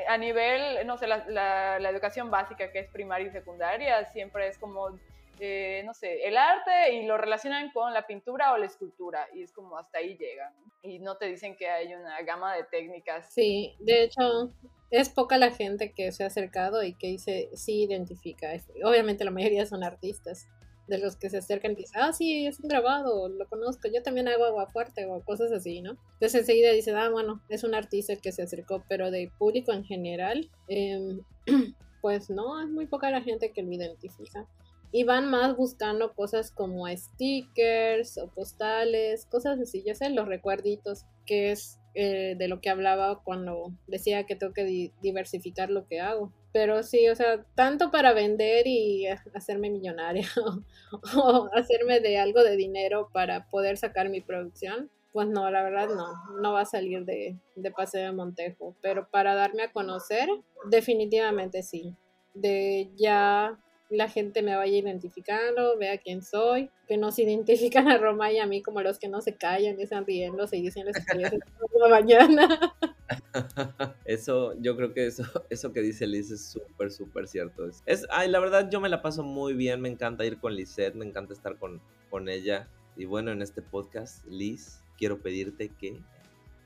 a 0.09 0.17
nivel, 0.17 0.87
no 0.87 0.97
sé, 0.97 1.07
la, 1.07 1.79
la, 1.79 1.91
educación 1.91 2.31
básica 2.31 2.73
que 2.73 2.81
es 2.81 2.89
primaria 2.89 3.29
y 3.29 3.31
secundaria 3.31 4.05
siempre 4.07 4.49
es 4.49 4.59
como, 4.59 4.99
eh, 5.39 5.83
no 5.85 5.95
sé, 5.95 6.27
el 6.27 6.37
arte 6.37 6.95
y 6.95 7.07
lo 7.07 7.17
relacionan 7.17 7.71
con 7.71 7.95
la 7.95 8.07
pintura 8.07 8.53
o 8.53 8.59
la 8.59 8.67
escultura 8.67 9.29
y 9.33 9.43
es 9.43 9.53
como 9.53 9.79
hasta 9.79 9.99
ahí 9.99 10.17
llegan. 10.17 10.53
Y 10.83 10.99
no 10.99 11.17
te 11.17 11.27
dicen 11.27 11.57
que 11.57 11.69
hay 11.69 11.95
una 11.95 12.21
gama 12.23 12.55
de 12.57 12.65
técnicas. 12.65 13.33
Sí, 13.33 13.77
de 13.81 14.05
hecho, 14.05 14.51
es 14.91 15.09
poca 15.09 15.37
la 15.37 15.51
gente 15.51 15.93
que 15.93 16.11
se 16.11 16.25
ha 16.25 16.29
acercado 16.29 16.83
y 16.83 16.95
que 16.95 17.09
dice, 17.09 17.51
sí 17.55 17.85
identifica. 17.85 18.51
Obviamente 18.83 19.25
la 19.25 19.31
mayoría 19.31 19.67
son 19.67 19.85
artistas 19.85 20.49
de 20.91 20.99
los 20.99 21.17
que 21.17 21.31
se 21.31 21.39
acercan 21.39 21.73
y 21.73 21.77
dicen, 21.77 22.03
ah, 22.03 22.13
sí, 22.13 22.47
es 22.47 22.61
un 22.61 22.69
grabado, 22.69 23.29
lo 23.29 23.49
conozco, 23.49 23.89
yo 23.89 24.03
también 24.03 24.29
hago 24.29 24.45
agua 24.45 24.67
fuerte 24.67 25.07
o 25.07 25.23
cosas 25.25 25.53
así, 25.53 25.81
¿no? 25.81 25.93
Entonces 26.15 26.41
enseguida 26.41 26.73
dicen, 26.73 26.97
ah, 26.97 27.09
bueno, 27.09 27.41
es 27.49 27.65
un 27.65 27.75
artista 27.75 28.13
el 28.13 28.21
que 28.21 28.33
se 28.33 28.43
acercó, 28.43 28.85
pero 28.89 29.11
de 29.11 29.31
público 29.39 29.73
en 29.73 29.85
general, 29.85 30.51
em, 30.69 31.23
pues 32.03 32.29
no, 32.29 32.61
es 32.61 32.69
muy 32.69 32.87
poca 32.87 33.11
la 33.11 33.23
gente 33.23 33.53
que 33.53 33.63
lo 33.63 33.73
identifica. 33.73 34.47
Y 34.93 35.05
van 35.05 35.31
más 35.31 35.57
buscando 35.57 36.15
cosas 36.15 36.51
como 36.51 36.89
stickers 36.89 38.19
o 38.19 38.27
postales, 38.27 39.25
cosas 39.27 39.61
así, 39.61 39.85
ya 39.85 39.95
sé, 39.95 40.11
los 40.11 40.27
recuerditos, 40.27 41.07
que 41.25 41.53
es 41.53 41.79
eh, 41.95 42.35
de 42.37 42.49
lo 42.49 42.61
que 42.61 42.71
hablaba 42.71 43.23
cuando 43.23 43.73
decía 43.87 44.25
que 44.25 44.35
tengo 44.35 44.53
que 44.53 44.93
diversificar 45.01 45.71
lo 45.71 45.87
que 45.87 46.01
hago. 46.01 46.33
Pero 46.53 46.83
sí, 46.83 47.09
o 47.09 47.15
sea, 47.15 47.45
tanto 47.55 47.91
para 47.91 48.13
vender 48.13 48.67
y 48.67 49.07
hacerme 49.07 49.71
millonaria 49.71 50.29
o, 51.17 51.49
hacerme 51.55 52.01
de 52.01 52.19
algo 52.19 52.43
de 52.43 52.57
dinero 52.57 53.09
para 53.13 53.49
poder 53.49 53.77
sacar 53.77 54.09
mi 54.09 54.21
producción, 54.21 54.91
pues 55.13 55.29
no, 55.29 55.51
la 55.51 55.63
verdad 55.63 55.89
no, 55.89 56.41
no 56.41 56.53
va 56.53 56.63
a 56.63 56.67
salir 56.67 57.05
de, 57.05 57.37
de 57.57 57.71
Paseo 57.71 58.03
de 58.03 58.13
Montejo. 58.13 58.75
Pero 58.81 59.09
para 59.11 59.35
darme 59.35 59.65
a 59.65 59.73
conocer, 59.73 60.29
definitivamente 60.69 61.63
sí. 61.63 61.95
De 62.35 62.91
ya 62.97 63.59
la 63.91 64.09
gente 64.09 64.43
me 64.43 64.55
vaya 64.55 64.79
identificando, 64.79 65.77
vea 65.77 65.99
quién 65.99 66.23
soy, 66.23 66.71
que 66.87 66.97
no 66.97 67.11
se 67.11 67.23
identifican 67.23 67.89
a 67.89 67.99
Roma 67.99 68.31
y 68.31 68.39
a 68.39 68.47
mí 68.47 68.63
como 68.63 68.81
los 68.83 68.99
que 68.99 69.09
no 69.09 69.21
se 69.21 69.35
callan 69.35 69.79
y 69.79 69.83
están 69.83 70.07
riendo 70.07 70.47
y 70.53 70.63
dicen 70.63 70.87
las 70.87 71.05
la 71.07 71.89
mañana. 71.89 72.75
Eso, 74.05 74.55
yo 74.61 74.77
creo 74.77 74.93
que 74.93 75.07
eso, 75.07 75.25
eso 75.51 75.73
que 75.73 75.81
dice 75.81 76.07
Liz 76.07 76.31
es 76.31 76.45
súper, 76.47 76.93
súper 76.93 77.27
cierto. 77.27 77.69
Es, 77.87 78.07
ay, 78.11 78.29
la 78.29 78.39
verdad 78.39 78.71
yo 78.71 78.81
me 78.81 78.89
la 78.89 79.03
paso 79.03 79.25
muy 79.25 79.55
bien, 79.55 79.81
me 79.81 79.89
encanta 79.89 80.25
ir 80.25 80.39
con 80.39 80.55
Lizette, 80.55 80.95
me 80.95 81.05
encanta 81.05 81.33
estar 81.33 81.57
con, 81.59 81.81
con 82.09 82.29
ella. 82.29 82.69
Y 82.97 83.07
bueno, 83.07 83.33
en 83.33 83.43
este 83.43 83.63
podcast, 83.63 84.25
Liz, 84.27 84.81
quiero 84.97 85.21
pedirte 85.21 85.71
que... 85.71 85.99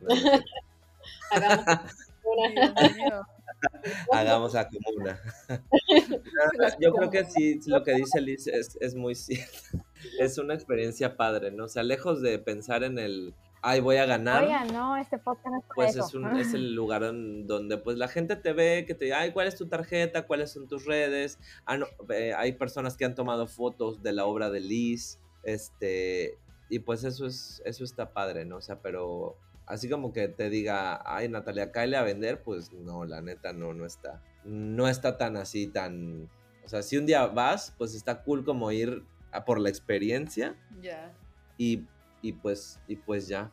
Hagamos 1.31 1.81
la 4.13 4.69
comuna. 4.69 5.21
Yo 6.81 6.93
creo 6.93 7.11
que 7.11 7.25
sí, 7.25 7.61
lo 7.67 7.83
que 7.83 7.95
dice 7.95 8.21
Liz 8.21 8.47
es, 8.47 8.77
es 8.81 8.95
muy 8.95 9.15
cierto. 9.15 9.59
Es 10.21 10.37
una 10.37 10.53
experiencia 10.53 11.17
padre, 11.17 11.51
¿no? 11.51 11.65
O 11.65 11.69
sea, 11.69 11.83
lejos 11.83 12.21
de 12.21 12.39
pensar 12.39 12.85
en 12.85 12.99
el, 12.99 13.33
ay, 13.63 13.81
voy 13.81 13.97
a 13.97 14.05
ganar. 14.05 14.45
Oiga, 14.45 14.67
no, 14.67 14.99
este 14.99 15.17
podcast 15.17 15.57
es 15.57 15.65
Pues 15.75 15.97
Es, 15.97 16.15
un, 16.15 16.37
es 16.37 16.53
el 16.53 16.75
lugar 16.75 17.03
donde 17.03 17.79
pues 17.79 17.97
la 17.97 18.09
gente 18.09 18.37
te 18.37 18.53
ve, 18.53 18.85
que 18.87 18.95
te 18.95 19.07
dice, 19.07 19.17
ay, 19.17 19.33
¿cuál 19.33 19.47
es 19.47 19.57
tu 19.57 19.67
tarjeta? 19.67 20.27
¿Cuáles 20.27 20.51
son 20.51 20.69
tus 20.69 20.85
redes? 20.85 21.39
Ah, 21.65 21.79
no, 21.79 21.87
eh, 22.11 22.35
hay 22.37 22.53
personas 22.53 22.99
que 22.99 23.07
han 23.07 23.15
tomado 23.15 23.47
fotos 23.47 24.03
de 24.03 24.13
la 24.13 24.27
obra 24.27 24.51
de 24.51 24.61
Liz, 24.61 25.19
este, 25.43 26.37
y 26.69 26.81
pues 26.81 27.05
eso 27.05 27.27
es, 27.27 27.63
eso 27.65 27.85
está 27.85 28.13
padre, 28.13 28.45
¿no? 28.45 28.57
O 28.57 28.61
sea, 28.61 28.81
pero 28.81 29.39
así 29.67 29.89
como 29.89 30.13
que 30.13 30.29
te 30.29 30.51
diga, 30.51 31.01
ay, 31.05 31.29
Natalia, 31.29 31.73
cáele 31.73 31.97
a 31.97 32.03
vender, 32.03 32.43
pues 32.43 32.73
no, 32.73 33.05
la 33.05 33.21
neta 33.21 33.53
no, 33.53 33.73
no 33.73 33.87
está. 33.87 34.23
No 34.45 34.89
está 34.89 35.17
tan 35.17 35.37
así, 35.37 35.67
tan... 35.67 36.29
O 36.65 36.69
sea, 36.69 36.83
si 36.83 36.97
un 36.97 37.07
día 37.07 37.27
vas, 37.27 37.75
pues 37.77 37.95
está 37.95 38.23
cool 38.23 38.45
como 38.45 38.71
ir 38.73 39.05
a 39.33 39.45
por 39.45 39.61
la 39.61 39.69
experiencia. 39.69 40.55
Ya. 40.81 41.13
Y, 41.59 41.85
y, 42.23 42.33
pues, 42.33 42.81
y 42.89 42.97
pues 42.97 43.29
ya. 43.29 43.51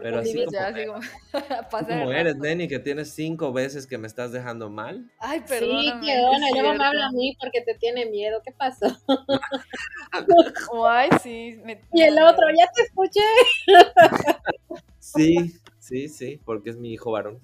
Pero 0.00 0.20
así 0.20 0.44
como, 0.44 0.52
ya, 0.52 0.72
como 1.70 2.12
eres, 2.12 2.38
Denny, 2.38 2.68
que 2.68 2.78
tienes 2.78 3.10
cinco 3.10 3.52
veces 3.52 3.86
que 3.86 3.98
me 3.98 4.06
estás 4.06 4.32
dejando 4.32 4.70
mal. 4.70 5.10
Ay, 5.18 5.40
perdón. 5.40 5.80
Sí, 5.82 5.92
qué 6.04 6.20
onda, 6.20 6.46
no 6.54 6.74
me 6.74 6.84
habla 6.84 7.06
a 7.06 7.12
mí 7.12 7.36
porque 7.40 7.62
te 7.62 7.74
tiene 7.74 8.06
miedo. 8.06 8.40
¿Qué 8.44 8.52
pasó? 8.52 8.86
Ay, 10.86 11.10
sí. 11.22 11.60
Y 11.92 12.02
el 12.02 12.22
otro, 12.22 12.46
ya 12.56 12.70
te 12.74 12.82
escuché. 12.82 13.20
Sí, 15.16 15.54
sí, 15.78 16.08
sí, 16.08 16.40
porque 16.44 16.70
es 16.70 16.76
mi 16.76 16.92
hijo 16.92 17.10
varón. 17.12 17.40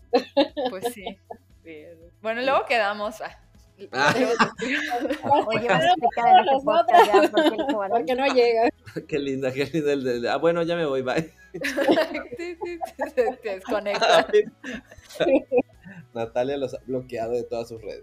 Pues 0.71 0.93
sí. 0.93 1.05
Bueno, 2.23 2.43
luego 2.43 2.65
quedamos. 2.67 3.21
Ah, 3.21 3.39
Ah. 3.91 4.15
Oye, 5.47 5.67
vas 5.67 5.83
a 5.83 5.87
explicar 5.89 6.29
en 6.29 6.39
este 6.45 6.65
podcast 6.65 7.07
ya 7.13 7.23
el. 7.25 7.31
Porque 7.91 8.15
no 8.15 8.27
llega. 8.33 8.69
Qué 9.09 9.19
linda, 9.19 9.53
qué 9.53 9.65
linda 9.67 9.93
el 9.93 10.23
de... 10.23 10.29
Ah, 10.31 10.37
bueno, 10.37 10.63
ya 10.63 10.77
me 10.77 10.87
voy, 10.87 11.03
bye. 11.03 11.33
Sí, 12.37 12.57
sí, 12.65 12.79
sí, 12.97 13.15
te 13.15 13.37
te 13.43 13.49
desconecta. 13.57 14.29
Natalia 16.15 16.57
los 16.57 16.75
ha 16.75 16.79
bloqueado 16.87 17.33
de 17.33 17.43
todas 17.45 17.69
sus 17.69 17.83
redes. 17.83 18.03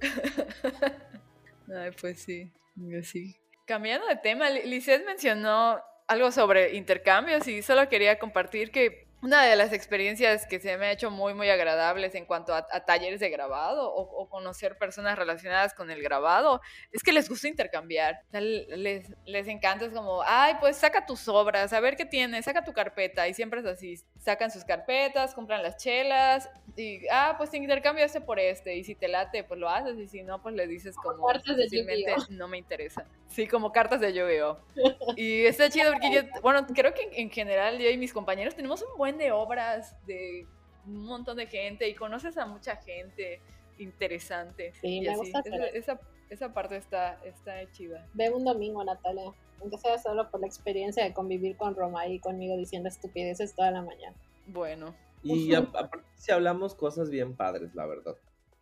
Ay, 1.74 1.92
pues 2.00 2.22
sí, 2.22 2.52
yo 2.76 3.02
sí. 3.04 3.36
Cambiando 3.66 4.08
de 4.08 4.18
tema, 4.18 4.50
Li- 4.50 4.64
Lisette 4.70 5.06
mencionó 5.06 5.80
algo 6.08 6.32
sobre 6.32 6.76
intercambios 6.76 7.48
y 7.48 7.62
solo 7.62 7.88
quería 7.88 8.20
compartir 8.20 8.72
que 8.72 9.08
una 9.22 9.44
de 9.44 9.56
las 9.56 9.72
experiencias 9.74 10.48
que 10.48 10.60
se 10.60 10.78
me 10.78 10.88
ha 10.88 10.92
hecho 10.92 11.12
muy, 11.12 11.34
muy 11.34 11.50
agradables 11.50 12.16
en 12.16 12.26
cuanto 12.26 12.54
a, 12.54 12.68
a 12.72 12.86
talleres 12.86 13.20
de 13.20 13.30
grabado 13.30 13.94
o, 13.94 14.02
o 14.02 14.30
conocer 14.30 14.78
personas 14.78 15.18
relacionadas 15.18 15.74
con 15.74 15.92
el 15.92 16.02
grabado 16.02 16.62
es 16.92 17.04
que 17.04 17.12
les 17.12 17.30
gusta 17.30 17.48
intercambiar. 17.48 18.22
O 18.28 18.32
sea, 18.32 18.42
les, 18.42 19.12
les 19.26 19.48
encanta, 19.48 19.86
es 19.86 19.92
como, 19.92 20.22
ay, 20.24 20.56
pues 20.60 20.78
saca 20.78 21.06
tus 21.06 21.28
obras, 21.28 21.72
a 21.74 21.80
ver 21.80 21.96
qué 21.96 22.06
tienes, 22.06 22.46
saca 22.46 22.64
tu 22.64 22.74
carpeta. 22.74 23.28
Y 23.28 23.34
siempre 23.34 23.60
es 23.60 23.66
así, 23.66 23.96
sacan 24.20 24.50
sus 24.52 24.64
carpetas, 24.66 25.34
compran 25.36 25.62
las 25.62 25.78
chelas 25.78 26.50
y, 26.76 27.08
ah, 27.12 27.36
pues 27.38 27.50
te 27.52 27.58
intercambio 27.58 28.04
este 28.06 28.22
por 28.22 28.40
este. 28.40 28.76
Y 28.76 28.84
si 28.84 28.96
te 28.96 29.08
late, 29.08 29.44
pues 29.44 29.60
lo 29.60 29.70
haces 29.70 29.98
y 30.00 30.08
si 30.08 30.24
no, 30.24 30.42
pues 30.42 30.56
le 30.56 30.66
dices 30.68 30.96
como, 30.96 31.28
"Fácilmente 31.28 32.12
Yu-Gi-Oh". 32.12 32.26
no 32.32 32.48
me 32.48 32.58
interesa. 32.58 33.06
Sí, 33.28 33.48
como 33.48 33.72
cartas 33.72 34.00
de 34.02 34.14
Yu-Gi-Oh. 34.14 34.58
Y 35.18 35.46
está 35.46 35.70
chido 35.70 35.92
porque 35.92 36.12
yo, 36.12 36.22
bueno, 36.42 36.66
creo 36.68 36.94
que 36.94 37.04
en, 37.04 37.10
en 37.14 37.30
general 37.30 37.78
yo 37.78 37.90
y 37.90 37.98
mis 37.98 38.14
compañeros 38.14 38.56
tenemos 38.56 38.82
un 38.82 38.98
buen 38.98 39.11
de 39.18 39.32
obras 39.32 39.96
de 40.06 40.48
un 40.86 41.06
montón 41.06 41.38
de 41.38 41.48
gente 41.48 41.88
y 41.88 41.96
conoces 41.96 42.38
a 42.38 42.46
mucha 42.46 42.76
gente 42.78 43.42
interesante. 43.78 44.74
Sí, 44.82 44.98
y 44.98 45.02
me 45.02 45.10
así. 45.10 45.20
gusta 45.20 45.40
hacer 45.40 45.54
Esa, 45.76 45.94
esa, 45.94 46.00
esa 46.30 46.54
parte 46.54 46.78
está, 46.78 47.20
está 47.26 47.70
chida. 47.72 48.08
Ve 48.14 48.30
un 48.30 48.44
domingo, 48.46 48.84
Natalia. 48.84 49.32
Aunque 49.60 49.78
sea 49.78 49.98
solo 50.00 50.30
por 50.32 50.40
la 50.42 50.48
experiencia 50.48 51.04
de 51.04 51.14
convivir 51.14 51.56
con 51.56 51.76
Roma 51.76 52.08
y 52.08 52.20
conmigo 52.20 52.58
diciendo 52.58 52.90
estupideces 52.90 53.54
toda 53.56 53.70
la 53.72 53.82
mañana. 53.84 54.16
Bueno, 54.48 54.96
Y 55.22 55.54
aparte 55.56 56.00
si 56.16 56.32
hablamos 56.32 56.76
cosas 56.76 57.10
bien 57.10 57.36
padres, 57.36 57.74
la 57.76 57.86
verdad. 57.86 58.16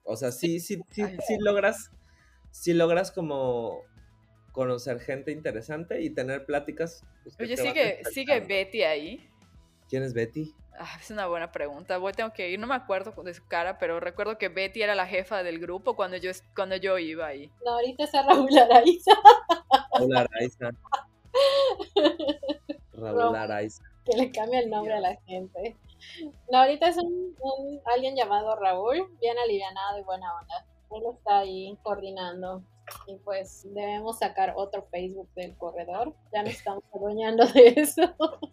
O 0.03 0.15
sea, 0.15 0.31
sí, 0.31 0.59
sí, 0.59 0.81
sí, 0.91 1.03
sí 1.25 1.37
logras, 1.39 1.91
sí 2.51 2.73
logras 2.73 3.11
como 3.11 3.81
conocer 4.51 4.99
gente 4.99 5.31
interesante 5.31 6.01
y 6.01 6.09
tener 6.09 6.45
pláticas. 6.45 7.05
pues, 7.23 7.39
oye, 7.39 7.55
sigue, 7.55 8.01
sigue 8.11 8.39
Betty 8.41 8.83
ahí. 8.83 9.29
¿Quién 9.89 10.03
es 10.03 10.13
Betty? 10.13 10.53
Ah, 10.77 10.97
es 10.99 11.09
una 11.11 11.27
buena 11.27 11.51
pregunta. 11.51 11.97
Voy, 11.97 12.13
tengo 12.13 12.31
que 12.31 12.49
ir. 12.49 12.59
No 12.59 12.67
me 12.67 12.75
acuerdo 12.75 13.11
de 13.23 13.33
su 13.33 13.45
cara, 13.47 13.77
pero 13.79 13.99
recuerdo 13.99 14.37
que 14.37 14.47
Betty 14.47 14.81
era 14.81 14.95
la 14.95 15.05
jefa 15.07 15.43
del 15.43 15.59
grupo 15.59 15.95
cuando 15.95 16.15
yo, 16.17 16.31
cuando 16.55 16.75
yo 16.77 16.97
iba 16.97 17.25
ahí. 17.27 17.51
No, 17.65 17.71
ahorita 17.73 18.05
es 18.05 18.15
a 18.15 18.23
Raúl 18.23 18.57
Araiza, 18.57 19.11
Raúl 19.97 20.15
Araiza. 20.15 20.69
Raúl 22.93 23.17
Raúl. 23.19 23.35
Araiza. 23.35 23.83
que 24.05 24.17
le 24.17 24.31
cambia 24.31 24.59
el 24.59 24.69
nombre 24.69 24.93
a 24.93 24.99
la 24.99 25.15
gente. 25.25 25.75
No, 26.51 26.59
ahorita 26.59 26.87
es 26.87 26.97
un, 26.97 27.35
un- 27.41 27.81
alguien 27.85 28.15
llamado 28.15 28.55
Raúl, 28.55 29.09
bien 29.19 29.37
alivianado 29.37 29.99
y 29.99 30.03
buena 30.03 30.33
onda. 30.39 30.65
Él 30.91 31.03
está 31.13 31.39
ahí 31.39 31.77
coordinando. 31.83 32.63
Y 33.05 33.17
pues 33.17 33.67
debemos 33.75 34.17
sacar 34.17 34.53
otro 34.55 34.87
Facebook 34.89 35.29
del 35.35 35.55
corredor. 35.57 36.13
Ya 36.33 36.41
nos 36.41 36.53
estamos 36.53 36.83
adueñando 36.93 37.45
de 37.47 37.73
eso. 37.77 38.01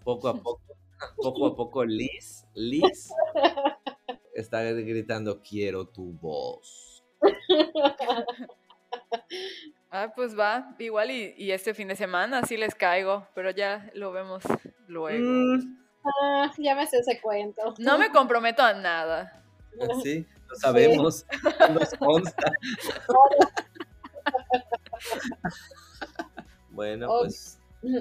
Poco 0.04 0.28
a 0.28 0.34
poco, 0.34 0.60
poco 1.16 1.46
a 1.46 1.56
poco, 1.56 1.84
Liz, 1.84 2.44
Liz 2.54 3.10
está 4.34 4.62
gritando, 4.62 5.40
quiero 5.40 5.86
tu 5.88 6.12
voz. 6.12 7.04
Ah, 9.88 10.12
pues 10.14 10.38
va. 10.38 10.74
Igual 10.78 11.10
y, 11.10 11.34
y 11.38 11.52
este 11.52 11.72
fin 11.72 11.88
de 11.88 11.96
semana 11.96 12.42
sí 12.42 12.56
les 12.56 12.74
caigo, 12.74 13.26
pero 13.34 13.50
ya 13.50 13.90
lo 13.94 14.12
vemos 14.12 14.42
luego. 14.88 15.24
Mm, 15.30 15.76
Ah, 16.06 16.52
ya 16.58 16.74
me 16.74 16.86
sé 16.86 16.98
ese 16.98 17.20
cuento. 17.20 17.74
No 17.78 17.98
me 17.98 18.10
comprometo 18.10 18.62
a 18.62 18.74
nada. 18.74 19.42
sí, 20.02 20.26
lo 20.48 20.54
sabemos, 20.56 21.26
nos 21.72 21.90
consta. 21.94 22.52
Bueno, 26.70 27.06
pues 27.08 27.58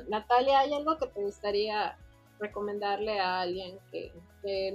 Natalia, 0.09 0.59
¿hay 0.59 0.73
algo 0.73 0.97
que 0.97 1.07
te 1.07 1.21
gustaría 1.21 1.97
recomendarle 2.39 3.19
a 3.19 3.41
alguien 3.41 3.79
que, 3.91 4.11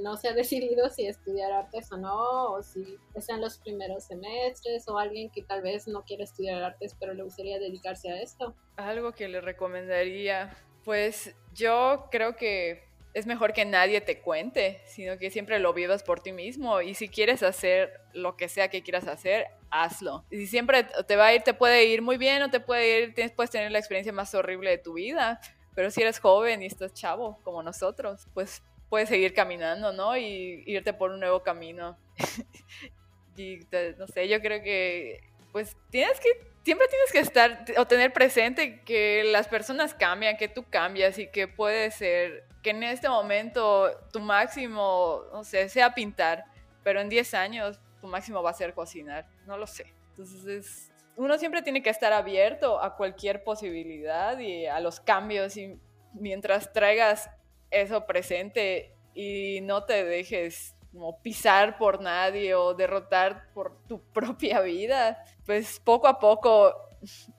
no 0.03 0.17
se 0.17 0.29
ha 0.29 0.33
decidido 0.33 0.91
si 0.91 1.07
estudiar 1.07 1.53
artes 1.53 1.93
o 1.93 1.97
no, 1.97 2.55
o 2.55 2.61
si 2.61 2.99
están 3.15 3.41
los 3.41 3.59
primeros 3.59 4.03
semestres, 4.03 4.89
o 4.89 4.99
alguien 4.99 5.31
que 5.31 5.43
tal 5.43 5.63
vez 5.63 5.87
no 5.87 6.03
quiere 6.03 6.25
estudiar 6.25 6.61
artes 6.61 6.97
pero 6.99 7.15
le 7.15 7.23
gustaría 7.23 7.61
dedicarse 7.61 8.11
a 8.11 8.21
esto? 8.21 8.53
Algo 8.75 9.13
que 9.13 9.29
le 9.29 9.41
recomendaría. 9.41 10.53
Pues 10.85 11.37
yo 11.55 12.09
creo 12.11 12.35
que 12.35 12.83
es 13.13 13.27
mejor 13.27 13.53
que 13.53 13.65
nadie 13.65 14.01
te 14.01 14.21
cuente, 14.21 14.81
sino 14.87 15.19
que 15.19 15.31
siempre 15.31 15.59
lo 15.59 15.73
vivas 15.73 16.03
por 16.03 16.21
ti 16.21 16.33
mismo. 16.33 16.81
Y 16.81 16.95
si 16.95 17.09
quieres 17.09 17.43
hacer 17.43 18.01
lo 18.13 18.37
que 18.37 18.49
sea 18.49 18.69
que 18.69 18.83
quieras 18.83 19.07
hacer, 19.09 19.47
hazlo. 19.71 20.25
Y 20.31 20.39
si 20.39 20.47
siempre 20.47 20.85
te 21.07 21.17
va 21.17 21.27
a 21.27 21.35
ir, 21.35 21.43
te 21.43 21.55
puede 21.55 21.85
ir 21.85 22.03
muy 22.03 22.17
bien 22.17 22.43
o 22.43 22.51
te 22.51 22.61
puede 22.61 23.03
ir, 23.03 23.35
puedes 23.35 23.51
tener 23.51 23.71
la 23.73 23.79
experiencia 23.79 24.13
más 24.13 24.35
horrible 24.35 24.71
de 24.71 24.79
tu 24.79 24.95
vida. 24.95 25.41
Pero 25.75 25.91
si 25.91 26.03
eres 26.03 26.19
joven 26.19 26.63
y 26.63 26.67
estás 26.67 26.93
chavo, 26.95 27.39
como 27.43 27.63
nosotros, 27.63 28.27
pues 28.35 28.63
puedes 28.89 29.09
seguir 29.09 29.35
caminando, 29.35 29.93
¿no? 29.93 30.17
Y 30.17 30.63
irte 30.67 30.93
por 30.93 31.11
un 31.11 31.21
nuevo 31.21 31.43
camino. 31.43 31.97
y 33.37 33.61
no 33.97 34.07
sé, 34.07 34.29
yo 34.29 34.41
creo 34.41 34.63
que 34.63 35.21
pues 35.53 35.77
tienes 35.91 36.21
que 36.21 36.29
siempre 36.65 36.87
tienes 36.89 37.13
que 37.13 37.21
estar 37.21 37.65
o 37.79 37.87
tener 37.87 38.13
presente 38.13 38.81
que 38.83 39.25
las 39.25 39.49
personas 39.49 39.95
cambian, 39.95 40.37
que 40.37 40.49
tú 40.49 40.65
cambias 40.69 41.19
y 41.19 41.27
que 41.29 41.49
puede 41.49 41.91
ser 41.91 42.45
que 42.63 42.71
en 42.71 42.83
este 42.83 43.09
momento 43.09 43.91
tu 44.13 44.21
máximo, 44.21 45.23
no 45.33 45.43
sé, 45.45 45.69
sea 45.69 45.95
pintar, 45.95 46.45
pero 46.83 47.01
en 47.01 47.09
10 47.09 47.33
años 47.35 47.81
tu 48.01 48.07
máximo 48.07 48.43
va 48.43 48.51
a 48.51 48.55
ser 48.55 48.75
cocinar, 48.75 49.27
no 49.47 49.57
lo 49.57 49.67
sé. 49.67 49.95
Entonces 50.11 50.47
es- 50.47 50.93
uno 51.17 51.39
siempre 51.39 51.63
tiene 51.63 51.83
que 51.83 51.91
estar 51.91 52.13
abierto 52.13 52.83
a 52.83 52.97
cualquier 52.97 53.45
posibilidad 53.45 54.39
y 54.39 54.67
a 54.67 54.81
los 54.81 55.01
cambios 55.01 55.57
y 55.57 55.79
mientras 56.15 56.73
traigas 56.73 57.31
eso 57.71 58.07
presente 58.07 58.95
y 59.15 59.61
no 59.63 59.85
te 59.85 60.05
dejes 60.05 60.75
pisar 61.23 61.79
por 61.79 62.01
nadie 62.01 62.55
o 62.55 62.75
derrotar 62.75 63.53
por 63.53 63.77
tu 63.87 64.01
propia 64.13 64.61
vida, 64.61 65.25
pues 65.47 65.81
poco 65.81 66.09
a 66.09 66.19
poco 66.19 66.75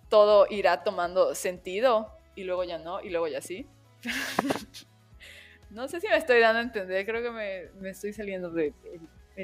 todo 0.10 0.48
irá 0.50 0.84
tomando 0.84 1.36
sentido 1.36 2.16
y 2.36 2.44
luego 2.44 2.64
ya 2.64 2.78
no, 2.78 3.02
y 3.02 3.10
luego 3.10 3.28
ya 3.28 3.42
sí. 3.42 3.68
no 5.70 5.88
sé 5.88 6.02
si 6.02 6.08
me 6.08 6.18
estoy 6.18 6.40
dando 6.40 6.60
a 6.60 6.64
entender, 6.64 7.06
creo 7.06 7.22
que 7.22 7.32
me, 7.32 7.90
estoy 7.90 8.14
saliendo 8.14 8.50
del 8.50 8.74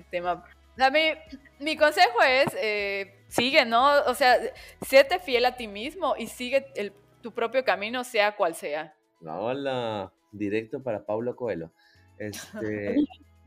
tema. 0.10 0.44
Sea, 0.78 0.92
mi, 0.92 1.76
consejo 1.76 2.22
es, 2.22 2.56
eh, 2.62 3.26
sigue, 3.30 3.66
¿no? 3.66 4.04
O 4.06 4.14
sea, 4.14 4.38
séte 4.86 5.18
fiel 5.18 5.46
a 5.46 5.58
ti 5.58 5.68
mismo 5.68 6.16
y 6.16 6.28
sigue 6.28 6.68
el- 6.76 6.94
tu 7.24 7.32
propio 7.32 7.66
camino, 7.66 8.04
sea 8.04 8.36
cual 8.36 8.54
sea. 8.54 8.96
Hola, 9.22 10.14
directo 10.32 10.84
para 10.84 11.04
Paulo 11.04 11.36
Coelho. 11.36 11.72
Este, 12.20 12.96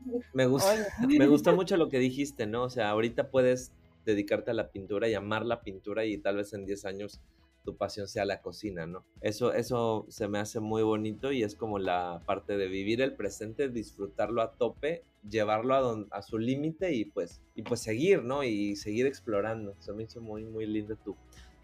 me, 0.33 0.45
gusta, 0.45 0.75
me 1.07 1.25
gustó 1.27 1.55
mucho 1.55 1.77
lo 1.77 1.87
que 1.87 1.99
dijiste, 1.99 2.47
¿no? 2.47 2.63
O 2.63 2.69
sea, 2.69 2.89
ahorita 2.89 3.29
puedes 3.29 3.71
dedicarte 4.03 4.51
a 4.51 4.53
la 4.53 4.69
pintura 4.69 5.07
y 5.07 5.13
amar 5.13 5.45
la 5.45 5.61
pintura 5.61 6.03
y 6.03 6.17
tal 6.17 6.35
vez 6.35 6.51
en 6.51 6.65
10 6.65 6.83
años 6.83 7.21
tu 7.63 7.77
pasión 7.77 8.09
sea 8.09 8.25
la 8.25 8.41
cocina, 8.41 8.87
¿no? 8.87 9.05
Eso, 9.21 9.53
eso 9.53 10.05
se 10.09 10.27
me 10.27 10.39
hace 10.39 10.59
muy 10.59 10.83
bonito 10.83 11.31
y 11.31 11.43
es 11.43 11.55
como 11.55 11.79
la 11.79 12.21
parte 12.25 12.57
de 12.57 12.67
vivir 12.67 13.01
el 13.01 13.13
presente, 13.13 13.69
disfrutarlo 13.69 14.41
a 14.41 14.51
tope, 14.53 15.05
llevarlo 15.27 15.75
a, 15.75 15.79
don- 15.79 16.07
a 16.11 16.21
su 16.21 16.37
límite 16.37 16.91
y 16.93 17.05
pues, 17.05 17.41
y 17.55 17.61
pues 17.63 17.81
seguir, 17.81 18.23
¿no? 18.23 18.43
Y 18.43 18.75
seguir 18.75 19.05
explorando. 19.05 19.75
Se 19.79 19.93
me 19.93 20.03
hizo 20.03 20.21
muy, 20.21 20.43
muy 20.43 20.65
linda 20.65 20.95
tu, 20.95 21.15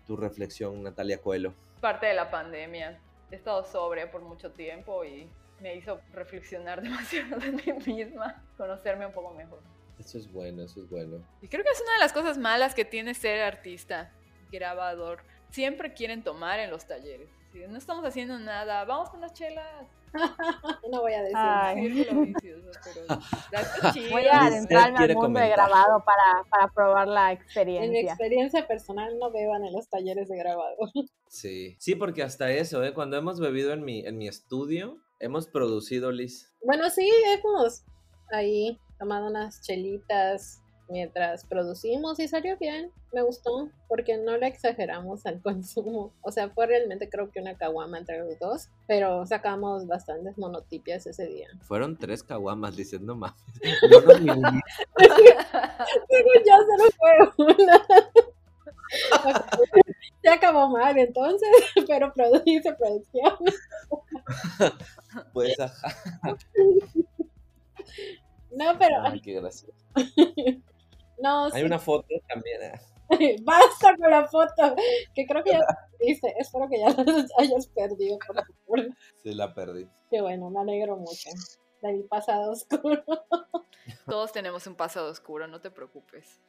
tu 0.05 0.15
reflexión, 0.15 0.84
Natalia 0.84 1.19
Coelho. 1.19 1.53
Parte 1.81 2.05
de 2.07 2.13
la 2.13 2.29
pandemia. 2.29 2.99
He 3.31 3.35
estado 3.35 3.63
sobria 3.65 4.09
por 4.09 4.21
mucho 4.21 4.51
tiempo 4.51 5.03
y 5.03 5.27
me 5.61 5.75
hizo 5.75 5.99
reflexionar 6.13 6.81
demasiado 6.84 7.38
de 7.39 7.51
mí 7.51 7.73
misma, 7.93 8.43
conocerme 8.57 9.05
un 9.05 9.13
poco 9.13 9.34
mejor. 9.34 9.59
Eso 9.99 10.19
es 10.19 10.31
bueno, 10.31 10.61
eso 10.63 10.81
es 10.84 10.89
bueno. 10.89 11.25
Y 11.41 11.47
creo 11.47 11.63
que 11.63 11.71
es 11.71 11.81
una 11.81 11.93
de 11.93 11.99
las 11.99 12.13
cosas 12.13 12.38
malas 12.38 12.75
que 12.75 12.85
tiene 12.85 13.15
ser 13.15 13.41
artista, 13.41 14.11
grabador. 14.51 15.23
Siempre 15.49 15.93
quieren 15.93 16.23
tomar 16.23 16.59
en 16.59 16.69
los 16.69 16.85
talleres. 16.85 17.29
Si 17.51 17.59
no 17.67 17.77
estamos 17.77 18.05
haciendo 18.05 18.38
nada, 18.38 18.85
vamos 18.85 19.09
con 19.09 19.21
las 19.21 19.34
chelas. 19.34 19.88
No 20.91 21.01
voy 21.01 21.13
a 21.13 21.21
decir. 21.21 21.35
Ay. 21.38 22.05
Pero. 22.41 23.19
Voy 24.11 24.25
a 24.25 24.45
adentrarme 24.45 24.97
al 24.99 25.15
mundo 25.15 25.39
de 25.39 25.49
grabado 25.49 26.03
para, 26.05 26.43
para 26.49 26.67
probar 26.73 27.07
la 27.07 27.31
En 27.31 27.38
mi 27.38 27.43
experiencia. 27.43 28.11
experiencia 28.13 28.67
personal 28.67 29.17
no 29.19 29.31
beban 29.31 29.65
en 29.65 29.73
los 29.73 29.89
talleres 29.89 30.29
de 30.29 30.38
grabado. 30.38 30.75
Sí. 31.29 31.75
Sí, 31.77 31.95
porque 31.95 32.23
hasta 32.23 32.49
eso, 32.51 32.81
¿eh? 32.85 32.93
Cuando 32.93 33.17
hemos 33.17 33.41
bebido 33.41 33.73
en 33.73 33.84
mi, 33.84 33.99
en 34.05 34.17
mi 34.17 34.29
estudio, 34.29 34.97
hemos 35.19 35.45
producido, 35.47 36.13
Liz. 36.13 36.55
Bueno, 36.61 36.89
sí, 36.89 37.11
hemos 37.25 37.84
ahí 38.31 38.79
tomado 38.97 39.27
unas 39.27 39.61
chelitas 39.61 40.61
mientras 40.89 41.45
producimos 41.45 42.19
y 42.19 42.27
salió 42.27 42.57
bien, 42.57 42.91
me 43.14 43.22
gustó, 43.22 43.69
porque 43.88 44.18
no 44.18 44.38
le 44.38 44.47
exageramos 44.47 45.26
al 45.26 45.41
consumo. 45.43 46.11
O 46.22 46.31
sea, 46.31 46.49
fue 46.49 46.68
realmente 46.68 47.09
creo 47.09 47.31
que 47.31 47.39
una 47.39 47.57
caguama 47.57 47.97
entre 47.97 48.19
los 48.19 48.38
dos, 48.39 48.69
pero 48.88 49.26
sacamos 49.26 49.88
bastantes 49.88 50.38
monotipias 50.38 51.07
ese 51.07 51.26
día. 51.26 51.47
Fueron 51.61 51.97
tres 51.97 52.23
caguamas, 52.23 52.76
diciendo 52.76 53.15
más. 53.15 53.34
ya 56.45 56.57
solo 56.57 56.84
fue 56.97 57.11
una. 57.45 57.85
Se 60.22 60.30
acabó 60.30 60.69
mal 60.69 60.97
entonces, 60.97 61.49
pero 61.88 62.14
produce 62.14 62.73
producción. 62.73 63.35
Pues 65.34 65.59
ajá. 65.59 65.95
No, 68.51 68.77
pero. 68.77 69.03
Ay, 69.03 69.22
qué 69.22 69.34
gracioso. 69.34 69.73
No, 71.19 71.45
Hay 71.45 71.52
sí. 71.52 71.64
una 71.64 71.80
foto 71.80 72.07
también. 72.27 72.61
¿eh? 72.64 72.73
Basta 73.44 73.95
con 73.95 74.10
la 74.10 74.27
foto, 74.27 74.76
que 75.15 75.26
creo 75.26 75.44
que 75.44 75.52
ya 75.52 75.65
dice. 75.99 76.34
Espero 76.38 76.68
que 76.69 76.80
ya 76.80 76.89
la 76.89 77.26
hayas 77.38 77.68
perdido, 77.68 78.18
por 78.26 78.35
favor. 78.35 78.95
Sí, 79.23 79.34
la 79.34 79.53
perdí. 79.53 79.88
Qué 80.10 80.22
bueno, 80.22 80.49
me 80.49 80.60
alegro 80.60 80.98
mucho 80.98 81.30
de 81.81 81.94
mi 81.94 82.03
pasado 82.03 82.52
oscuro. 82.52 83.03
Todos 84.06 84.31
tenemos 84.31 84.65
un 84.68 84.76
pasado 84.76 85.10
oscuro, 85.11 85.48
no 85.48 85.61
te 85.61 85.69
preocupes. 85.72 86.39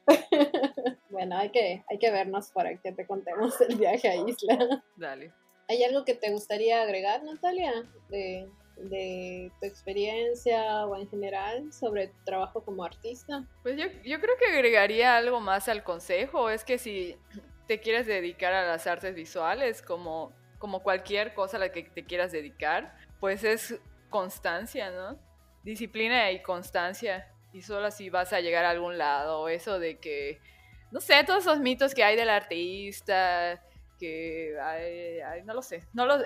Bueno, 1.09 1.37
hay 1.37 1.49
que, 1.51 1.83
hay 1.89 1.99
que 1.99 2.11
vernos 2.11 2.51
para 2.51 2.75
que 2.77 2.91
te 2.91 3.05
contemos 3.05 3.59
el 3.61 3.75
viaje 3.75 4.09
a 4.09 4.15
Isla. 4.15 4.83
Dale. 4.95 5.33
¿Hay 5.67 5.83
algo 5.83 6.03
que 6.03 6.15
te 6.15 6.31
gustaría 6.31 6.81
agregar, 6.81 7.23
Natalia, 7.23 7.71
de, 8.09 8.49
de 8.83 9.51
tu 9.59 9.65
experiencia 9.65 10.85
o 10.85 10.95
en 10.95 11.09
general 11.09 11.71
sobre 11.73 12.07
tu 12.07 12.23
trabajo 12.23 12.63
como 12.63 12.83
artista? 12.83 13.45
Pues 13.63 13.77
yo, 13.77 13.85
yo 14.03 14.19
creo 14.19 14.35
que 14.37 14.45
agregaría 14.45 15.17
algo 15.17 15.39
más 15.39 15.67
al 15.67 15.83
consejo. 15.83 16.49
Es 16.49 16.63
que 16.63 16.77
si 16.77 17.17
te 17.67 17.79
quieres 17.79 18.07
dedicar 18.07 18.53
a 18.53 18.65
las 18.65 18.87
artes 18.87 19.13
visuales, 19.15 19.81
como, 19.81 20.33
como 20.57 20.81
cualquier 20.81 21.33
cosa 21.33 21.57
a 21.57 21.59
la 21.59 21.71
que 21.71 21.83
te 21.83 22.05
quieras 22.05 22.31
dedicar, 22.31 22.95
pues 23.19 23.43
es 23.43 23.79
constancia, 24.09 24.91
¿no? 24.91 25.19
Disciplina 25.63 26.31
y 26.31 26.41
constancia. 26.41 27.31
Y 27.51 27.61
solo 27.61 27.87
así 27.87 28.09
vas 28.09 28.33
a 28.33 28.39
llegar 28.39 28.65
a 28.65 28.71
algún 28.71 28.97
lado. 28.97 29.49
Eso 29.49 29.79
de 29.79 29.99
que, 29.99 30.39
no 30.91 31.01
sé, 31.01 31.23
todos 31.23 31.41
esos 31.45 31.59
mitos 31.59 31.93
que 31.93 32.03
hay 32.03 32.15
del 32.15 32.29
artista, 32.29 33.61
que 33.99 34.57
hay, 34.61 35.19
hay- 35.19 35.43
no 35.43 35.53
lo 35.53 35.61
sé. 35.61 35.83
No 35.93 36.05
lo, 36.05 36.17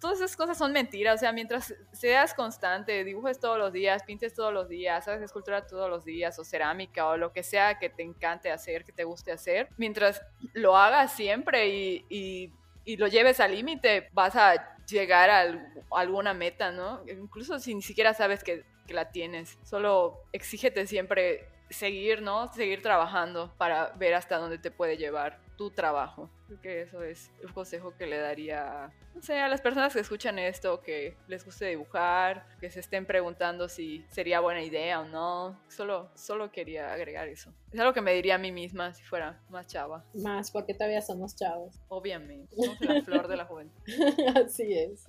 todas 0.00 0.18
esas 0.20 0.36
cosas 0.36 0.58
son 0.58 0.72
mentiras. 0.72 1.14
O 1.16 1.18
sea, 1.18 1.32
mientras 1.32 1.74
seas 1.92 2.34
constante, 2.34 3.04
dibujes 3.04 3.38
todos 3.40 3.58
los 3.58 3.72
días, 3.72 4.02
pintes 4.02 4.34
todos 4.34 4.52
los 4.52 4.68
días, 4.68 5.06
hagas 5.08 5.22
escultura 5.22 5.66
todos 5.66 5.88
los 5.88 6.04
días, 6.04 6.38
o 6.38 6.44
cerámica, 6.44 7.06
o 7.06 7.16
lo 7.16 7.32
que 7.32 7.42
sea 7.42 7.78
que 7.78 7.88
te 7.88 8.02
encante 8.02 8.50
hacer, 8.50 8.84
que 8.84 8.92
te 8.92 9.04
guste 9.04 9.32
hacer, 9.32 9.68
mientras 9.76 10.20
lo 10.52 10.76
hagas 10.76 11.12
siempre 11.14 11.68
y, 11.68 12.04
y- 12.10 12.52
y 12.84 12.96
lo 12.96 13.06
lleves 13.06 13.38
al 13.38 13.52
límite, 13.54 14.08
vas 14.12 14.34
a 14.34 14.76
llegar 14.86 15.30
a 15.30 15.44
alguna 15.92 16.34
meta, 16.34 16.72
¿no? 16.72 17.02
Incluso 17.08 17.60
si 17.60 17.74
ni 17.76 17.82
siquiera 17.82 18.12
sabes 18.12 18.42
que, 18.42 18.64
que 18.88 18.94
la 18.94 19.12
tienes. 19.12 19.56
Solo 19.62 20.24
exígete 20.32 20.86
siempre 20.88 21.46
seguir, 21.70 22.20
¿no? 22.22 22.52
Seguir 22.52 22.82
trabajando 22.82 23.54
para 23.56 23.90
ver 23.96 24.14
hasta 24.14 24.36
dónde 24.38 24.58
te 24.58 24.72
puede 24.72 24.96
llevar 24.96 25.38
tu 25.56 25.70
trabajo. 25.70 26.28
Creo 26.52 26.60
que 26.60 26.82
eso 26.82 27.02
es 27.02 27.30
el 27.42 27.50
consejo 27.52 27.94
que 27.96 28.06
le 28.06 28.18
daría, 28.18 28.92
no 29.14 29.22
sé, 29.22 29.38
a 29.38 29.48
las 29.48 29.62
personas 29.62 29.94
que 29.94 30.00
escuchan 30.00 30.38
esto, 30.38 30.82
que 30.82 31.16
les 31.26 31.46
guste 31.46 31.66
dibujar, 31.66 32.46
que 32.60 32.70
se 32.70 32.80
estén 32.80 33.06
preguntando 33.06 33.70
si 33.70 34.04
sería 34.10 34.40
buena 34.40 34.62
idea 34.62 35.00
o 35.00 35.06
no. 35.06 35.58
Solo, 35.68 36.10
solo 36.14 36.52
quería 36.52 36.92
agregar 36.92 37.28
eso. 37.28 37.54
Es 37.72 37.80
algo 37.80 37.94
que 37.94 38.02
me 38.02 38.12
diría 38.12 38.34
a 38.34 38.38
mí 38.38 38.52
misma 38.52 38.92
si 38.92 39.02
fuera 39.02 39.40
más 39.48 39.66
chava. 39.66 40.04
Más 40.12 40.50
porque 40.50 40.74
todavía 40.74 41.00
somos 41.00 41.34
chavos. 41.36 41.74
Obviamente. 41.88 42.54
Somos 42.54 42.80
la 42.82 43.02
flor 43.02 43.28
de 43.28 43.36
la 43.36 43.46
juventud. 43.46 43.82
Así 44.36 44.74
es. 44.74 45.06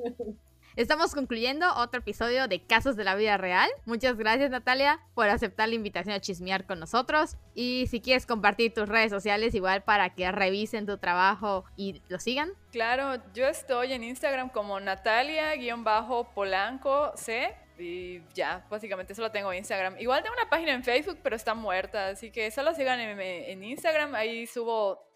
Estamos 0.75 1.13
concluyendo 1.13 1.71
otro 1.75 1.99
episodio 1.99 2.47
de 2.47 2.59
Casos 2.59 2.95
de 2.95 3.03
la 3.03 3.13
Vida 3.13 3.37
Real. 3.37 3.69
Muchas 3.85 4.17
gracias 4.17 4.49
Natalia 4.49 4.99
por 5.13 5.29
aceptar 5.29 5.69
la 5.69 5.75
invitación 5.75 6.15
a 6.15 6.19
chismear 6.19 6.65
con 6.65 6.79
nosotros. 6.79 7.37
Y 7.53 7.85
si 7.91 8.01
quieres 8.01 8.25
compartir 8.25 8.73
tus 8.73 8.89
redes 8.89 9.11
sociales 9.11 9.53
igual 9.53 9.83
para 9.83 10.15
que 10.15 10.31
revisen 10.31 10.87
tu 10.87 10.97
trabajo 10.97 11.63
y 11.77 12.01
lo 12.09 12.19
sigan. 12.19 12.53
Claro, 12.71 13.21
yo 13.35 13.45
estoy 13.45 13.93
en 13.93 14.03
Instagram 14.03 14.49
como 14.49 14.79
Natalia-Polanco 14.79 17.11
C. 17.17 17.55
Y 17.77 18.21
ya, 18.33 18.65
básicamente 18.69 19.15
solo 19.15 19.31
tengo 19.31 19.53
Instagram. 19.53 19.97
Igual 19.99 20.23
tengo 20.23 20.35
una 20.35 20.49
página 20.49 20.73
en 20.73 20.83
Facebook, 20.83 21.19
pero 21.23 21.35
está 21.35 21.53
muerta. 21.53 22.09
Así 22.09 22.31
que 22.31 22.51
solo 22.51 22.73
sigan 22.73 22.99
en, 22.99 23.63
Instagram. 23.63 24.15
Ahí 24.15 24.47
subo 24.47 25.07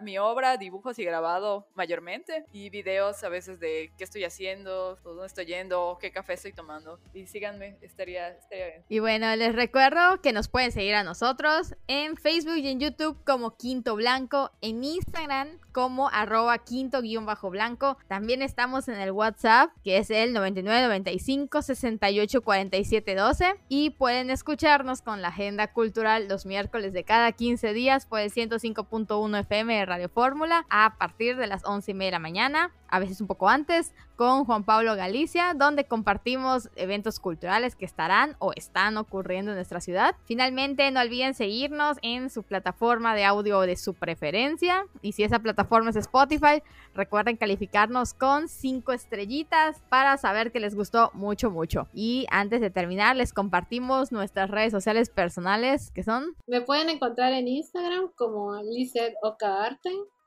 mi 0.00 0.18
obra, 0.18 0.56
dibujos 0.56 0.98
y 0.98 1.04
grabado 1.04 1.66
mayormente. 1.74 2.44
Y 2.52 2.70
videos 2.70 3.22
a 3.24 3.28
veces 3.28 3.60
de 3.60 3.92
qué 3.96 4.04
estoy 4.04 4.24
haciendo, 4.24 4.96
dónde 5.04 5.26
estoy 5.26 5.46
yendo, 5.46 5.98
qué 6.00 6.10
café 6.10 6.34
estoy 6.34 6.52
tomando. 6.52 6.98
Y 7.14 7.26
síganme, 7.26 7.76
estaría, 7.82 8.28
estaría 8.28 8.66
bien. 8.66 8.84
Y 8.88 8.98
bueno, 8.98 9.34
les 9.36 9.54
recuerdo 9.54 10.20
que 10.20 10.32
nos 10.32 10.48
pueden 10.48 10.72
seguir 10.72 10.94
a 10.94 11.04
nosotros 11.04 11.74
en 11.86 12.16
Facebook 12.16 12.56
y 12.56 12.68
en 12.68 12.80
YouTube 12.80 13.22
como 13.24 13.56
Quinto 13.56 13.94
Blanco, 13.94 14.50
en 14.60 14.82
Instagram 14.84 15.60
como 15.72 16.08
arroba 16.10 16.58
quinto 16.58 17.00
guion 17.00 17.26
bajo 17.26 17.50
blanco. 17.50 17.96
También 18.06 18.42
estamos 18.42 18.88
en 18.88 19.00
el 19.00 19.10
WhatsApp 19.10 19.70
que 19.82 19.96
es 19.98 20.10
el 20.10 20.32
9995 20.32 21.62
68 21.98 22.42
47 22.42 23.14
12 23.14 23.54
y 23.68 23.90
pueden 23.90 24.30
escucharnos 24.30 25.02
con 25.02 25.22
la 25.22 25.28
agenda 25.28 25.72
cultural 25.72 26.28
los 26.28 26.46
miércoles 26.46 26.92
de 26.92 27.04
cada 27.04 27.32
15 27.32 27.72
días 27.72 28.06
por 28.06 28.20
el 28.20 28.32
105.1 28.32 29.40
FM 29.40 29.74
de 29.74 29.86
Radio 29.86 30.08
Fórmula 30.08 30.66
a 30.70 30.96
partir 30.98 31.36
de 31.36 31.46
las 31.46 31.64
11 31.64 31.90
y 31.90 31.94
media 31.94 32.06
de 32.08 32.12
la 32.12 32.18
mañana, 32.18 32.72
a 32.92 32.98
veces 32.98 33.22
un 33.22 33.26
poco 33.26 33.48
antes, 33.48 33.94
con 34.16 34.44
Juan 34.44 34.64
Pablo 34.64 34.94
Galicia, 34.94 35.54
donde 35.54 35.84
compartimos 35.84 36.68
eventos 36.76 37.18
culturales 37.18 37.74
que 37.74 37.86
estarán 37.86 38.36
o 38.38 38.52
están 38.54 38.98
ocurriendo 38.98 39.50
en 39.50 39.56
nuestra 39.56 39.80
ciudad. 39.80 40.14
Finalmente, 40.26 40.90
no 40.90 41.00
olviden 41.00 41.32
seguirnos 41.32 41.96
en 42.02 42.28
su 42.28 42.42
plataforma 42.42 43.14
de 43.14 43.24
audio 43.24 43.62
de 43.62 43.76
su 43.76 43.94
preferencia. 43.94 44.84
Y 45.00 45.12
si 45.12 45.24
esa 45.24 45.38
plataforma 45.38 45.88
es 45.88 45.96
Spotify, 45.96 46.62
recuerden 46.94 47.38
calificarnos 47.38 48.12
con 48.12 48.46
5 48.46 48.92
estrellitas 48.92 49.80
para 49.88 50.18
saber 50.18 50.52
que 50.52 50.60
les 50.60 50.74
gustó 50.74 51.10
mucho, 51.14 51.50
mucho. 51.50 51.88
Y 51.94 52.26
antes 52.30 52.60
de 52.60 52.68
terminar, 52.68 53.16
les 53.16 53.32
compartimos 53.32 54.12
nuestras 54.12 54.50
redes 54.50 54.70
sociales 54.70 55.08
personales, 55.08 55.90
que 55.90 56.02
son... 56.02 56.36
Me 56.46 56.60
pueden 56.60 56.90
encontrar 56.90 57.32
en 57.32 57.48
Instagram 57.48 58.10
como 58.16 58.54
Lizeth 58.62 59.14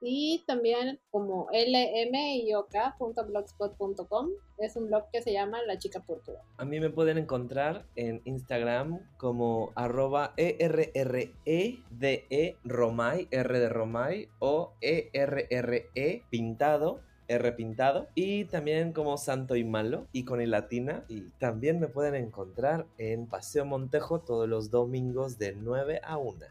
y 0.02 0.44
también 0.46 1.00
como 1.10 1.48
lmyok.blogspot.com. 1.52 4.30
Es 4.58 4.76
un 4.76 4.88
blog 4.88 5.10
que 5.12 5.22
se 5.22 5.32
llama 5.34 5.62
La 5.64 5.78
Chica 5.78 6.02
Púrpura. 6.02 6.42
A 6.58 6.66
mí 6.66 6.80
me 6.80 6.90
pueden 6.90 7.18
encontrar 7.18 7.86
en 7.96 8.22
Instagram 8.26 9.00
como 9.18 9.72
arroba 9.76 10.34
E 10.38 10.58
ERREDE 10.60 12.58
Romay, 12.64 13.28
R 13.32 13.60
de 13.60 13.70
Romay, 13.70 14.30
o 14.40 14.74
ERRE 14.82 15.90
pintado, 16.30 17.00
R 17.28 17.52
pintado, 17.54 18.08
y 18.16 18.46
también 18.46 18.94
como 18.94 19.18
Santo 19.18 19.56
y 19.56 19.64
Malo, 19.64 20.08
y 20.12 20.26
con 20.26 20.42
el 20.42 20.52
latina. 20.52 21.06
Y 21.10 21.22
también 21.40 21.80
me 21.80 21.88
pueden 21.88 22.16
encontrar 22.16 22.86
en 22.98 23.28
Paseo 23.28 23.66
Montejo 23.66 24.22
todos 24.22 24.48
los 24.48 24.70
domingos 24.70 25.38
de 25.38 25.56
9 25.56 26.02
a 26.04 26.18
1. 26.18 26.46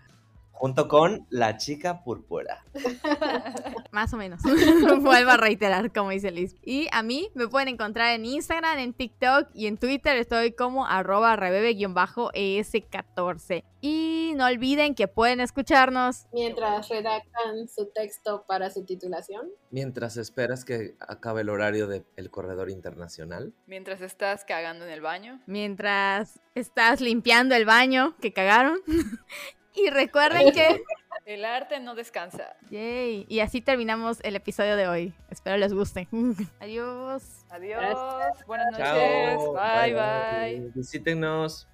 Junto 0.65 0.89
con 0.89 1.27
La 1.28 1.59
Chica 1.59 2.03
Púrpura. 2.03 2.65
Más 3.93 4.15
o 4.15 4.16
menos. 4.16 4.41
Vuelvo 5.03 5.32
a 5.32 5.36
reiterar, 5.36 5.93
como 5.93 6.09
dice 6.09 6.31
Liz. 6.31 6.57
Y 6.62 6.89
a 6.91 7.03
mí 7.03 7.28
me 7.35 7.49
pueden 7.49 7.69
encontrar 7.69 8.15
en 8.15 8.24
Instagram, 8.24 8.78
en 8.78 8.95
TikTok 8.95 9.51
y 9.53 9.66
en 9.66 9.77
Twitter. 9.77 10.16
Estoy 10.16 10.53
como 10.53 10.86
arroba 10.86 11.36
rebebe-es14. 11.36 13.62
Y 13.82 14.32
no 14.36 14.47
olviden 14.47 14.95
que 14.95 15.07
pueden 15.07 15.41
escucharnos. 15.41 16.24
Mientras 16.32 16.89
redactan 16.89 17.69
su 17.69 17.91
texto 17.95 18.47
para 18.49 18.70
su 18.70 18.86
titulación. 18.86 19.51
Mientras 19.70 20.16
esperas 20.16 20.65
que 20.65 20.97
acabe 20.99 21.43
el 21.43 21.51
horario 21.51 21.89
del 21.89 22.31
corredor 22.31 22.70
internacional. 22.70 23.53
Mientras 23.66 24.01
estás 24.01 24.47
cagando 24.47 24.86
en 24.86 24.93
el 24.93 25.03
baño. 25.03 25.43
Mientras 25.47 26.41
estás 26.55 27.03
limpiando 27.03 27.55
el 27.55 27.66
baño 27.66 28.16
que 28.19 28.32
cagaron. 28.32 28.78
y 29.74 29.90
recuerden 29.90 30.52
que... 30.52 30.82
El 31.26 31.46
arte 31.46 31.80
no 31.80 31.94
descansa. 31.94 32.55
Yay. 32.68 33.24
Y 33.30 33.40
así 33.40 33.62
terminamos 33.62 34.18
el 34.24 34.36
episodio 34.36 34.76
de 34.76 34.86
hoy. 34.88 35.14
Espero 35.30 35.56
les 35.56 35.72
guste. 35.72 36.06
Adiós. 36.60 37.46
Adiós. 37.48 37.80
Gracias. 37.80 38.46
Buenas 38.46 38.72
noches. 38.72 38.86
Chao. 38.86 39.55
bye. 39.55 39.94
bye. 39.94 40.72
Visítenos. 40.74 41.66